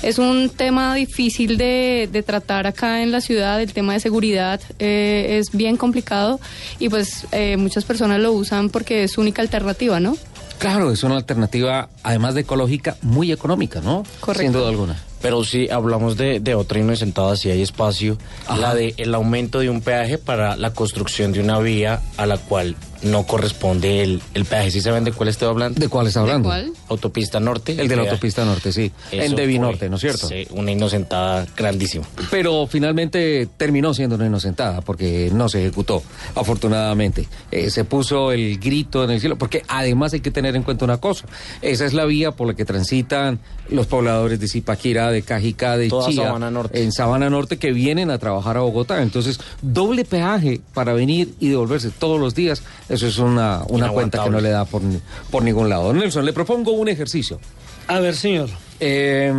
es 0.00 0.18
un 0.18 0.48
tema 0.48 0.94
difícil 0.94 1.56
de, 1.56 2.08
de 2.10 2.22
tratar 2.22 2.68
acá 2.68 3.02
en 3.02 3.10
la 3.10 3.20
ciudad, 3.20 3.60
el 3.60 3.72
tema 3.72 3.94
de 3.94 3.98
seguridad 3.98 4.60
eh, 4.78 5.38
es 5.40 5.50
bien 5.50 5.76
complicado 5.76 6.38
y 6.78 6.88
pues 6.88 7.26
eh, 7.32 7.56
muchas 7.56 7.84
personas 7.84 8.20
lo 8.20 8.32
usan 8.32 8.70
porque 8.70 9.02
es 9.02 9.10
su 9.10 9.22
única 9.22 9.42
alternativa, 9.42 9.98
¿no? 9.98 10.16
Claro, 10.60 10.92
es 10.92 11.02
una 11.02 11.16
alternativa, 11.16 11.88
además 12.04 12.34
de 12.34 12.42
ecológica, 12.42 12.96
muy 13.02 13.32
económica, 13.32 13.80
¿no? 13.80 14.04
Correcto. 14.20 14.42
Sin 14.44 14.52
duda 14.52 14.68
alguna. 14.68 15.02
Pero 15.20 15.42
si 15.42 15.68
hablamos 15.68 16.16
de, 16.16 16.38
de 16.38 16.54
otra 16.54 16.78
inocentada, 16.78 17.34
si 17.34 17.50
hay 17.50 17.60
espacio, 17.60 18.18
la 18.56 18.74
de 18.74 18.94
el 18.98 19.12
aumento 19.14 19.58
de 19.58 19.68
un 19.68 19.80
peaje 19.80 20.16
para 20.16 20.56
la 20.56 20.72
construcción 20.72 21.32
de 21.32 21.40
una 21.40 21.58
vía 21.58 22.00
a 22.16 22.24
la 22.26 22.38
cual 22.38 22.76
no 23.02 23.26
corresponde 23.26 24.02
el, 24.02 24.22
el 24.34 24.44
peaje. 24.44 24.70
¿Sí 24.70 24.80
saben 24.80 25.04
de 25.04 25.12
cuál 25.12 25.28
estoy 25.28 25.48
hablando? 25.48 25.78
¿De 25.80 25.88
cuál 25.88 26.06
está 26.06 26.20
hablando? 26.20 26.48
cuál? 26.48 26.72
Autopista 26.88 27.40
Norte. 27.40 27.76
El 27.78 27.88
de 27.88 27.96
la 27.96 28.02
autopista 28.02 28.44
norte, 28.44 28.72
sí. 28.72 28.90
Eso 29.10 29.22
en 29.22 29.36
Devi 29.36 29.58
Norte, 29.58 29.88
¿no 29.88 29.96
es 29.96 30.02
cierto? 30.02 30.28
sí, 30.28 30.46
una 30.50 30.72
inocentada 30.72 31.46
grandísima. 31.56 32.06
Pero 32.30 32.66
finalmente 32.66 33.48
terminó 33.56 33.94
siendo 33.94 34.16
una 34.16 34.26
inocentada 34.26 34.80
porque 34.80 35.30
no 35.32 35.48
se 35.48 35.60
ejecutó, 35.60 36.02
afortunadamente. 36.34 37.28
Eh, 37.50 37.70
se 37.70 37.84
puso 37.84 38.32
el 38.32 38.58
grito 38.58 39.04
en 39.04 39.10
el 39.10 39.20
cielo, 39.20 39.36
porque 39.36 39.62
además 39.68 40.12
hay 40.12 40.20
que 40.20 40.30
tener 40.30 40.56
en 40.56 40.62
cuenta 40.62 40.84
una 40.84 40.98
cosa. 40.98 41.26
Esa 41.62 41.86
es 41.86 41.92
la 41.92 42.04
vía 42.04 42.32
por 42.32 42.48
la 42.48 42.54
que 42.54 42.64
transitan 42.64 43.38
los 43.68 43.86
pobladores 43.86 44.40
de 44.40 44.48
Zipaquirá, 44.48 45.10
de 45.10 45.22
Cajicá, 45.22 45.76
de 45.76 45.88
Toda 45.88 46.08
Chía, 46.08 46.24
Sabana 46.24 46.50
Norte. 46.50 46.82
en 46.82 46.92
Sabana 46.92 47.30
Norte 47.30 47.56
que 47.56 47.72
vienen 47.72 48.10
a 48.10 48.18
trabajar 48.18 48.56
a 48.56 48.60
Bogotá. 48.60 49.02
Entonces, 49.02 49.38
doble 49.62 50.04
peaje 50.04 50.60
para 50.74 50.92
venir 50.92 51.34
y 51.38 51.48
devolverse 51.48 51.90
todos 51.90 52.20
los 52.20 52.34
días, 52.34 52.62
eso 52.90 53.06
es 53.06 53.18
una, 53.18 53.62
una 53.68 53.88
cuenta 53.88 54.24
que 54.24 54.30
no 54.30 54.40
le 54.40 54.50
da 54.50 54.64
por, 54.64 54.82
por 55.30 55.44
ningún 55.44 55.68
lado. 55.68 55.92
Nelson, 55.92 56.24
le 56.24 56.32
propongo 56.32 56.72
un 56.72 56.88
ejercicio. 56.88 57.38
A 57.86 58.00
ver, 58.00 58.16
señor. 58.16 58.48
Eh, 58.80 59.32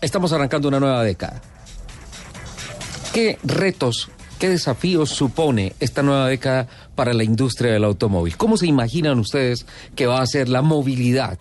estamos 0.00 0.32
arrancando 0.32 0.68
una 0.68 0.80
nueva 0.80 1.04
década. 1.04 1.40
¿Qué 3.12 3.38
retos, 3.44 4.10
qué 4.40 4.48
desafíos 4.48 5.10
supone 5.10 5.74
esta 5.78 6.02
nueva 6.02 6.28
década 6.28 6.66
para 6.96 7.14
la 7.14 7.22
industria 7.22 7.72
del 7.72 7.84
automóvil? 7.84 8.36
¿Cómo 8.36 8.56
se 8.56 8.66
imaginan 8.66 9.20
ustedes 9.20 9.66
que 9.94 10.06
va 10.06 10.20
a 10.20 10.26
ser 10.26 10.48
la 10.48 10.60
movilidad? 10.60 11.38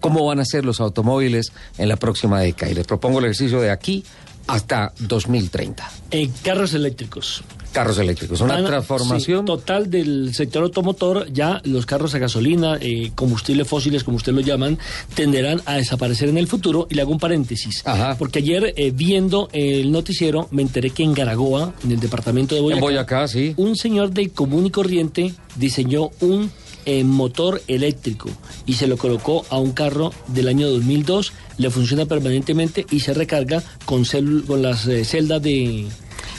¿Cómo 0.00 0.26
van 0.26 0.38
a 0.38 0.44
ser 0.44 0.66
los 0.66 0.80
automóviles 0.80 1.50
en 1.78 1.88
la 1.88 1.96
próxima 1.96 2.40
década? 2.40 2.70
Y 2.70 2.74
les 2.74 2.86
propongo 2.86 3.20
el 3.20 3.24
ejercicio 3.24 3.62
de 3.62 3.70
aquí 3.70 4.04
hasta 4.46 4.92
2030. 4.98 5.90
En 6.10 6.30
carros 6.42 6.74
eléctricos. 6.74 7.42
Carros 7.78 7.98
eléctricos, 7.98 8.40
una 8.40 8.64
transformación. 8.64 9.40
sí, 9.40 9.46
total 9.46 9.88
del 9.90 10.34
sector 10.34 10.64
automotor, 10.64 11.32
ya 11.32 11.60
los 11.64 11.86
carros 11.86 12.12
a 12.14 12.18
gasolina, 12.18 12.76
eh, 12.80 13.12
combustibles 13.14 13.68
fósiles, 13.68 14.02
como 14.04 14.16
ustedes 14.16 14.34
lo 14.36 14.42
llaman, 14.42 14.78
tenderán 15.14 15.60
a 15.64 15.74
desaparecer 15.76 16.28
en 16.28 16.38
el 16.38 16.48
futuro. 16.48 16.86
Y 16.90 16.94
le 16.94 17.02
hago 17.02 17.12
un 17.12 17.18
paréntesis. 17.20 17.82
Porque 18.18 18.40
ayer, 18.40 18.74
eh, 18.76 18.90
viendo 18.94 19.48
el 19.52 19.92
noticiero, 19.92 20.48
me 20.50 20.62
enteré 20.62 20.90
que 20.90 21.04
en 21.04 21.14
Garagoa, 21.14 21.72
en 21.84 21.92
el 21.92 22.00
departamento 22.00 22.54
de 22.54 22.60
Boyacá, 22.62 22.78
En 22.78 22.80
Boyacá, 22.80 23.28
sí. 23.28 23.54
un 23.56 23.76
señor 23.76 24.10
del 24.10 24.32
común 24.32 24.66
y 24.66 24.70
corriente 24.70 25.34
diseñó 25.56 26.10
un 26.20 26.50
eh, 26.84 27.04
motor 27.04 27.60
eléctrico 27.68 28.30
y 28.66 28.72
se 28.74 28.86
lo 28.86 28.96
colocó 28.96 29.44
a 29.50 29.58
un 29.58 29.72
carro 29.72 30.12
del 30.28 30.48
año 30.48 30.68
2002, 30.70 31.32
le 31.58 31.70
funciona 31.70 32.06
permanentemente 32.06 32.86
y 32.90 33.00
se 33.00 33.14
recarga 33.14 33.62
con, 33.84 34.04
cel- 34.04 34.44
con 34.46 34.62
las 34.62 34.86
eh, 34.86 35.04
celdas 35.04 35.42
de... 35.42 35.86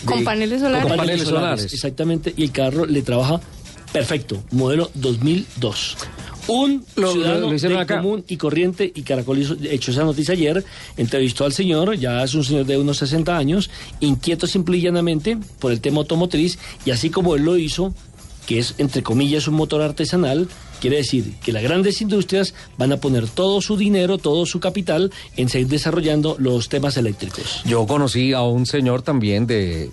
Con 0.06 0.24
paneles 0.24 0.62
solares. 0.62 0.88
Con 0.88 0.98
paneles 0.98 1.28
solares, 1.28 1.74
exactamente, 1.74 2.34
y 2.36 2.44
el 2.44 2.52
carro 2.52 2.86
le 2.86 3.02
trabaja 3.02 3.40
perfecto, 3.92 4.44
modelo 4.52 4.92
2002. 4.96 5.98
Un 6.48 6.84
Lo- 6.96 7.12
ciudadano 7.12 7.52
lo- 7.52 7.70
lo 7.70 7.88
común 7.88 8.26
y 8.28 8.38
corriente, 8.38 8.92
y 8.96 9.04
Caracol 9.04 9.38
hizo, 9.40 9.56
hecho 9.70 9.92
esa 9.92 10.04
noticia 10.04 10.34
ayer, 10.34 10.64
entrevistó 10.98 11.46
al 11.46 11.54
señor, 11.54 11.96
ya 11.98 12.24
es 12.24 12.34
un 12.34 12.44
señor 12.44 12.66
de 12.66 12.78
unos 12.78 12.98
60 12.98 13.38
años, 13.38 13.70
inquieto 14.00 14.48
simple 14.48 14.78
y 14.78 14.82
llanamente 14.82 15.38
por 15.60 15.72
el 15.72 15.80
tema 15.80 16.00
automotriz, 16.00 16.58
y 16.86 16.92
así 16.92 17.10
como 17.12 17.36
él 17.36 17.44
lo 17.44 17.56
hizo, 17.58 17.94
que 18.48 18.58
es 18.58 18.74
entre 18.80 19.04
comillas 19.04 19.48
un 19.48 19.54
motor 19.56 19.82
artesanal, 19.84 20.48
quiere 20.80 20.98
decir 20.98 21.36
que 21.44 21.52
las 21.52 21.64
grandes 21.64 22.02
industrias 22.02 22.54
van 22.78 22.92
a 22.92 22.98
poner 22.98 23.28
todo 23.28 23.62
su 23.62 23.78
dinero, 23.78 24.18
todo 24.18 24.46
su 24.46 24.60
capital 24.60 25.12
en 25.38 25.50
seguir 25.50 25.68
desarrollando 25.68 26.36
los 26.40 26.70
temas 26.70 26.98
eléctricos. 26.98 27.62
Yo 27.66 27.86
conocí 27.86 28.34
a 28.34 28.42
un 28.42 28.66
señor 28.66 29.02
también 29.02 29.48
de 29.48 29.92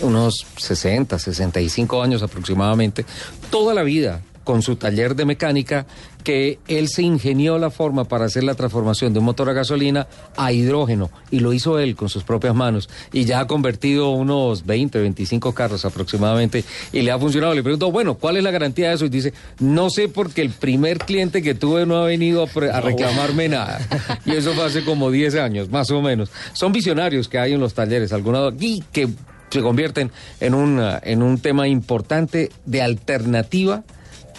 unos 0.00 0.46
60, 0.56 1.18
65 1.18 2.02
años 2.02 2.22
aproximadamente, 2.22 3.04
toda 3.50 3.74
la 3.74 3.82
vida 3.82 4.22
con 4.44 4.62
su 4.62 4.76
taller 4.76 5.16
de 5.16 5.24
mecánica, 5.24 5.86
que 6.24 6.58
él 6.66 6.88
se 6.88 7.02
ingenió 7.02 7.58
la 7.58 7.70
forma 7.70 8.04
para 8.04 8.24
hacer 8.24 8.42
la 8.42 8.54
transformación 8.54 9.12
de 9.12 9.18
un 9.20 9.26
motor 9.26 9.50
a 9.50 9.52
gasolina 9.52 10.08
a 10.36 10.52
hidrógeno 10.52 11.10
y 11.30 11.40
lo 11.40 11.52
hizo 11.52 11.78
él 11.78 11.94
con 11.94 12.08
sus 12.08 12.24
propias 12.24 12.54
manos 12.54 12.88
y 13.12 13.26
ya 13.26 13.40
ha 13.40 13.46
convertido 13.46 14.10
unos 14.10 14.64
20, 14.66 14.98
25 14.98 15.54
carros 15.54 15.84
aproximadamente 15.84 16.64
y 16.92 17.02
le 17.02 17.12
ha 17.12 17.18
funcionado. 17.18 17.54
Le 17.54 17.62
pregunto, 17.62 17.92
bueno, 17.92 18.14
¿cuál 18.14 18.38
es 18.38 18.42
la 18.42 18.50
garantía 18.50 18.88
de 18.88 18.94
eso? 18.94 19.04
Y 19.04 19.10
dice, 19.10 19.34
no 19.60 19.90
sé 19.90 20.08
porque 20.08 20.42
el 20.42 20.50
primer 20.50 20.98
cliente 20.98 21.42
que 21.42 21.54
tuve 21.54 21.84
no 21.86 21.98
ha 21.98 22.06
venido 22.06 22.42
a, 22.42 22.76
a 22.76 22.80
reclamarme 22.80 23.48
nada. 23.48 23.80
Y 24.24 24.32
eso 24.32 24.54
fue 24.54 24.64
hace 24.64 24.84
como 24.84 25.10
10 25.10 25.36
años, 25.36 25.68
más 25.68 25.90
o 25.90 26.00
menos. 26.00 26.30
Son 26.54 26.72
visionarios 26.72 27.28
que 27.28 27.38
hay 27.38 27.52
en 27.52 27.60
los 27.60 27.74
talleres, 27.74 28.12
algunos 28.12 28.54
aquí 28.54 28.82
que 28.90 29.08
se 29.50 29.60
convierten 29.62 30.10
en 30.40 30.54
un, 30.54 30.80
ah, 30.80 31.00
en 31.02 31.22
un 31.22 31.38
tema 31.38 31.68
importante 31.68 32.50
de 32.66 32.82
alternativa 32.82 33.84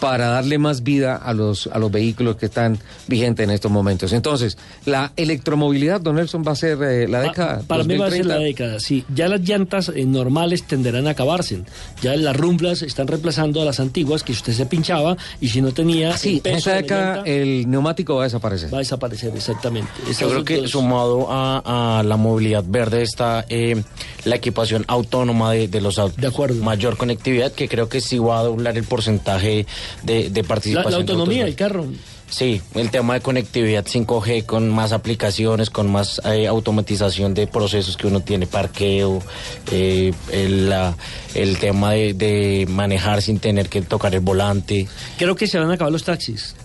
para 0.00 0.26
darle 0.28 0.58
más 0.58 0.82
vida 0.82 1.16
a 1.16 1.32
los, 1.34 1.66
a 1.68 1.78
los 1.78 1.90
vehículos 1.90 2.36
que 2.36 2.46
están 2.46 2.78
vigentes 3.08 3.44
en 3.44 3.50
estos 3.50 3.70
momentos. 3.70 4.12
Entonces, 4.12 4.56
la 4.84 5.12
electromovilidad, 5.16 6.00
don 6.00 6.16
Nelson, 6.16 6.42
va 6.46 6.52
a 6.52 6.56
ser 6.56 6.78
eh, 6.82 7.08
la 7.08 7.20
década. 7.20 7.62
Para 7.66 7.84
mí 7.84 7.96
va 7.96 8.06
a 8.06 8.10
ser 8.10 8.24
2030. 8.26 8.34
la 8.34 8.40
década, 8.40 8.80
sí. 8.80 9.04
Ya 9.14 9.28
las 9.28 9.40
llantas 9.40 9.90
eh, 9.94 10.04
normales 10.04 10.64
tenderán 10.66 11.06
a 11.06 11.10
acabarse. 11.10 11.62
Ya 12.02 12.14
las 12.16 12.36
rumblas 12.36 12.82
están 12.82 13.06
reemplazando 13.06 13.62
a 13.62 13.64
las 13.64 13.80
antiguas 13.80 14.22
que 14.22 14.32
usted 14.32 14.52
se 14.52 14.66
pinchaba 14.66 15.16
y 15.40 15.48
si 15.48 15.60
no 15.62 15.72
tenía 15.72 16.16
Sí, 16.16 16.40
el 16.44 16.50
en 16.52 16.56
esta 16.58 16.74
década 16.74 17.16
llanta, 17.16 17.30
el 17.30 17.70
neumático 17.70 18.14
va 18.16 18.22
a 18.22 18.24
desaparecer. 18.24 18.72
va 18.72 18.78
a 18.78 18.80
desaparecer, 18.80 19.34
exactamente. 19.34 19.90
Yo 20.18 20.28
creo 20.28 20.44
que 20.44 20.56
dos- 20.58 20.70
sumado 20.70 21.26
a, 21.30 21.98
a 22.00 22.02
la 22.02 22.16
movilidad 22.16 22.64
verde 22.66 23.02
está 23.02 23.44
eh, 23.48 23.82
la 24.24 24.36
equipación 24.36 24.84
autónoma 24.88 25.52
de, 25.52 25.68
de 25.68 25.80
los 25.80 25.98
autos. 25.98 26.20
De 26.20 26.26
acuerdo. 26.26 26.62
Mayor 26.62 26.96
conectividad 26.96 27.52
que 27.52 27.68
creo 27.68 27.88
que 27.88 28.00
sí 28.00 28.18
va 28.18 28.40
a 28.40 28.42
doblar 28.42 28.76
el 28.76 28.84
porcentaje 28.84 29.66
de, 30.02 30.44
participación. 30.44 30.90
la 30.92 30.98
autonomía 30.98 31.44
del 31.44 31.54
carro. 31.56 31.86
Sí, 32.28 32.60
el 32.74 32.90
tema 32.90 33.14
de 33.14 33.20
conectividad 33.20 33.84
5G 33.86 34.44
con 34.46 34.68
más 34.68 34.90
aplicaciones, 34.92 35.70
con 35.70 35.90
más 35.92 36.20
eh, 36.24 36.48
automatización 36.48 37.34
de 37.34 37.46
procesos 37.46 37.96
que 37.96 38.08
uno 38.08 38.18
tiene, 38.20 38.48
parqueo, 38.48 39.22
eh, 39.70 40.12
el, 40.32 40.68
la- 40.68 40.96
el 41.34 41.58
tema 41.58 41.92
de, 41.92 42.14
de 42.14 42.66
manejar 42.68 43.22
sin 43.22 43.38
tener 43.38 43.68
que 43.68 43.80
tocar 43.82 44.12
el 44.14 44.20
volante. 44.20 44.88
Creo 45.18 45.36
que 45.36 45.46
se 45.46 45.56
van 45.58 45.70
a 45.70 45.74
acabar 45.74 45.92
los 45.92 46.02
taxis. 46.02 46.56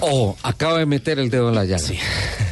Oh, 0.00 0.36
acaba 0.42 0.78
de 0.78 0.86
meter 0.86 1.18
el 1.18 1.30
dedo 1.30 1.48
en 1.48 1.54
la 1.54 1.64
llaga. 1.64 1.82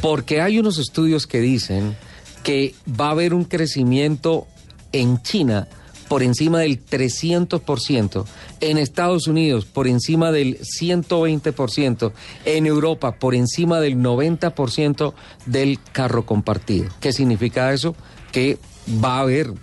Porque 0.01 0.41
hay 0.41 0.59
unos 0.59 0.77
estudios 0.79 1.27
que 1.27 1.39
dicen 1.39 1.95
que 2.43 2.73
va 2.99 3.07
a 3.07 3.11
haber 3.11 3.33
un 3.33 3.45
crecimiento 3.45 4.47
en 4.91 5.21
China 5.21 5.67
por 6.07 6.23
encima 6.23 6.59
del 6.59 6.83
300%, 6.85 8.25
en 8.61 8.77
Estados 8.77 9.27
Unidos 9.27 9.65
por 9.65 9.87
encima 9.87 10.31
del 10.31 10.59
120%, 10.59 12.11
en 12.45 12.65
Europa 12.65 13.15
por 13.15 13.35
encima 13.35 13.79
del 13.79 13.97
90% 13.97 15.13
del 15.45 15.79
carro 15.91 16.25
compartido. 16.25 16.89
¿Qué 16.99 17.13
significa 17.13 17.73
eso? 17.73 17.95
Que 18.31 18.57
va 19.03 19.17
a 19.17 19.21
haber 19.21 19.53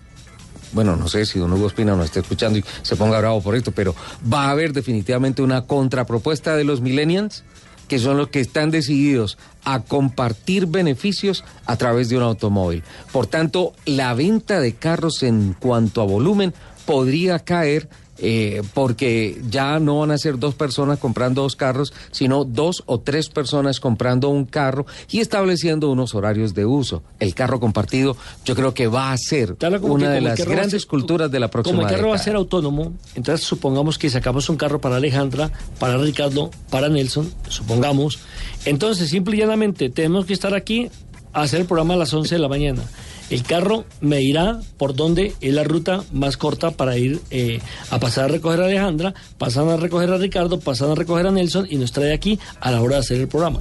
bueno, 0.72 0.94
no 0.94 1.08
sé 1.08 1.26
si 1.26 1.38
don 1.38 1.52
Hugo 1.52 1.66
Espina 1.66 1.96
nos 1.96 2.04
está 2.06 2.20
escuchando 2.20 2.58
y 2.58 2.64
se 2.82 2.94
ponga 2.94 3.18
bravo 3.18 3.42
por 3.42 3.56
esto, 3.56 3.72
pero 3.72 3.94
va 4.32 4.44
a 4.44 4.50
haber 4.50 4.72
definitivamente 4.72 5.42
una 5.42 5.66
contrapropuesta 5.66 6.54
de 6.54 6.62
los 6.62 6.80
millennials, 6.80 7.42
que 7.90 7.98
son 7.98 8.16
los 8.18 8.28
que 8.28 8.38
están 8.38 8.70
decididos 8.70 9.36
a 9.64 9.80
compartir 9.80 10.66
beneficios 10.66 11.42
a 11.66 11.76
través 11.76 12.08
de 12.08 12.16
un 12.16 12.22
automóvil. 12.22 12.84
Por 13.10 13.26
tanto, 13.26 13.72
la 13.84 14.14
venta 14.14 14.60
de 14.60 14.76
carros 14.76 15.24
en 15.24 15.56
cuanto 15.58 16.00
a 16.00 16.04
volumen 16.04 16.54
podría 16.86 17.40
caer 17.40 17.88
eh, 18.22 18.62
porque 18.74 19.40
ya 19.50 19.78
no 19.80 20.00
van 20.00 20.10
a 20.10 20.18
ser 20.18 20.38
dos 20.38 20.54
personas 20.54 20.98
comprando 20.98 21.42
dos 21.42 21.56
carros, 21.56 21.92
sino 22.10 22.44
dos 22.44 22.82
o 22.86 23.00
tres 23.00 23.28
personas 23.28 23.80
comprando 23.80 24.28
un 24.28 24.44
carro 24.44 24.86
y 25.10 25.20
estableciendo 25.20 25.90
unos 25.90 26.14
horarios 26.14 26.54
de 26.54 26.66
uso. 26.66 27.02
El 27.18 27.34
carro 27.34 27.60
compartido 27.60 28.16
yo 28.44 28.54
creo 28.54 28.74
que 28.74 28.86
va 28.86 29.12
a 29.12 29.16
ser 29.18 29.56
una 29.82 30.10
de 30.10 30.20
las 30.20 30.38
grandes 30.44 30.82
ser- 30.82 30.88
culturas 30.90 31.30
de 31.30 31.40
la 31.40 31.48
próxima 31.48 31.76
Como 31.76 31.88
el 31.88 31.94
carro 31.94 32.10
va 32.10 32.16
a 32.16 32.18
ser 32.18 32.36
autónomo, 32.36 32.92
entonces 33.14 33.46
supongamos 33.46 33.98
que 33.98 34.10
sacamos 34.10 34.48
un 34.48 34.56
carro 34.56 34.80
para 34.80 34.96
Alejandra, 34.96 35.50
para 35.78 35.96
Ricardo, 35.98 36.50
para 36.70 36.88
Nelson, 36.88 37.32
supongamos. 37.48 38.18
Entonces, 38.64 39.08
simple 39.10 39.36
y 39.36 39.40
llanamente, 39.40 39.88
tenemos 39.90 40.26
que 40.26 40.32
estar 40.34 40.54
aquí 40.54 40.90
a 41.32 41.42
hacer 41.42 41.60
el 41.60 41.66
programa 41.66 41.94
a 41.94 41.96
las 41.96 42.12
11 42.12 42.34
de 42.34 42.40
la 42.40 42.48
mañana. 42.48 42.82
El 43.30 43.44
carro 43.44 43.84
me 44.00 44.18
dirá 44.18 44.60
por 44.76 44.96
dónde 44.96 45.34
es 45.40 45.54
la 45.54 45.62
ruta 45.62 46.02
más 46.12 46.36
corta 46.36 46.72
para 46.72 46.98
ir 46.98 47.20
eh, 47.30 47.60
a 47.90 48.00
pasar 48.00 48.24
a 48.24 48.28
recoger 48.28 48.60
a 48.60 48.64
Alejandra, 48.66 49.14
pasan 49.38 49.68
a 49.68 49.76
recoger 49.76 50.10
a 50.10 50.18
Ricardo, 50.18 50.58
pasan 50.58 50.90
a 50.90 50.94
recoger 50.96 51.28
a 51.28 51.30
Nelson 51.30 51.66
y 51.70 51.76
nos 51.76 51.92
trae 51.92 52.12
aquí 52.12 52.40
a 52.60 52.72
la 52.72 52.82
hora 52.82 52.96
de 52.96 53.00
hacer 53.00 53.20
el 53.20 53.28
programa. 53.28 53.60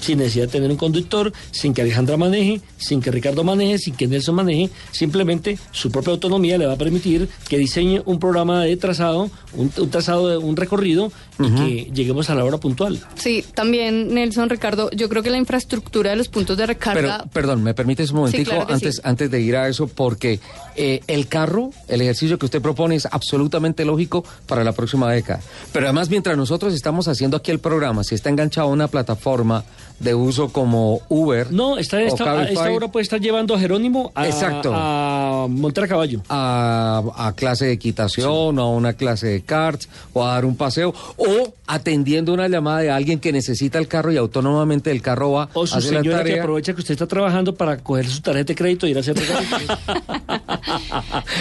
Sin 0.00 0.18
necesidad 0.18 0.46
de 0.46 0.52
tener 0.52 0.70
un 0.70 0.76
conductor, 0.76 1.32
sin 1.50 1.74
que 1.74 1.82
Alejandra 1.82 2.16
maneje, 2.16 2.60
sin 2.76 3.00
que 3.00 3.10
Ricardo 3.10 3.42
maneje, 3.44 3.78
sin 3.78 3.94
que 3.94 4.06
Nelson 4.06 4.36
maneje, 4.36 4.70
simplemente 4.92 5.58
su 5.72 5.90
propia 5.90 6.12
autonomía 6.12 6.58
le 6.58 6.66
va 6.66 6.74
a 6.74 6.78
permitir 6.78 7.28
que 7.48 7.58
diseñe 7.58 8.02
un 8.04 8.20
programa 8.20 8.64
de 8.64 8.76
trazado, 8.76 9.30
un, 9.52 9.72
un 9.76 9.90
trazado 9.90 10.28
de 10.28 10.38
un 10.38 10.56
recorrido 10.56 11.12
y 11.38 11.54
que 11.54 11.90
lleguemos 11.92 12.30
a 12.30 12.34
la 12.34 12.44
hora 12.44 12.58
puntual. 12.58 13.00
Sí, 13.14 13.44
también 13.54 14.12
Nelson, 14.14 14.50
Ricardo, 14.50 14.90
yo 14.90 15.08
creo 15.08 15.22
que 15.22 15.30
la 15.30 15.38
infraestructura 15.38 16.10
de 16.10 16.16
los 16.16 16.28
puntos 16.28 16.56
de 16.56 16.66
recarga... 16.66 17.18
Pero, 17.18 17.30
perdón, 17.30 17.62
¿me 17.62 17.74
permites 17.74 18.10
un 18.10 18.18
momentico 18.18 18.50
claro 18.50 18.72
antes, 18.72 18.96
sí. 18.96 19.02
antes 19.04 19.30
de 19.30 19.40
ir 19.40 19.56
a 19.56 19.68
eso? 19.68 19.86
Porque 19.86 20.40
eh, 20.76 21.00
el 21.06 21.28
carro, 21.28 21.70
el 21.88 22.00
ejercicio 22.00 22.38
que 22.38 22.46
usted 22.46 22.62
propone 22.62 22.96
es 22.96 23.06
absolutamente 23.10 23.84
lógico 23.84 24.24
para 24.46 24.64
la 24.64 24.72
próxima 24.72 25.10
década. 25.12 25.40
Pero 25.72 25.86
además, 25.86 26.10
mientras 26.10 26.36
nosotros 26.36 26.74
estamos 26.74 27.08
haciendo 27.08 27.36
aquí 27.36 27.50
el 27.50 27.58
programa, 27.58 28.04
si 28.04 28.14
está 28.14 28.30
enganchado 28.30 28.68
a 28.68 28.70
una 28.70 28.88
plataforma 28.88 29.64
de 29.98 30.14
uso 30.14 30.48
como 30.48 31.00
Uber 31.08 31.52
No, 31.52 31.78
está, 31.78 31.98
o 31.98 32.00
esta, 32.00 32.24
Cabify, 32.24 32.54
esta 32.54 32.72
hora 32.72 32.88
puede 32.88 33.02
estar 33.04 33.20
llevando 33.20 33.54
a 33.54 33.58
Jerónimo 33.58 34.10
a, 34.14 34.26
Exacto. 34.26 34.72
a 34.74 35.46
montar 35.48 35.84
a 35.84 35.88
caballo. 35.88 36.22
a, 36.28 37.02
a 37.16 37.32
clase 37.34 37.66
de 37.66 37.72
equitación 37.72 38.58
o 38.58 38.62
a 38.62 38.70
una 38.70 38.94
clase 38.94 39.28
de 39.28 39.42
karts 39.42 39.88
o 40.12 40.24
a 40.24 40.34
dar 40.34 40.44
un 40.44 40.56
paseo 40.56 40.92
o 41.24 41.54
atendiendo 41.66 42.32
una 42.34 42.48
llamada 42.48 42.80
de 42.80 42.90
alguien 42.90 43.20
que 43.20 43.32
necesita 43.32 43.78
el 43.78 43.86
carro 43.88 44.12
y 44.12 44.16
autónomamente 44.16 44.90
el 44.90 45.00
carro 45.00 45.32
va 45.32 45.48
O 45.54 45.66
su 45.66 45.76
hace 45.76 45.92
la 45.92 46.00
señora 46.00 46.18
que 46.18 46.30
tarea. 46.30 46.42
aprovecha 46.42 46.74
que 46.74 46.80
usted 46.80 46.92
está 46.92 47.06
trabajando 47.06 47.54
para 47.54 47.78
coger 47.78 48.08
su 48.08 48.20
tarjeta 48.20 48.48
de 48.48 48.54
crédito 48.54 48.86
y 48.86 48.90
ir 48.90 48.96
a 48.96 49.00
hacer. 49.00 49.16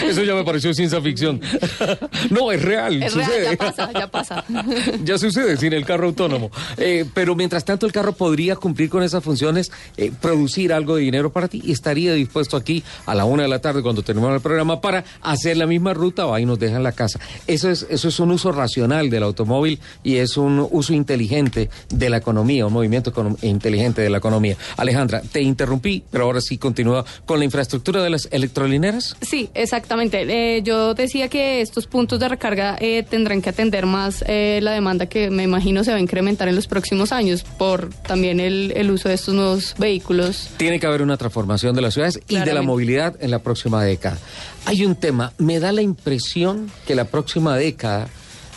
Eso 0.06 0.24
ya 0.24 0.36
me 0.36 0.44
pareció 0.44 0.74
ciencia 0.74 1.02
ficción. 1.02 1.42
no, 2.30 2.52
es 2.52 2.62
real. 2.62 3.02
es 3.02 3.14
real, 3.14 3.28
sucede. 3.28 3.52
ya 3.52 3.58
pasa, 3.58 3.92
ya 3.94 4.08
pasa. 4.08 4.46
ya 5.04 5.18
sucede 5.18 5.58
sin 5.58 5.74
el 5.74 5.86
carro 5.86 6.08
autónomo. 6.08 6.52
Eh, 6.78 7.06
pero 7.14 7.36
mientras 7.36 7.66
tanto 7.66 7.86
el 7.86 7.92
carro 7.92 8.14
podría 8.14 8.56
cumplir 8.56 8.90
con 8.90 9.04
esas 9.04 9.24
funciones, 9.24 9.72
eh, 9.98 10.12
producir 10.22 10.74
algo 10.74 10.96
de 10.96 11.04
dinero 11.04 11.32
para 11.32 11.48
ti 11.48 11.62
y 11.64 11.72
estaría 11.72 12.14
dispuesto 12.14 12.58
aquí 12.58 12.84
a 13.06 13.16
la 13.16 13.26
una 13.26 13.44
de 13.44 13.50
la 13.50 13.60
tarde 13.60 13.82
cuando 13.82 14.04
terminamos 14.04 14.36
el 14.36 14.42
programa 14.42 14.82
para 14.82 15.04
hacer 15.22 15.58
la 15.58 15.66
misma 15.66 15.94
ruta 15.94 16.26
o 16.28 16.34
ahí 16.34 16.46
nos 16.46 16.60
dejan 16.60 16.84
la 16.84 16.92
casa. 16.92 17.20
Eso 17.48 17.70
es, 17.70 17.86
eso 17.90 18.08
es 18.08 18.20
un 18.20 18.32
uso 18.32 18.52
racional 18.52 19.10
del 19.10 19.24
automóvil 19.24 19.71
y 20.04 20.18
es 20.18 20.38
un 20.38 20.68
uso 20.72 20.94
inteligente 20.94 21.70
de 21.90 22.10
la 22.10 22.18
economía, 22.18 22.66
un 22.66 22.74
movimiento 22.74 23.14
inteligente 23.42 24.02
de 24.02 24.10
la 24.10 24.18
economía. 24.18 24.58
Alejandra, 24.78 25.22
te 25.22 25.42
interrumpí, 25.42 26.04
pero 26.10 26.26
ahora 26.26 26.42
sí 26.42 26.58
continúa 26.58 27.06
con 27.26 27.40
la 27.40 27.46
infraestructura 27.46 28.04
de 28.04 28.10
las 28.10 28.28
electrolineras. 28.32 29.16
Sí, 29.22 29.50
exactamente. 29.54 30.26
Eh, 30.28 30.62
yo 30.64 30.94
decía 30.94 31.28
que 31.28 31.62
estos 31.62 31.88
puntos 31.88 32.20
de 32.20 32.30
recarga 32.30 32.78
eh, 32.80 33.04
tendrán 33.04 33.42
que 33.42 33.50
atender 33.50 33.86
más 33.86 34.24
eh, 34.28 34.60
la 34.62 34.72
demanda 34.72 35.06
que 35.06 35.30
me 35.30 35.44
imagino 35.44 35.84
se 35.84 35.92
va 35.92 35.98
a 35.98 36.02
incrementar 36.02 36.48
en 36.48 36.56
los 36.56 36.68
próximos 36.68 37.12
años 37.12 37.44
por 37.44 37.90
también 38.08 38.40
el, 38.40 38.74
el 38.76 38.92
uso 38.92 39.10
de 39.10 39.16
estos 39.16 39.34
nuevos 39.34 39.76
vehículos. 39.78 40.50
Tiene 40.58 40.80
que 40.80 40.88
haber 40.88 41.02
una 41.02 41.18
transformación 41.18 41.76
de 41.76 41.82
las 41.82 41.94
ciudades 41.94 42.20
y 42.28 42.38
de 42.38 42.54
la 42.54 42.62
movilidad 42.62 43.16
en 43.20 43.32
la 43.32 43.40
próxima 43.40 43.84
década. 43.84 44.18
Hay 44.66 44.86
un 44.86 44.96
tema, 44.96 45.34
me 45.38 45.60
da 45.60 45.72
la 45.72 45.82
impresión 45.82 46.72
que 46.86 46.96
la 46.96 47.06
próxima 47.06 47.56
década 47.58 48.08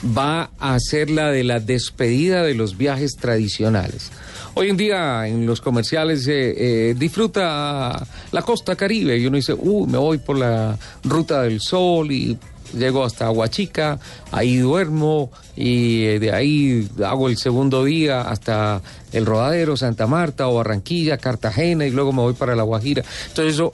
va 0.04 0.50
a 0.58 0.78
ser 0.78 1.10
la 1.10 1.30
de 1.30 1.44
la 1.44 1.60
despedida 1.60 2.42
de 2.42 2.54
los 2.54 2.76
viajes 2.76 3.16
tradicionales. 3.16 4.10
Hoy 4.54 4.68
en 4.68 4.76
día 4.76 5.26
en 5.26 5.46
los 5.46 5.60
comerciales 5.60 6.28
eh, 6.28 6.90
eh, 6.90 6.94
disfruta 6.96 8.06
la 8.30 8.42
costa 8.42 8.76
caribe 8.76 9.16
y 9.18 9.26
uno 9.26 9.36
dice, 9.36 9.52
uh, 9.52 9.86
me 9.86 9.98
voy 9.98 10.18
por 10.18 10.38
la 10.38 10.78
ruta 11.02 11.42
del 11.42 11.60
sol 11.60 12.12
y 12.12 12.38
llego 12.72 13.04
hasta 13.04 13.30
Huachica, 13.30 13.98
ahí 14.30 14.58
duermo 14.58 15.30
y 15.56 16.04
eh, 16.04 16.18
de 16.20 16.32
ahí 16.32 16.88
hago 17.04 17.28
el 17.28 17.36
segundo 17.36 17.84
día 17.84 18.22
hasta 18.22 18.80
el 19.12 19.26
Rodadero, 19.26 19.76
Santa 19.76 20.06
Marta 20.06 20.48
o 20.48 20.54
Barranquilla, 20.54 21.18
Cartagena 21.18 21.86
y 21.86 21.90
luego 21.90 22.12
me 22.12 22.22
voy 22.22 22.34
para 22.34 22.54
La 22.54 22.62
Guajira. 22.62 23.02
Entonces 23.28 23.54
eso 23.54 23.72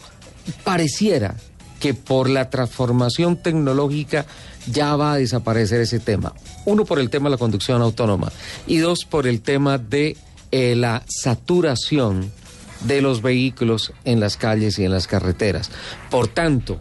pareciera 0.64 1.34
que 1.78 1.94
por 1.94 2.28
la 2.28 2.50
transformación 2.50 3.36
tecnológica 3.36 4.26
ya 4.66 4.96
va 4.96 5.14
a 5.14 5.18
desaparecer 5.18 5.80
ese 5.80 6.00
tema. 6.00 6.32
Uno 6.64 6.84
por 6.84 6.98
el 6.98 7.10
tema 7.10 7.28
de 7.28 7.32
la 7.32 7.38
conducción 7.38 7.82
autónoma 7.82 8.32
y 8.66 8.78
dos 8.78 9.04
por 9.04 9.26
el 9.26 9.40
tema 9.40 9.78
de 9.78 10.16
eh, 10.50 10.74
la 10.74 11.02
saturación 11.06 12.30
de 12.84 13.02
los 13.02 13.22
vehículos 13.22 13.92
en 14.04 14.20
las 14.20 14.36
calles 14.36 14.78
y 14.78 14.84
en 14.84 14.92
las 14.92 15.06
carreteras. 15.06 15.70
Por 16.10 16.28
tanto, 16.28 16.78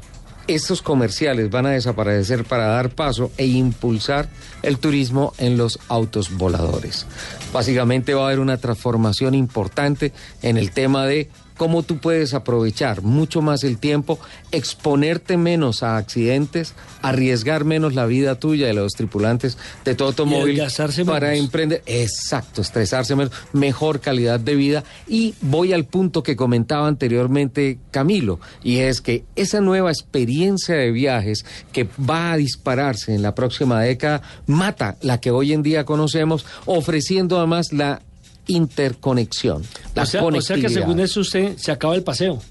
estos 0.47 0.81
comerciales 0.81 1.51
van 1.51 1.67
a 1.67 1.71
desaparecer 1.71 2.43
para 2.43 2.65
dar 2.67 2.89
paso 2.89 3.31
e 3.37 3.45
impulsar 3.45 4.29
el 4.63 4.79
turismo 4.79 5.33
en 5.37 5.57
los 5.57 5.79
autos 5.89 6.35
voladores. 6.35 7.05
Básicamente 7.53 8.15
va 8.15 8.23
a 8.23 8.25
haber 8.27 8.39
una 8.39 8.57
transformación 8.57 9.35
importante 9.35 10.11
en 10.41 10.57
el 10.57 10.71
tema 10.71 11.05
de 11.05 11.29
cómo 11.59 11.83
tú 11.83 11.97
puedes 11.97 12.33
aprovechar 12.33 13.01
mucho 13.01 13.41
más 13.41 13.65
el 13.65 13.79
tiempo, 13.79 14.17
exponerte 14.53 15.35
menos 15.35 15.83
a 15.83 15.97
accidentes, 15.97 16.73
arriesgar 17.01 17.65
menos 17.65 17.95
la 17.95 18.05
vida 18.05 18.35
tuya 18.35 18.63
y 18.63 18.67
de 18.69 18.73
los 18.73 18.93
tripulantes 18.93 19.57
de 19.83 19.93
tu 19.93 20.05
automóvil 20.05 20.61
para 21.05 21.27
menos. 21.31 21.43
emprender, 21.43 21.83
exacto, 21.85 22.61
estresarse 22.61 23.13
menos, 23.13 23.33
mejor 23.51 23.99
calidad 23.99 24.39
de 24.39 24.55
vida 24.55 24.85
y 25.05 25.35
voy 25.41 25.73
al 25.73 25.83
punto 25.83 26.23
que 26.23 26.37
comentaba 26.37 26.87
anteriormente 26.87 27.77
Camilo 27.91 28.39
y 28.63 28.77
es 28.77 29.01
que 29.01 29.25
esa 29.35 29.59
nueva 29.59 29.91
experiencia 29.91 30.75
de 30.75 30.91
viajes 30.91 31.45
que 31.73 31.89
va 31.99 32.31
a 32.31 32.37
dispararse 32.37 33.13
en 33.13 33.21
la 33.21 33.35
próxima 33.35 33.81
década 33.81 34.21
mata 34.47 34.95
la 35.01 35.19
que 35.19 35.31
hoy 35.31 35.51
en 35.51 35.61
día 35.61 35.83
conocemos 35.83 36.45
ofreciendo 36.65 37.37
además 37.37 37.73
la 37.73 38.01
interconexión, 38.49 39.63
la 39.95 40.03
o, 40.03 40.05
sea, 40.05 40.23
o 40.23 40.41
sea 40.41 40.57
que 40.57 40.69
según 40.69 40.99
eso 40.99 41.21
usted 41.21 41.57
se 41.57 41.71
acaba 41.71 41.95
el 41.95 42.03
paseo. 42.03 42.41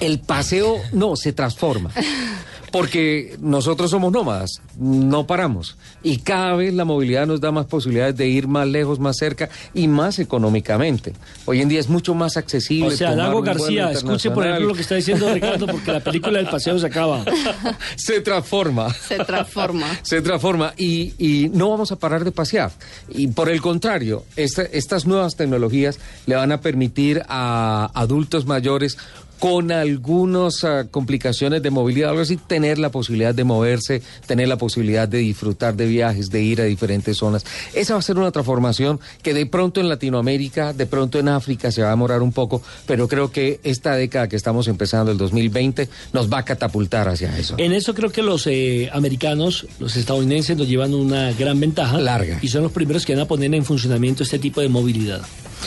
El 0.00 0.18
paseo 0.20 0.80
no 0.92 1.14
se 1.16 1.32
transforma. 1.32 1.90
Porque 2.72 3.36
nosotros 3.40 3.90
somos 3.90 4.10
nómadas, 4.12 4.62
no 4.78 5.26
paramos. 5.26 5.76
Y 6.02 6.18
cada 6.18 6.56
vez 6.56 6.72
la 6.74 6.84
movilidad 6.84 7.26
nos 7.26 7.40
da 7.40 7.52
más 7.52 7.66
posibilidades 7.66 8.16
de 8.16 8.26
ir 8.28 8.48
más 8.48 8.66
lejos, 8.66 8.98
más 8.98 9.16
cerca 9.18 9.50
y 9.74 9.88
más 9.88 10.18
económicamente. 10.18 11.12
Hoy 11.44 11.60
en 11.60 11.68
día 11.68 11.80
es 11.80 11.88
mucho 11.88 12.14
más 12.14 12.36
accesible. 12.36 12.88
O 12.88 12.96
sea, 12.96 13.14
vuelo 13.14 13.42
García, 13.42 13.92
escuche 13.92 14.30
por 14.30 14.46
ejemplo 14.46 14.68
lo 14.68 14.74
que 14.74 14.80
está 14.80 14.94
diciendo 14.94 15.32
Ricardo, 15.32 15.66
porque 15.66 15.92
la 15.92 16.00
película 16.00 16.38
del 16.38 16.48
paseo 16.48 16.78
se 16.78 16.86
acaba. 16.86 17.24
se 17.96 18.20
transforma. 18.20 18.92
Se 18.92 19.16
transforma. 19.18 19.86
Se 20.02 20.20
transforma 20.22 20.72
y, 20.76 21.12
y 21.18 21.50
no 21.50 21.68
vamos 21.70 21.92
a 21.92 21.96
parar 21.96 22.24
de 22.24 22.32
pasear. 22.32 22.70
Y 23.10 23.28
por 23.28 23.48
el 23.50 23.60
contrario, 23.60 24.24
esta- 24.36 24.62
estas 24.62 25.06
nuevas 25.06 25.36
tecnologías 25.36 25.98
le 26.26 26.36
van 26.36 26.52
a 26.52 26.60
permitir 26.60 27.22
a 27.28 27.90
adultos 27.94 28.46
mayores 28.46 28.96
con 29.42 29.72
algunas 29.72 30.62
ah, 30.62 30.86
complicaciones 30.88 31.64
de 31.64 31.70
movilidad, 31.70 32.10
algo 32.10 32.22
así, 32.22 32.36
tener 32.36 32.78
la 32.78 32.92
posibilidad 32.92 33.34
de 33.34 33.42
moverse, 33.42 34.00
tener 34.24 34.46
la 34.46 34.56
posibilidad 34.56 35.08
de 35.08 35.18
disfrutar 35.18 35.74
de 35.74 35.86
viajes, 35.86 36.30
de 36.30 36.40
ir 36.42 36.60
a 36.60 36.64
diferentes 36.64 37.16
zonas. 37.16 37.44
Esa 37.74 37.94
va 37.94 37.98
a 37.98 38.02
ser 38.02 38.18
una 38.18 38.30
transformación 38.30 39.00
que 39.20 39.34
de 39.34 39.44
pronto 39.46 39.80
en 39.80 39.88
Latinoamérica, 39.88 40.72
de 40.72 40.86
pronto 40.86 41.18
en 41.18 41.26
África 41.26 41.72
se 41.72 41.82
va 41.82 41.88
a 41.88 41.90
demorar 41.90 42.22
un 42.22 42.30
poco, 42.30 42.62
pero 42.86 43.08
creo 43.08 43.32
que 43.32 43.58
esta 43.64 43.96
década 43.96 44.28
que 44.28 44.36
estamos 44.36 44.68
empezando, 44.68 45.10
el 45.10 45.18
2020, 45.18 45.88
nos 46.12 46.32
va 46.32 46.38
a 46.38 46.44
catapultar 46.44 47.08
hacia 47.08 47.36
eso. 47.36 47.56
En 47.58 47.72
eso 47.72 47.94
creo 47.94 48.12
que 48.12 48.22
los 48.22 48.46
eh, 48.46 48.90
americanos, 48.92 49.66
los 49.80 49.96
estadounidenses 49.96 50.56
nos 50.56 50.68
llevan 50.68 50.94
una 50.94 51.32
gran 51.32 51.58
ventaja. 51.58 51.98
Larga. 51.98 52.38
Y 52.42 52.46
son 52.46 52.62
los 52.62 52.70
primeros 52.70 53.04
que 53.04 53.14
van 53.14 53.24
a 53.24 53.26
poner 53.26 53.52
en 53.52 53.64
funcionamiento 53.64 54.22
este 54.22 54.38
tipo 54.38 54.60
de 54.60 54.68
movilidad. 54.68 55.22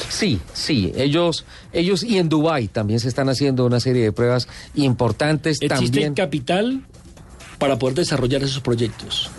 Sí, 0.10 0.40
sí, 0.54 0.92
ellos, 0.96 1.46
ellos 1.74 2.04
y 2.04 2.18
en 2.18 2.30
Dubái 2.30 2.68
también 2.68 3.00
se 3.00 3.08
están 3.08 3.30
haciendo 3.30 3.66
una 3.66 3.80
serie 3.80 4.04
de 4.04 4.12
pruebas 4.12 4.48
importantes 4.76 5.58
Existe 5.62 5.86
también. 5.86 6.14
capital 6.14 6.82
para 7.58 7.80
poder 7.80 7.96
desarrollar 7.96 8.44
esos 8.44 8.62
proyectos. 8.62 9.30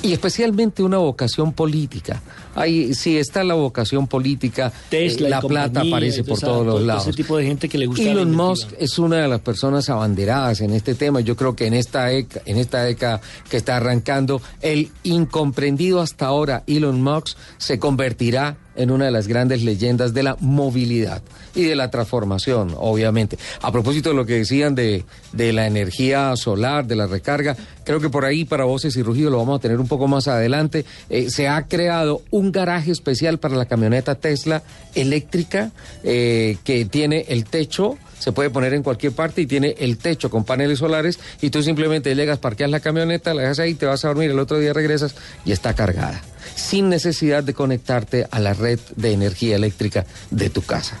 Y 0.00 0.12
especialmente 0.12 0.84
una 0.84 0.98
vocación 0.98 1.52
política. 1.52 2.22
Ahí 2.54 2.94
sí 2.94 3.16
está 3.18 3.42
la 3.42 3.54
vocación 3.54 4.06
política, 4.06 4.72
Tesla 4.90 5.26
eh, 5.26 5.30
la 5.30 5.40
plata 5.40 5.80
aparece 5.80 6.22
por 6.22 6.38
todos 6.38 6.54
todo 6.54 6.64
los 6.64 6.82
lados. 6.82 7.02
Ese 7.08 7.16
tipo 7.16 7.36
de 7.36 7.44
gente 7.46 7.68
que 7.68 7.78
le 7.78 7.86
gusta. 7.86 8.02
Elon. 8.02 8.34
Musk 8.34 8.68
es 8.78 8.98
una 9.00 9.16
de 9.16 9.28
las 9.28 9.40
personas 9.40 9.88
abanderadas 9.90 10.60
en 10.60 10.72
este 10.72 10.94
tema. 10.94 11.20
Yo 11.20 11.36
creo 11.36 11.56
que 11.56 11.66
en 11.66 11.74
esta, 11.74 12.12
eca- 12.12 12.40
en 12.46 12.58
esta 12.58 12.82
década 12.84 13.20
que 13.50 13.56
está 13.56 13.76
arrancando, 13.76 14.40
el 14.60 14.90
incomprendido 15.02 16.00
hasta 16.00 16.26
ahora 16.26 16.62
Elon 16.68 17.02
Musk 17.02 17.36
se 17.58 17.78
convertirá 17.80 18.56
en 18.78 18.90
una 18.90 19.04
de 19.04 19.10
las 19.10 19.28
grandes 19.28 19.62
leyendas 19.62 20.14
de 20.14 20.22
la 20.22 20.36
movilidad 20.40 21.20
y 21.54 21.64
de 21.64 21.76
la 21.76 21.90
transformación, 21.90 22.74
obviamente. 22.78 23.36
A 23.60 23.70
propósito 23.70 24.10
de 24.10 24.14
lo 24.14 24.24
que 24.24 24.34
decían 24.34 24.74
de, 24.74 25.04
de 25.32 25.52
la 25.52 25.66
energía 25.66 26.34
solar, 26.36 26.86
de 26.86 26.96
la 26.96 27.06
recarga, 27.06 27.56
creo 27.84 28.00
que 28.00 28.08
por 28.08 28.24
ahí 28.24 28.44
para 28.44 28.64
voces 28.64 28.96
y 28.96 29.02
rugido 29.02 29.30
lo 29.30 29.38
vamos 29.38 29.58
a 29.58 29.62
tener 29.62 29.80
un 29.80 29.88
poco 29.88 30.08
más 30.08 30.28
adelante. 30.28 30.84
Eh, 31.10 31.28
se 31.28 31.48
ha 31.48 31.66
creado 31.66 32.22
un 32.30 32.52
garaje 32.52 32.92
especial 32.92 33.38
para 33.38 33.56
la 33.56 33.66
camioneta 33.66 34.14
Tesla 34.14 34.62
eléctrica 34.94 35.72
eh, 36.04 36.56
que 36.64 36.84
tiene 36.84 37.26
el 37.28 37.44
techo 37.44 37.98
se 38.18 38.32
puede 38.32 38.50
poner 38.50 38.74
en 38.74 38.82
cualquier 38.82 39.12
parte 39.12 39.42
y 39.42 39.46
tiene 39.46 39.74
el 39.78 39.96
techo 39.96 40.30
con 40.30 40.44
paneles 40.44 40.80
solares 40.80 41.18
y 41.40 41.50
tú 41.50 41.62
simplemente 41.62 42.14
llegas, 42.14 42.38
parqueas 42.38 42.70
la 42.70 42.80
camioneta, 42.80 43.32
la 43.34 43.42
dejas 43.42 43.60
ahí, 43.60 43.74
te 43.74 43.86
vas 43.86 44.04
a 44.04 44.08
dormir, 44.08 44.30
el 44.30 44.38
otro 44.38 44.58
día 44.58 44.72
regresas 44.72 45.14
y 45.44 45.52
está 45.52 45.74
cargada, 45.74 46.20
sin 46.58 46.88
necesidad 46.88 47.44
de 47.44 47.54
conectarte 47.54 48.26
a 48.30 48.40
la 48.40 48.52
red 48.52 48.78
de 48.96 49.12
energía 49.12 49.56
eléctrica 49.56 50.04
de 50.30 50.50
tu 50.50 50.62
casa. 50.62 50.98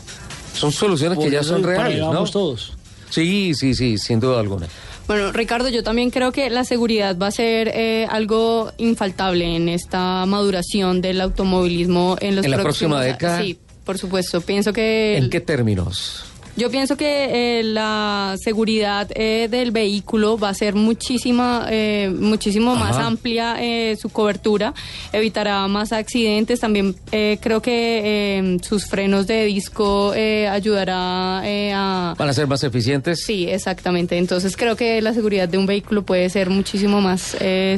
Son 0.54 0.72
soluciones 0.72 1.18
que 1.18 1.30
ya 1.30 1.42
son 1.42 1.62
reales, 1.62 2.00
¿no? 2.00 2.24
todos. 2.24 2.72
Sí, 3.10 3.52
sí, 3.54 3.74
sí, 3.74 3.98
sin 3.98 4.20
duda 4.20 4.40
alguna. 4.40 4.66
Bueno, 5.06 5.32
Ricardo, 5.32 5.70
yo 5.70 5.82
también 5.82 6.10
creo 6.10 6.32
que 6.32 6.50
la 6.50 6.64
seguridad 6.64 7.16
va 7.16 7.28
a 7.28 7.30
ser 7.30 7.68
eh, 7.68 8.06
algo 8.10 8.72
infaltable 8.76 9.56
en 9.56 9.70
esta 9.70 10.26
maduración 10.26 11.00
del 11.00 11.22
automovilismo 11.22 12.16
en 12.20 12.36
los 12.36 12.44
¿En 12.44 12.50
la 12.50 12.58
próximos 12.58 12.98
próxima 12.98 13.02
década? 13.02 13.42
Sí, 13.42 13.58
por 13.84 13.96
supuesto. 13.96 14.42
Pienso 14.42 14.74
que 14.74 15.16
¿En 15.16 15.30
qué 15.30 15.40
términos? 15.40 16.24
Yo 16.58 16.72
pienso 16.72 16.96
que 16.96 17.60
eh, 17.60 17.62
la 17.62 18.34
seguridad 18.42 19.08
eh, 19.14 19.46
del 19.48 19.70
vehículo 19.70 20.36
va 20.36 20.48
a 20.48 20.54
ser 20.54 20.74
muchísima, 20.74 21.68
eh, 21.70 22.12
muchísimo 22.12 22.74
más 22.74 22.96
amplia 22.96 23.62
eh, 23.62 23.94
su 23.94 24.08
cobertura, 24.08 24.74
evitará 25.12 25.68
más 25.68 25.92
accidentes. 25.92 26.58
También 26.58 26.96
eh, 27.12 27.38
creo 27.40 27.62
que 27.62 28.02
eh, 28.04 28.56
sus 28.60 28.86
frenos 28.86 29.28
de 29.28 29.44
disco 29.44 30.12
eh, 30.16 30.48
ayudará 30.48 31.42
eh, 31.44 31.72
a 31.72 32.16
¿Van 32.18 32.28
a 32.28 32.32
ser 32.32 32.48
más 32.48 32.64
eficientes? 32.64 33.22
Sí, 33.24 33.46
exactamente. 33.48 34.18
Entonces 34.18 34.56
creo 34.56 34.74
que 34.74 35.00
la 35.00 35.14
seguridad 35.14 35.48
de 35.48 35.58
un 35.58 35.66
vehículo 35.66 36.02
puede 36.02 36.28
ser 36.28 36.50
muchísimo 36.50 37.00
más 37.00 37.36
eh, 37.38 37.76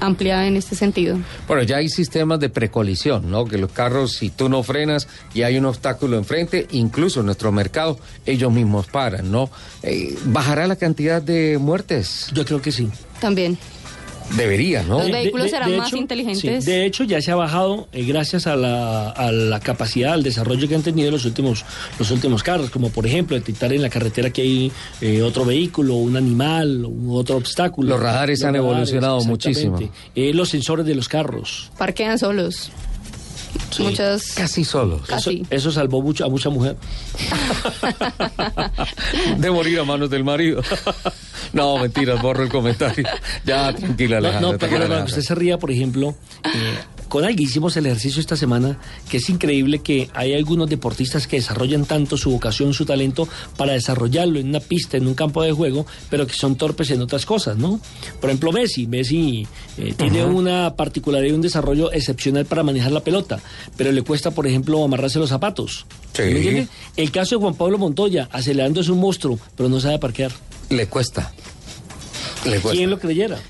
amplia 0.00 0.46
en 0.46 0.56
este 0.56 0.76
sentido. 0.76 1.16
Bueno, 1.48 1.62
ya 1.62 1.78
hay 1.78 1.88
sistemas 1.88 2.38
de 2.38 2.50
precolisión, 2.50 3.30
¿no? 3.30 3.46
Que 3.46 3.56
los 3.56 3.72
carros, 3.72 4.12
si 4.12 4.28
tú 4.28 4.50
no 4.50 4.62
frenas 4.62 5.08
y 5.32 5.40
hay 5.40 5.56
un 5.56 5.64
obstáculo 5.64 6.18
enfrente, 6.18 6.66
incluso 6.72 7.20
en 7.20 7.26
nuestro 7.26 7.50
mercado, 7.50 7.98
ellos 8.26 8.52
mismos 8.52 8.86
paran, 8.86 9.30
¿no? 9.30 9.50
Eh, 9.82 10.16
¿Bajará 10.26 10.66
la 10.66 10.76
cantidad 10.76 11.22
de 11.22 11.58
muertes? 11.58 12.28
Yo 12.32 12.44
creo 12.44 12.60
que 12.60 12.72
sí. 12.72 12.88
También. 13.20 13.58
Debería, 14.36 14.82
¿no? 14.84 14.98
Los 14.98 15.10
vehículos 15.10 15.50
serán 15.50 15.76
más 15.76 15.88
hecho, 15.88 15.96
inteligentes. 15.96 16.64
sí, 16.64 16.70
de 16.70 16.86
hecho, 16.86 17.04
ya 17.04 17.20
se 17.20 17.32
ha 17.32 17.34
bajado 17.34 17.88
eh, 17.92 18.04
gracias 18.04 18.46
a 18.46 18.54
la, 18.54 19.10
a 19.10 19.32
la 19.32 19.58
capacidad, 19.58 20.12
al 20.12 20.22
desarrollo 20.22 20.68
que 20.68 20.74
han 20.76 20.82
tenido 20.82 21.10
los 21.10 21.24
últimos, 21.24 21.64
los 21.98 22.10
últimos 22.10 22.42
carros, 22.42 22.70
como 22.70 22.90
por 22.90 23.06
ejemplo 23.06 23.36
detectar 23.36 23.72
en 23.72 23.82
la 23.82 23.90
carretera 23.90 24.30
que 24.30 24.42
hay 24.42 24.72
eh, 25.00 25.22
otro 25.22 25.44
vehículo, 25.44 25.96
un 25.96 26.16
animal, 26.16 26.86
otro 27.08 27.36
obstáculo. 27.36 27.90
Los 27.90 28.00
radares 28.00 28.44
han 28.44 28.54
evolucionado 28.54 29.24
muchísimo. 29.24 29.78
Eh, 30.14 30.32
los 30.32 30.48
sensores 30.48 30.86
de 30.86 30.94
los 30.94 31.08
carros. 31.08 31.70
Parquean 31.76 32.18
solos. 32.18 32.70
Muchas. 33.78 34.32
Casi 34.32 34.64
solos. 34.64 35.02
Eso, 35.04 35.12
Casi. 35.12 35.46
eso 35.50 35.70
salvó 35.70 36.02
mucho, 36.02 36.24
a 36.24 36.28
mucha 36.28 36.50
mujer. 36.50 36.76
De 39.38 39.50
morir 39.50 39.80
a 39.80 39.84
manos 39.84 40.10
del 40.10 40.24
marido. 40.24 40.62
no, 41.52 41.78
mentiras, 41.78 42.20
borro 42.20 42.42
el 42.42 42.48
comentario. 42.48 43.04
Ya, 43.44 43.72
tranquila, 43.74 44.20
No, 44.20 44.28
Alejandro. 44.28 44.52
no, 44.52 44.58
pero 44.58 45.04
usted 45.04 45.22
se 45.22 45.34
ría, 45.34 45.58
por 45.58 45.70
ejemplo, 45.70 46.14
eh, 46.44 46.78
con 47.10 47.24
alguien 47.24 47.48
hicimos 47.48 47.76
el 47.76 47.86
ejercicio 47.86 48.20
esta 48.20 48.36
semana, 48.36 48.78
que 49.10 49.16
es 49.16 49.28
increíble 49.28 49.80
que 49.80 50.08
hay 50.14 50.32
algunos 50.32 50.70
deportistas 50.70 51.26
que 51.26 51.36
desarrollan 51.36 51.84
tanto 51.84 52.16
su 52.16 52.30
vocación, 52.30 52.72
su 52.72 52.86
talento, 52.86 53.28
para 53.56 53.72
desarrollarlo 53.72 54.38
en 54.38 54.48
una 54.48 54.60
pista, 54.60 54.96
en 54.96 55.08
un 55.08 55.14
campo 55.14 55.42
de 55.42 55.50
juego, 55.50 55.84
pero 56.08 56.24
que 56.26 56.34
son 56.34 56.54
torpes 56.54 56.90
en 56.92 57.02
otras 57.02 57.26
cosas, 57.26 57.58
¿no? 57.58 57.80
Por 58.20 58.30
ejemplo, 58.30 58.52
Messi. 58.52 58.86
Messi 58.86 59.44
eh, 59.76 59.92
tiene 59.96 60.24
una 60.24 60.76
particularidad 60.76 61.32
y 61.32 61.34
un 61.34 61.42
desarrollo 61.42 61.92
excepcional 61.92 62.46
para 62.46 62.62
manejar 62.62 62.92
la 62.92 63.00
pelota, 63.00 63.40
pero 63.76 63.90
le 63.90 64.02
cuesta, 64.02 64.30
por 64.30 64.46
ejemplo, 64.46 64.82
amarrarse 64.82 65.18
los 65.18 65.30
zapatos. 65.30 65.86
Sí. 66.12 66.68
El 66.96 67.10
caso 67.10 67.34
de 67.34 67.40
Juan 67.40 67.54
Pablo 67.54 67.76
Montoya, 67.76 68.28
acelerando 68.30 68.80
es 68.80 68.88
un 68.88 69.00
monstruo, 69.00 69.36
pero 69.56 69.68
no 69.68 69.80
sabe 69.80 69.98
parquear. 69.98 70.30
Le 70.68 70.86
cuesta. 70.86 71.32
Le 72.44 72.60
cuesta. 72.60 72.70
¿Quién 72.70 72.88
lo 72.88 73.00
creyera? 73.00 73.40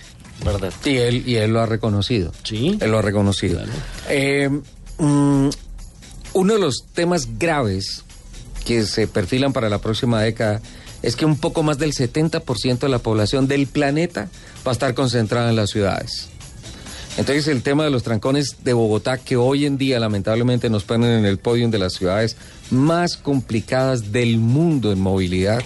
¿Verdad? 0.44 0.72
Y 0.84 0.96
él, 0.96 1.22
y 1.26 1.36
él 1.36 1.52
lo 1.52 1.60
ha 1.60 1.66
reconocido. 1.66 2.32
Sí. 2.44 2.78
Él 2.80 2.90
lo 2.90 2.98
ha 2.98 3.02
reconocido. 3.02 3.60
Eh, 4.08 4.48
mm, 4.98 5.48
uno 6.32 6.54
de 6.54 6.60
los 6.60 6.86
temas 6.94 7.38
graves 7.38 8.04
que 8.64 8.84
se 8.84 9.06
perfilan 9.06 9.52
para 9.52 9.68
la 9.68 9.78
próxima 9.78 10.22
década 10.22 10.60
es 11.02 11.16
que 11.16 11.24
un 11.24 11.38
poco 11.38 11.62
más 11.62 11.78
del 11.78 11.92
70% 11.92 12.78
de 12.78 12.88
la 12.88 12.98
población 12.98 13.48
del 13.48 13.66
planeta 13.66 14.28
va 14.66 14.70
a 14.70 14.72
estar 14.72 14.94
concentrada 14.94 15.50
en 15.50 15.56
las 15.56 15.70
ciudades. 15.70 16.28
Entonces 17.16 17.48
el 17.48 17.62
tema 17.62 17.84
de 17.84 17.90
los 17.90 18.02
trancones 18.02 18.58
de 18.62 18.72
Bogotá, 18.72 19.18
que 19.18 19.36
hoy 19.36 19.66
en 19.66 19.76
día 19.76 19.98
lamentablemente 19.98 20.70
nos 20.70 20.84
ponen 20.84 21.10
en 21.10 21.26
el 21.26 21.38
podio 21.38 21.68
de 21.68 21.78
las 21.78 21.94
ciudades 21.94 22.36
más 22.70 23.16
complicadas 23.16 24.12
del 24.12 24.38
mundo 24.38 24.92
en 24.92 25.00
movilidad, 25.00 25.62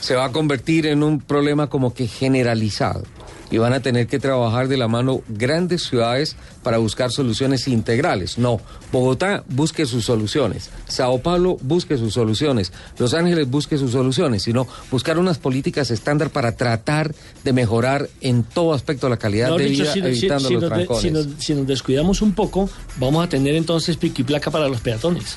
se 0.00 0.16
va 0.16 0.26
a 0.26 0.32
convertir 0.32 0.86
en 0.86 1.02
un 1.02 1.20
problema 1.20 1.68
como 1.68 1.94
que 1.94 2.08
generalizado. 2.08 3.04
Y 3.52 3.58
van 3.58 3.74
a 3.74 3.80
tener 3.80 4.06
que 4.06 4.18
trabajar 4.18 4.66
de 4.66 4.78
la 4.78 4.88
mano 4.88 5.20
grandes 5.28 5.82
ciudades 5.82 6.36
para 6.62 6.78
buscar 6.78 7.10
soluciones 7.10 7.66
integrales. 7.68 8.38
No, 8.38 8.60
Bogotá 8.92 9.44
busque 9.48 9.86
sus 9.86 10.04
soluciones, 10.04 10.70
Sao 10.86 11.18
Paulo 11.18 11.56
busque 11.62 11.96
sus 11.96 12.14
soluciones, 12.14 12.72
Los 12.98 13.14
Ángeles 13.14 13.48
busque 13.50 13.78
sus 13.78 13.92
soluciones, 13.92 14.42
sino 14.42 14.66
buscar 14.90 15.18
unas 15.18 15.38
políticas 15.38 15.90
estándar 15.90 16.30
para 16.30 16.52
tratar 16.56 17.14
de 17.44 17.52
mejorar 17.52 18.08
en 18.20 18.42
todo 18.44 18.72
aspecto 18.74 19.08
la 19.08 19.16
calidad 19.16 19.56
de 19.56 19.64
dicho, 19.66 19.82
vida, 19.84 19.92
si, 19.94 20.00
si- 20.00 20.06
evitando 20.06 20.48
si 20.48 20.54
los 20.54 20.62
nos 20.62 20.70
de- 20.70 20.76
trancones. 20.76 21.02
si 21.02 21.10
nos- 21.10 21.28
si 21.44 21.54
nos 21.54 21.66
descuidamos 21.66 22.22
un 22.22 22.32
poco, 22.32 22.68
vamos 22.98 23.24
a 23.24 23.28
tener 23.28 23.54
entonces 23.54 23.96
pico 23.96 24.22
y 24.22 24.24
placa 24.24 24.50
para 24.50 24.68
los 24.68 24.80
peatones. 24.80 25.36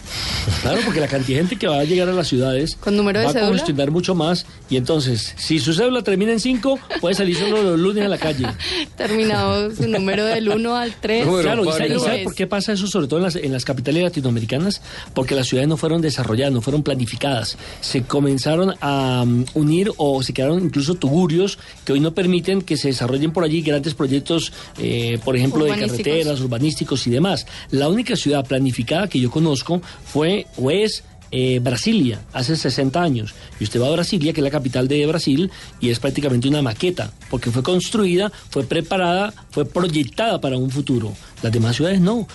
Claro, 0.61 0.79
porque 0.85 0.99
la 0.99 1.07
cantidad 1.07 1.37
de 1.39 1.43
gente 1.47 1.55
que 1.57 1.67
va 1.67 1.79
a 1.79 1.83
llegar 1.83 2.09
a 2.09 2.13
las 2.13 2.27
ciudades 2.27 2.75
¿Con 2.79 2.95
número 2.95 3.19
de 3.19 3.25
va 3.25 3.31
a 3.31 3.33
cédula? 3.33 3.49
congestionar 3.49 3.91
mucho 3.91 4.15
más. 4.15 4.45
Y 4.69 4.77
entonces, 4.77 5.33
si 5.37 5.59
su 5.59 5.73
cédula 5.73 6.03
termina 6.03 6.31
en 6.31 6.39
5, 6.39 6.79
puede 7.01 7.15
salir 7.15 7.35
solo 7.35 7.61
los 7.63 7.79
lunes 7.79 8.05
a 8.05 8.07
la 8.07 8.17
calle. 8.17 8.45
Terminado 8.97 9.73
su 9.75 9.87
número 9.87 10.25
del 10.25 10.49
1 10.49 10.75
al 10.75 10.93
3. 10.99 11.14
Claro, 11.23 11.63
¿y 11.65 11.71
sabe, 11.71 11.95
y 11.95 11.99
sabe 11.99 12.23
por 12.23 12.35
qué 12.35 12.47
pasa 12.47 12.73
eso, 12.73 12.87
sobre 12.87 13.07
todo 13.07 13.19
en 13.19 13.23
las, 13.23 13.35
en 13.35 13.51
las 13.51 13.65
capitales 13.65 14.03
latinoamericanas? 14.03 14.81
Porque 15.13 15.35
las 15.35 15.47
ciudades 15.47 15.67
no 15.67 15.77
fueron 15.77 16.01
desarrolladas, 16.01 16.53
no 16.53 16.61
fueron 16.61 16.83
planificadas. 16.83 17.57
Se 17.81 18.03
comenzaron 18.03 18.73
a 18.81 19.23
um, 19.23 19.45
unir 19.53 19.91
o 19.97 20.21
se 20.23 20.33
quedaron 20.33 20.63
incluso 20.63 20.95
tugurios 20.95 21.59
que 21.83 21.93
hoy 21.93 21.99
no 21.99 22.13
permiten 22.13 22.61
que 22.61 22.77
se 22.77 22.89
desarrollen 22.89 23.31
por 23.31 23.43
allí 23.43 23.61
grandes 23.61 23.93
proyectos, 23.93 24.51
eh, 24.77 25.19
por 25.23 25.35
ejemplo, 25.35 25.65
de 25.65 25.71
carreteras, 25.71 26.39
urbanísticos 26.41 27.05
y 27.07 27.11
demás. 27.11 27.45
La 27.71 27.89
única 27.89 28.15
ciudad 28.15 28.45
planificada 28.45 29.07
que 29.07 29.19
yo 29.19 29.31
conozco 29.31 29.81
fue 30.05 30.47
o 30.57 30.71
es 30.71 31.03
eh, 31.31 31.59
Brasilia, 31.61 32.21
hace 32.33 32.55
60 32.55 33.01
años. 33.01 33.33
Y 33.59 33.63
usted 33.65 33.81
va 33.81 33.87
a 33.87 33.91
Brasilia, 33.91 34.33
que 34.33 34.41
es 34.41 34.43
la 34.43 34.51
capital 34.51 34.87
de 34.87 35.05
Brasil, 35.05 35.51
y 35.79 35.89
es 35.89 35.99
prácticamente 35.99 36.47
una 36.47 36.61
maqueta, 36.61 37.11
porque 37.29 37.51
fue 37.51 37.63
construida, 37.63 38.31
fue 38.49 38.63
preparada, 38.63 39.33
fue 39.51 39.65
proyectada 39.65 40.39
para 40.39 40.57
un 40.57 40.69
futuro. 40.69 41.13
Las 41.41 41.51
demás 41.51 41.75
ciudades 41.75 41.99
no. 41.99 42.27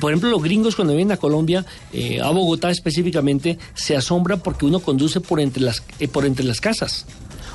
Por 0.00 0.12
ejemplo, 0.12 0.30
los 0.30 0.42
gringos 0.42 0.76
cuando 0.76 0.94
vienen 0.94 1.12
a 1.12 1.16
Colombia, 1.16 1.64
eh, 1.92 2.20
a 2.20 2.30
Bogotá 2.30 2.70
específicamente, 2.70 3.58
se 3.74 3.96
asombran 3.96 4.40
porque 4.40 4.66
uno 4.66 4.80
conduce 4.80 5.20
por 5.20 5.40
entre 5.40 5.62
las, 5.62 5.82
eh, 5.98 6.08
por 6.08 6.26
entre 6.26 6.44
las 6.44 6.60
casas. 6.60 7.06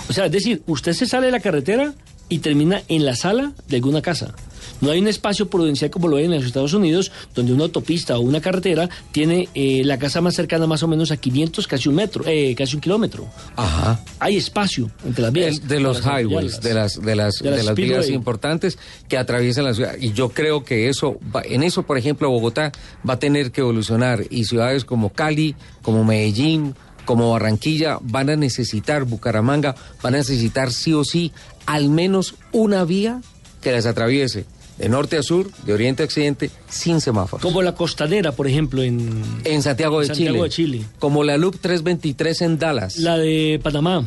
O 0.09 0.13
sea, 0.13 0.25
es 0.25 0.31
decir, 0.31 0.63
usted 0.67 0.93
se 0.93 1.05
sale 1.05 1.27
de 1.27 1.31
la 1.31 1.39
carretera 1.39 1.93
y 2.29 2.39
termina 2.39 2.81
en 2.87 3.05
la 3.05 3.15
sala 3.15 3.53
de 3.67 3.75
alguna 3.77 4.01
casa. 4.01 4.33
No 4.81 4.91
hay 4.91 4.99
un 4.99 5.07
espacio 5.07 5.49
prudencial 5.49 5.89
como 5.89 6.07
lo 6.07 6.17
hay 6.17 6.25
en 6.25 6.31
los 6.31 6.45
Estados 6.45 6.73
Unidos, 6.73 7.11
donde 7.33 7.53
una 7.53 7.63
autopista 7.63 8.17
o 8.17 8.21
una 8.21 8.41
carretera 8.41 8.89
tiene 9.11 9.49
eh, 9.55 9.81
la 9.85 9.97
casa 9.97 10.21
más 10.21 10.35
cercana 10.35 10.67
más 10.67 10.83
o 10.83 10.87
menos 10.87 11.11
a 11.11 11.17
500, 11.17 11.67
casi 11.67 11.89
un 11.89 11.95
metro, 11.95 12.23
eh, 12.27 12.53
casi 12.55 12.75
un 12.75 12.81
kilómetro. 12.81 13.27
Ajá. 13.55 13.99
Hay 14.19 14.37
espacio 14.37 14.89
entre 15.05 15.23
las 15.23 15.31
vías. 15.33 15.57
El- 15.61 15.67
de 15.67 15.79
los 15.79 16.01
highways, 16.01 16.61
de 16.61 16.73
las 16.73 17.01
de 17.01 17.15
las 17.15 17.39
De 17.39 17.51
de 17.51 17.63
las 17.63 17.75
vías 17.75 18.09
importantes 18.09 18.77
que 19.07 19.17
atraviesan 19.17 19.63
la 19.65 19.73
ciudad 19.73 19.95
y 19.99 20.13
yo 20.13 20.29
creo 20.29 20.63
que 20.63 20.89
eso 20.89 21.17
va- 21.35 21.41
en 21.43 21.63
eso 21.63 21.83
por 21.83 21.97
ejemplo 21.97 22.29
Bogotá 22.29 22.71
va 23.07 23.13
a 23.15 23.19
tener 23.19 23.51
que 23.51 23.61
evolucionar 23.61 24.23
y 24.29 24.45
ciudades 24.45 24.85
como 24.85 25.11
Cali, 25.11 25.55
como 25.81 26.03
Medellín, 26.03 26.75
como 27.05 27.31
Barranquilla 27.31 27.99
van 28.01 28.29
a 28.29 28.35
necesitar 28.35 29.05
Bucaramanga 29.05 29.75
van 30.01 30.15
a 30.15 30.17
necesitar 30.17 30.71
sí 30.71 30.93
o 30.93 31.03
sí 31.03 31.31
al 31.65 31.89
menos 31.89 32.35
una 32.51 32.83
vía 32.83 33.21
que 33.61 33.71
las 33.71 33.85
atraviese 33.85 34.45
de 34.77 34.89
norte 34.89 35.17
a 35.17 35.23
sur, 35.23 35.49
de 35.65 35.73
oriente 35.73 36.03
a 36.03 36.05
occidente, 36.05 36.51
sin 36.69 37.01
semáforos. 37.01 37.41
Como 37.41 37.61
la 37.61 37.73
costanera, 37.73 38.31
por 38.31 38.47
ejemplo, 38.47 38.83
en, 38.83 39.23
En 39.43 39.61
Santiago 39.63 39.99
de, 39.99 40.07
Santiago 40.07 40.47
Chile. 40.47 40.77
de 40.77 40.81
Chile. 40.83 40.85
Como 40.99 41.23
la 41.23 41.37
Loop 41.37 41.57
323 41.59 42.41
en 42.41 42.59
Dallas. 42.59 42.97
La 42.97 43.17
de 43.17 43.59
Panamá. 43.63 44.05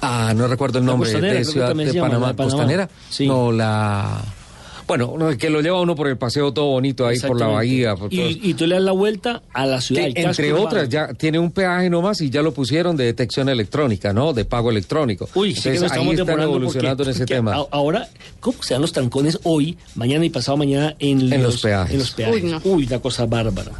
Ah, 0.00 0.34
no 0.36 0.46
recuerdo 0.48 0.78
el 0.80 0.84
nombre 0.84 1.10
de 1.10 1.44
ciudad 1.44 1.74
de 1.74 1.74
Panamá. 1.74 1.84
la 1.84 1.92
de 1.92 2.00
Panamá. 2.00 2.36
¿Costanera? 2.36 2.90
Sí. 3.08 3.26
No, 3.26 3.52
la... 3.52 4.22
Bueno, 4.86 5.14
no, 5.18 5.36
que 5.38 5.48
lo 5.48 5.60
lleva 5.62 5.80
uno 5.80 5.94
por 5.94 6.08
el 6.08 6.18
paseo 6.18 6.52
todo 6.52 6.66
bonito 6.66 7.06
ahí 7.06 7.18
por 7.18 7.38
la 7.40 7.46
bahía. 7.46 7.96
por. 7.96 8.12
Y, 8.12 8.40
y 8.42 8.54
tú 8.54 8.66
le 8.66 8.74
das 8.74 8.84
la 8.84 8.92
vuelta 8.92 9.42
a 9.52 9.64
la 9.66 9.80
ciudad. 9.80 10.02
Que, 10.12 10.20
entre 10.22 10.50
urbano. 10.52 10.66
otras, 10.66 10.88
ya 10.90 11.14
tiene 11.14 11.38
un 11.38 11.50
peaje 11.52 11.88
nomás 11.88 12.20
y 12.20 12.28
ya 12.30 12.42
lo 12.42 12.52
pusieron 12.52 12.96
de 12.96 13.04
detección 13.04 13.48
electrónica, 13.48 14.12
¿no? 14.12 14.32
De 14.34 14.44
pago 14.44 14.70
electrónico. 14.70 15.28
Uy, 15.34 15.54
sí 15.54 15.62
que 15.62 15.68
Entonces, 15.70 15.92
estamos 15.92 16.12
ahí 16.14 16.20
están 16.20 16.40
evolucionando 16.40 16.96
porque- 17.04 17.10
en 17.10 17.16
ese 17.16 17.26
tema. 17.26 17.54
a- 17.54 17.66
Ahora, 17.70 18.08
¿cómo 18.40 18.62
se 18.62 18.74
dan 18.74 18.82
los 18.82 18.92
trancones 18.92 19.38
hoy, 19.44 19.76
mañana 19.94 20.24
y 20.26 20.30
pasado 20.30 20.56
mañana 20.58 20.94
en, 20.98 21.32
En 21.32 21.42
los 21.42 21.62
peajes. 21.62 21.92
En 21.92 21.98
los 21.98 22.10
peajes. 22.10 22.34
Uy, 22.42 22.50
no. 22.50 22.60
Uy, 22.64 22.84
una 22.86 22.98
cosa 22.98 23.24
bárbara. 23.26 23.72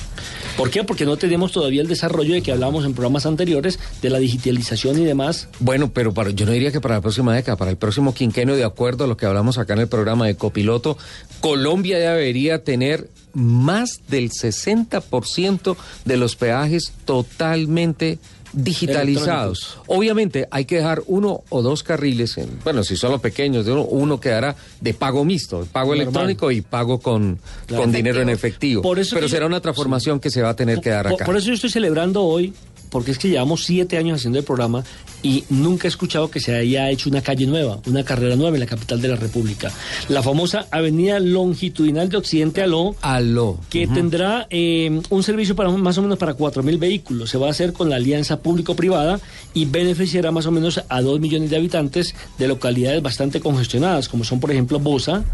¿Por 0.56 0.70
qué? 0.70 0.84
Porque 0.84 1.04
no 1.04 1.16
tenemos 1.16 1.50
todavía 1.50 1.82
el 1.82 1.88
desarrollo 1.88 2.34
de 2.34 2.42
que 2.42 2.52
hablábamos 2.52 2.84
en 2.84 2.94
programas 2.94 3.26
anteriores 3.26 3.78
de 4.00 4.10
la 4.10 4.18
digitalización 4.18 4.98
y 4.98 5.04
demás. 5.04 5.48
Bueno, 5.58 5.90
pero 5.92 6.14
para, 6.14 6.30
yo 6.30 6.46
no 6.46 6.52
diría 6.52 6.70
que 6.70 6.80
para 6.80 6.94
la 6.96 7.00
próxima 7.00 7.34
década, 7.34 7.56
para 7.56 7.72
el 7.72 7.76
próximo 7.76 8.14
quinquenio, 8.14 8.54
de 8.54 8.64
acuerdo 8.64 9.04
a 9.04 9.06
lo 9.06 9.16
que 9.16 9.26
hablamos 9.26 9.58
acá 9.58 9.72
en 9.72 9.80
el 9.80 9.88
programa 9.88 10.26
de 10.26 10.36
Copiloto, 10.36 10.96
Colombia 11.40 11.98
debería 11.98 12.62
tener 12.62 13.08
más 13.32 14.00
del 14.08 14.30
60% 14.30 15.76
de 16.04 16.16
los 16.16 16.36
peajes 16.36 16.92
totalmente 17.04 18.18
digitalizados. 18.54 19.78
Obviamente 19.86 20.46
hay 20.50 20.64
que 20.64 20.76
dejar 20.76 21.02
uno 21.06 21.42
o 21.48 21.62
dos 21.62 21.82
carriles, 21.82 22.36
en- 22.38 22.58
bueno, 22.62 22.84
si 22.84 22.96
son 22.96 23.12
los 23.12 23.20
pequeños, 23.20 23.66
de 23.66 23.72
uno, 23.72 23.82
uno 23.84 24.20
quedará 24.20 24.56
de 24.80 24.94
pago 24.94 25.24
mixto, 25.24 25.66
pago 25.72 25.88
Normal. 25.88 26.02
electrónico 26.02 26.50
y 26.50 26.60
pago 26.60 26.98
con, 27.00 27.38
Claro. 27.66 27.82
con 27.84 27.92
dinero 27.92 28.20
en 28.20 28.28
efectivo. 28.28 28.82
Por 28.82 28.98
eso 28.98 29.14
Pero 29.16 29.28
será 29.28 29.42
yo- 29.42 29.46
una 29.48 29.60
transformación 29.60 30.20
que 30.20 30.30
se 30.30 30.42
va 30.42 30.50
a 30.50 30.56
tener 30.56 30.80
que 30.80 30.90
dar 30.90 31.06
acá. 31.08 31.24
por 31.24 31.36
eso 31.36 31.48
yo 31.48 31.54
estoy 31.54 31.70
celebrando 31.70 32.22
hoy, 32.22 32.52
porque 32.94 33.10
es 33.10 33.18
que 33.18 33.28
llevamos 33.28 33.64
siete 33.64 33.98
años 33.98 34.20
haciendo 34.20 34.38
el 34.38 34.44
programa 34.44 34.84
y 35.20 35.42
nunca 35.50 35.88
he 35.88 35.90
escuchado 35.90 36.30
que 36.30 36.38
se 36.38 36.54
haya 36.54 36.88
hecho 36.90 37.10
una 37.10 37.22
calle 37.22 37.44
nueva, 37.44 37.80
una 37.88 38.04
carrera 38.04 38.36
nueva 38.36 38.54
en 38.54 38.60
la 38.60 38.66
capital 38.66 39.02
de 39.02 39.08
la 39.08 39.16
República. 39.16 39.72
La 40.08 40.22
famosa 40.22 40.68
Avenida 40.70 41.18
Longitudinal 41.18 42.08
de 42.08 42.18
Occidente 42.18 42.62
Aló, 42.62 42.94
Aló. 43.00 43.58
que 43.68 43.88
tendrá 43.88 44.46
eh, 44.48 45.02
un 45.10 45.22
servicio 45.24 45.56
para 45.56 45.70
más 45.70 45.98
o 45.98 46.02
menos 46.02 46.18
para 46.18 46.36
4.000 46.36 46.78
vehículos. 46.78 47.30
Se 47.30 47.36
va 47.36 47.48
a 47.48 47.50
hacer 47.50 47.72
con 47.72 47.90
la 47.90 47.96
alianza 47.96 48.38
público-privada 48.38 49.18
y 49.54 49.64
beneficiará 49.64 50.30
más 50.30 50.46
o 50.46 50.52
menos 50.52 50.80
a 50.88 51.02
2 51.02 51.18
millones 51.18 51.50
de 51.50 51.56
habitantes 51.56 52.14
de 52.38 52.46
localidades 52.46 53.02
bastante 53.02 53.40
congestionadas, 53.40 54.08
como 54.08 54.22
son, 54.22 54.38
por 54.38 54.52
ejemplo, 54.52 54.78
Bosa, 54.78 55.24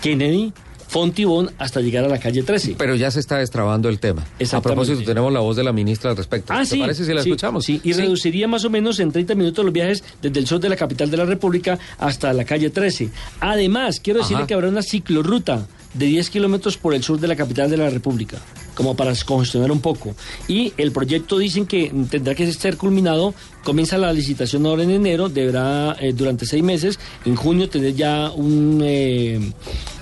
Kennedy, 0.00 0.54
Fontibón, 0.90 1.52
hasta 1.56 1.80
llegar 1.80 2.04
a 2.04 2.08
la 2.08 2.18
calle 2.18 2.42
13. 2.42 2.74
Pero 2.76 2.96
ya 2.96 3.12
se 3.12 3.20
está 3.20 3.38
destrabando 3.38 3.88
el 3.88 4.00
tema. 4.00 4.26
A 4.52 4.60
propósito, 4.60 5.02
tenemos 5.04 5.32
la 5.32 5.38
voz 5.38 5.54
de 5.54 5.62
la 5.62 5.72
ministra 5.72 6.10
al 6.10 6.16
respecto. 6.16 6.52
Ah, 6.52 6.62
¿Te 6.62 6.66
sí. 6.66 6.80
parece 6.80 7.04
si 7.04 7.14
la 7.14 7.22
sí, 7.22 7.28
escuchamos? 7.30 7.64
Sí, 7.64 7.80
y 7.84 7.92
reduciría 7.92 8.48
más 8.48 8.64
o 8.64 8.70
menos 8.70 8.98
en 8.98 9.12
30 9.12 9.36
minutos 9.36 9.64
los 9.64 9.72
viajes 9.72 10.02
desde 10.20 10.40
el 10.40 10.48
sur 10.48 10.58
de 10.58 10.68
la 10.68 10.74
capital 10.74 11.08
de 11.08 11.16
la 11.16 11.24
República 11.26 11.78
hasta 11.98 12.32
la 12.32 12.44
calle 12.44 12.70
13. 12.70 13.08
Además, 13.38 14.00
quiero 14.00 14.18
decirle 14.18 14.38
Ajá. 14.42 14.46
que 14.48 14.54
habrá 14.54 14.68
una 14.68 14.82
ciclorruta 14.82 15.64
de 15.94 16.06
10 16.06 16.28
kilómetros 16.30 16.76
por 16.76 16.92
el 16.92 17.04
sur 17.04 17.20
de 17.20 17.28
la 17.28 17.36
capital 17.36 17.70
de 17.70 17.76
la 17.76 17.88
República, 17.88 18.38
como 18.80 18.96
para 18.96 19.12
congestionar 19.26 19.70
un 19.70 19.82
poco. 19.82 20.14
Y 20.48 20.72
el 20.78 20.90
proyecto 20.90 21.36
dicen 21.36 21.66
que 21.66 21.92
tendrá 22.08 22.34
que 22.34 22.50
ser 22.50 22.78
culminado, 22.78 23.34
comienza 23.62 23.98
la 23.98 24.10
licitación 24.10 24.64
ahora 24.64 24.84
en 24.84 24.90
enero, 24.90 25.28
deberá 25.28 25.94
eh, 26.00 26.14
durante 26.14 26.46
seis 26.46 26.62
meses, 26.62 26.98
en 27.26 27.36
junio 27.36 27.68
tener 27.68 27.94
ya 27.94 28.30
un, 28.30 28.80
eh, 28.82 29.38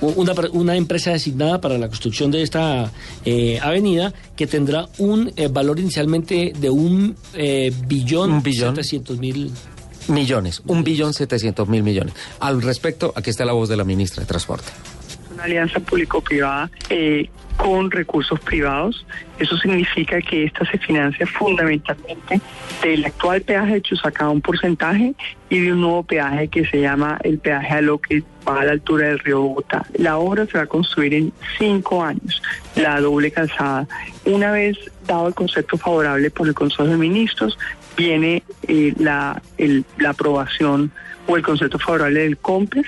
una, 0.01 0.33
una 0.53 0.77
empresa 0.77 1.11
designada 1.11 1.61
para 1.61 1.77
la 1.77 1.89
construcción 1.89 2.31
de 2.31 2.43
esta 2.43 2.93
eh, 3.25 3.59
avenida 3.61 4.15
que 4.37 4.47
tendrá 4.47 4.87
un 4.99 5.33
eh, 5.35 5.49
valor 5.49 5.81
inicialmente 5.81 6.53
de 6.57 6.71
un 6.71 7.17
billón, 7.89 8.31
Un 8.31 8.43
billón. 8.45 8.77
700 8.77 9.19
mil 9.19 9.51
Millones, 10.07 10.63
un 10.67 10.85
billón 10.85 11.13
setecientos 11.15 11.69
mil 11.69 11.83
millones. 11.83 12.15
Al 12.39 12.63
respecto, 12.63 13.13
aquí 13.17 13.29
está 13.29 13.45
la 13.45 13.53
voz 13.53 13.69
de 13.69 13.77
la 13.77 13.85
ministra 13.85 14.23
de 14.23 14.27
Transporte. 14.27 14.69
Una 15.39 15.45
alianza 15.45 15.79
público-privada 15.79 16.69
eh, 16.91 17.31
con 17.57 17.91
recursos 17.91 18.41
privados. 18.41 19.07
Eso 19.39 19.57
significa 19.57 20.21
que 20.21 20.45
esta 20.45 20.69
se 20.69 20.79
financia 20.79 21.27
fundamentalmente 21.27 22.41
del 22.83 23.05
actual 23.05 23.43
peaje 23.43 23.75
de 23.75 23.83
Chusacá, 23.83 24.29
un 24.29 24.41
porcentaje, 24.41 25.15
y 25.49 25.61
de 25.61 25.73
un 25.73 25.81
nuevo 25.81 26.03
peaje 26.03 26.49
que 26.49 26.67
se 26.67 26.81
llama 26.81 27.19
el 27.23 27.39
peaje 27.39 27.75
a 27.75 27.81
lo 27.81 27.99
que 27.99 28.23
va 28.47 28.61
a 28.61 28.65
la 28.65 28.73
altura 28.73 29.09
del 29.09 29.21
río 29.21 29.43
Bogotá. 29.43 29.87
La 29.97 30.19
obra 30.19 30.45
se 30.47 30.59
va 30.59 30.65
a 30.65 30.67
construir 30.67 31.15
en 31.15 31.33
cinco 31.57 32.03
años, 32.03 32.43
la 32.75 33.01
doble 33.01 33.31
calzada. 33.31 33.87
Una 34.25 34.51
vez 34.51 34.77
dado 35.07 35.29
el 35.29 35.35
concepto 35.35 35.79
favorable 35.79 36.31
por 36.31 36.49
el 36.49 36.55
Consejo 36.55 36.85
de 36.85 36.97
Ministros, 36.97 37.57
viene 37.97 38.43
eh, 38.67 38.93
la, 38.99 39.41
la 39.99 40.11
aprobación 40.11 40.91
o 41.27 41.37
el 41.37 41.43
concepto 41.43 41.79
favorable 41.79 42.21
del 42.21 42.39
COMPES 42.39 42.87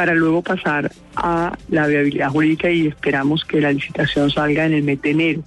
para 0.00 0.14
luego 0.14 0.40
pasar 0.40 0.90
a 1.14 1.52
la 1.68 1.86
viabilidad 1.86 2.30
jurídica 2.30 2.70
y 2.70 2.86
esperamos 2.86 3.44
que 3.44 3.60
la 3.60 3.70
licitación 3.70 4.30
salga 4.30 4.64
en 4.64 4.72
el 4.72 4.82
mes 4.82 5.02
de 5.02 5.10
enero. 5.10 5.42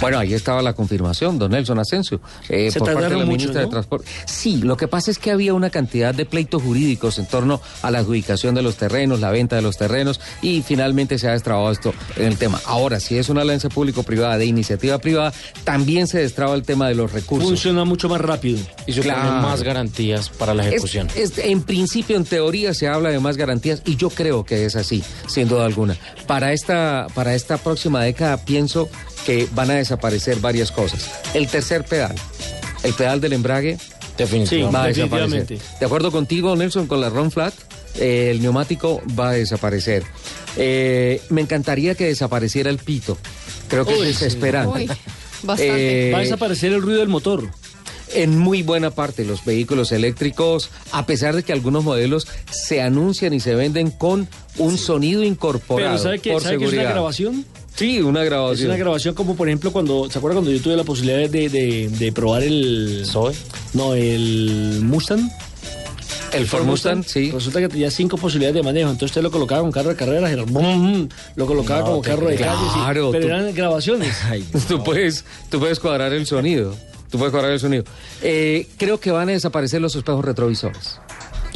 Bueno, 0.00 0.18
ahí 0.18 0.34
estaba 0.34 0.60
la 0.60 0.74
confirmación, 0.74 1.38
don 1.38 1.50
Nelson 1.50 1.78
Asensio, 1.78 2.20
eh, 2.50 2.70
Se 2.70 2.78
por 2.78 2.92
parte 2.92 3.04
de 3.08 3.10
la 3.10 3.16
mucho, 3.24 3.26
ministra 3.28 3.62
de. 3.62 3.66
Transporte. 3.68 4.06
Sí, 4.26 4.58
lo 4.58 4.76
que 4.76 4.88
pasa 4.88 5.10
es 5.10 5.18
que 5.18 5.30
había 5.30 5.54
una 5.54 5.70
cantidad 5.70 6.14
de 6.14 6.26
pleitos 6.26 6.62
jurídicos 6.62 7.18
en 7.18 7.26
torno 7.26 7.62
a 7.82 7.90
la 7.90 8.00
adjudicación 8.00 8.54
de 8.54 8.60
los 8.62 8.76
terrenos, 8.76 9.20
la 9.20 9.30
venta 9.30 9.56
de 9.56 9.62
los 9.62 9.78
terrenos, 9.78 10.20
y 10.42 10.62
finalmente 10.62 11.18
se 11.18 11.28
ha 11.28 11.32
destrabado 11.32 11.70
esto 11.72 11.94
en 12.16 12.26
el 12.26 12.36
tema. 12.36 12.60
Ahora, 12.66 13.00
si 13.00 13.16
es 13.16 13.30
una 13.30 13.40
alianza 13.40 13.70
público-privada 13.70 14.36
de 14.36 14.44
iniciativa 14.44 14.98
privada, 14.98 15.32
también 15.64 16.06
se 16.06 16.18
destraba 16.18 16.54
el 16.54 16.62
tema 16.62 16.88
de 16.88 16.94
los 16.94 17.12
recursos. 17.12 17.48
funciona 17.48 17.84
mucho 17.84 18.08
más 18.10 18.20
rápido. 18.20 18.58
Y 18.86 18.92
supone 18.92 19.14
Claro. 19.14 19.42
más 19.48 19.62
garantías 19.62 20.28
para 20.28 20.52
la 20.52 20.62
Es- 20.64 20.68
ejecución. 20.74 21.08
es- 21.16 21.38
en 21.38 21.62
principio, 21.62 22.16
en 22.16 22.24
teoría, 22.24 22.74
se 22.74 22.86
habla 22.86 23.08
de 23.08 23.18
más 23.18 23.36
garantías 23.38 23.80
y 23.86 23.96
yo 23.96 24.10
creo 24.10 24.44
que 24.44 24.66
es 24.66 24.76
así, 24.76 25.02
sin 25.26 25.48
duda 25.48 25.64
alguna. 25.64 25.96
Para 26.26 26.52
esta, 26.52 27.06
para 27.14 27.34
esta 27.34 27.56
próxima 27.56 28.02
década 28.02 28.36
pienso 28.44 28.88
que 29.26 29.48
van 29.52 29.70
a 29.70 29.74
desaparecer 29.74 30.38
varias 30.38 30.70
cosas. 30.72 31.10
El 31.34 31.48
tercer 31.48 31.84
pedal, 31.84 32.14
el 32.84 32.94
pedal 32.94 33.20
del 33.20 33.32
embrague, 33.34 33.76
Definitivamente. 34.16 34.74
va 34.78 34.84
a 34.84 34.86
desaparecer. 34.88 35.58
De 35.80 35.84
acuerdo 35.86 36.10
contigo, 36.10 36.56
Nelson, 36.56 36.86
con 36.86 37.00
la 37.02 37.10
Ron 37.10 37.30
Flat, 37.30 37.52
eh, 37.96 38.28
el 38.30 38.40
neumático 38.40 39.02
va 39.18 39.30
a 39.30 39.32
desaparecer. 39.32 40.04
Eh, 40.56 41.20
me 41.28 41.40
encantaría 41.42 41.94
que 41.94 42.06
desapareciera 42.06 42.70
el 42.70 42.78
pito. 42.78 43.18
Creo 43.68 43.84
que 43.84 43.94
Uy, 43.94 44.08
es 44.08 44.16
sí. 44.16 44.24
desesperante. 44.24 44.84
Uy. 44.84 44.90
Eh, 45.58 46.10
Va 46.14 46.18
a 46.18 46.22
desaparecer 46.22 46.72
el 46.72 46.80
ruido 46.80 47.00
del 47.00 47.08
motor. 47.08 47.50
En 48.14 48.38
muy 48.38 48.62
buena 48.62 48.90
parte 48.92 49.24
los 49.24 49.44
vehículos 49.44 49.90
eléctricos, 49.92 50.70
a 50.92 51.04
pesar 51.06 51.34
de 51.34 51.42
que 51.42 51.52
algunos 51.52 51.82
modelos 51.84 52.26
se 52.50 52.80
anuncian 52.80 53.34
y 53.34 53.40
se 53.40 53.54
venden 53.56 53.90
con 53.90 54.28
un 54.58 54.78
sonido 54.78 55.24
incorporado 55.24 55.90
Pero 55.90 56.02
¿sabe, 56.02 56.18
qué, 56.20 56.32
por 56.32 56.42
¿sabe 56.42 56.56
qué 56.58 56.64
es 56.64 56.70
seguridad. 56.70 56.84
una 56.84 56.92
grabación? 56.92 57.44
Sí, 57.76 58.00
una 58.00 58.22
Es 58.22 58.26
grabación. 58.30 58.70
una 58.70 58.78
grabación 58.78 59.14
como 59.14 59.36
por 59.36 59.48
ejemplo 59.48 59.70
cuando, 59.70 60.10
¿se 60.10 60.18
acuerda 60.18 60.36
cuando 60.36 60.50
yo 60.50 60.60
tuve 60.62 60.76
la 60.76 60.84
posibilidad 60.84 61.28
de, 61.28 61.48
de- 61.48 61.88
de 61.90 62.12
probar 62.12 62.42
el... 62.42 63.02
¿Zoe? 63.04 63.34
No, 63.74 63.94
el 63.94 64.80
Mustang. 64.82 65.30
El 66.32 66.46
Ford 66.46 66.64
Mustang, 66.64 67.04
sí. 67.04 67.30
Resulta 67.30 67.60
que 67.60 67.68
tenía 67.68 67.90
cinco 67.90 68.16
posibilidades 68.18 68.56
de 68.56 68.62
manejo, 68.62 68.88
entonces 68.90 69.10
usted 69.10 69.22
lo 69.22 69.30
colocaba 69.30 69.60
con 69.62 69.70
carro 69.72 69.90
de 69.90 69.96
carreras, 69.96 70.30
era 70.30 70.42
bum, 70.44 71.08
lo 71.36 71.46
colocaba 71.46 71.80
No 71.80 71.86
como 71.86 72.02
carro 72.02 72.26
de 72.28 72.36
creo. 72.36 72.48
calle, 72.48 72.70
Claro, 72.74 73.10
pero 73.12 73.26
tú- 73.26 73.32
eran 73.32 73.54
grabaciones. 73.54 74.16
tú, 74.68 74.82
puedes, 74.82 75.24
tú 75.50 75.58
puedes 75.60 75.78
cuadrar 75.78 76.12
el 76.12 76.26
sonido. 76.26 76.74
Tú 77.10 77.18
puedes 77.18 77.30
cuadrar 77.30 77.52
el 77.52 77.60
sonido. 77.60 77.84
Eh, 78.22 78.66
creo 78.78 78.98
que 78.98 79.10
van 79.12 79.28
a 79.28 79.32
desaparecer 79.32 79.80
los 79.80 79.94
espejos 79.94 80.24
retrovisores. 80.24 80.98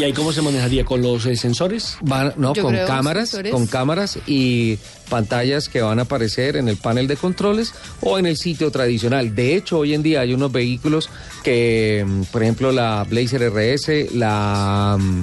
¿Y 0.01 0.05
ahí 0.05 0.15
cómo 0.15 0.33
se 0.33 0.41
manejaría? 0.41 0.83
¿Con 0.83 1.03
los 1.03 1.27
eh, 1.27 1.37
sensores? 1.37 1.99
Van, 2.01 2.33
no, 2.39 2.55
Yo 2.55 2.63
con 2.63 2.73
creo, 2.73 2.87
cámaras, 2.87 3.29
sensores. 3.29 3.53
con 3.53 3.67
cámaras 3.67 4.19
y 4.27 4.79
pantallas 5.11 5.69
que 5.69 5.83
van 5.83 5.99
a 5.99 6.03
aparecer 6.03 6.57
en 6.57 6.71
el 6.71 6.79
panel 6.79 7.07
de 7.07 7.19
controles 7.19 7.75
o 8.01 8.19
en 8.19 8.25
el 8.25 8.39
sitio 8.39 8.71
tradicional. 8.71 9.35
De 9.35 9.57
hecho, 9.57 9.77
hoy 9.81 9.93
en 9.93 10.03
día 10.03 10.23
hay 10.23 10.33
unos 10.33 10.51
vehículos 10.53 11.11
que, 11.43 12.03
mm, 12.07 12.23
por 12.33 12.43
ejemplo, 12.43 12.73
la 12.73 13.05
Blazer 13.07 13.43
RS, 13.43 14.09
la 14.15 14.97
mm, 14.99 15.21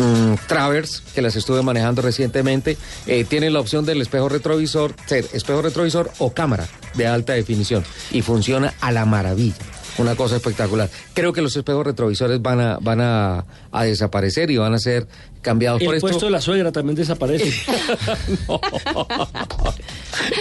mm, 0.00 0.36
Travers, 0.46 1.02
que 1.14 1.20
las 1.20 1.36
estuve 1.36 1.60
manejando 1.60 2.00
recientemente, 2.00 2.78
eh, 3.06 3.24
tienen 3.24 3.52
la 3.52 3.60
opción 3.60 3.84
del 3.84 4.00
espejo 4.00 4.30
retrovisor, 4.30 4.94
ser 5.04 5.26
espejo 5.34 5.60
retrovisor 5.60 6.10
o 6.16 6.32
cámara 6.32 6.66
de 6.94 7.06
alta 7.06 7.34
definición 7.34 7.84
y 8.10 8.22
funciona 8.22 8.72
a 8.80 8.90
la 8.90 9.04
maravilla. 9.04 9.75
Una 9.98 10.14
cosa 10.14 10.36
espectacular. 10.36 10.90
Creo 11.14 11.32
que 11.32 11.40
los 11.40 11.56
espejos 11.56 11.86
retrovisores 11.86 12.42
van 12.42 12.60
a, 12.60 12.78
van 12.80 13.00
a, 13.00 13.44
a 13.72 13.84
desaparecer 13.84 14.50
y 14.50 14.56
van 14.58 14.74
a 14.74 14.78
ser 14.78 15.06
cambiados 15.40 15.80
por 15.82 15.94
El 15.94 15.96
esto. 15.96 16.08
puesto 16.08 16.26
de 16.26 16.32
la 16.32 16.40
suegra 16.40 16.70
también 16.72 16.96
desaparece. 16.96 17.52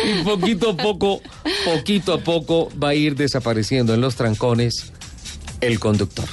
Y 0.06 0.23
poquito 0.23 0.72
a 0.72 0.77
poco, 0.77 1.22
poquito 1.65 2.14
a 2.14 2.19
poco 2.19 2.69
va 2.82 2.90
a 2.90 2.95
ir 2.95 3.15
desapareciendo 3.15 3.94
en 3.94 4.02
los 4.02 4.15
trancones 4.15 4.91
el 5.61 5.80
conductor. 5.80 6.26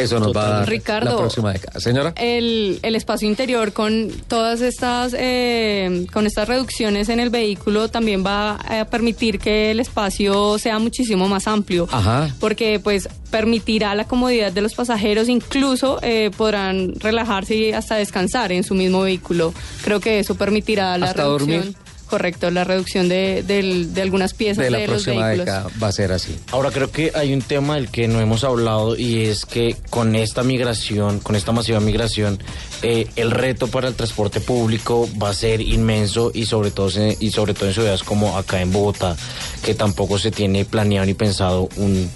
Eso 0.00 0.18
nos 0.18 0.34
va 0.36 0.46
a 0.46 0.50
dar 0.60 0.68
Ricardo. 0.68 1.10
la 1.10 1.16
próxima 1.18 1.52
década. 1.52 1.80
Señora. 1.80 2.12
El, 2.16 2.78
el 2.82 2.94
espacio 2.96 3.28
interior 3.28 3.72
con 3.72 4.08
todas 4.28 4.60
estas 4.60 5.14
eh, 5.18 6.06
con 6.12 6.26
estas 6.26 6.48
reducciones 6.48 7.08
en 7.08 7.20
el 7.20 7.30
vehículo 7.30 7.88
también 7.88 8.24
va 8.24 8.52
a 8.56 8.84
permitir 8.86 9.38
que 9.38 9.70
el 9.70 9.80
espacio 9.80 10.58
sea 10.58 10.78
muchísimo 10.78 11.28
más 11.28 11.46
amplio 11.46 11.88
Ajá. 11.90 12.34
porque 12.40 12.80
pues 12.82 13.08
permitirá 13.30 13.94
la 13.94 14.04
comodidad 14.06 14.52
de 14.52 14.60
los 14.60 14.74
pasajeros 14.74 15.28
incluso 15.28 15.98
eh, 16.02 16.30
podrán 16.36 16.94
relajarse 16.98 17.54
y 17.54 17.72
hasta 17.72 17.96
descansar 17.96 18.52
en 18.52 18.64
su 18.64 18.74
mismo 18.74 19.02
vehículo 19.02 19.52
creo 19.84 20.00
que 20.00 20.18
eso 20.18 20.34
permitirá 20.34 20.96
la 20.98 21.06
Hasta 21.06 21.22
reducción 21.24 21.60
dormir. 21.60 21.76
Correcto 22.10 22.50
la 22.50 22.64
reducción 22.64 23.08
de, 23.08 23.42
del- 23.42 23.94
de 23.94 24.02
algunas 24.02 24.34
piezas 24.34 24.58
De 24.58 24.64
de, 24.64 24.70
la 24.70 24.78
los 24.80 24.88
próxima 24.88 25.26
vehículos 25.28 25.46
década 25.46 25.70
va 25.82 25.88
a 25.88 25.92
ser 25.92 26.12
así. 26.12 26.36
Ahora 26.50 26.70
creo 26.70 26.90
que 26.90 27.12
hay 27.14 27.32
un 27.32 27.40
tema 27.40 27.76
del 27.76 27.88
que 27.90 28.08
no 28.08 28.20
hemos 28.20 28.44
hablado 28.44 28.96
y 28.96 29.24
es 29.24 29.46
que 29.46 29.76
con 29.88 30.14
esta 30.16 30.42
migración, 30.42 31.20
con 31.20 31.36
esta 31.36 31.52
masiva 31.52 31.80
migración, 31.80 32.38
eh, 32.82 33.06
el 33.16 33.30
reto 33.30 33.68
para 33.68 33.88
el 33.88 33.94
transporte 33.94 34.40
público 34.40 35.08
va 35.22 35.30
a 35.30 35.34
ser 35.34 35.60
inmenso 35.60 36.32
y 36.34 36.44
sobre 36.46 36.70
todo 36.70 36.90
se- 36.90 37.16
y 37.20 37.30
sobre 37.30 37.54
todo 37.54 37.66
en 37.68 37.74
ciudades 37.74 38.02
como 38.02 38.36
acá 38.36 38.60
en 38.60 38.72
Bogotá, 38.72 39.16
que 39.64 39.74
tampoco 39.74 40.18
se 40.18 40.30
tiene 40.30 40.64
planeado 40.64 41.06
ni 41.06 41.14
pensado 41.14 41.68
un 41.76 42.10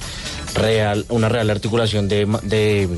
real, 0.55 1.05
una 1.09 1.29
real 1.29 1.51
articulación 1.51 2.09
de, 2.09 2.27
ma- 2.27 2.41
de 2.43 2.89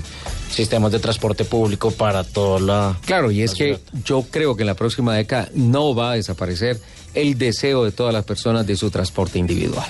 sistemas 0.50 0.92
de 0.92 0.98
transporte 0.98 1.44
público 1.44 1.90
para 1.90 2.24
toda 2.24 2.60
la 2.60 2.98
Claro, 3.04 3.30
y 3.30 3.42
es 3.42 3.54
que 3.54 3.78
yo 4.04 4.24
creo 4.30 4.56
que 4.56 4.62
en 4.62 4.68
la 4.68 4.74
próxima 4.74 5.14
década 5.14 5.48
no 5.54 5.94
va 5.94 6.12
a 6.12 6.14
desaparecer 6.14 6.80
el 7.14 7.36
deseo 7.38 7.84
de 7.84 7.92
todas 7.92 8.12
las 8.12 8.24
personas 8.24 8.66
de 8.66 8.76
su 8.76 8.90
transporte 8.90 9.38
individual. 9.38 9.86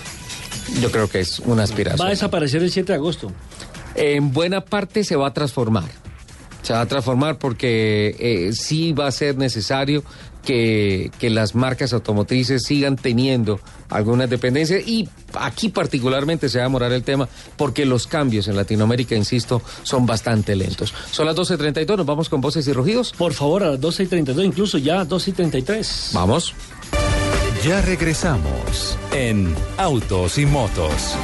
Yo 0.80 0.90
creo 0.90 1.08
que 1.08 1.20
es 1.20 1.38
una 1.40 1.62
aspiración. 1.62 2.04
Va 2.04 2.08
a 2.08 2.10
desaparecer 2.10 2.62
el 2.62 2.70
7 2.70 2.92
de 2.92 2.96
agosto. 2.96 3.32
En 3.94 4.32
buena 4.32 4.60
parte 4.60 5.04
se 5.04 5.16
va 5.16 5.28
a 5.28 5.32
transformar. 5.32 5.90
Se 6.62 6.72
va 6.72 6.80
a 6.80 6.86
transformar 6.86 7.38
porque 7.38 8.16
eh, 8.18 8.52
sí 8.52 8.92
va 8.92 9.06
a 9.06 9.12
ser 9.12 9.36
necesario 9.36 10.02
que, 10.46 11.10
que 11.18 11.28
las 11.28 11.54
marcas 11.54 11.92
automotrices 11.92 12.62
sigan 12.62 12.96
teniendo 12.96 13.60
algunas 13.90 14.30
dependencias 14.30 14.86
y 14.86 15.08
aquí 15.34 15.68
particularmente 15.68 16.48
se 16.48 16.58
va 16.58 16.64
a 16.64 16.68
demorar 16.68 16.92
el 16.92 17.02
tema 17.02 17.28
porque 17.56 17.84
los 17.84 18.06
cambios 18.06 18.48
en 18.48 18.56
Latinoamérica, 18.56 19.14
insisto, 19.14 19.60
son 19.82 20.06
bastante 20.06 20.56
lentos. 20.56 20.94
Son 21.10 21.26
las 21.26 21.36
12.32, 21.36 21.98
nos 21.98 22.06
vamos 22.06 22.28
con 22.30 22.40
voces 22.40 22.66
y 22.68 22.72
rugidos. 22.72 23.12
Por 23.12 23.34
favor, 23.34 23.64
a 23.64 23.70
las 23.72 23.80
12 23.80 24.04
y 24.04 24.06
32, 24.06 24.44
incluso 24.46 24.78
ya 24.78 25.04
12 25.04 25.30
y 25.30 25.32
33. 25.34 26.10
Vamos. 26.14 26.54
Ya 27.64 27.82
regresamos 27.82 28.96
en 29.12 29.52
Autos 29.76 30.38
y 30.38 30.46
Motos. 30.46 31.16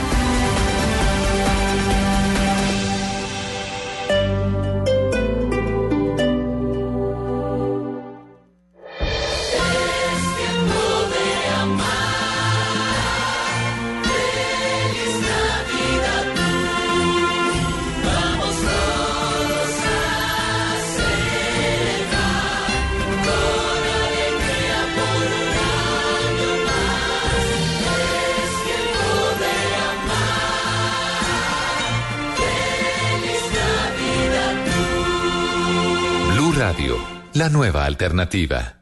Nueva 37.52 37.84
alternativa. 37.84 38.81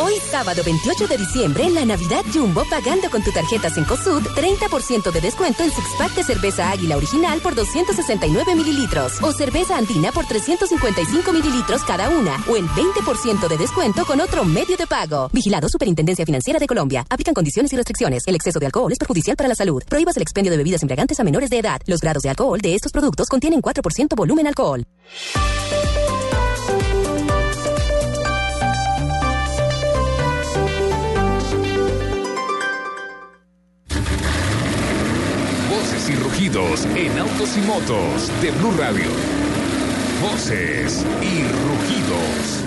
Hoy 0.00 0.14
sábado 0.30 0.62
28 0.64 1.08
de 1.08 1.18
diciembre 1.18 1.64
en 1.64 1.74
la 1.74 1.84
Navidad 1.84 2.22
Jumbo 2.32 2.64
pagando 2.70 3.10
con 3.10 3.20
tu 3.20 3.32
tarjeta 3.32 3.68
Cencosud 3.68 4.22
30% 4.22 5.10
de 5.10 5.20
descuento 5.20 5.64
en 5.64 5.72
six 5.72 5.88
pack 5.98 6.14
de 6.14 6.22
cerveza 6.22 6.70
Águila 6.70 6.96
original 6.96 7.40
por 7.40 7.56
269 7.56 8.54
mililitros 8.54 9.20
o 9.20 9.32
cerveza 9.32 9.76
Andina 9.76 10.12
por 10.12 10.24
355 10.24 11.32
mililitros 11.32 11.82
cada 11.82 12.10
una 12.10 12.36
o 12.46 12.56
el 12.56 12.68
20% 12.68 13.48
de 13.48 13.58
descuento 13.58 14.06
con 14.06 14.20
otro 14.20 14.44
medio 14.44 14.76
de 14.76 14.86
pago. 14.86 15.30
Vigilado 15.32 15.68
Superintendencia 15.68 16.24
Financiera 16.24 16.60
de 16.60 16.68
Colombia. 16.68 17.04
Aplican 17.10 17.34
condiciones 17.34 17.72
y 17.72 17.76
restricciones. 17.76 18.22
El 18.28 18.36
exceso 18.36 18.60
de 18.60 18.66
alcohol 18.66 18.92
es 18.92 18.98
perjudicial 18.98 19.36
para 19.36 19.48
la 19.48 19.56
salud. 19.56 19.82
Prohíbas 19.88 20.16
el 20.16 20.22
expendio 20.22 20.52
de 20.52 20.58
bebidas 20.58 20.82
embriagantes 20.82 21.18
a 21.18 21.24
menores 21.24 21.50
de 21.50 21.58
edad. 21.58 21.80
Los 21.86 22.00
grados 22.00 22.22
de 22.22 22.28
alcohol 22.28 22.60
de 22.60 22.76
estos 22.76 22.92
productos 22.92 23.26
contienen 23.26 23.60
4% 23.60 24.14
volumen 24.14 24.46
alcohol. 24.46 24.86
Y 36.08 36.14
rugidos 36.16 36.86
en 36.96 37.18
autos 37.18 37.56
y 37.56 37.60
motos 37.60 38.30
de 38.40 38.50
Blue 38.52 38.72
Radio. 38.78 39.06
Voces 40.22 41.04
y 41.20 41.42
rugidos. 41.66 42.64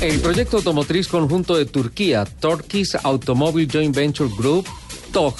El 0.00 0.20
proyecto 0.20 0.58
automotriz 0.58 1.08
conjunto 1.08 1.56
de 1.56 1.64
Turquía, 1.64 2.24
Turkish 2.24 2.96
Automobile 3.02 3.68
Joint 3.72 3.96
Venture 3.96 4.30
Group, 4.36 4.66
TOG, 5.12 5.34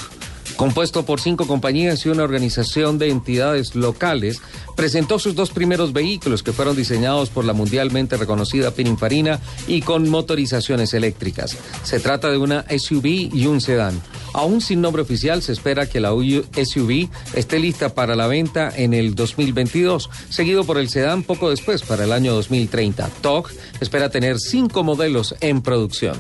compuesto 0.57 1.05
por 1.05 1.21
cinco 1.21 1.47
compañías 1.47 2.05
y 2.05 2.09
una 2.09 2.25
organización 2.25 2.99
de 2.99 3.11
entidades 3.11 3.75
locales, 3.75 4.41
presentó 4.75 5.19
sus 5.19 5.35
dos 5.35 5.51
primeros 5.51 5.93
vehículos 5.93 6.43
que 6.43 6.53
fueron 6.53 6.77
diseñados 6.77 7.31
por 7.31 7.45
la 7.45 7.53
mundialmente 7.53 8.17
reconocida 8.17 8.73
Pininfarina 8.73 9.41
y 9.69 9.83
con 9.83 10.09
motorizaciones 10.09 10.95
eléctricas. 10.95 11.57
Se 11.83 12.01
trata 12.01 12.31
de 12.31 12.39
una 12.39 12.65
SUV 12.69 13.07
y 13.33 13.47
un 13.47 13.61
sedán. 13.61 14.01
Aún 14.33 14.61
sin 14.61 14.81
nombre 14.81 15.03
oficial, 15.03 15.43
se 15.43 15.53
espera 15.53 15.89
que 15.89 16.01
la 16.01 16.11
SUV 16.11 17.09
esté 17.35 17.59
lista 17.59 17.95
para 17.95 18.17
la 18.17 18.27
venta 18.27 18.71
en 18.75 18.93
el 18.93 19.15
2022, 19.15 20.11
seguido 20.29 20.65
por 20.65 20.79
el 20.79 20.89
sedán 20.89 21.23
poco 21.23 21.51
después, 21.51 21.83
para 21.83 22.05
el 22.05 22.13
año 22.13 22.35
2030. 22.35 23.09
TOG 23.23 23.51
espera 23.81 24.11
tener 24.11 24.39
cinco 24.39 24.85
modelos 24.85 25.35
en 25.41 25.63
producción. 25.63 26.17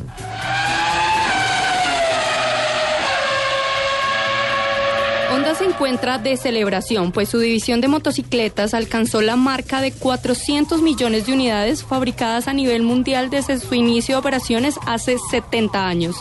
Honda 5.31 5.55
se 5.55 5.55
encuentra 5.67 6.19
de 6.19 6.37
celebración, 6.37 7.13
pues 7.13 7.29
su 7.29 7.39
división 7.39 7.81
de 7.81 7.89
motocicletas 7.89 8.75
alcanzó 8.75 9.21
la 9.21 9.37
marca 9.37 9.81
de 9.81 9.93
400 9.93 10.81
millones 10.83 11.27
de 11.27 11.33
unidades 11.33 11.83
fabricadas 11.85 12.49
a 12.49 12.53
nivel 12.53 12.83
mundial 12.83 13.31
desde 13.31 13.59
su 13.59 13.75
inicio 13.75 14.15
de 14.15 14.21
operaciones 14.21 14.77
hace 14.87 15.17
70 15.31 15.87
años. 15.87 16.17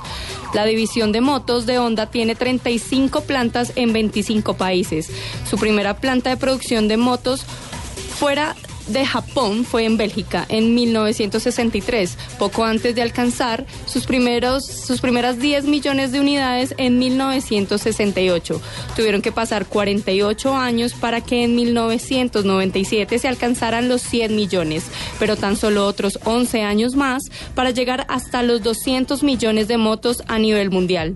La 0.53 0.65
división 0.65 1.11
de 1.11 1.21
motos 1.21 1.65
de 1.65 1.79
Honda 1.79 2.07
tiene 2.07 2.35
35 2.35 3.21
plantas 3.21 3.71
en 3.75 3.93
25 3.93 4.55
países. 4.55 5.09
Su 5.49 5.57
primera 5.57 5.97
planta 5.97 6.29
de 6.29 6.37
producción 6.37 6.87
de 6.87 6.97
motos 6.97 7.45
fuera 8.17 8.55
de 8.87 9.05
Japón 9.05 9.65
fue 9.65 9.85
en 9.85 9.97
Bélgica 9.97 10.45
en 10.49 10.75
1963, 10.75 12.17
poco 12.37 12.65
antes 12.65 12.95
de 12.95 13.01
alcanzar 13.01 13.65
sus, 13.85 14.05
primeros, 14.05 14.65
sus 14.65 15.01
primeras 15.01 15.39
10 15.39 15.65
millones 15.65 16.11
de 16.11 16.19
unidades 16.19 16.75
en 16.77 16.99
1968. 16.99 18.61
Tuvieron 18.95 19.21
que 19.21 19.31
pasar 19.31 19.65
48 19.65 20.55
años 20.55 20.93
para 20.93 21.21
que 21.21 21.43
en 21.43 21.55
1997 21.55 23.19
se 23.19 23.27
alcanzaran 23.27 23.89
los 23.89 24.01
100 24.01 24.35
millones, 24.35 24.85
pero 25.19 25.35
tan 25.35 25.55
solo 25.55 25.85
otros 25.85 26.19
11 26.23 26.61
años 26.63 26.95
más 26.95 27.23
para 27.53 27.71
llegar 27.71 28.05
hasta 28.09 28.43
los 28.43 28.61
200 28.63 29.23
millones 29.23 29.67
de 29.67 29.77
motos 29.77 30.23
a 30.27 30.39
nivel 30.39 30.69
mundial. 30.69 31.15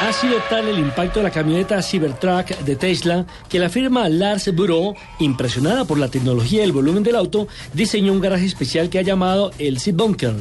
Ha 0.00 0.12
sido 0.12 0.38
tal 0.50 0.68
el 0.68 0.78
impacto 0.78 1.20
de 1.20 1.24
la 1.24 1.30
camioneta 1.30 1.80
Cybertruck 1.80 2.58
de 2.58 2.76
Tesla 2.76 3.24
que 3.48 3.58
la 3.58 3.68
firma 3.68 4.08
Lars 4.08 4.54
Bureau, 4.54 4.94
impresionada 5.20 5.84
por 5.84 5.98
la 5.98 6.08
tecnología 6.08 6.60
y 6.60 6.64
el 6.64 6.72
volumen 6.72 7.02
del 7.02 7.16
auto, 7.16 7.46
diseñó 7.72 8.12
un 8.12 8.20
garaje 8.20 8.44
especial 8.44 8.90
que 8.90 8.98
ha 8.98 9.02
llamado 9.02 9.52
el 9.58 9.78
Seat 9.78 9.96
Bunker. 9.96 10.34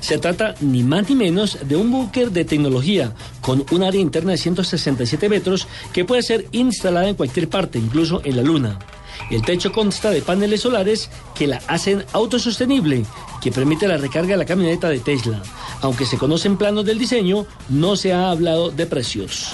Se 0.00 0.18
trata 0.18 0.54
ni 0.60 0.82
más 0.82 1.08
ni 1.08 1.14
menos 1.14 1.58
de 1.66 1.76
un 1.76 1.90
búnker 1.90 2.30
de 2.30 2.44
tecnología 2.44 3.12
con 3.40 3.64
un 3.70 3.82
área 3.84 4.00
interna 4.00 4.32
de 4.32 4.38
167 4.38 5.28
metros 5.28 5.68
que 5.92 6.04
puede 6.04 6.22
ser 6.22 6.46
instalada 6.52 7.08
en 7.08 7.14
cualquier 7.14 7.48
parte, 7.48 7.78
incluso 7.78 8.20
en 8.24 8.36
la 8.36 8.42
Luna. 8.42 8.78
El 9.30 9.42
techo 9.42 9.72
consta 9.72 10.10
de 10.10 10.22
paneles 10.22 10.62
solares 10.62 11.10
que 11.34 11.46
la 11.46 11.60
hacen 11.66 12.04
autosostenible, 12.12 13.04
que 13.42 13.52
permite 13.52 13.88
la 13.88 13.96
recarga 13.96 14.30
de 14.30 14.36
la 14.38 14.44
camioneta 14.44 14.88
de 14.88 15.00
Tesla. 15.00 15.42
Aunque 15.82 16.06
se 16.06 16.18
conocen 16.18 16.56
planos 16.56 16.84
del 16.84 16.98
diseño, 16.98 17.46
no 17.68 17.96
se 17.96 18.12
ha 18.12 18.30
hablado 18.30 18.70
de 18.70 18.86
precios. 18.86 19.52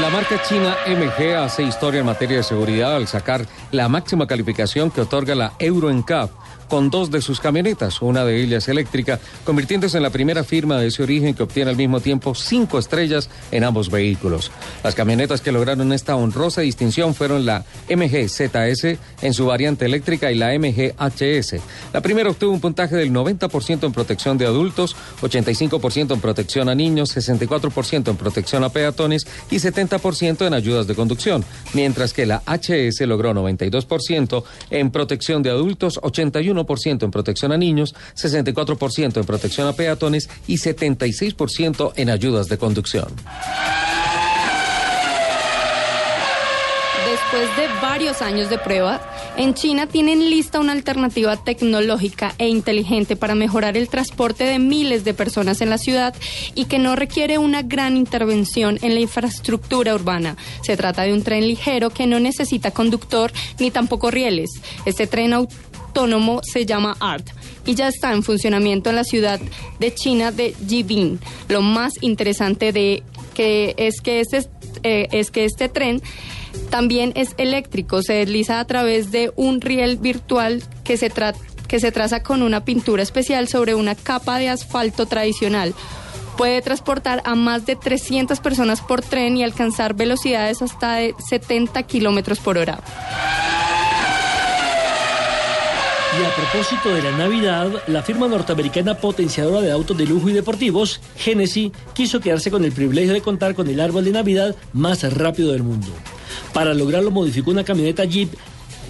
La 0.00 0.10
marca 0.10 0.42
china 0.42 0.76
MG 0.88 1.36
hace 1.36 1.62
historia 1.62 2.00
en 2.00 2.06
materia 2.06 2.38
de 2.38 2.42
seguridad 2.42 2.96
al 2.96 3.06
sacar 3.06 3.46
la 3.70 3.88
máxima 3.88 4.26
calificación 4.26 4.90
que 4.90 5.02
otorga 5.02 5.36
la 5.36 5.52
Euro 5.60 5.92
NCAP 5.92 6.30
con 6.74 6.90
dos 6.90 7.12
de 7.12 7.22
sus 7.22 7.38
camionetas, 7.38 8.02
una 8.02 8.24
de 8.24 8.42
ellas 8.42 8.66
eléctrica, 8.66 9.20
convirtiéndose 9.44 9.96
en 9.96 10.02
la 10.02 10.10
primera 10.10 10.42
firma 10.42 10.76
de 10.76 10.88
ese 10.88 11.04
origen 11.04 11.32
que 11.32 11.44
obtiene 11.44 11.70
al 11.70 11.76
mismo 11.76 12.00
tiempo 12.00 12.34
cinco 12.34 12.80
estrellas 12.80 13.30
en 13.52 13.62
ambos 13.62 13.92
vehículos. 13.92 14.50
Las 14.82 14.96
camionetas 14.96 15.40
que 15.40 15.52
lograron 15.52 15.92
esta 15.92 16.16
honrosa 16.16 16.62
distinción 16.62 17.14
fueron 17.14 17.46
la 17.46 17.64
MG 17.88 18.28
ZS 18.28 18.98
en 19.22 19.34
su 19.34 19.46
variante 19.46 19.84
eléctrica 19.84 20.32
y 20.32 20.34
la 20.34 20.52
MG 20.58 20.96
HS. 20.98 21.60
La 21.92 22.00
primera 22.00 22.30
obtuvo 22.30 22.50
un 22.50 22.60
puntaje 22.60 22.96
del 22.96 23.12
90% 23.12 23.84
en 23.84 23.92
protección 23.92 24.36
de 24.36 24.46
adultos, 24.46 24.96
85% 25.22 26.12
en 26.12 26.20
protección 26.20 26.68
a 26.68 26.74
niños, 26.74 27.16
64% 27.16 28.10
en 28.10 28.16
protección 28.16 28.64
a 28.64 28.70
peatones 28.70 29.28
y 29.48 29.58
70% 29.58 30.44
en 30.44 30.54
ayudas 30.54 30.88
de 30.88 30.96
conducción, 30.96 31.44
mientras 31.72 32.12
que 32.12 32.26
la 32.26 32.42
HS 32.46 33.02
logró 33.02 33.32
92% 33.32 34.42
en 34.70 34.90
protección 34.90 35.44
de 35.44 35.50
adultos, 35.50 36.00
81% 36.02 36.63
en 37.02 37.10
protección 37.10 37.52
a 37.52 37.56
niños, 37.56 37.94
64% 38.16 39.16
en 39.16 39.24
protección 39.24 39.68
a 39.68 39.72
peatones 39.72 40.28
y 40.46 40.56
76% 40.56 41.92
en 41.96 42.10
ayudas 42.10 42.48
de 42.48 42.58
conducción. 42.58 43.08
Después 47.10 47.56
de 47.56 47.66
varios 47.80 48.22
años 48.22 48.50
de 48.50 48.58
prueba, 48.58 49.00
en 49.36 49.54
China 49.54 49.88
tienen 49.88 50.30
lista 50.30 50.60
una 50.60 50.72
alternativa 50.72 51.36
tecnológica 51.36 52.34
e 52.38 52.48
inteligente 52.48 53.16
para 53.16 53.34
mejorar 53.34 53.76
el 53.76 53.88
transporte 53.88 54.44
de 54.44 54.58
miles 54.58 55.04
de 55.04 55.12
personas 55.12 55.60
en 55.60 55.70
la 55.70 55.78
ciudad 55.78 56.14
y 56.54 56.66
que 56.66 56.78
no 56.78 56.94
requiere 56.94 57.38
una 57.38 57.62
gran 57.62 57.96
intervención 57.96 58.78
en 58.82 58.94
la 58.94 59.00
infraestructura 59.00 59.94
urbana. 59.94 60.36
Se 60.62 60.76
trata 60.76 61.02
de 61.02 61.12
un 61.12 61.24
tren 61.24 61.46
ligero 61.46 61.90
que 61.90 62.06
no 62.06 62.20
necesita 62.20 62.70
conductor 62.70 63.32
ni 63.58 63.70
tampoco 63.70 64.10
rieles. 64.10 64.50
Este 64.86 65.06
tren 65.06 65.32
se 66.42 66.66
llama 66.66 66.96
ART 67.00 67.30
y 67.66 67.74
ya 67.74 67.88
está 67.88 68.12
en 68.12 68.22
funcionamiento 68.22 68.90
en 68.90 68.96
la 68.96 69.04
ciudad 69.04 69.40
de 69.78 69.94
China 69.94 70.32
de 70.32 70.54
Jibin. 70.68 71.20
Lo 71.48 71.62
más 71.62 71.94
interesante 72.00 72.72
de 72.72 73.02
que 73.34 73.74
es 73.78 74.00
que 74.00 74.20
este 74.20 74.48
eh, 74.82 75.08
este 75.10 75.68
tren 75.68 76.02
también 76.70 77.12
es 77.14 77.34
eléctrico, 77.38 78.02
se 78.02 78.14
desliza 78.14 78.60
a 78.60 78.66
través 78.66 79.10
de 79.10 79.32
un 79.36 79.60
riel 79.60 79.96
virtual 79.96 80.62
que 80.84 80.96
se, 80.96 81.10
que 81.68 81.80
se 81.80 81.92
traza 81.92 82.22
con 82.22 82.42
una 82.42 82.64
pintura 82.64 83.02
especial 83.02 83.48
sobre 83.48 83.74
una 83.74 83.94
capa 83.94 84.38
de 84.38 84.50
asfalto 84.50 85.06
tradicional. 85.06 85.74
Puede 86.36 86.60
transportar 86.62 87.22
a 87.24 87.34
más 87.36 87.64
de 87.64 87.76
300 87.76 88.40
personas 88.40 88.80
por 88.80 89.02
tren 89.02 89.36
y 89.36 89.44
alcanzar 89.44 89.94
velocidades 89.94 90.62
hasta 90.62 90.96
de 90.96 91.14
70 91.28 91.84
kilómetros 91.84 92.40
por 92.40 92.58
hora. 92.58 92.80
Y 96.16 96.24
a 96.24 96.36
propósito 96.36 96.94
de 96.94 97.02
la 97.02 97.10
Navidad, 97.16 97.82
la 97.88 98.02
firma 98.02 98.28
norteamericana 98.28 98.94
potenciadora 98.94 99.60
de 99.60 99.72
autos 99.72 99.96
de 99.96 100.06
lujo 100.06 100.28
y 100.28 100.32
deportivos, 100.32 101.00
Genesis, 101.16 101.72
quiso 101.92 102.20
quedarse 102.20 102.52
con 102.52 102.64
el 102.64 102.70
privilegio 102.70 103.12
de 103.12 103.20
contar 103.20 103.56
con 103.56 103.68
el 103.68 103.80
árbol 103.80 104.04
de 104.04 104.12
Navidad 104.12 104.54
más 104.72 105.02
rápido 105.12 105.50
del 105.50 105.64
mundo. 105.64 105.88
Para 106.52 106.72
lograrlo 106.72 107.10
modificó 107.10 107.50
una 107.50 107.64
camioneta 107.64 108.04
Jeep 108.04 108.30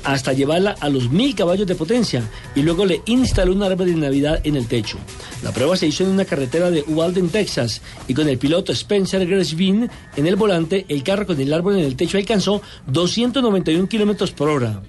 hasta 0.03 0.35
llevarla 0.35 0.77
a 0.81 0.91
los 0.91 1.11
mil 1.11 1.35
caballos 1.35 1.67
de 1.67 1.75
potencia 1.75 2.23
y 2.55 2.61
luego 2.61 2.85
le 2.85 3.01
instaló 3.07 3.53
un 3.53 3.63
árbol 3.63 3.87
de 3.87 3.95
Navidad 3.95 4.41
en 4.45 4.57
el 4.57 4.67
techo. 4.67 4.99
La 5.43 5.53
prueba 5.53 5.77
se 5.77 5.87
hizo 5.87 6.05
en 6.05 6.11
una 6.11 6.27
carretera 6.27 6.71
de 6.71 6.85
Uvalde, 6.87 7.21
en 7.21 7.31
Texas, 7.31 7.81
y 8.07 8.13
con 8.13 8.29
el 8.29 8.37
piloto 8.37 8.71
Spencer 8.73 9.27
Gresvin 9.27 9.89
en 10.17 10.27
el 10.27 10.37
volante, 10.37 10.85
el 10.89 11.03
carro 11.03 11.27
con 11.27 11.41
el 11.41 11.55
árbol 11.55 11.79
en 11.79 11.85
el 11.85 11.97
techo 11.97 12.19
alcanzó 12.19 12.61
291 12.87 13.89
kilómetros 13.89 14.33
por 14.33 14.51
hora. 14.51 14.83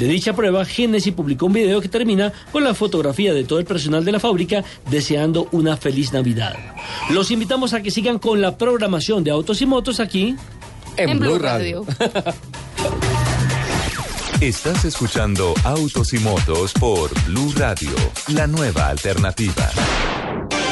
De 0.00 0.06
dicha 0.06 0.32
prueba, 0.32 0.64
Genesis 0.64 1.12
publicó 1.12 1.44
un 1.44 1.52
video 1.52 1.78
que 1.78 1.90
termina 1.90 2.32
con 2.52 2.64
la 2.64 2.72
fotografía 2.72 3.34
de 3.34 3.44
todo 3.44 3.58
el 3.58 3.66
personal 3.66 4.02
de 4.02 4.12
la 4.12 4.18
fábrica 4.18 4.64
deseando 4.90 5.46
una 5.52 5.76
feliz 5.76 6.14
Navidad. 6.14 6.56
Los 7.10 7.30
invitamos 7.30 7.74
a 7.74 7.82
que 7.82 7.90
sigan 7.90 8.18
con 8.18 8.40
la 8.40 8.56
programación 8.56 9.22
de 9.24 9.30
Autos 9.30 9.60
y 9.60 9.66
Motos 9.66 10.00
aquí 10.00 10.36
En 10.96 11.10
En 11.10 11.18
Blue 11.18 11.32
Blue 11.32 11.38
Radio. 11.38 11.84
Estás 14.40 14.86
escuchando 14.86 15.52
Autos 15.64 16.14
y 16.14 16.18
Motos 16.20 16.72
por 16.72 17.10
Blue 17.26 17.52
Radio, 17.58 17.90
la 18.28 18.46
nueva 18.46 18.88
alternativa. 18.88 19.70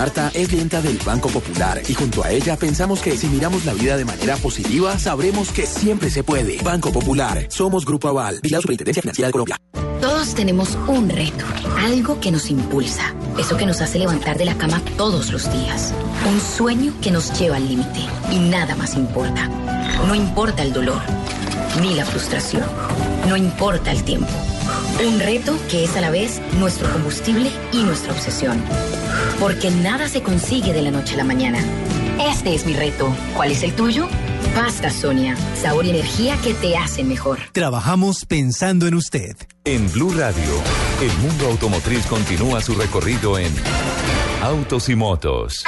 Marta 0.00 0.30
es 0.32 0.48
clienta 0.48 0.80
del 0.80 0.96
Banco 1.04 1.28
Popular 1.28 1.82
y 1.86 1.92
junto 1.92 2.24
a 2.24 2.30
ella 2.30 2.56
pensamos 2.56 3.02
que 3.02 3.18
si 3.18 3.26
miramos 3.26 3.66
la 3.66 3.74
vida 3.74 3.98
de 3.98 4.06
manera 4.06 4.34
positiva, 4.38 4.98
sabremos 4.98 5.52
que 5.52 5.66
siempre 5.66 6.08
se 6.08 6.24
puede. 6.24 6.56
Banco 6.62 6.90
Popular, 6.90 7.44
somos 7.50 7.84
Grupo 7.84 8.08
Aval, 8.08 8.40
la 8.44 8.62
Superintendencia 8.62 9.02
Financiera 9.02 9.28
de 9.28 9.32
Colombia. 9.32 9.56
Todos 10.00 10.34
tenemos 10.34 10.78
un 10.88 11.10
reto, 11.10 11.44
algo 11.76 12.18
que 12.18 12.30
nos 12.30 12.50
impulsa, 12.50 13.14
eso 13.38 13.58
que 13.58 13.66
nos 13.66 13.82
hace 13.82 13.98
levantar 13.98 14.38
de 14.38 14.46
la 14.46 14.56
cama 14.56 14.80
todos 14.96 15.32
los 15.32 15.52
días, 15.52 15.92
un 16.26 16.40
sueño 16.40 16.94
que 17.02 17.10
nos 17.10 17.38
lleva 17.38 17.56
al 17.56 17.68
límite 17.68 18.00
y 18.32 18.38
nada 18.38 18.74
más 18.76 18.94
importa. 18.94 19.48
No 20.06 20.14
importa 20.14 20.62
el 20.62 20.72
dolor, 20.72 21.02
ni 21.82 21.94
la 21.94 22.06
frustración, 22.06 22.64
no 23.28 23.36
importa 23.36 23.90
el 23.90 24.02
tiempo. 24.04 24.28
Un 25.06 25.18
reto 25.20 25.56
que 25.70 25.84
es 25.84 25.96
a 25.96 26.00
la 26.00 26.10
vez 26.10 26.40
nuestro 26.58 26.90
combustible 26.92 27.50
y 27.72 27.82
nuestra 27.82 28.12
obsesión. 28.12 28.62
Porque 29.38 29.70
nada 29.70 30.08
se 30.08 30.22
consigue 30.22 30.72
de 30.72 30.82
la 30.82 30.90
noche 30.90 31.14
a 31.14 31.18
la 31.18 31.24
mañana. 31.24 31.58
Este 32.20 32.54
es 32.54 32.66
mi 32.66 32.74
reto. 32.74 33.14
¿Cuál 33.34 33.50
es 33.50 33.62
el 33.62 33.74
tuyo? 33.74 34.08
Pasta 34.54 34.90
Sonia, 34.90 35.36
sabor 35.54 35.86
y 35.86 35.90
energía 35.90 36.36
que 36.42 36.54
te 36.54 36.76
hacen 36.76 37.08
mejor. 37.08 37.38
Trabajamos 37.52 38.26
pensando 38.26 38.86
en 38.86 38.94
usted. 38.94 39.36
En 39.64 39.90
Blue 39.92 40.12
Radio, 40.12 40.54
el 41.00 41.12
mundo 41.18 41.46
automotriz 41.46 42.04
continúa 42.06 42.60
su 42.60 42.74
recorrido 42.74 43.38
en 43.38 43.52
Autos 44.42 44.88
y 44.88 44.96
Motos. 44.96 45.64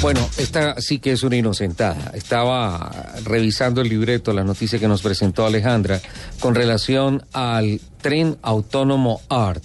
Bueno, 0.00 0.28
esta 0.38 0.80
sí 0.80 1.00
que 1.00 1.10
es 1.10 1.24
una 1.24 1.36
inocentada. 1.36 2.12
Estaba 2.14 3.16
revisando 3.24 3.80
el 3.80 3.88
libreto, 3.88 4.32
la 4.32 4.44
noticia 4.44 4.78
que 4.78 4.86
nos 4.86 5.02
presentó 5.02 5.44
Alejandra, 5.44 6.00
con 6.38 6.54
relación 6.54 7.24
al 7.32 7.80
tren 8.00 8.36
autónomo 8.42 9.20
ART. 9.28 9.64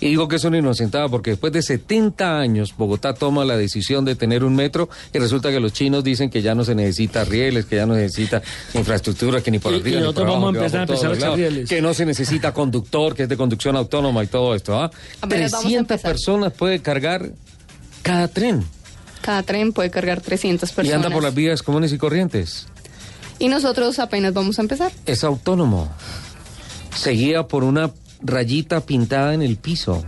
Y 0.00 0.08
digo 0.10 0.28
que 0.28 0.36
es 0.36 0.44
una 0.44 0.58
inocentada 0.58 1.08
porque 1.08 1.30
después 1.30 1.52
de 1.52 1.62
70 1.62 2.38
años 2.38 2.74
Bogotá 2.76 3.14
toma 3.14 3.44
la 3.44 3.56
decisión 3.56 4.04
de 4.04 4.14
tener 4.14 4.44
un 4.44 4.54
metro 4.54 4.88
y 5.12 5.18
resulta 5.18 5.50
que 5.50 5.58
los 5.58 5.72
chinos 5.72 6.04
dicen 6.04 6.30
que 6.30 6.42
ya 6.42 6.54
no 6.54 6.64
se 6.64 6.76
necesita 6.76 7.24
rieles, 7.24 7.64
que 7.66 7.76
ya 7.76 7.86
no 7.86 7.94
se 7.94 8.02
necesita 8.02 8.40
infraestructura, 8.74 9.40
que 9.40 9.50
ni 9.50 9.58
por 9.58 9.74
arriba 9.74 9.88
y 9.88 9.94
ni 9.94 10.00
nosotros 10.00 10.26
por 10.26 10.30
abajo, 10.30 10.46
vamos 10.52 10.58
a 10.64 10.70
que 10.70 10.76
a 10.76 10.82
empezar 10.82 11.32
a 11.32 11.34
rieles. 11.34 11.68
que 11.68 11.82
no 11.82 11.92
se 11.92 12.06
necesita 12.06 12.54
conductor, 12.54 13.16
que 13.16 13.24
es 13.24 13.28
de 13.28 13.36
conducción 13.36 13.74
autónoma 13.74 14.22
y 14.22 14.28
todo 14.28 14.54
esto. 14.54 14.80
¿ah? 14.80 14.90
Apenas 15.20 15.50
vamos 15.50 15.66
a 15.66 15.68
300 15.68 15.80
empezar. 15.80 16.12
personas 16.12 16.52
puede 16.52 16.80
cargar 16.80 17.32
cada 18.02 18.28
tren 18.28 18.64
Cada 19.22 19.42
tren 19.42 19.72
puede 19.72 19.90
cargar 19.90 20.20
300 20.20 20.70
y 20.70 20.74
personas. 20.74 21.04
anda 21.04 21.14
por 21.14 21.22
las 21.22 21.34
vías 21.34 21.62
comunes 21.62 21.92
y 21.92 21.98
corrientes. 21.98 22.66
Y 23.38 23.48
nosotros 23.48 23.98
apenas 23.98 24.34
vamos 24.34 24.58
a 24.58 24.62
empezar. 24.62 24.92
Es 25.06 25.24
autónomo. 25.24 25.90
Se 26.94 27.12
guía 27.12 27.44
por 27.44 27.64
una 27.64 27.90
rayita 28.20 28.80
pintada 28.82 29.32
en 29.34 29.42
el 29.42 29.56
piso. 29.56 30.04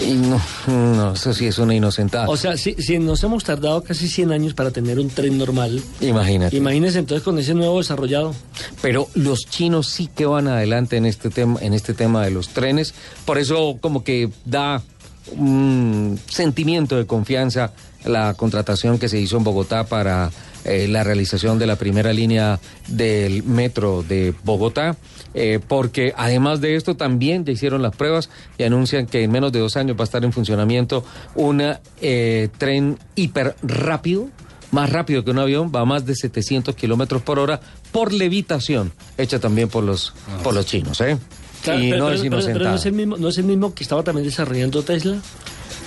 Y 0.00 0.14
no, 0.14 0.40
no, 0.68 1.12
eso 1.12 1.34
sí 1.34 1.46
es 1.46 1.58
una 1.58 1.74
inocentada. 1.74 2.26
O 2.28 2.36
sea, 2.38 2.56
si, 2.56 2.72
si 2.74 2.98
nos 2.98 3.22
hemos 3.24 3.44
tardado 3.44 3.82
casi 3.84 4.08
100 4.08 4.32
años 4.32 4.54
para 4.54 4.70
tener 4.70 4.98
un 4.98 5.10
tren 5.10 5.36
normal, 5.36 5.82
Imagínate. 6.00 6.56
imagínense 6.56 6.98
entonces 6.98 7.22
con 7.22 7.38
ese 7.38 7.52
nuevo 7.52 7.76
desarrollado. 7.78 8.34
Pero 8.80 9.08
los 9.14 9.40
chinos 9.40 9.88
sí 9.90 10.08
que 10.14 10.24
van 10.24 10.48
adelante 10.48 10.96
en 10.96 11.04
este 11.04 11.28
tema, 11.28 11.60
en 11.60 11.74
este 11.74 11.92
tema 11.92 12.24
de 12.24 12.30
los 12.30 12.48
trenes. 12.48 12.94
Por 13.26 13.36
eso 13.36 13.76
como 13.82 14.02
que 14.02 14.30
da 14.46 14.82
un 15.36 16.18
sentimiento 16.28 16.96
de 16.96 17.06
confianza 17.06 17.72
la 18.04 18.34
contratación 18.34 18.98
que 18.98 19.08
se 19.08 19.20
hizo 19.20 19.36
en 19.36 19.44
Bogotá 19.44 19.84
para 19.84 20.30
eh, 20.64 20.88
la 20.88 21.04
realización 21.04 21.58
de 21.58 21.66
la 21.66 21.76
primera 21.76 22.12
línea 22.12 22.58
del 22.88 23.42
metro 23.44 24.02
de 24.02 24.34
Bogotá. 24.44 24.96
eh, 25.34 25.60
porque 25.66 26.12
además 26.16 26.60
de 26.60 26.76
esto 26.76 26.96
también 26.96 27.44
ya 27.44 27.52
hicieron 27.52 27.80
las 27.80 27.96
pruebas 27.96 28.28
y 28.58 28.64
anuncian 28.64 29.06
que 29.06 29.22
en 29.22 29.30
menos 29.30 29.52
de 29.52 29.60
dos 29.60 29.76
años 29.76 29.96
va 29.96 30.02
a 30.02 30.04
estar 30.04 30.24
en 30.24 30.32
funcionamiento 30.32 31.04
un 31.34 31.62
tren 32.58 32.98
hiper 33.14 33.56
rápido 33.62 34.28
más 34.72 34.90
rápido 34.90 35.22
que 35.22 35.30
un 35.30 35.38
avión, 35.38 35.70
va 35.74 35.80
a 35.80 35.84
más 35.84 36.04
de 36.06 36.14
700 36.16 36.74
kilómetros 36.74 37.22
por 37.22 37.38
hora 37.38 37.60
por 37.92 38.12
levitación, 38.12 38.90
hecha 39.18 39.38
también 39.38 39.68
por 39.68 39.84
los, 39.84 40.14
por 40.42 40.54
los 40.54 40.66
chinos, 40.66 41.00
¿eh? 41.02 41.18
Claro, 41.62 41.80
y 41.80 41.90
pero, 41.90 41.98
no 41.98 42.04
pero- 42.06 42.14
es 42.16 42.20
pero- 42.22 42.30
pero 42.30 42.42
inocentada. 42.42 42.70
no 42.70 42.76
es 42.76 42.86
el 42.86 42.92
mismo, 42.92 43.16
no 43.16 43.28
es 43.28 43.38
el 43.38 43.44
mismo 43.44 43.74
que 43.74 43.82
estaba 43.84 44.02
también 44.02 44.26
desarrollando 44.26 44.82
Tesla. 44.82 45.16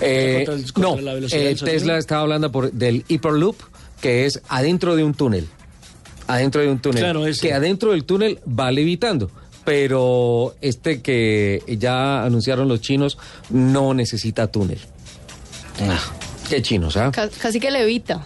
Eh, 0.02 0.44
Contra 0.46 0.54
el- 0.56 0.74
contra 0.74 0.92
no, 0.96 1.02
la 1.02 1.14
velocidad 1.14 1.42
eh. 1.44 1.56
Tesla 1.56 1.98
estaba 1.98 2.22
hablando 2.22 2.52
por, 2.52 2.72
del 2.72 3.06
Hyperloop, 3.08 3.56
que 4.02 4.26
es 4.26 4.42
adentro 4.50 4.96
de 4.96 5.04
un 5.04 5.14
túnel. 5.14 5.48
Adentro 6.28 6.62
de 6.62 6.70
un 6.70 6.80
túnel. 6.80 7.04
Claro, 7.04 7.26
ese. 7.28 7.48
Que 7.48 7.54
adentro 7.54 7.92
del 7.92 8.04
túnel 8.04 8.40
va 8.48 8.72
levitando. 8.72 9.30
Pero 9.64 10.56
este 10.62 11.02
que 11.02 11.62
ya 11.80 12.24
anunciaron 12.24 12.68
los 12.68 12.82
chinos 12.82 13.18
no 13.50 13.94
necesita 13.94 14.48
túnel. 14.48 14.80
Ah, 15.82 16.00
qué 16.50 16.62
chinos, 16.62 16.96
¿ah? 16.98 17.12
Ca- 17.14 17.30
casi 17.42 17.60
que 17.60 17.72
levita. 17.72 18.24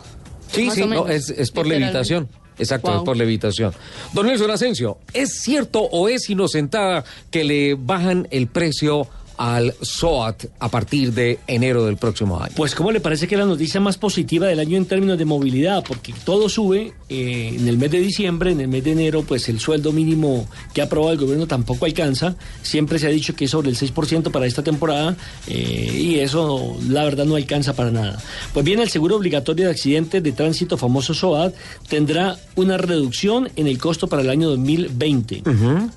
Sí, 0.51 0.69
sí, 0.71 0.85
no, 0.85 1.07
es, 1.07 1.29
es 1.29 1.51
por 1.51 1.65
levitación. 1.67 2.27
Exacto, 2.59 2.89
Wow. 2.89 2.97
es 2.99 3.03
por 3.03 3.17
levitación. 3.17 3.73
Don 4.13 4.27
Nelson 4.27 4.51
Asensio, 4.51 4.97
¿es 5.13 5.41
cierto 5.41 5.81
o 5.81 6.09
es 6.09 6.29
inocentada 6.29 7.03
que 7.31 7.43
le 7.43 7.75
bajan 7.75 8.27
el 8.31 8.47
precio 8.47 9.07
al 9.39 9.73
SOAT 9.81 10.47
a 10.59 10.67
partir 10.67 11.13
de 11.13 11.39
enero 11.47 11.85
del 11.85 11.95
próximo 11.95 12.37
año? 12.43 12.51
Pues 12.57 12.75
¿cómo 12.75 12.91
le 12.91 12.99
parece 12.99 13.25
que 13.25 13.35
es 13.35 13.39
la 13.39 13.47
noticia 13.47 13.79
más 13.79 13.97
positiva 13.97 14.47
del 14.47 14.59
año 14.59 14.75
en 14.75 14.85
términos 14.85 15.17
de 15.17 15.23
movilidad? 15.23 15.81
Porque 15.87 16.13
todo 16.25 16.49
sube 16.49 16.91
eh, 17.07 17.55
en 17.57 17.65
el 17.65 17.77
mes 17.77 17.89
de 17.89 18.01
diciembre, 18.01 18.51
en 18.51 18.59
el 18.59 18.67
mes 18.67 18.83
de 18.83 18.91
enero, 18.91 19.23
pues 19.23 19.47
el 19.47 19.61
sueldo 19.61 19.93
mínimo 19.93 20.45
que 20.73 20.81
ha 20.81 20.85
aprobado 20.85 21.13
el 21.13 21.19
gobierno 21.19 21.47
tampoco 21.47 21.85
alcanza. 21.85 22.35
Siempre 22.61 22.99
se 22.99 23.07
ha 23.07 23.11
dicho 23.11 23.33
que 23.33 23.45
es 23.45 23.51
sobre 23.51 23.69
el 23.69 23.77
6% 23.77 24.29
para 24.29 24.45
esta 24.45 24.61
temporada 24.61 25.15
eh, 25.47 25.89
y 25.97 26.19
eso 26.19 26.75
la 26.89 27.05
verdad 27.05 27.23
no 27.23 27.35
alcanza 27.35 27.73
para 27.73 27.91
nada. 27.91 28.21
Pues 28.53 28.65
bien, 28.65 28.81
el 28.81 28.89
seguro 28.89 29.15
obligatorio 29.15 29.65
de 29.65 29.71
accidentes 29.71 30.21
de 30.21 30.33
tránsito 30.33 30.75
famoso 30.75 31.13
SOAT 31.13 31.55
tendrá 31.87 32.37
una 32.57 32.77
reducción 32.77 33.49
en 33.55 33.67
el 33.67 33.77
costo 33.77 34.07
para 34.07 34.21
el 34.21 34.29
año 34.29 34.49
2020, 34.49 35.43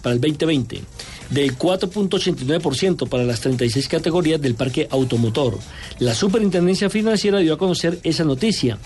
para 0.01 0.15
el 0.15 0.21
2020 0.21 0.83
del 1.33 1.57
4.89% 1.57 3.09
para 3.09 3.25
las 3.25 3.41
36 3.41 3.89
categorías 3.89 4.41
del 4.41 4.55
parque 4.55 4.87
automotor. 4.91 5.59
La 5.99 6.15
Superintendencia 6.15 6.89
Financiera 6.91 7.39
dio 7.39 7.55
a 7.55 7.59
conocer 7.59 7.99
esa 8.03 8.25
noticia. 8.25 8.77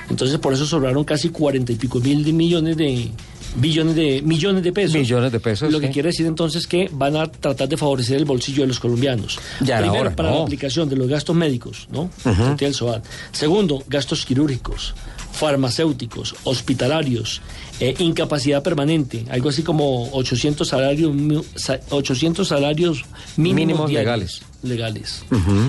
Entonces 0.10 0.38
por 0.38 0.54
eso 0.54 0.66
sobraron 0.66 1.04
casi 1.04 1.30
cuarenta 1.30 1.72
y 1.72 1.76
pico 1.76 2.00
mil 2.00 2.32
millones 2.34 2.78
de 2.78 3.12
billones 3.56 3.96
de 3.96 4.22
millones 4.22 4.64
de 4.64 4.72
pesos. 4.72 4.96
Millones 4.96 5.32
de 5.32 5.40
pesos. 5.40 5.72
Lo 5.72 5.80
que 5.80 5.90
quiere 5.90 6.10
decir 6.10 6.26
entonces 6.26 6.68
que 6.68 6.90
van 6.92 7.16
a 7.16 7.32
tratar 7.32 7.68
de 7.68 7.78
favorecer 7.78 8.18
el 8.18 8.26
bolsillo 8.26 8.62
de 8.64 8.68
los 8.68 8.80
colombianos. 8.80 9.38
Ya 9.62 9.80
Primero, 9.80 10.16
para 10.16 10.30
no. 10.30 10.38
la 10.38 10.44
aplicación 10.44 10.90
de 10.90 10.96
los 10.96 11.08
gastos 11.08 11.36
médicos, 11.36 11.88
¿no? 11.92 12.10
Al 12.26 12.74
SOAT. 12.74 13.04
Segundo, 13.32 13.84
gastos 13.88 14.26
quirúrgicos, 14.26 14.94
farmacéuticos, 15.36 16.36
hospitalarios, 16.44 17.42
eh, 17.80 17.94
incapacidad 18.00 18.64
permanente, 18.64 19.26
algo 19.30 19.50
así 19.50 19.64
como 19.64 20.10
800 20.14 20.68
salarios, 20.68 21.14
mi- 21.14 21.42
sa- 21.56 21.80
800 21.90 22.48
salarios 22.48 23.04
mínimos, 23.38 23.56
Mínimos 23.88 23.90
diarios, 23.90 24.42
legales. 24.64 25.24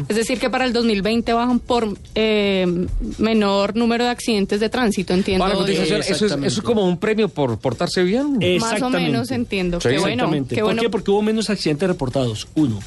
Es 0.08 0.16
decir, 0.16 0.38
que 0.38 0.48
para 0.48 0.64
el 0.64 0.72
2020 0.72 1.32
bajan 1.32 1.58
por 1.58 1.96
eh, 2.14 2.86
menor 3.18 3.74
número 3.76 4.04
de 4.04 4.10
accidentes 4.10 4.60
de 4.60 4.68
tránsito, 4.68 5.12
entiendo. 5.14 5.44
Para 5.44 5.54
la 5.54 5.60
cotización, 5.60 6.00
eso, 6.00 6.26
es, 6.26 6.32
eso 6.32 6.44
es 6.46 6.60
como 6.62 6.86
un 6.86 6.96
premio 6.98 7.28
por 7.28 7.58
portarse 7.58 8.02
bien. 8.04 8.38
Más 8.60 8.80
o 8.80 8.88
menos 8.90 9.30
entiendo. 9.30 9.80
Sí. 9.80 9.88
Qué 9.90 9.98
bueno, 9.98 10.30
qué 10.48 10.54
¿Por 10.56 10.64
bueno. 10.64 10.82
qué? 10.82 10.88
Porque 10.90 11.10
hubo 11.10 11.22
menos 11.22 11.50
accidentes 11.50 11.88
reportados. 11.88 12.46
Uno. 12.54 12.78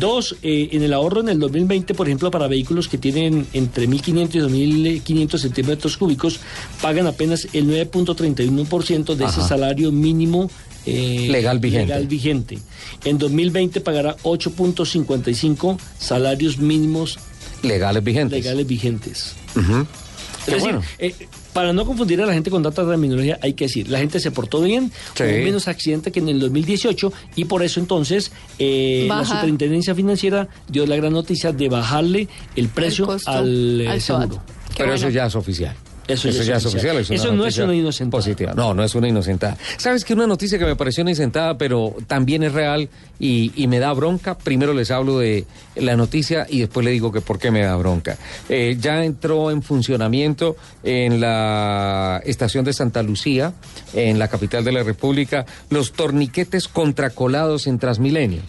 Dos, 0.00 0.34
eh, 0.42 0.70
en 0.72 0.82
el 0.82 0.92
ahorro 0.92 1.20
en 1.20 1.28
el 1.28 1.38
2020, 1.38 1.94
por 1.94 2.08
ejemplo, 2.08 2.30
para 2.30 2.48
vehículos 2.48 2.88
que 2.88 2.98
tienen 2.98 3.46
entre 3.52 3.88
1.500 3.88 4.34
y 4.34 5.00
2.500 5.00 5.38
centímetros 5.38 5.96
cúbicos, 5.96 6.40
pagan 6.82 7.06
apenas 7.06 7.46
el 7.52 7.66
9.31% 7.68 9.14
de 9.14 9.24
ese 9.24 9.42
salario 9.42 9.92
mínimo 9.92 10.50
eh, 10.86 11.28
Legal 11.30 11.58
vigente. 11.60 11.86
legal 11.86 12.06
vigente. 12.06 12.58
En 13.04 13.18
2020 13.18 13.80
pagará 13.80 14.16
8.55 14.18 15.78
salarios 15.98 16.58
mínimos 16.58 17.18
Legales 17.62 18.02
vigentes. 18.04 18.38
legales 18.44 18.66
vigentes. 18.66 19.32
Es 19.56 20.46
decir, 20.46 20.60
bueno. 20.60 20.82
eh, 20.98 21.14
para 21.56 21.72
no 21.72 21.86
confundir 21.86 22.20
a 22.20 22.26
la 22.26 22.34
gente 22.34 22.50
con 22.50 22.62
tanta 22.62 22.86
terminología, 22.86 23.38
hay 23.40 23.54
que 23.54 23.64
decir, 23.64 23.88
la 23.88 23.98
gente 23.98 24.20
se 24.20 24.30
portó 24.30 24.60
bien, 24.60 24.92
Sí. 25.14 25.22
hubo 25.22 25.32
menos 25.44 25.68
accidentes 25.68 26.12
que 26.12 26.20
en 26.20 26.28
el 26.28 26.38
2018 26.38 27.10
y 27.34 27.46
por 27.46 27.62
eso 27.62 27.80
entonces 27.80 28.30
eh, 28.58 29.06
la 29.08 29.24
superintendencia 29.24 29.94
financiera 29.94 30.48
dio 30.68 30.84
la 30.86 30.96
gran 30.96 31.14
noticia 31.14 31.52
de 31.52 31.70
bajarle 31.70 32.28
el 32.56 32.68
precio 32.68 33.06
costo 33.06 33.30
al, 33.30 33.80
eh, 33.80 33.88
al 33.88 34.00
seguro. 34.02 34.42
Pero 34.76 34.92
eso 34.92 35.08
ya 35.08 35.24
es 35.26 35.34
oficial. 35.34 35.74
Eso 36.06 36.28
ya 36.30 36.56
es 36.58 36.66
oficial. 36.66 36.98
es 36.98 37.08
una 37.10 37.16
Eso 37.16 37.32
no 37.32 37.46
es 37.46 37.58
una 37.58 37.74
inocentada. 37.74 38.20
Positiva. 38.22 38.52
No, 38.54 38.74
no 38.74 38.84
es 38.84 38.94
una 38.94 39.08
inocentada. 39.08 39.56
¿Sabes 39.76 40.04
que 40.04 40.12
una 40.14 40.26
noticia 40.26 40.56
que 40.58 40.64
me 40.64 40.76
pareció 40.76 41.00
inocentada, 41.02 41.58
pero 41.58 41.96
también 42.06 42.42
es 42.44 42.52
real 42.52 42.88
y, 43.18 43.52
y 43.54 43.66
me 43.66 43.78
da 43.78 43.92
bronca? 43.92 44.36
Primero 44.36 44.72
les 44.74 44.90
hablo 44.90 45.18
de 45.18 45.44
la 45.74 45.96
noticia 45.96 46.46
y 46.48 46.60
después 46.60 46.84
le 46.84 46.90
digo 46.92 47.12
que 47.12 47.20
por 47.20 47.38
qué 47.38 47.50
me 47.50 47.62
da 47.62 47.76
bronca. 47.76 48.18
Eh, 48.48 48.76
ya 48.80 49.04
entró 49.04 49.50
en 49.50 49.62
funcionamiento 49.62 50.56
en 50.82 51.20
la 51.20 52.20
estación 52.24 52.64
de 52.64 52.72
Santa 52.72 53.02
Lucía, 53.02 53.52
en 53.94 54.18
la 54.18 54.28
capital 54.28 54.64
de 54.64 54.72
la 54.72 54.82
República, 54.82 55.46
los 55.70 55.92
torniquetes 55.92 56.68
contracolados 56.68 57.66
en 57.66 57.78
Transmilenio. 57.78 58.40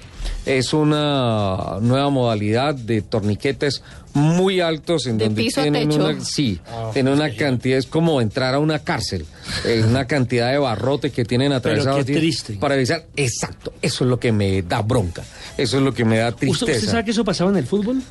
Es 0.46 0.74
una 0.74 1.78
nueva 1.82 2.10
modalidad 2.10 2.74
de 2.76 3.02
torniquetes 3.02 3.82
muy 4.14 4.62
altos 4.62 5.06
en 5.06 5.18
De 5.18 5.26
donde 5.26 5.44
piso 5.44 5.60
a 5.60 5.64
tienen 5.64 5.90
techo. 5.90 6.06
una 6.06 6.22
sí, 6.24 6.60
tienen 6.94 7.14
una 7.14 7.34
cantidad 7.36 7.78
es 7.78 7.86
como 7.86 8.20
entrar 8.22 8.56
a 8.56 8.60
una 8.60 8.80
cárcel, 8.80 9.26
eh, 9.66 9.84
una 9.88 10.08
cantidad 10.08 10.52
de 10.52 10.58
barrotes 10.58 11.12
que 11.12 11.24
tienen 11.26 11.52
atravesados 11.52 12.06
qué 12.06 12.12
así 12.14 12.20
triste. 12.20 12.54
para 12.60 12.76
avisar. 12.76 13.06
Exacto, 13.16 13.74
eso 13.82 14.04
es 14.06 14.10
lo 14.10 14.20
que 14.20 14.32
me 14.32 14.57
da 14.62 14.82
bronca, 14.82 15.24
eso 15.58 15.78
es 15.78 15.84
lo 15.84 15.94
que 15.94 16.06
me 16.06 16.18
da 16.18 16.30
¿Usted, 16.30 16.40
tristeza. 16.48 16.72
usted 16.78 16.88
sabe 16.92 17.06
que 17.06 17.12
eso 17.12 17.24
pasaba 17.26 17.50
en 17.52 17.58
el 17.58 17.66
fútbol? 17.66 18.02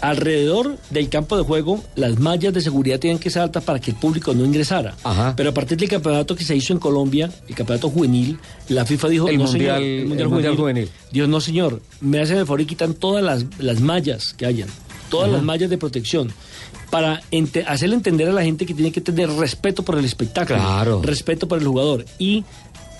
Alrededor 0.00 0.78
del 0.90 1.08
campo 1.08 1.36
de 1.36 1.44
juego, 1.44 1.80
las 1.94 2.18
mallas 2.18 2.52
de 2.52 2.60
seguridad 2.60 2.98
tienen 2.98 3.20
que 3.20 3.30
ser 3.30 3.42
altas 3.42 3.62
para 3.62 3.78
que 3.78 3.92
el 3.92 3.96
público 3.96 4.34
no 4.34 4.44
ingresara. 4.44 4.96
Pero 5.36 5.50
a 5.50 5.54
partir 5.54 5.78
del 5.78 5.88
campeonato 5.88 6.34
que 6.34 6.44
se 6.44 6.56
hizo 6.56 6.72
en 6.72 6.80
Colombia, 6.80 7.30
el 7.48 7.54
campeonato 7.54 7.88
juvenil, 7.88 8.36
la 8.68 8.84
FIFA 8.84 9.08
dijo, 9.08 9.28
El 9.28 9.38
no 9.38 9.44
mundial- 9.44 9.78
señor, 9.80 10.20
el 10.20 10.28
mundial 10.28 10.56
juvenil. 10.56 10.90
Dios, 11.12 11.28
no 11.28 11.40
señor, 11.40 11.80
me 12.00 12.20
hacen 12.20 12.38
el 12.38 12.46
favor 12.46 12.60
y 12.62 12.66
quitan 12.66 12.94
todas 12.94 13.22
las, 13.22 13.44
las 13.60 13.80
mallas 13.80 14.34
que 14.34 14.44
hayan, 14.44 14.68
todas 15.08 15.28
Ajá. 15.28 15.36
las 15.36 15.44
mallas 15.44 15.70
de 15.70 15.78
protección. 15.78 16.32
Para 16.90 17.22
ente- 17.30 17.64
hacerle 17.66 17.94
entender 17.94 18.28
a 18.28 18.32
la 18.32 18.42
gente 18.42 18.66
que 18.66 18.74
tiene 18.74 18.90
que 18.90 19.00
tener 19.00 19.30
respeto 19.30 19.84
por 19.84 19.96
el 19.96 20.04
espectáculo, 20.04 20.58
Claro. 20.58 21.00
respeto 21.02 21.46
por 21.46 21.58
el 21.60 21.66
jugador. 21.66 22.04
Y 22.18 22.42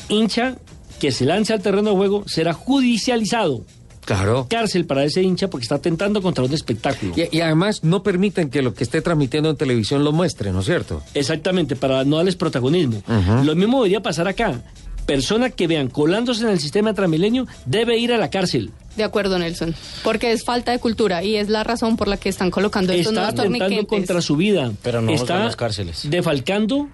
hincha 0.08 0.54
que 1.02 1.10
se 1.10 1.24
lance 1.24 1.52
al 1.52 1.60
terreno 1.60 1.90
de 1.90 1.96
juego 1.96 2.22
será 2.28 2.52
judicializado. 2.52 3.62
Claro. 4.04 4.46
Cárcel 4.48 4.86
para 4.86 5.02
ese 5.02 5.20
hincha 5.20 5.50
porque 5.50 5.64
está 5.64 5.74
atentando 5.74 6.22
contra 6.22 6.44
un 6.44 6.52
espectáculo. 6.54 7.12
Y, 7.16 7.36
y 7.36 7.40
además 7.40 7.82
no 7.82 8.04
permiten 8.04 8.50
que 8.50 8.62
lo 8.62 8.72
que 8.72 8.84
esté 8.84 9.02
transmitiendo 9.02 9.50
en 9.50 9.56
televisión 9.56 10.04
lo 10.04 10.12
muestre, 10.12 10.52
¿no 10.52 10.60
es 10.60 10.66
cierto? 10.66 11.02
Exactamente, 11.14 11.74
para 11.74 12.04
no 12.04 12.18
darles 12.18 12.36
protagonismo. 12.36 13.02
Lo 13.42 13.56
mismo 13.56 13.78
debería 13.78 14.00
pasar 14.00 14.28
acá. 14.28 14.62
Persona 15.04 15.50
que 15.50 15.66
vean 15.66 15.88
colándose 15.88 16.44
en 16.44 16.50
el 16.50 16.60
sistema 16.60 16.94
Transmilenio 16.94 17.48
debe 17.66 17.98
ir 17.98 18.12
a 18.12 18.16
la 18.16 18.30
cárcel. 18.30 18.70
De 18.96 19.02
acuerdo, 19.02 19.40
Nelson. 19.40 19.74
Porque 20.04 20.30
es 20.30 20.44
falta 20.44 20.70
de 20.70 20.78
cultura 20.78 21.24
y 21.24 21.34
es 21.34 21.48
la 21.48 21.64
razón 21.64 21.96
por 21.96 22.06
la 22.06 22.16
que 22.16 22.28
están 22.28 22.52
colocando 22.52 22.92
estos 22.92 23.12
Está 23.12 23.32
nuevos 23.32 23.40
atentando 23.40 23.86
contra 23.88 24.20
su 24.22 24.36
vida. 24.36 24.70
Pero 24.84 25.02
no 25.02 25.10
está 25.10 25.40
las 25.42 25.56
cárceles. 25.56 26.08
defalcando 26.08 26.88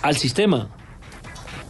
al 0.00 0.16
sistema. 0.16 0.70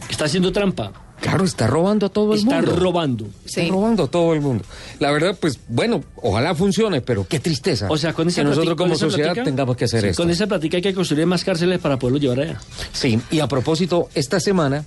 Está 0.09 0.23
haciendo 0.23 0.53
trampa. 0.53 0.93
Claro, 1.25 1.43
está 1.43 1.65
robando 1.67 2.05
a 2.05 2.09
todo 2.09 2.33
el 2.33 2.39
Está 2.39 2.57
mundo. 2.61 2.75
robando. 2.75 3.27
Está 3.45 3.63
robando 3.67 4.03
a 4.03 4.07
todo 4.07 4.33
el 4.33 4.41
mundo. 4.41 4.63
La 4.99 5.11
verdad, 5.11 5.35
pues 5.39 5.59
bueno, 5.67 6.03
ojalá 6.17 6.53
funcione, 6.53 7.01
pero 7.01 7.27
qué 7.27 7.39
tristeza. 7.39 7.87
O 7.89 7.97
sea, 7.97 8.13
con 8.13 8.27
esa 8.27 8.41
que 8.41 8.45
nosotros 8.49 8.75
platica- 8.75 8.83
como 8.83 8.95
sociedad 8.95 9.29
platica- 9.33 9.43
tengamos 9.45 9.75
que 9.75 9.85
hacer 9.85 10.01
sí, 10.01 10.07
esto. 10.09 10.21
Con 10.21 10.29
esa 10.31 10.45
plática 10.47 10.77
hay 10.77 10.83
que 10.83 10.93
construir 10.93 11.25
más 11.25 11.43
cárceles 11.43 11.79
para 11.79 11.97
poderlo 11.97 12.19
llevar 12.19 12.39
allá. 12.41 12.61
Sí, 12.93 13.19
y 13.31 13.39
a 13.39 13.47
propósito, 13.47 14.09
esta 14.13 14.39
semana, 14.39 14.85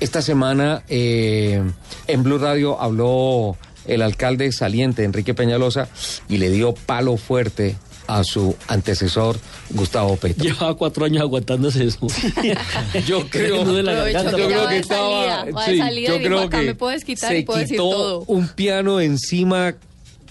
esta 0.00 0.22
semana 0.22 0.82
eh, 0.88 1.62
en 2.06 2.22
Blue 2.22 2.38
Radio 2.38 2.80
habló 2.80 3.56
el 3.86 4.00
alcalde 4.00 4.50
saliente, 4.52 5.04
Enrique 5.04 5.34
Peñalosa, 5.34 5.88
y 6.28 6.38
le 6.38 6.48
dio 6.50 6.74
palo 6.74 7.18
fuerte 7.18 7.76
a 8.06 8.24
su 8.24 8.56
antecesor, 8.68 9.36
Gustavo 9.70 10.16
Petro. 10.16 10.44
Llevaba 10.48 10.74
cuatro 10.76 11.04
años 11.04 11.22
aguantándose 11.22 11.84
eso. 11.84 12.06
Yo 13.06 13.26
creo, 13.30 13.64
de 13.72 13.82
la 13.82 14.10
yo 14.10 14.30
creo 14.46 14.68
que 14.68 14.78
estaba, 14.78 15.44
sí, 15.66 15.80
yo 16.06 16.18
creo 16.18 16.40
"Acá 16.40 16.60
que 16.60 16.66
me 16.66 16.74
puedes 16.74 17.04
quitar 17.04 17.30
se 17.30 17.38
y 17.38 17.42
puedo 17.44 17.58
decir 17.58 17.76
quitó 17.76 17.90
todo". 17.90 18.24
un 18.26 18.48
piano 18.48 19.00
encima 19.00 19.74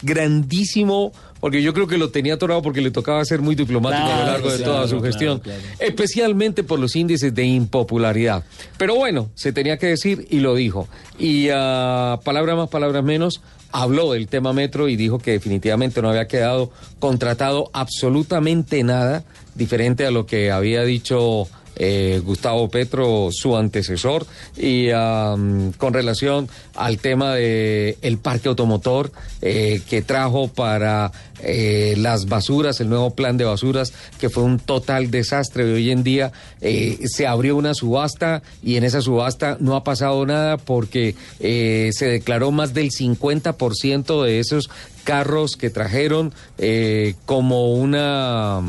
grandísimo 0.01 1.11
porque 1.43 1.61
yo 1.61 1.73
creo 1.73 1.87
que 1.87 1.97
lo 1.97 2.09
tenía 2.09 2.35
atorado 2.35 2.61
porque 2.61 2.79
le 2.79 2.89
tocaba 2.89 3.23
ser 3.25 3.41
muy 3.41 3.53
diplomático 3.55 4.07
a 4.07 4.19
lo 4.19 4.25
largo 4.27 4.49
de 4.49 4.57
claro, 4.59 4.71
toda 4.73 4.87
su 4.87 5.01
gestión, 5.01 5.39
claro. 5.39 5.59
especialmente 5.79 6.63
por 6.63 6.79
los 6.79 6.95
índices 6.95 7.35
de 7.35 7.43
impopularidad. 7.43 8.45
Pero 8.77 8.95
bueno, 8.95 9.29
se 9.35 9.51
tenía 9.51 9.75
que 9.77 9.87
decir 9.87 10.25
y 10.29 10.39
lo 10.39 10.55
dijo. 10.55 10.87
Y 11.19 11.49
ah, 11.51 12.17
palabras 12.23 12.55
más, 12.55 12.69
palabras 12.69 13.03
menos, 13.03 13.41
habló 13.73 14.13
del 14.13 14.27
tema 14.27 14.53
metro 14.53 14.87
y 14.87 14.95
dijo 14.95 15.19
que 15.19 15.31
definitivamente 15.31 16.01
no 16.01 16.09
había 16.09 16.27
quedado 16.27 16.71
contratado 16.99 17.69
absolutamente 17.73 18.83
nada 18.83 19.25
diferente 19.55 20.05
a 20.05 20.11
lo 20.11 20.25
que 20.25 20.51
había 20.51 20.83
dicho 20.83 21.47
eh, 21.75 22.21
Gustavo 22.23 22.69
Petro, 22.69 23.29
su 23.31 23.55
antecesor, 23.55 24.25
y 24.57 24.89
con 24.91 25.93
relación 25.93 26.49
al 26.75 26.97
tema 26.97 27.35
de 27.35 27.97
el 28.01 28.17
parque 28.17 28.49
automotor 28.49 29.11
eh, 29.41 29.81
que 29.89 30.01
trajo 30.01 30.47
para 30.47 31.11
eh, 31.39 31.95
las 31.97 32.27
basuras, 32.27 32.79
el 32.79 32.89
nuevo 32.89 33.11
plan 33.11 33.37
de 33.37 33.43
basuras, 33.43 33.93
que 34.19 34.29
fue 34.29 34.43
un 34.43 34.59
total 34.59 35.11
desastre. 35.11 35.65
Hoy 35.65 35.91
en 35.91 36.03
día 36.03 36.31
eh, 36.61 36.99
se 37.05 37.27
abrió 37.27 37.55
una 37.55 37.73
subasta 37.73 38.41
y 38.63 38.77
en 38.77 38.83
esa 38.83 39.01
subasta 39.01 39.57
no 39.59 39.75
ha 39.75 39.83
pasado 39.83 40.25
nada 40.25 40.57
porque 40.57 41.15
eh, 41.39 41.89
se 41.93 42.07
declaró 42.07 42.51
más 42.51 42.73
del 42.73 42.91
50% 42.91 44.23
de 44.23 44.39
esos 44.39 44.69
carros 45.03 45.55
que 45.57 45.69
trajeron 45.69 46.33
eh, 46.57 47.15
como 47.25 47.73
una... 47.73 48.61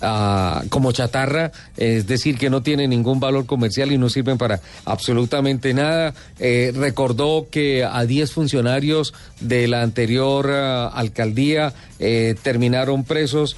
como 0.00 0.92
chatarra, 0.92 1.52
es 1.76 2.06
decir, 2.06 2.38
que 2.38 2.50
no 2.50 2.62
tiene 2.62 2.86
ningún 2.86 3.20
valor 3.20 3.46
comercial 3.46 3.92
y 3.92 3.98
no 3.98 4.08
sirven 4.08 4.38
para 4.38 4.60
absolutamente 4.84 5.74
nada. 5.74 6.14
Eh, 6.38 6.72
recordó 6.74 7.48
que 7.50 7.84
a 7.84 8.04
10 8.04 8.32
funcionarios 8.32 9.14
de 9.40 9.68
la 9.68 9.82
anterior 9.82 10.50
ah, 10.50 10.88
alcaldía 10.88 11.72
eh, 11.98 12.34
terminaron 12.42 13.04
presos 13.04 13.56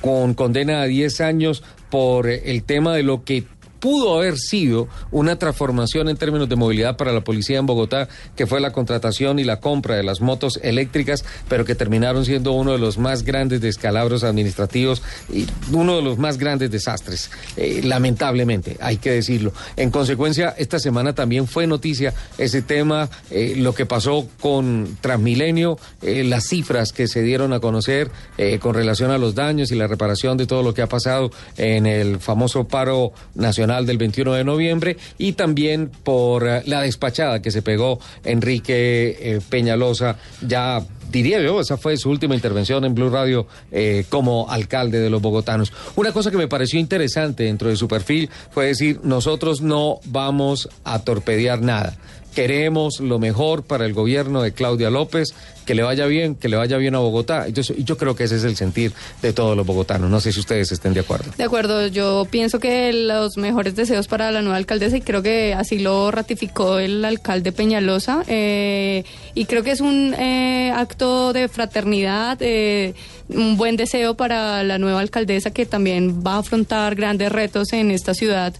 con 0.00 0.34
condena 0.34 0.82
a 0.82 0.86
10 0.86 1.20
años 1.20 1.62
por 1.90 2.28
eh, 2.28 2.42
el 2.46 2.62
tema 2.62 2.94
de 2.94 3.02
lo 3.02 3.24
que 3.24 3.44
pudo 3.80 4.16
haber 4.16 4.38
sido 4.38 4.88
una 5.10 5.36
transformación 5.36 6.08
en 6.08 6.16
términos 6.16 6.48
de 6.48 6.56
movilidad 6.56 6.96
para 6.96 7.12
la 7.12 7.22
policía 7.22 7.58
en 7.58 7.66
Bogotá, 7.66 8.08
que 8.36 8.46
fue 8.46 8.60
la 8.60 8.72
contratación 8.72 9.38
y 9.38 9.44
la 9.44 9.60
compra 9.60 9.96
de 9.96 10.02
las 10.02 10.20
motos 10.20 10.60
eléctricas, 10.62 11.24
pero 11.48 11.64
que 11.64 11.74
terminaron 11.74 12.24
siendo 12.24 12.52
uno 12.52 12.72
de 12.72 12.78
los 12.78 12.98
más 12.98 13.24
grandes 13.24 13.60
descalabros 13.60 14.22
administrativos 14.22 15.02
y 15.32 15.46
uno 15.72 15.96
de 15.96 16.02
los 16.02 16.18
más 16.18 16.38
grandes 16.38 16.70
desastres, 16.70 17.30
eh, 17.56 17.80
lamentablemente, 17.82 18.76
hay 18.80 18.98
que 18.98 19.10
decirlo. 19.10 19.52
En 19.76 19.90
consecuencia, 19.90 20.54
esta 20.58 20.78
semana 20.78 21.14
también 21.14 21.46
fue 21.46 21.66
noticia 21.66 22.14
ese 22.38 22.62
tema, 22.62 23.08
eh, 23.30 23.54
lo 23.56 23.74
que 23.74 23.86
pasó 23.86 24.28
con 24.40 24.98
Transmilenio, 25.00 25.78
eh, 26.02 26.24
las 26.24 26.44
cifras 26.44 26.92
que 26.92 27.08
se 27.08 27.22
dieron 27.22 27.52
a 27.52 27.60
conocer 27.60 28.10
eh, 28.38 28.58
con 28.58 28.74
relación 28.74 29.10
a 29.10 29.18
los 29.18 29.34
daños 29.34 29.70
y 29.70 29.76
la 29.76 29.86
reparación 29.86 30.36
de 30.36 30.46
todo 30.46 30.62
lo 30.62 30.74
que 30.74 30.82
ha 30.82 30.88
pasado 30.88 31.30
en 31.56 31.86
el 31.86 32.18
famoso 32.18 32.66
paro 32.68 33.12
nacional 33.34 33.69
del 33.70 33.98
21 33.98 34.32
de 34.34 34.44
noviembre 34.44 34.96
y 35.16 35.32
también 35.32 35.90
por 36.02 36.46
eh, 36.46 36.62
la 36.66 36.82
despachada 36.82 37.40
que 37.40 37.52
se 37.52 37.62
pegó 37.62 38.00
Enrique 38.24 39.16
eh, 39.20 39.40
Peñalosa 39.48 40.16
ya 40.46 40.84
diría 41.10 41.40
yo, 41.40 41.60
esa 41.60 41.76
fue 41.76 41.96
su 41.96 42.10
última 42.10 42.34
intervención 42.34 42.84
en 42.84 42.94
Blue 42.94 43.10
Radio 43.10 43.46
eh, 43.70 44.04
como 44.08 44.50
alcalde 44.50 44.98
de 45.00 45.10
los 45.10 45.22
bogotanos. 45.22 45.72
Una 45.96 46.12
cosa 46.12 46.30
que 46.30 46.36
me 46.36 46.48
pareció 46.48 46.78
interesante 46.80 47.44
dentro 47.44 47.68
de 47.68 47.76
su 47.76 47.88
perfil 47.88 48.28
fue 48.50 48.66
decir, 48.66 49.00
nosotros 49.02 49.60
no 49.60 50.00
vamos 50.06 50.68
a 50.84 51.00
torpedear 51.00 51.62
nada. 51.62 51.96
Queremos 52.34 53.00
lo 53.00 53.18
mejor 53.18 53.64
para 53.64 53.84
el 53.86 53.92
gobierno 53.92 54.40
de 54.42 54.52
Claudia 54.52 54.88
López, 54.88 55.34
que 55.70 55.74
le 55.76 55.84
vaya 55.84 56.06
bien, 56.06 56.34
que 56.34 56.48
le 56.48 56.56
vaya 56.56 56.78
bien 56.78 56.96
a 56.96 56.98
Bogotá. 56.98 57.46
Y 57.48 57.52
yo, 57.84 57.96
creo 57.96 58.16
que 58.16 58.24
ese 58.24 58.34
es 58.38 58.42
el 58.42 58.56
sentir 58.56 58.92
de 59.22 59.32
todos 59.32 59.56
los 59.56 59.64
bogotanos. 59.64 60.10
No 60.10 60.18
sé 60.20 60.32
si 60.32 60.40
ustedes 60.40 60.72
estén 60.72 60.94
de 60.94 60.98
acuerdo. 61.00 61.30
De 61.38 61.44
acuerdo, 61.44 61.86
yo 61.86 62.26
pienso 62.28 62.58
que 62.58 62.92
los 62.92 63.36
mejores 63.36 63.76
deseos 63.76 64.08
para 64.08 64.32
la 64.32 64.42
nueva 64.42 64.56
alcaldesa 64.56 64.96
y 64.96 65.00
creo 65.00 65.22
que 65.22 65.54
así 65.54 65.78
lo 65.78 66.10
ratificó 66.10 66.80
el 66.80 67.04
alcalde 67.04 67.52
Peñalosa 67.52 68.24
eh, 68.26 69.04
y 69.36 69.44
creo 69.44 69.62
que 69.62 69.70
es 69.70 69.80
un 69.80 70.12
eh, 70.18 70.72
acto 70.74 71.32
de 71.32 71.46
fraternidad, 71.46 72.36
eh, 72.40 72.94
un 73.28 73.56
buen 73.56 73.76
deseo 73.76 74.14
para 74.14 74.64
la 74.64 74.78
nueva 74.78 74.98
alcaldesa 74.98 75.52
que 75.52 75.66
también 75.66 76.20
va 76.26 76.34
a 76.34 76.38
afrontar 76.38 76.96
grandes 76.96 77.30
retos 77.30 77.72
en 77.74 77.92
esta 77.92 78.12
ciudad 78.12 78.54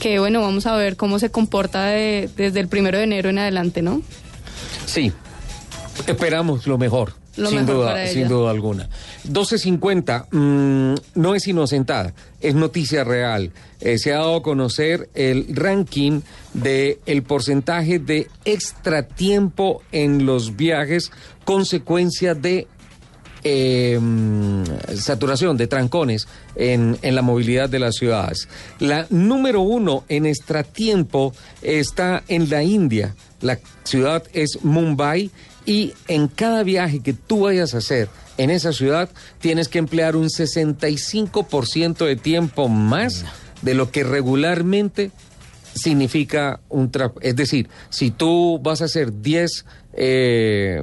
que 0.00 0.18
bueno, 0.20 0.40
vamos 0.40 0.64
a 0.66 0.74
ver 0.74 0.96
cómo 0.96 1.18
se 1.18 1.28
comporta 1.30 1.84
de- 1.88 2.30
desde 2.34 2.60
el 2.60 2.68
primero 2.68 2.96
de 2.96 3.04
enero 3.04 3.28
en 3.28 3.40
adelante, 3.40 3.82
¿no? 3.82 4.00
Sí, 4.86 5.12
esperamos 6.06 6.66
lo 6.66 6.78
mejor. 6.78 7.12
Lo 7.36 7.50
sin 7.50 7.60
mejor 7.60 7.74
duda, 7.74 7.86
para 7.92 8.06
sin 8.06 8.28
duda 8.28 8.50
alguna. 8.50 8.88
12.50, 9.28 10.26
mm, 10.30 10.94
no 11.20 11.34
es 11.34 11.46
inocentada, 11.46 12.14
es 12.40 12.54
noticia 12.54 13.04
real. 13.04 13.52
Eh, 13.80 13.98
se 13.98 14.12
ha 14.12 14.18
dado 14.18 14.36
a 14.36 14.42
conocer 14.42 15.10
el 15.14 15.54
ranking 15.54 16.22
de 16.54 16.98
el 17.04 17.22
porcentaje 17.22 17.98
de 17.98 18.28
extratiempo 18.46 19.82
en 19.92 20.24
los 20.24 20.56
viajes, 20.56 21.12
consecuencia 21.44 22.34
de 22.34 22.66
eh, 23.44 23.98
mm, 24.00 24.64
saturación 24.96 25.56
de 25.56 25.66
trancones 25.66 26.26
en, 26.56 26.98
en 27.02 27.14
la 27.14 27.22
movilidad 27.22 27.68
de 27.68 27.78
las 27.78 27.96
ciudades. 27.96 28.48
La 28.80 29.06
número 29.10 29.60
uno 29.60 30.04
en 30.08 30.24
extratiempo 30.26 31.34
está 31.60 32.24
en 32.28 32.48
la 32.48 32.62
India. 32.62 33.14
La 33.42 33.58
ciudad 33.84 34.24
es 34.32 34.64
Mumbai 34.64 35.30
y 35.66 35.92
en 36.08 36.28
cada 36.28 36.62
viaje 36.62 37.00
que 37.00 37.12
tú 37.12 37.40
vayas 37.40 37.74
a 37.74 37.78
hacer 37.78 38.08
en 38.38 38.50
esa 38.50 38.72
ciudad 38.72 39.08
tienes 39.40 39.68
que 39.68 39.78
emplear 39.78 40.14
un 40.16 40.28
65% 40.28 42.06
de 42.06 42.16
tiempo 42.16 42.68
más 42.68 43.24
de 43.62 43.74
lo 43.74 43.90
que 43.90 44.04
regularmente 44.04 45.10
significa 45.74 46.60
un 46.70 46.90
tra- 46.90 47.12
es 47.20 47.36
decir, 47.36 47.68
si 47.90 48.10
tú 48.10 48.58
vas 48.62 48.80
a 48.80 48.86
hacer 48.86 49.20
10 49.20 49.64
eh, 49.98 50.82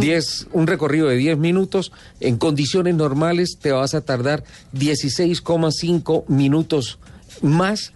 10 0.00 0.48
un 0.52 0.66
recorrido 0.66 1.08
de 1.08 1.16
10 1.16 1.38
minutos 1.38 1.92
en 2.20 2.36
condiciones 2.36 2.94
normales 2.94 3.58
te 3.60 3.72
vas 3.72 3.94
a 3.94 4.00
tardar 4.00 4.44
16,5 4.74 6.24
minutos 6.28 6.98
más 7.42 7.92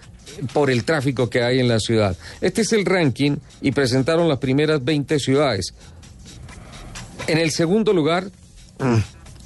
por 0.53 0.71
el 0.71 0.85
tráfico 0.85 1.29
que 1.29 1.43
hay 1.43 1.59
en 1.59 1.69
la 1.69 1.81
ciudad. 1.81 2.17
Este 2.41 2.63
es 2.63 2.73
el 2.73 2.85
ranking 2.87 3.37
y 3.61 3.73
presentaron 3.73 4.29
las 4.29 4.39
primeras 4.39 4.83
20 4.85 5.19
ciudades. 5.19 5.75
En 7.31 7.39
el 7.39 7.53
segundo 7.53 7.93
lugar 7.93 8.29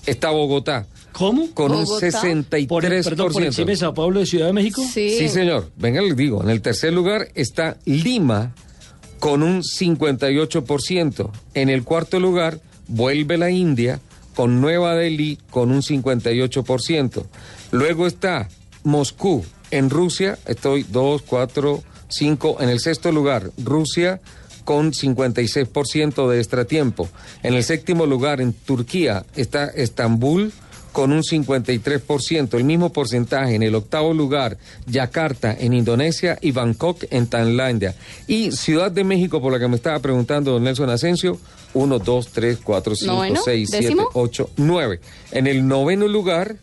está 0.06 0.30
Bogotá. 0.30 0.86
¿Cómo? 1.12 1.50
Con 1.52 1.70
¿Bogotá? 1.70 2.06
un 2.06 2.12
63%. 2.12 2.66
Por, 2.66 2.82
perdón, 2.82 3.30
por 3.30 3.42
encima 3.42 3.70
de 3.70 3.76
Sao 3.76 3.92
Paulo 3.92 4.20
de 4.20 4.26
Ciudad 4.26 4.46
de 4.46 4.54
México. 4.54 4.82
Sí, 4.90 5.28
señor. 5.28 5.70
Venga, 5.76 6.00
les 6.00 6.16
digo. 6.16 6.42
En 6.42 6.48
el 6.48 6.62
tercer 6.62 6.94
lugar 6.94 7.28
está 7.34 7.76
Lima 7.84 8.54
con 9.18 9.42
un 9.42 9.60
58%. 9.62 11.30
En 11.52 11.68
el 11.68 11.84
cuarto 11.84 12.18
lugar 12.20 12.58
vuelve 12.88 13.36
la 13.36 13.50
India 13.50 14.00
con 14.34 14.62
Nueva 14.62 14.94
Delhi 14.94 15.38
con 15.50 15.70
un 15.70 15.82
58%. 15.82 17.26
Luego 17.70 18.06
está 18.06 18.48
Moscú 18.82 19.44
en 19.70 19.90
Rusia. 19.90 20.38
Estoy 20.46 20.84
2, 20.84 21.20
4, 21.20 21.82
5. 22.08 22.56
En 22.60 22.68
el 22.70 22.80
sexto 22.80 23.12
lugar, 23.12 23.50
Rusia 23.62 24.22
con 24.64 24.92
56% 24.92 26.28
de 26.28 26.38
extratiempo. 26.38 27.08
En 27.42 27.54
el 27.54 27.64
séptimo 27.64 28.06
lugar, 28.06 28.40
en 28.40 28.52
Turquía, 28.52 29.24
está 29.36 29.66
Estambul 29.66 30.52
con 30.94 31.12
un 31.12 31.22
53%, 31.22 32.54
el 32.54 32.64
mismo 32.64 32.90
porcentaje. 32.92 33.56
En 33.56 33.64
el 33.64 33.74
octavo 33.74 34.14
lugar, 34.14 34.56
Yakarta 34.86 35.52
en 35.52 35.74
Indonesia 35.74 36.38
y 36.40 36.52
Bangkok 36.52 37.06
en 37.10 37.26
Tailandia. 37.26 37.96
Y 38.28 38.52
Ciudad 38.52 38.92
de 38.92 39.02
México, 39.02 39.42
por 39.42 39.52
la 39.52 39.58
que 39.58 39.66
me 39.66 39.74
estaba 39.74 39.98
preguntando 39.98 40.52
don 40.52 40.62
Nelson 40.62 40.88
Asensio, 40.88 41.40
1, 41.74 41.98
2, 41.98 42.28
3, 42.28 42.58
4, 42.62 42.94
5, 42.94 43.12
¿Noveno? 43.12 43.40
6, 43.44 43.70
7, 43.70 43.84
¿Décimo? 43.84 44.08
8, 44.14 44.50
9. 44.56 45.00
En 45.32 45.48
el 45.48 45.66
noveno 45.66 46.06
lugar 46.06 46.58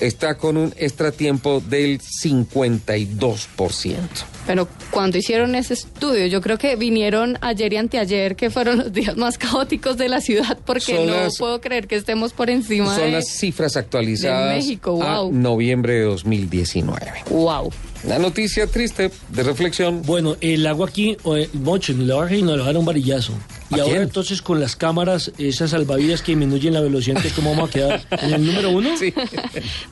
está 0.00 0.36
con 0.36 0.58
un 0.58 0.74
extratiempo 0.76 1.62
del 1.66 1.98
52%. 1.98 4.35
Pero 4.46 4.68
cuando 4.90 5.18
hicieron 5.18 5.54
ese 5.56 5.74
estudio, 5.74 6.26
yo 6.26 6.40
creo 6.40 6.56
que 6.58 6.76
vinieron 6.76 7.36
ayer 7.40 7.72
y 7.72 7.76
anteayer, 7.78 8.36
que 8.36 8.48
fueron 8.50 8.78
los 8.78 8.92
días 8.92 9.16
más 9.16 9.38
caóticos 9.38 9.96
de 9.96 10.08
la 10.08 10.20
ciudad, 10.20 10.58
porque 10.64 10.96
Son 10.96 11.06
no 11.06 11.14
las- 11.16 11.36
puedo 11.38 11.60
creer 11.60 11.86
que 11.88 11.96
estemos 11.96 12.32
por 12.32 12.48
encima 12.50 12.94
Son 12.94 13.04
de... 13.06 13.10
las 13.12 13.28
cifras 13.28 13.76
actualizadas 13.76 14.50
de 14.50 14.56
México, 14.56 15.02
a 15.02 15.20
wow. 15.22 15.32
noviembre 15.32 15.94
de 15.94 16.02
2019. 16.02 17.12
Wow. 17.30 17.72
Una 18.06 18.20
noticia 18.20 18.68
triste 18.68 19.10
de 19.30 19.42
reflexión. 19.42 20.02
Bueno, 20.02 20.36
el 20.40 20.64
agua 20.68 20.86
aquí, 20.88 21.16
eh, 21.36 21.48
mucho, 21.54 21.90
en 21.92 22.06
la 22.06 22.14
baja 22.14 22.36
y 22.36 22.42
nos 22.42 22.56
dejaron 22.56 22.76
un 22.78 22.84
varillazo. 22.84 23.32
Y 23.68 23.74
¿A 23.74 23.82
ahora 23.82 23.90
quién? 23.94 24.02
entonces 24.04 24.40
con 24.42 24.60
las 24.60 24.76
cámaras, 24.76 25.32
esas 25.38 25.70
salvavidas 25.70 26.22
que 26.22 26.30
disminuyen 26.32 26.72
la 26.72 26.80
velocidad, 26.80 27.20
¿cómo 27.34 27.50
vamos 27.50 27.68
a 27.68 27.72
quedar? 27.72 28.06
¿En 28.22 28.32
el 28.34 28.46
número 28.46 28.70
uno? 28.70 28.96
Sí. 28.96 29.12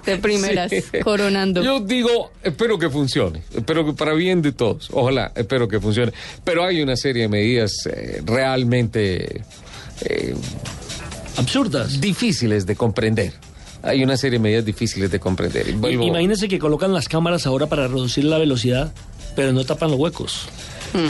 De 0.07 0.17
primeras, 0.19 0.71
Sí. 0.71 0.81
coronando. 1.03 1.61
Yo 1.65 1.81
digo, 1.81 2.31
espero 2.45 2.79
que 2.79 2.89
funcione, 2.89 3.43
espero 3.53 3.85
que 3.85 3.95
para 3.95 4.15
bien 4.15 4.43
de 4.43 4.53
todos, 4.53 4.91
ojalá, 4.93 5.33
espero 5.35 5.67
que 5.67 5.81
funcione. 5.81 6.13
Pero 6.45 6.65
hay 6.65 6.83
una 6.83 6.95
serie 6.97 7.23
de 7.23 7.29
medidas 7.29 7.73
eh, 7.93 8.23
realmente 8.25 9.43
eh, 10.03 10.35
absurdas, 11.37 12.01
difíciles 12.01 12.65
de 12.65 12.77
comprender. 12.77 13.33
Hay 13.85 14.03
una 14.03 14.17
serie 14.17 14.39
de 14.39 14.43
medidas 14.43 14.65
difíciles 14.65 15.11
de 15.11 15.21
comprender. 15.21 15.75
Vuelvo- 15.77 16.07
Imagínense 16.07 16.49
que 16.49 16.59
colocan 16.59 16.93
las 16.93 17.09
cámaras 17.09 17.47
ahora 17.47 17.67
para 17.67 17.87
reducir 17.87 18.25
la 18.25 18.39
velocidad, 18.39 18.93
pero 19.37 19.53
no 19.53 19.65
tapan 19.65 19.91
los 19.91 20.01
huecos. 20.01 20.47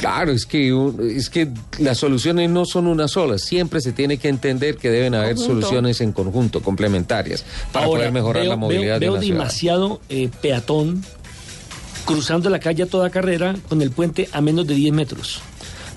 Claro, 0.00 0.32
es 0.32 0.46
que, 0.46 0.72
es 1.14 1.28
que 1.28 1.48
las 1.78 1.98
soluciones 1.98 2.48
no 2.48 2.64
son 2.64 2.86
una 2.86 3.06
sola. 3.06 3.36
Siempre 3.38 3.82
se 3.82 3.92
tiene 3.92 4.16
que 4.16 4.28
entender 4.30 4.76
que 4.78 4.88
deben 4.90 5.14
haber 5.14 5.34
Conjunto. 5.34 5.60
soluciones 5.60 6.00
en 6.00 6.12
conjunto, 6.12 6.62
complementarias, 6.62 7.44
para 7.70 7.84
Ahora, 7.84 7.98
poder 8.00 8.12
mejorar 8.12 8.42
veo- 8.44 8.50
la 8.50 8.56
movilidad 8.56 8.98
veo, 8.98 9.12
veo 9.12 9.20
de 9.20 9.26
ciudad. 9.26 9.38
demasiado 9.40 10.00
eh, 10.08 10.30
peatón 10.40 11.04
cruzando 12.06 12.50
la 12.50 12.60
calle 12.60 12.82
a 12.82 12.86
toda 12.86 13.10
carrera 13.10 13.56
con 13.68 13.82
el 13.82 13.90
puente 13.90 14.28
a 14.32 14.40
menos 14.40 14.66
de 14.66 14.74
10 14.74 14.92
metros. 14.94 15.40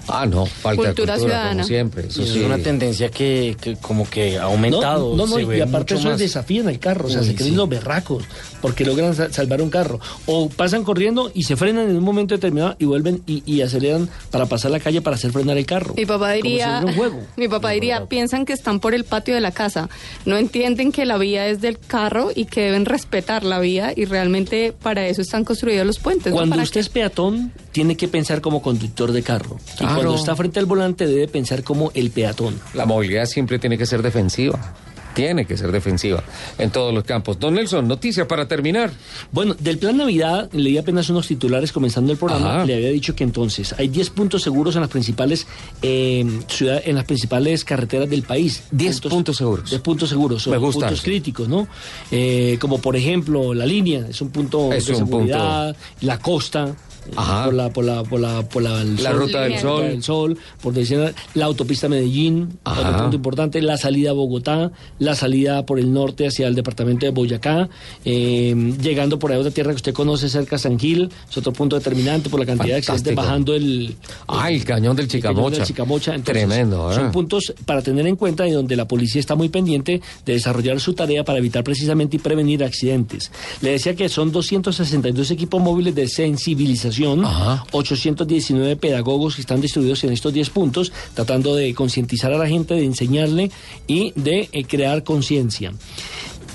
Ah, 0.07 0.25
no, 0.25 0.45
falta 0.45 0.83
Cultura 0.83 1.13
cultura, 1.13 1.17
ciudadana. 1.17 1.51
como 1.63 1.63
siempre. 1.67 2.07
Eso 2.07 2.23
es 2.23 2.35
una 2.37 2.57
tendencia 2.57 3.09
que, 3.09 3.55
que 3.59 3.75
como 3.75 4.09
que 4.09 4.37
ha 4.37 4.43
aumentado. 4.43 5.15
No, 5.15 5.27
no, 5.27 5.37
no, 5.39 5.53
y 5.53 5.61
aparte 5.61 5.95
eso 5.95 6.03
es 6.03 6.09
más. 6.11 6.19
desafían 6.19 6.69
el 6.69 6.79
carro, 6.79 7.07
o 7.07 7.09
sea, 7.09 7.21
Uy, 7.21 7.27
se 7.27 7.35
creen 7.35 7.51
sí. 7.51 7.55
los 7.57 7.67
berracos 7.69 8.23
porque 8.61 8.85
logran 8.85 9.13
sa- 9.15 9.31
salvar 9.31 9.61
un 9.61 9.69
carro. 9.69 9.99
O 10.25 10.49
pasan 10.49 10.83
corriendo 10.83 11.31
y 11.33 11.43
se 11.43 11.55
frenan 11.55 11.89
en 11.89 11.97
un 11.97 12.03
momento 12.03 12.35
determinado 12.35 12.75
y 12.79 12.85
vuelven 12.85 13.21
y, 13.27 13.43
y 13.45 13.61
aceleran 13.61 14.09
para 14.31 14.45
pasar 14.45 14.71
la 14.71 14.79
calle 14.79 15.01
para 15.01 15.15
hacer 15.15 15.31
frenar 15.31 15.57
el 15.57 15.65
carro. 15.65 15.93
Mi 15.95 16.05
papá 16.05 16.27
Como 16.29 16.35
si 16.35 16.41
diría, 16.41 16.67
fuera 16.81 16.85
un 16.85 16.93
juego. 16.97 17.19
mi 17.37 17.47
papá 17.47 17.71
diría, 17.71 18.05
piensan 18.05 18.45
que 18.45 18.53
están 18.53 18.79
por 18.79 18.95
el 18.95 19.03
patio 19.03 19.35
de 19.35 19.41
la 19.41 19.51
casa, 19.51 19.89
no 20.25 20.37
entienden 20.37 20.91
que 20.91 21.05
la 21.05 21.17
vía 21.17 21.47
es 21.47 21.61
del 21.61 21.77
carro 21.79 22.31
y 22.33 22.45
que 22.45 22.61
deben 22.61 22.85
respetar 22.85 23.43
la 23.43 23.59
vía 23.59 23.93
y 23.95 24.05
realmente 24.05 24.73
para 24.81 25.07
eso 25.07 25.21
están 25.21 25.43
construidos 25.43 25.85
los 25.85 25.99
puentes. 25.99 26.33
Cuando 26.33 26.57
usted 26.61 26.79
es 26.81 26.89
peatón, 26.89 27.51
tiene 27.71 27.95
que 27.97 28.07
pensar 28.07 28.41
como 28.41 28.61
conductor 28.61 29.11
de 29.11 29.21
carro. 29.23 29.57
Cuando 30.03 30.15
está 30.15 30.35
frente 30.35 30.59
al 30.59 30.65
volante, 30.65 31.05
debe 31.07 31.27
pensar 31.27 31.63
como 31.63 31.91
el 31.93 32.11
peatón. 32.11 32.59
La 32.73 32.85
movilidad 32.85 33.25
siempre 33.25 33.59
tiene 33.59 33.77
que 33.77 33.85
ser 33.85 34.01
defensiva. 34.01 34.73
tiene 35.15 35.45
que 35.45 35.57
ser 35.57 35.71
defensiva 35.71 36.23
en 36.59 36.69
todos 36.69 36.93
los 36.93 37.03
campos. 37.03 37.39
Don 37.39 37.55
Nelson, 37.55 37.87
noticias 37.87 38.27
para 38.27 38.47
terminar. 38.47 38.91
Bueno, 39.31 39.55
del 39.57 39.79
plan 39.79 39.97
Navidad 39.97 40.47
leí 40.53 40.77
apenas 40.77 41.09
unos 41.09 41.25
titulares 41.25 41.71
comenzando 41.71 42.11
el 42.11 42.19
programa. 42.19 42.57
Ajá. 42.57 42.65
Le 42.65 42.75
había 42.75 42.89
dicho 42.91 43.15
que 43.15 43.23
entonces 43.23 43.73
hay 43.79 43.87
10 43.87 44.11
puntos 44.11 44.43
seguros 44.43 44.75
en 44.75 44.81
las 44.81 44.91
principales 44.91 45.47
eh, 45.81 46.23
ciudad- 46.47 46.83
en 46.85 46.93
las 46.97 47.05
principales 47.05 47.65
carreteras 47.65 48.07
del 48.07 48.21
país. 48.21 48.61
10 48.69 49.01
puntos 49.01 49.37
seguros. 49.37 49.71
10 49.71 49.81
puntos 49.81 50.07
seguros. 50.07 50.43
Son 50.43 50.51
Me 50.51 50.57
gusta 50.59 50.81
puntos 50.81 50.99
eso. 50.99 51.03
críticos, 51.05 51.47
¿no? 51.47 51.67
Eh, 52.11 52.59
como 52.61 52.79
por 52.79 52.95
ejemplo 52.95 53.55
la 53.55 53.65
línea 53.65 54.05
es 54.07 54.21
un 54.21 54.29
punto 54.29 54.71
Es 54.71 54.85
de 54.85 54.91
un 54.93 54.99
seguridad, 54.99 55.75
la 56.01 56.19
costa. 56.19 56.75
Ajá. 57.15 57.45
Por 57.45 57.53
la, 57.53 57.69
por 57.71 57.85
la, 57.85 58.03
por 58.03 58.19
la, 58.19 58.41
por 58.49 58.63
la, 58.63 58.81
el 58.81 59.01
La 59.01 59.11
ruta 59.11 59.41
del 59.43 59.59
sol. 59.59 59.81
del 59.83 60.03
sol, 60.03 60.37
por 60.61 60.73
decir, 60.73 61.13
la 61.33 61.45
autopista 61.45 61.87
Medellín, 61.87 62.57
otro 62.63 62.97
punto 62.97 63.15
importante, 63.15 63.61
la 63.61 63.77
salida 63.77 64.09
a 64.11 64.13
Bogotá, 64.13 64.71
la 64.99 65.15
salida 65.15 65.65
por 65.65 65.79
el 65.79 65.91
norte 65.93 66.27
hacia 66.27 66.47
el 66.47 66.55
departamento 66.55 67.05
de 67.05 67.11
Boyacá, 67.11 67.69
eh, 68.05 68.73
llegando 68.81 69.19
por 69.19 69.31
ahí 69.31 69.37
a 69.37 69.41
otra 69.41 69.51
tierra 69.51 69.71
que 69.71 69.77
usted 69.77 69.93
conoce 69.93 70.29
cerca, 70.29 70.57
San 70.57 70.79
Gil, 70.79 71.09
es 71.29 71.37
otro 71.37 71.53
punto 71.53 71.75
determinante 71.77 72.29
por 72.29 72.39
la 72.39 72.45
cantidad 72.45 72.73
de 72.73 72.79
accidentes 72.79 73.15
Fantástico. 73.15 73.21
bajando 73.21 73.53
el, 73.55 73.95
Ah, 74.27 74.51
el 74.51 74.63
cañón 74.65 74.95
del 74.95 75.05
el 75.05 75.11
cañón 75.11 75.21
Chicamocha. 75.35 75.55
del 75.57 75.65
Chicamocha. 75.65 76.15
Entonces, 76.15 76.33
Tremendo, 76.47 76.91
¿eh? 76.91 76.95
Son 76.95 77.11
puntos 77.11 77.53
para 77.65 77.81
tener 77.81 78.05
en 78.07 78.15
cuenta 78.15 78.47
y 78.47 78.51
donde 78.51 78.75
la 78.75 78.87
policía 78.87 79.19
está 79.19 79.35
muy 79.35 79.49
pendiente 79.49 80.01
de 80.25 80.33
desarrollar 80.33 80.79
su 80.79 80.93
tarea 80.93 81.23
para 81.23 81.39
evitar 81.39 81.63
precisamente 81.63 82.17
y 82.17 82.19
prevenir 82.19 82.63
accidentes. 82.63 83.31
Le 83.61 83.71
decía 83.71 83.95
que 83.95 84.09
son 84.09 84.31
262 84.31 85.31
equipos 85.31 85.61
móviles 85.61 85.95
de 85.95 86.07
sensibilización, 86.07 86.96
819 87.05 88.75
pedagogos 88.75 89.35
que 89.35 89.41
están 89.41 89.61
distribuidos 89.61 90.03
en 90.03 90.11
estos 90.11 90.33
10 90.33 90.49
puntos, 90.49 90.91
tratando 91.13 91.55
de 91.55 91.73
concientizar 91.73 92.33
a 92.33 92.37
la 92.37 92.47
gente, 92.47 92.73
de 92.73 92.85
enseñarle 92.85 93.51
y 93.87 94.13
de 94.15 94.49
eh, 94.51 94.65
crear 94.65 95.03
conciencia. 95.03 95.73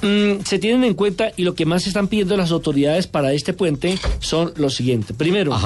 Mm, 0.02 0.44
se 0.44 0.58
tienen 0.58 0.84
en 0.84 0.94
cuenta 0.94 1.32
y 1.36 1.44
lo 1.44 1.54
que 1.54 1.64
más 1.64 1.86
están 1.86 2.08
pidiendo 2.08 2.36
las 2.36 2.50
autoridades 2.50 3.06
para 3.06 3.32
este 3.32 3.52
puente 3.52 3.98
son 4.18 4.52
los 4.56 4.74
siguientes. 4.74 5.16
Primero, 5.16 5.56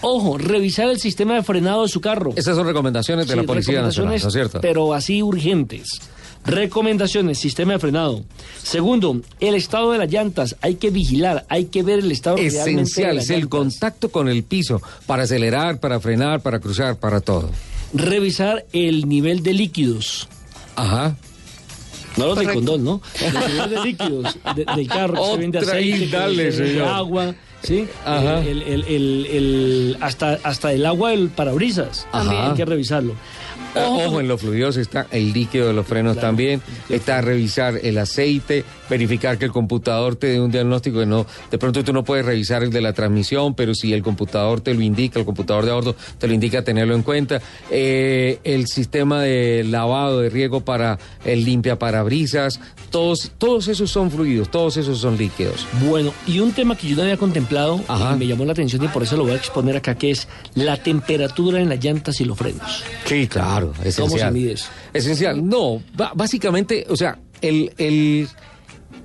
ojo, 0.00 0.36
revisar 0.36 0.88
el 0.88 0.98
sistema 0.98 1.34
de 1.34 1.42
frenado 1.44 1.82
de 1.82 1.88
su 1.88 2.00
carro. 2.00 2.32
Esas 2.34 2.56
son 2.56 2.66
recomendaciones 2.66 3.28
de 3.28 3.34
Sí, 3.34 3.40
la 3.40 3.46
Policía 3.46 3.82
Nacional, 3.82 4.14
recomendaciones, 4.14 4.22
¿no 4.22 4.28
es 4.28 4.34
cierto? 4.34 4.60
Pero 4.60 4.94
así 4.94 5.22
urgentes. 5.22 6.00
Recomendaciones, 6.44 7.38
sistema 7.38 7.74
de 7.74 7.78
frenado. 7.78 8.24
Segundo, 8.62 9.20
el 9.40 9.54
estado 9.54 9.92
de 9.92 9.98
las 9.98 10.10
llantas. 10.10 10.56
Hay 10.60 10.74
que 10.74 10.90
vigilar, 10.90 11.46
hay 11.48 11.66
que 11.66 11.82
ver 11.82 12.00
el 12.00 12.10
estado 12.10 12.36
realmente 12.36 12.64
de 12.64 12.72
Esencial, 12.72 13.14
las 13.16 13.24
es 13.24 13.30
el 13.30 13.36
llantas. 13.42 13.58
contacto 13.58 14.08
con 14.10 14.28
el 14.28 14.42
piso 14.42 14.82
para 15.06 15.22
acelerar, 15.22 15.78
para 15.78 16.00
frenar, 16.00 16.40
para 16.42 16.58
cruzar, 16.58 16.98
para 16.98 17.20
todo. 17.20 17.50
Revisar 17.94 18.64
el 18.72 19.08
nivel 19.08 19.42
de 19.42 19.52
líquidos. 19.52 20.28
Ajá. 20.76 21.16
No 22.16 22.26
los 22.26 22.38
de 22.38 22.44
Correcto. 22.44 22.54
condón, 22.72 22.84
¿no? 22.84 23.02
El 23.24 23.32
nivel 23.54 23.70
de 23.70 23.84
líquidos 23.84 24.38
de- 24.56 24.64
del 24.76 24.86
carro. 24.88 25.14
que 25.22 25.30
se 25.32 25.36
vende 25.38 25.58
aceite, 25.60 26.08
dale, 26.08 26.44
que 26.46 26.52
se 26.52 26.58
vende 26.62 26.74
señor. 26.74 26.88
agua. 26.88 27.34
¿Sí? 27.62 27.86
Ajá. 28.04 28.40
El, 28.40 28.62
el- 28.62 28.84
el- 28.84 29.26
el- 29.26 29.96
hasta, 30.00 30.38
hasta 30.42 30.72
el 30.72 30.84
agua 30.84 31.10
del 31.10 31.28
parabrisas. 31.30 32.06
Ajá. 32.10 32.24
También 32.24 32.50
hay 32.50 32.54
que 32.56 32.64
revisarlo. 32.64 33.14
Ah, 33.74 33.88
Ojo, 33.88 34.20
en 34.20 34.28
los 34.28 34.40
fluidos 34.40 34.76
está 34.76 35.06
el 35.10 35.32
líquido 35.32 35.66
de 35.66 35.72
los 35.72 35.86
frenos 35.86 36.18
también, 36.18 36.60
está 36.88 37.20
revisar 37.22 37.78
el 37.82 37.98
aceite, 37.98 38.64
verificar 38.88 39.38
que 39.38 39.44
el 39.44 39.52
computador 39.52 40.16
te 40.16 40.28
dé 40.28 40.40
un 40.40 40.50
diagnóstico 40.50 41.00
que 41.00 41.06
no, 41.06 41.26
de 41.50 41.58
pronto 41.58 41.82
tú 41.84 41.92
no 41.92 42.04
puedes 42.04 42.24
revisar 42.24 42.62
el 42.62 42.70
de 42.70 42.80
la 42.80 42.92
transmisión, 42.92 43.54
pero 43.54 43.74
si 43.74 43.92
el 43.92 44.02
computador 44.02 44.60
te 44.60 44.74
lo 44.74 44.82
indica, 44.82 45.18
el 45.18 45.24
computador 45.24 45.64
de 45.64 45.70
a 45.70 45.74
bordo 45.74 45.96
te 46.18 46.26
lo 46.26 46.34
indica, 46.34 46.62
tenerlo 46.62 46.94
en 46.94 47.02
cuenta. 47.02 47.40
Eh, 47.70 48.38
el 48.44 48.66
sistema 48.66 49.22
de 49.22 49.64
lavado 49.64 50.20
de 50.20 50.30
riego 50.30 50.60
para 50.60 50.98
el 51.24 51.44
limpia 51.44 51.78
parabrisas, 51.78 52.60
todos, 52.90 53.32
todos 53.38 53.68
esos 53.68 53.90
son 53.90 54.10
fluidos, 54.10 54.50
todos 54.50 54.76
esos 54.76 54.98
son 54.98 55.16
líquidos. 55.16 55.66
Bueno, 55.88 56.12
y 56.26 56.40
un 56.40 56.52
tema 56.52 56.76
que 56.76 56.88
yo 56.88 56.96
no 56.96 57.02
había 57.02 57.16
contemplado 57.16 57.80
y 57.88 58.18
me 58.18 58.26
llamó 58.26 58.44
la 58.44 58.52
atención 58.52 58.82
y 58.84 58.88
por 58.88 59.02
eso 59.02 59.16
lo 59.16 59.24
voy 59.24 59.32
a 59.32 59.36
exponer 59.36 59.76
acá, 59.76 59.94
que 59.94 60.10
es 60.10 60.28
la 60.54 60.76
temperatura 60.76 61.60
en 61.60 61.68
las 61.68 61.82
llantas 61.82 62.20
y 62.20 62.24
los 62.24 62.36
frenos. 62.36 62.84
Sí, 63.06 63.26
claro, 63.26 63.68
¿Cómo 63.68 63.82
se 63.82 63.88
esencial. 63.88 64.32
mide 64.32 64.52
eso? 64.52 64.66
Esencial. 64.92 65.48
No, 65.48 65.82
básicamente, 66.14 66.86
o 66.88 66.96
sea, 66.96 67.18
el, 67.40 67.72
el, 67.78 68.28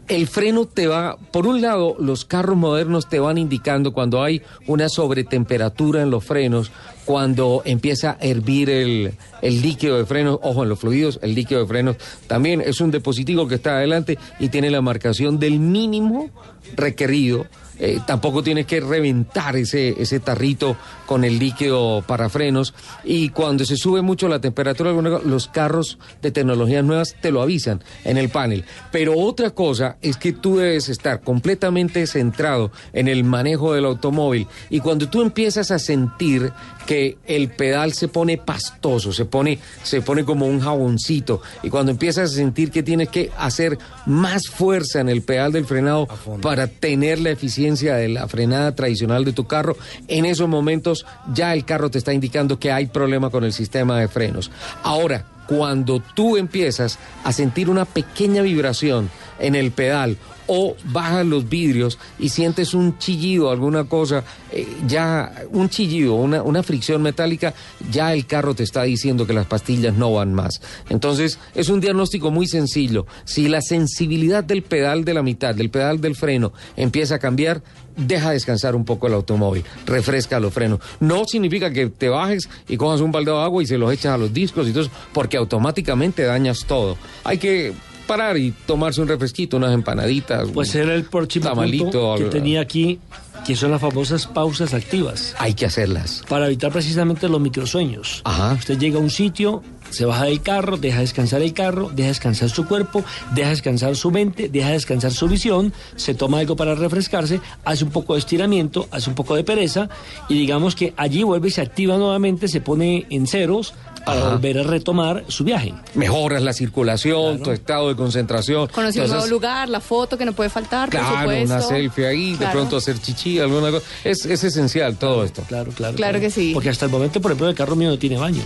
el 0.07 0.27
freno 0.27 0.65
te 0.65 0.87
va, 0.87 1.17
por 1.31 1.47
un 1.47 1.61
lado, 1.61 1.95
los 1.99 2.25
carros 2.25 2.55
modernos 2.55 3.09
te 3.09 3.19
van 3.19 3.37
indicando 3.37 3.93
cuando 3.93 4.23
hay 4.23 4.41
una 4.65 4.89
sobretemperatura 4.89 6.01
en 6.01 6.09
los 6.09 6.23
frenos, 6.23 6.71
cuando 7.05 7.61
empieza 7.65 8.11
a 8.11 8.25
hervir 8.25 8.69
el, 8.69 9.13
líquido 9.41 9.97
de 9.97 10.05
frenos, 10.05 10.39
ojo, 10.41 10.63
en 10.63 10.69
los 10.69 10.79
fluidos, 10.79 11.19
el 11.21 11.35
líquido 11.35 11.61
de 11.61 11.67
frenos 11.67 11.95
también 12.27 12.61
es 12.61 12.79
un 12.81 12.91
dispositivo 12.91 13.47
que 13.47 13.55
está 13.55 13.77
adelante 13.77 14.17
y 14.39 14.49
tiene 14.49 14.71
la 14.71 14.81
marcación 14.81 15.39
del 15.39 15.59
mínimo 15.59 16.29
requerido. 16.75 17.45
Eh, 17.79 17.99
tampoco 18.07 18.41
tienes 18.41 18.65
que 18.65 18.79
reventar 18.79 19.55
ese 19.55 20.19
tarrito 20.19 20.75
con 21.07 21.23
el 21.23 21.39
líquido 21.39 22.03
para 22.05 22.29
frenos. 22.29 22.75
Y 23.03 23.29
cuando 23.29 23.65
se 23.65 23.77
sube 23.77 24.03
mucho 24.03 24.27
la 24.27 24.39
temperatura, 24.39 24.91
los 24.91 25.47
carros 25.47 25.97
de 26.21 26.29
tecnologías 26.29 26.83
nuevas 26.83 27.15
te 27.19 27.31
lo 27.31 27.41
avisan 27.41 27.83
en 28.03 28.17
el 28.17 28.29
panel. 28.29 28.65
Pero 28.91 29.17
otra 29.17 29.49
cosa 29.51 29.97
es 30.01 30.17
que 30.17 30.33
tú 30.33 30.57
debes 30.57 30.89
estar 30.89 31.21
completamente 31.21 32.05
centrado 32.05 32.71
en 32.93 33.07
el 33.07 33.23
manejo 33.23 33.73
del 33.73 33.85
automóvil. 33.85 34.47
Y 34.69 34.81
cuando 34.81 35.09
tú 35.09 35.21
empiezas 35.21 35.71
a 35.71 35.79
sentir 35.79 36.51
que 36.85 37.17
el 37.25 37.49
pedal 37.49 37.93
se 37.93 38.07
pone 38.07 38.37
pastoso, 38.37 39.11
se 39.11 39.25
pone, 39.25 39.59
se 39.83 40.01
pone 40.01 40.23
como 40.23 40.45
un 40.45 40.59
jaboncito. 40.59 41.41
Y 41.63 41.69
cuando 41.69 41.91
empiezas 41.91 42.31
a 42.31 42.35
sentir 42.35 42.71
que 42.71 42.83
tienes 42.83 43.09
que 43.09 43.31
hacer 43.37 43.77
más 44.05 44.47
fuerza 44.47 44.99
en 44.99 45.09
el 45.09 45.21
pedal 45.21 45.51
del 45.51 45.65
frenado 45.65 46.07
para 46.41 46.67
tener 46.67 47.19
la 47.19 47.31
eficiencia 47.31 47.95
de 47.95 48.09
la 48.09 48.27
frenada 48.27 48.75
tradicional 48.75 49.25
de 49.25 49.33
tu 49.33 49.47
carro, 49.47 49.77
en 50.07 50.25
esos 50.25 50.47
momentos 50.47 50.96
ya 51.33 51.53
el 51.53 51.65
carro 51.65 51.89
te 51.89 51.97
está 51.97 52.13
indicando 52.13 52.59
que 52.59 52.71
hay 52.71 52.87
problema 52.87 53.29
con 53.29 53.43
el 53.43 53.53
sistema 53.53 53.99
de 53.99 54.07
frenos. 54.07 54.51
Ahora, 54.83 55.25
cuando 55.47 56.01
tú 56.13 56.37
empiezas 56.37 56.99
a 57.23 57.31
sentir 57.31 57.69
una 57.69 57.85
pequeña 57.85 58.41
vibración 58.41 59.09
en 59.39 59.55
el 59.55 59.71
pedal 59.71 60.17
o 60.47 60.75
bajas 60.85 61.25
los 61.25 61.47
vidrios 61.49 61.99
y 62.19 62.29
sientes 62.29 62.73
un 62.73 62.97
chillido, 62.97 63.51
alguna 63.51 63.83
cosa, 63.83 64.23
eh, 64.51 64.65
ya 64.87 65.31
un 65.51 65.69
chillido, 65.69 66.15
una, 66.15 66.41
una 66.41 66.63
fricción 66.63 67.01
metálica, 67.01 67.53
ya 67.91 68.13
el 68.13 68.25
carro 68.25 68.55
te 68.55 68.63
está 68.63 68.83
diciendo 68.83 69.27
que 69.27 69.33
las 69.33 69.45
pastillas 69.45 69.93
no 69.93 70.13
van 70.13 70.33
más. 70.33 70.61
Entonces, 70.89 71.37
es 71.53 71.69
un 71.69 71.81
diagnóstico 71.81 72.31
muy 72.31 72.47
sencillo. 72.47 73.05
Si 73.25 73.47
la 73.47 73.61
sensibilidad 73.61 74.43
del 74.43 74.63
pedal 74.63 75.03
de 75.03 75.13
la 75.13 75.23
mitad, 75.23 75.53
del 75.53 75.69
pedal 75.69 75.99
del 75.99 76.15
freno, 76.15 76.53
empieza 76.77 77.15
a 77.15 77.19
cambiar, 77.19 77.61
deja 77.97 78.31
descansar 78.31 78.75
un 78.75 78.85
poco 78.85 79.07
el 79.07 79.13
automóvil, 79.13 79.63
refresca 79.85 80.39
los 80.39 80.53
frenos. 80.53 80.79
No 80.99 81.25
significa 81.25 81.71
que 81.71 81.87
te 81.87 82.09
bajes 82.09 82.49
y 82.67 82.77
cojas 82.77 83.01
un 83.01 83.11
balde 83.11 83.31
de 83.31 83.37
agua 83.37 83.61
y 83.61 83.65
se 83.65 83.77
los 83.77 83.91
echas 83.91 84.13
a 84.13 84.17
los 84.17 84.33
discos 84.33 84.67
y 84.67 84.71
todo 84.71 84.83
eso, 84.83 84.91
porque 85.13 85.37
automáticamente 85.37 86.23
dañas 86.23 86.65
todo. 86.65 86.97
Hay 87.23 87.37
que 87.37 87.73
parar 88.07 88.37
y 88.37 88.51
tomarse 88.65 89.01
un 89.01 89.07
refresquito, 89.07 89.57
unas 89.57 89.73
empanaditas. 89.73 90.47
Pues 90.53 90.73
era 90.73 90.95
el 90.95 91.03
próximo 91.03 91.45
tamalito, 91.45 91.83
punto 91.83 92.15
que 92.17 92.25
tenía 92.25 92.61
aquí, 92.61 92.99
que 93.45 93.55
son 93.55 93.71
las 93.71 93.81
famosas 93.81 94.25
pausas 94.25 94.73
activas. 94.73 95.35
Hay 95.37 95.53
que 95.53 95.65
hacerlas. 95.65 96.23
Para 96.27 96.47
evitar 96.47 96.71
precisamente 96.71 97.27
los 97.27 97.41
microsueños. 97.41 98.21
Ajá. 98.23 98.53
Usted 98.53 98.79
llega 98.79 98.97
a 98.97 99.01
un 99.01 99.09
sitio, 99.09 99.61
se 99.89 100.05
baja 100.05 100.25
del 100.25 100.41
carro, 100.41 100.77
deja 100.77 100.99
descansar 100.99 101.41
el 101.41 101.53
carro, 101.53 101.89
deja 101.93 102.09
descansar 102.09 102.49
su 102.49 102.67
cuerpo, 102.67 103.03
deja 103.33 103.49
descansar 103.49 103.95
su 103.95 104.11
mente, 104.11 104.49
deja 104.49 104.69
descansar 104.69 105.11
su 105.11 105.27
visión, 105.27 105.73
se 105.95 106.13
toma 106.13 106.39
algo 106.39 106.55
para 106.55 106.75
refrescarse, 106.75 107.41
hace 107.65 107.83
un 107.83 107.91
poco 107.91 108.13
de 108.13 108.19
estiramiento, 108.19 108.87
hace 108.91 109.09
un 109.09 109.15
poco 109.15 109.35
de 109.35 109.43
pereza 109.43 109.89
y 110.29 110.35
digamos 110.35 110.75
que 110.75 110.93
allí 110.97 111.23
vuelve 111.23 111.47
y 111.49 111.51
se 111.51 111.61
activa 111.61 111.97
nuevamente, 111.97 112.47
se 112.47 112.61
pone 112.61 113.05
en 113.09 113.27
ceros 113.27 113.73
para 114.07 114.21
Ajá. 114.21 114.29
volver 114.31 114.59
a 114.59 114.63
retomar 114.63 115.23
su 115.27 115.43
viaje. 115.43 115.73
Mejoras 115.93 116.41
la 116.41 116.53
circulación, 116.53 117.43
tu 117.43 117.51
estado 117.51 117.89
de 117.89 117.95
concentración. 117.95 118.67
Conocer 118.69 119.03
un 119.03 119.09
nuevo 119.11 119.27
lugar, 119.27 119.67
la 119.69 119.81
foto 119.81 120.17
que 120.17 120.25
no 120.25 120.33
puede 120.33 120.49
faltar, 120.49 120.89
por 120.89 120.99
Claro, 120.99 121.19
supuesto. 121.19 121.53
una 121.53 121.61
selfie 121.61 122.07
ahí, 122.07 122.35
de 122.35 122.47
pronto 122.47 122.77
hacer 122.77 122.99
chichi, 122.99 123.39
alguna 123.39 123.69
cosa. 123.71 123.85
Es, 124.03 124.25
es 124.25 124.43
esencial 124.43 124.95
todo 124.97 125.23
esto. 125.25 125.43
Claro, 125.47 125.71
claro. 125.71 125.95
Claro 125.95 126.19
que 126.19 126.31
sí. 126.31 126.51
Porque 126.53 126.69
hasta 126.69 126.85
el 126.85 126.91
momento, 126.91 127.19
por 127.21 127.31
ejemplo, 127.31 127.49
el 127.49 127.55
carro 127.55 127.75
mío 127.75 127.89
no 127.89 127.99
tiene 127.99 128.17
baño. 128.17 128.41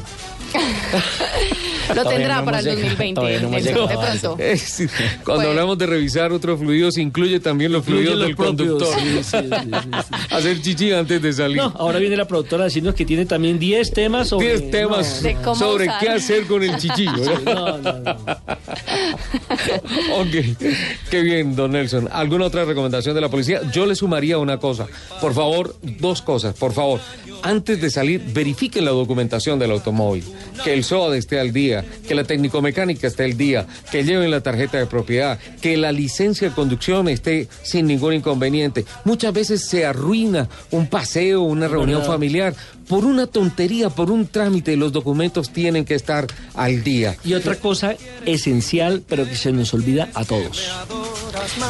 Lo 1.95 2.05
tendrá 2.05 2.37
no 2.39 2.45
para 2.45 2.59
el 2.59 2.65
llegado, 2.65 2.81
2020, 2.83 3.15
todavía 3.15 3.39
no 3.41 3.47
hemos 3.49 3.63
de 3.63 3.71
pronto. 3.73 4.35
Es 4.39 4.61
decir, 4.77 4.89
cuando 5.25 5.43
Pues- 5.43 5.47
hablamos 5.49 5.77
de 5.77 5.85
revisar 5.87 6.31
otros 6.31 6.59
fluidos, 6.59 6.97
incluye 6.97 7.39
también 7.41 7.71
los 7.73 7.83
fluidos 7.83 8.15
los 8.15 8.27
del 8.27 8.35
propios, 8.37 8.69
conductor. 8.81 8.99
sí, 9.01 9.23
sí, 9.23 9.37
sí, 9.49 9.71
sí, 9.83 10.15
Hacer 10.35 10.61
chichi 10.61 10.93
antes 10.93 11.21
de 11.21 11.33
salir. 11.33 11.57
No, 11.57 11.73
ahora 11.77 11.99
viene 11.99 12.15
la 12.15 12.25
productora 12.25 12.63
a 12.63 12.65
decirnos 12.67 12.95
que 12.95 13.05
tiene 13.05 13.25
también 13.25 13.59
10 13.59 13.91
temas 13.91 14.29
sobre... 14.29 14.57
10 14.57 14.71
temas 14.71 15.17
no, 15.21 15.27
De 15.27 15.35
cómo 15.43 15.50
sobre 15.55 15.85
usar. 15.85 15.99
qué 15.99 16.09
hacer 16.09 16.45
con 16.45 16.63
el 16.63 16.77
chichillo. 16.77 17.39
¿no? 17.45 17.53
no, 17.53 17.77
no, 17.77 17.99
no. 17.99 18.11
ok, 20.15 20.57
qué 21.09 21.21
bien, 21.21 21.55
don 21.55 21.71
Nelson. 21.71 22.09
¿Alguna 22.11 22.45
otra 22.45 22.65
recomendación 22.65 23.15
de 23.15 23.21
la 23.21 23.29
policía? 23.29 23.61
Yo 23.71 23.85
le 23.85 23.95
sumaría 23.95 24.37
una 24.37 24.57
cosa. 24.57 24.87
Por 25.19 25.33
favor, 25.33 25.75
dos 25.81 26.21
cosas. 26.21 26.55
Por 26.55 26.73
favor, 26.73 26.99
antes 27.43 27.81
de 27.81 27.89
salir, 27.89 28.21
verifiquen 28.33 28.85
la 28.85 28.91
documentación 28.91 29.59
del 29.59 29.71
automóvil. 29.71 30.23
Que 30.63 30.73
el 30.73 30.83
SOAD 30.83 31.15
esté 31.15 31.39
al 31.39 31.51
día, 31.51 31.83
que 32.07 32.15
la 32.15 32.23
técnico-mecánica 32.23 33.07
esté 33.07 33.23
al 33.23 33.37
día, 33.37 33.65
que 33.91 34.03
lleven 34.03 34.31
la 34.31 34.41
tarjeta 34.41 34.77
de 34.77 34.85
propiedad, 34.85 35.39
que 35.61 35.77
la 35.77 35.91
licencia 35.91 36.49
de 36.49 36.55
conducción 36.55 37.09
esté 37.09 37.47
sin 37.63 37.87
ningún 37.87 38.13
inconveniente. 38.13 38.85
Muchas 39.05 39.33
veces 39.33 39.65
se 39.65 39.85
arruina 39.85 40.47
un 40.69 40.87
paseo, 40.87 41.41
una 41.41 41.67
reunión 41.67 42.03
familiar 42.03 42.53
por 42.91 43.05
una 43.05 43.25
tontería, 43.25 43.89
por 43.89 44.11
un 44.11 44.27
trámite. 44.27 44.75
Los 44.75 44.91
documentos 44.91 45.53
tienen 45.53 45.85
que 45.85 45.95
estar 45.95 46.27
al 46.55 46.83
día. 46.83 47.15
Y 47.23 47.35
otra 47.35 47.55
cosa 47.55 47.95
esencial, 48.25 49.01
pero 49.07 49.23
que 49.23 49.37
se 49.37 49.53
nos 49.53 49.73
olvida 49.73 50.09
a 50.13 50.25
todos. 50.25 50.69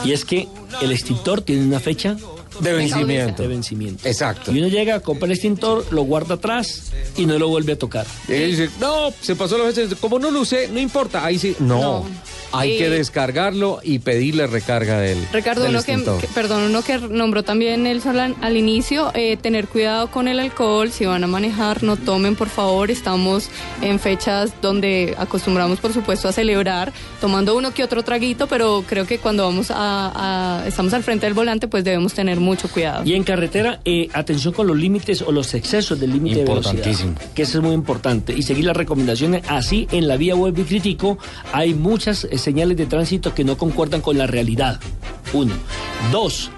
Y 0.04 0.14
es 0.14 0.26
que 0.26 0.48
el 0.82 0.92
extintor 0.92 1.42
tiene 1.42 1.64
una 1.64 1.80
fecha 1.80 2.18
De 2.60 2.74
vencimiento. 2.74 3.44
De 3.44 3.50
vencimiento. 3.50 4.08
Exacto. 4.08 4.52
Y 4.52 4.58
uno 4.58 4.68
llega, 4.68 5.00
compra 5.02 5.28
el 5.28 5.34
extintor, 5.34 5.86
lo 5.92 6.02
guarda 6.02 6.36
atrás 6.36 6.92
y 7.16 7.28
no 7.28 7.38
lo 7.38 7.50
vuelve 7.50 7.74
a 7.74 7.78
tocar. 7.78 8.08
Y 8.28 8.34
dice, 8.34 8.72
no, 8.80 9.14
se 9.22 9.36
pasó 9.36 9.60
la 9.60 9.72
fecha. 9.72 9.96
Como 9.98 10.18
no 10.18 10.32
lo 10.32 10.42
usé, 10.42 10.70
no 10.70 10.80
importa. 10.80 11.24
Ahí 11.24 11.38
sí. 11.38 11.56
No. 11.60 11.80
No. 11.80 12.06
Hay 12.54 12.78
que 12.78 12.90
descargarlo 12.90 13.80
y 13.84 14.00
pedirle 14.00 14.48
recarga 14.48 15.00
del. 15.00 15.18
Ricardo, 15.32 15.62
del 15.64 15.72
uno 15.76 15.84
que, 15.84 16.28
perdón, 16.34 16.64
uno 16.64 16.82
que 16.84 16.98
nombró 16.98 17.44
también 17.44 17.84
Nelson 17.84 18.20
al, 18.20 18.36
al 18.42 18.58
inicio, 18.58 19.12
eh, 19.14 19.38
tener 19.38 19.68
cuidado 19.68 20.10
con 20.12 20.28
el 20.28 20.40
alcohol, 20.40 20.92
si 20.92 21.06
van 21.06 21.24
a 21.24 21.28
manejar, 21.28 21.84
no 21.84 21.98
tomen, 21.98 22.36
por 22.36 22.50
favor, 22.50 22.92
estamos 22.92 23.50
en 23.82 24.00
fechas 24.00 24.52
donde 24.62 25.16
acostumbramos, 25.18 25.80
por 25.80 25.94
supuesto, 25.94 26.28
a 26.28 26.32
celebrar, 26.32 26.92
tomando 27.20 27.56
uno 27.56 27.74
que 27.74 27.84
otro 27.84 28.04
traguito, 28.04 28.48
pero 28.48 28.84
creo 28.88 29.06
que 29.06 29.18
cuando 29.20 29.44
vamos 29.44 29.72
a, 29.72 30.60
a- 30.62 30.68
estamos 30.68 30.94
al 30.94 31.04
frente 31.04 31.26
del 31.26 31.34
volante, 31.34 31.68
pues 31.68 31.84
debemos 31.84 32.14
tener 32.14 32.40
mucho 32.40 32.68
cuidado. 32.70 33.04
Y 33.06 33.14
en 33.14 33.24
carretera, 33.24 33.80
eh, 33.86 34.08
atención 34.14 34.54
con 34.54 34.68
los 34.68 34.78
límites 34.78 35.22
o 35.22 35.32
los 35.32 35.54
excesos 35.54 36.00
del 36.00 36.12
límite 36.14 36.40
de 36.40 36.44
velocidad. 36.46 36.74
Importantísimo. 36.74 37.16
Que 37.36 37.44
eso 37.44 37.60
es 37.60 37.64
muy 37.64 37.74
importante. 37.74 38.34
Y 38.34 38.42
seguir 38.44 38.66
las 38.66 38.76
recomendaciones. 38.78 39.44
Así, 39.48 39.88
en 39.92 40.08
la 40.08 40.18
vía 40.18 40.36
web 40.36 40.58
y 40.58 40.64
crítico, 40.64 41.18
hay 41.54 41.74
muchas 41.74 42.28
señales 42.42 42.78
de 42.78 42.86
tránsito 42.86 43.34
que 43.34 43.44
no 43.44 43.58
concuerdan 43.58 44.02
con 44.02 44.18
la 44.18 44.28
realidad. 44.28 44.80
Uno. 45.34 45.54
Dos. 46.12 46.52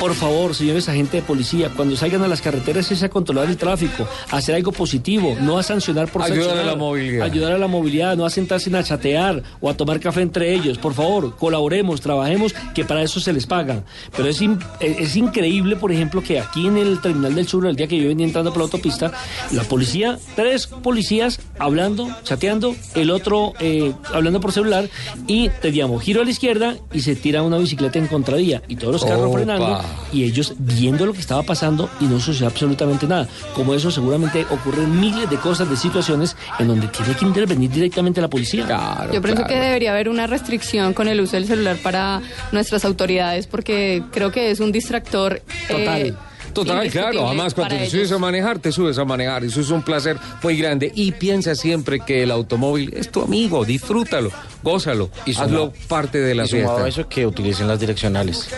Por 0.00 0.14
favor, 0.14 0.54
señores 0.54 0.86
agentes 0.90 1.12
de 1.12 1.22
policía, 1.22 1.70
cuando 1.74 1.96
salgan 1.96 2.22
a 2.22 2.28
las 2.28 2.42
carreteras 2.42 2.90
es 2.92 3.02
a 3.02 3.08
controlar 3.08 3.48
el 3.48 3.56
tráfico, 3.56 4.06
a 4.30 4.36
hacer 4.36 4.54
algo 4.54 4.70
positivo, 4.70 5.34
no 5.40 5.56
a 5.58 5.62
sancionar 5.62 6.08
por 6.08 6.20
Ayudar 6.22 6.58
a 6.58 6.62
la 6.64 6.76
movilidad. 6.76 7.24
Ayudar 7.24 7.52
a 7.52 7.58
la 7.58 7.68
movilidad, 7.68 8.14
no 8.14 8.26
a 8.26 8.30
sentarse 8.30 8.74
a 8.76 8.82
chatear 8.84 9.42
o 9.62 9.70
a 9.70 9.74
tomar 9.76 10.00
café 10.00 10.20
entre 10.20 10.52
ellos. 10.52 10.76
Por 10.76 10.92
favor, 10.92 11.34
colaboremos, 11.36 12.02
trabajemos, 12.02 12.54
que 12.74 12.84
para 12.84 13.02
eso 13.02 13.18
se 13.18 13.32
les 13.32 13.46
paga. 13.46 13.84
Pero 14.14 14.28
es, 14.28 14.42
in- 14.42 14.58
es 14.80 14.98
es 14.98 15.16
increíble, 15.16 15.76
por 15.76 15.90
ejemplo, 15.90 16.22
que 16.22 16.38
aquí 16.38 16.66
en 16.66 16.76
el 16.76 17.00
Terminal 17.00 17.34
del 17.34 17.48
Sur, 17.48 17.64
el 17.66 17.76
día 17.76 17.86
que 17.86 17.96
yo 17.98 18.08
venía 18.08 18.26
entrando 18.26 18.50
por 18.52 18.58
la 18.58 18.64
autopista, 18.64 19.10
la 19.52 19.62
policía, 19.62 20.18
tres 20.36 20.66
policías 20.66 21.40
hablando, 21.58 22.08
chateando, 22.24 22.76
el 22.94 23.10
otro 23.10 23.54
eh, 23.58 23.92
hablando 24.12 24.38
por 24.40 24.52
celular 24.52 24.88
y 25.26 25.48
te 25.48 25.70
digamos, 25.70 26.02
giro 26.02 26.20
a 26.20 26.24
la 26.26 26.30
izquierda 26.30 26.76
y 26.92 27.00
se 27.00 27.16
tira 27.16 27.42
una 27.42 27.56
bicicleta 27.56 27.98
en 27.98 28.06
contravía 28.08 28.60
y 28.68 28.76
todos 28.76 28.92
los 28.94 29.04
carros 29.04 29.32
frenando 29.32 29.64
y 30.12 30.24
ellos 30.24 30.54
viendo 30.58 31.06
lo 31.06 31.12
que 31.12 31.20
estaba 31.20 31.42
pasando 31.42 31.90
y 32.00 32.04
no 32.04 32.20
sucede 32.20 32.46
absolutamente 32.46 33.06
nada. 33.06 33.28
Como 33.54 33.74
eso 33.74 33.90
seguramente 33.90 34.46
ocurren 34.50 35.00
miles 35.00 35.28
de 35.28 35.36
cosas, 35.36 35.68
de 35.68 35.76
situaciones 35.76 36.36
en 36.58 36.68
donde 36.68 36.88
tiene 36.88 37.14
que 37.14 37.24
intervenir 37.24 37.70
directamente 37.70 38.20
la 38.20 38.28
policía. 38.28 38.66
Yo 39.12 39.20
pienso 39.20 39.44
que 39.44 39.56
debería 39.56 39.92
haber 39.92 40.08
una 40.08 40.26
restricción 40.26 40.94
con 40.94 41.08
el 41.08 41.20
uso 41.20 41.36
del 41.36 41.46
celular 41.46 41.76
para 41.82 42.20
nuestras 42.52 42.84
autoridades 42.84 43.46
porque 43.46 44.02
creo 44.12 44.30
que 44.30 44.50
es 44.50 44.60
un 44.60 44.72
distractor. 44.72 45.42
eh, 45.68 46.14
Total, 46.54 46.88
claro. 46.90 47.26
Además, 47.26 47.52
cuando 47.54 47.76
te 47.76 47.90
subes 47.90 48.12
a 48.12 48.18
manejar, 48.18 48.58
te 48.58 48.72
subes 48.72 48.96
a 48.98 49.04
manejar. 49.04 49.44
Eso 49.44 49.60
es 49.60 49.70
un 49.70 49.82
placer 49.82 50.16
muy 50.42 50.56
grande. 50.56 50.90
Y 50.94 51.12
piensa 51.12 51.54
siempre 51.54 52.00
que 52.00 52.22
el 52.22 52.30
automóvil 52.30 52.92
es 52.96 53.10
tu 53.10 53.22
amigo. 53.22 53.64
Disfrútalo, 53.64 54.30
gózalo. 54.62 55.10
Y 55.26 55.32
suma- 55.34 55.44
hazlo 55.46 55.72
parte 55.88 56.18
de 56.20 56.34
la 56.34 56.44
y 56.44 56.48
fiesta. 56.48 56.88
eso 56.88 57.08
que 57.08 57.26
utilicen 57.26 57.68
las 57.68 57.78
direccionales. 57.80 58.48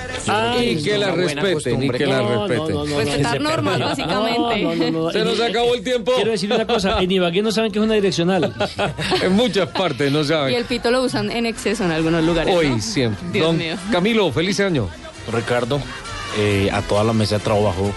y 0.60 0.82
que 0.82 0.98
la 0.98 1.10
respeten, 1.12 1.82
y 1.82 1.90
que 1.90 2.06
la 2.06 2.22
respeten. 2.46 2.96
Respetar 2.96 3.40
normas, 3.40 3.78
básicamente. 3.80 4.92
Se 5.12 5.24
nos 5.24 5.40
acabó 5.40 5.74
el 5.74 5.82
tiempo. 5.82 6.12
Quiero 6.14 6.30
decir 6.32 6.52
una 6.52 6.66
cosa, 6.66 7.00
en 7.02 7.10
Ibagué 7.10 7.42
no 7.42 7.50
saben 7.50 7.72
que 7.72 7.78
es 7.78 7.84
una 7.84 7.94
direccional. 7.94 8.52
en 9.22 9.32
muchas 9.32 9.68
partes 9.70 10.12
no 10.12 10.20
Y 10.20 10.24
saben. 10.24 10.54
el 10.54 10.64
pito 10.64 10.90
lo 10.90 11.02
usan 11.02 11.30
en 11.30 11.46
exceso 11.46 11.84
en 11.84 11.92
algunos 11.92 12.22
lugares. 12.24 12.54
Hoy 12.54 12.68
¿no? 12.70 12.80
siempre. 12.80 13.24
Dios 13.32 13.46
Don 13.46 13.56
mío. 13.58 13.74
Camilo, 13.90 14.30
feliz 14.32 14.60
año. 14.60 14.88
Ricardo, 15.32 15.80
eh, 16.36 16.70
a 16.72 16.82
toda 16.82 17.04
la 17.04 17.12
mesa 17.12 17.38
de 17.38 17.44
trabajo, 17.44 17.92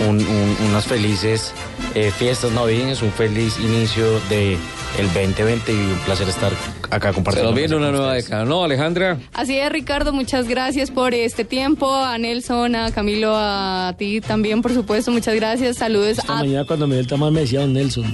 un- 0.00 0.18
un- 0.26 0.56
unas 0.68 0.86
felices 0.86 1.52
eh, 1.94 2.12
fiestas 2.16 2.52
navideñas, 2.52 3.02
un 3.02 3.12
feliz 3.12 3.58
inicio 3.58 4.20
de 4.28 4.56
el 4.98 5.06
2020 5.12 5.72
y 5.72 5.76
un 5.76 5.98
placer 6.04 6.28
estar 6.28 6.52
acá 6.90 7.08
Se 7.08 7.14
compartiendo. 7.14 7.50
nos 7.52 7.60
mesa 7.60 7.76
una 7.76 7.90
nueva 7.90 8.14
década, 8.14 8.44
¿no, 8.44 8.64
Alejandra? 8.64 9.18
Así 9.32 9.56
es, 9.56 9.70
Ricardo, 9.70 10.12
muchas 10.12 10.48
gracias 10.48 10.90
por 10.90 11.14
este 11.14 11.44
tiempo. 11.44 11.94
A 11.94 12.18
Nelson, 12.18 12.74
a 12.74 12.90
Camilo, 12.92 13.32
a 13.34 13.94
ti 13.98 14.20
también, 14.20 14.60
por 14.62 14.74
supuesto, 14.74 15.10
muchas 15.10 15.34
gracias. 15.34 15.76
Saludos 15.78 16.18
Esta 16.18 16.32
a... 16.34 16.36
mañana 16.36 16.64
cuando 16.64 16.86
me 16.86 16.94
dio 16.96 17.00
el 17.02 17.06
tamal 17.06 17.32
me 17.32 17.40
decía 17.40 17.60
don 17.60 17.72
Nelson. 17.72 18.04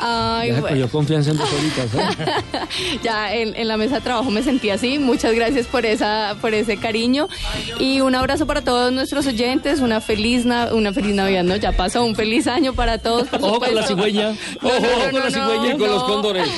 Ay, 0.00 0.48
ya 0.48 0.54
se 0.56 0.60
bueno. 0.62 0.76
cogió 0.76 0.88
confianza 0.90 1.30
en 1.30 1.36
dos 1.36 1.48
horitas. 1.52 1.94
¿eh? 1.94 2.58
ya 3.04 3.34
en, 3.34 3.54
en 3.54 3.68
la 3.68 3.76
mesa 3.76 3.96
de 3.96 4.00
trabajo 4.00 4.30
me 4.30 4.42
sentí 4.42 4.70
así. 4.70 4.98
Muchas 4.98 5.34
gracias 5.34 5.66
por 5.66 5.84
esa, 5.86 6.36
por 6.40 6.54
ese 6.54 6.76
cariño 6.78 7.28
y 7.78 8.00
un 8.00 8.14
abrazo 8.14 8.46
para 8.46 8.62
todos 8.62 8.92
nuestros 8.92 9.26
oyentes. 9.26 9.80
Una 9.80 10.00
feliz, 10.00 10.44
na- 10.44 10.70
una 10.72 10.92
feliz 10.92 11.14
Navidad, 11.14 11.44
¿no? 11.44 11.56
Ya 11.56 11.72
pasó 11.72 12.04
un 12.04 12.16
feliz 12.16 12.46
año 12.46 12.72
para 12.72 12.98
todos. 12.98 13.28
Por 13.28 13.42
Ojo 13.42 13.60
con 13.60 13.74
la 13.74 13.86
cigüeña. 13.86 14.30
No, 14.62 14.68
Ojo 14.68 14.80
no, 14.80 15.10
con 15.12 15.20
la 15.22 15.30
cigüeña. 15.30 15.74
Y 15.74 15.78
con 15.78 15.88
los. 15.90 16.02
Cóndores. 16.22 16.48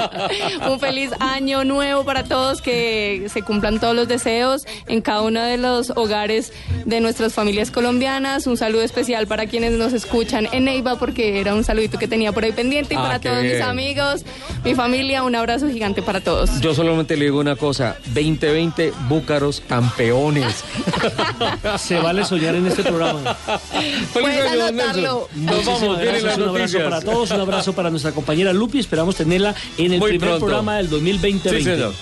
un 0.70 0.80
feliz 0.80 1.10
año 1.18 1.64
nuevo 1.64 2.04
para 2.04 2.24
todos, 2.24 2.62
que 2.62 3.26
se 3.32 3.42
cumplan 3.42 3.80
todos 3.80 3.94
los 3.94 4.08
deseos 4.08 4.66
en 4.86 5.00
cada 5.00 5.22
uno 5.22 5.42
de 5.42 5.56
los 5.56 5.90
hogares 5.90 6.52
de 6.84 7.00
nuestras 7.00 7.34
familias 7.34 7.70
colombianas. 7.70 8.46
Un 8.46 8.56
saludo 8.56 8.82
especial 8.82 9.26
para 9.26 9.46
quienes 9.46 9.72
nos 9.72 9.92
escuchan 9.92 10.48
en 10.52 10.64
Neiva, 10.64 10.96
porque 10.98 11.40
era 11.40 11.54
un 11.54 11.64
saludito 11.64 11.98
que 11.98 12.08
tenía 12.08 12.32
por 12.32 12.44
ahí 12.44 12.52
pendiente. 12.52 12.94
Y 12.94 12.96
Ah, 12.96 13.02
para 13.02 13.20
todos 13.20 13.42
mis 13.42 13.60
amigos, 13.60 14.24
mi 14.64 14.74
familia, 14.74 15.22
un 15.22 15.34
abrazo 15.34 15.68
gigante 15.68 16.02
para 16.02 16.20
todos. 16.20 16.60
Yo 16.60 16.74
solamente 16.74 17.16
le 17.16 17.26
digo 17.26 17.40
una 17.40 17.56
cosa, 17.56 17.96
2020 18.14 18.92
Búcaros 19.08 19.62
campeones. 19.66 20.64
Se 21.78 21.98
vale 21.98 22.24
soñar 22.24 22.54
en 22.54 22.66
este 22.66 22.82
programa. 22.82 23.34
Feliz 24.12 24.40
año. 24.40 24.70
Nos 24.70 25.26
Muchísimas 25.34 25.66
vamos, 25.66 25.98
vienen 26.00 26.22
gracias, 26.22 26.24
las 26.24 26.38
un 26.38 26.48
abrazo 26.48 26.78
para 26.78 27.00
todos, 27.00 27.30
un 27.30 27.40
abrazo 27.40 27.72
para 27.72 27.90
nuestra 27.90 28.12
compañera 28.12 28.52
Lupi. 28.52 28.78
Esperamos 29.00 29.16
tenerla 29.16 29.54
en 29.78 29.92
el 29.94 29.98
Muy 29.98 30.10
primer 30.10 30.28
pronto. 30.28 30.46
programa 30.46 30.76
del 30.76 30.90
2020. 30.90 31.48
Sí, 31.50 31.64
señor. 31.64 31.94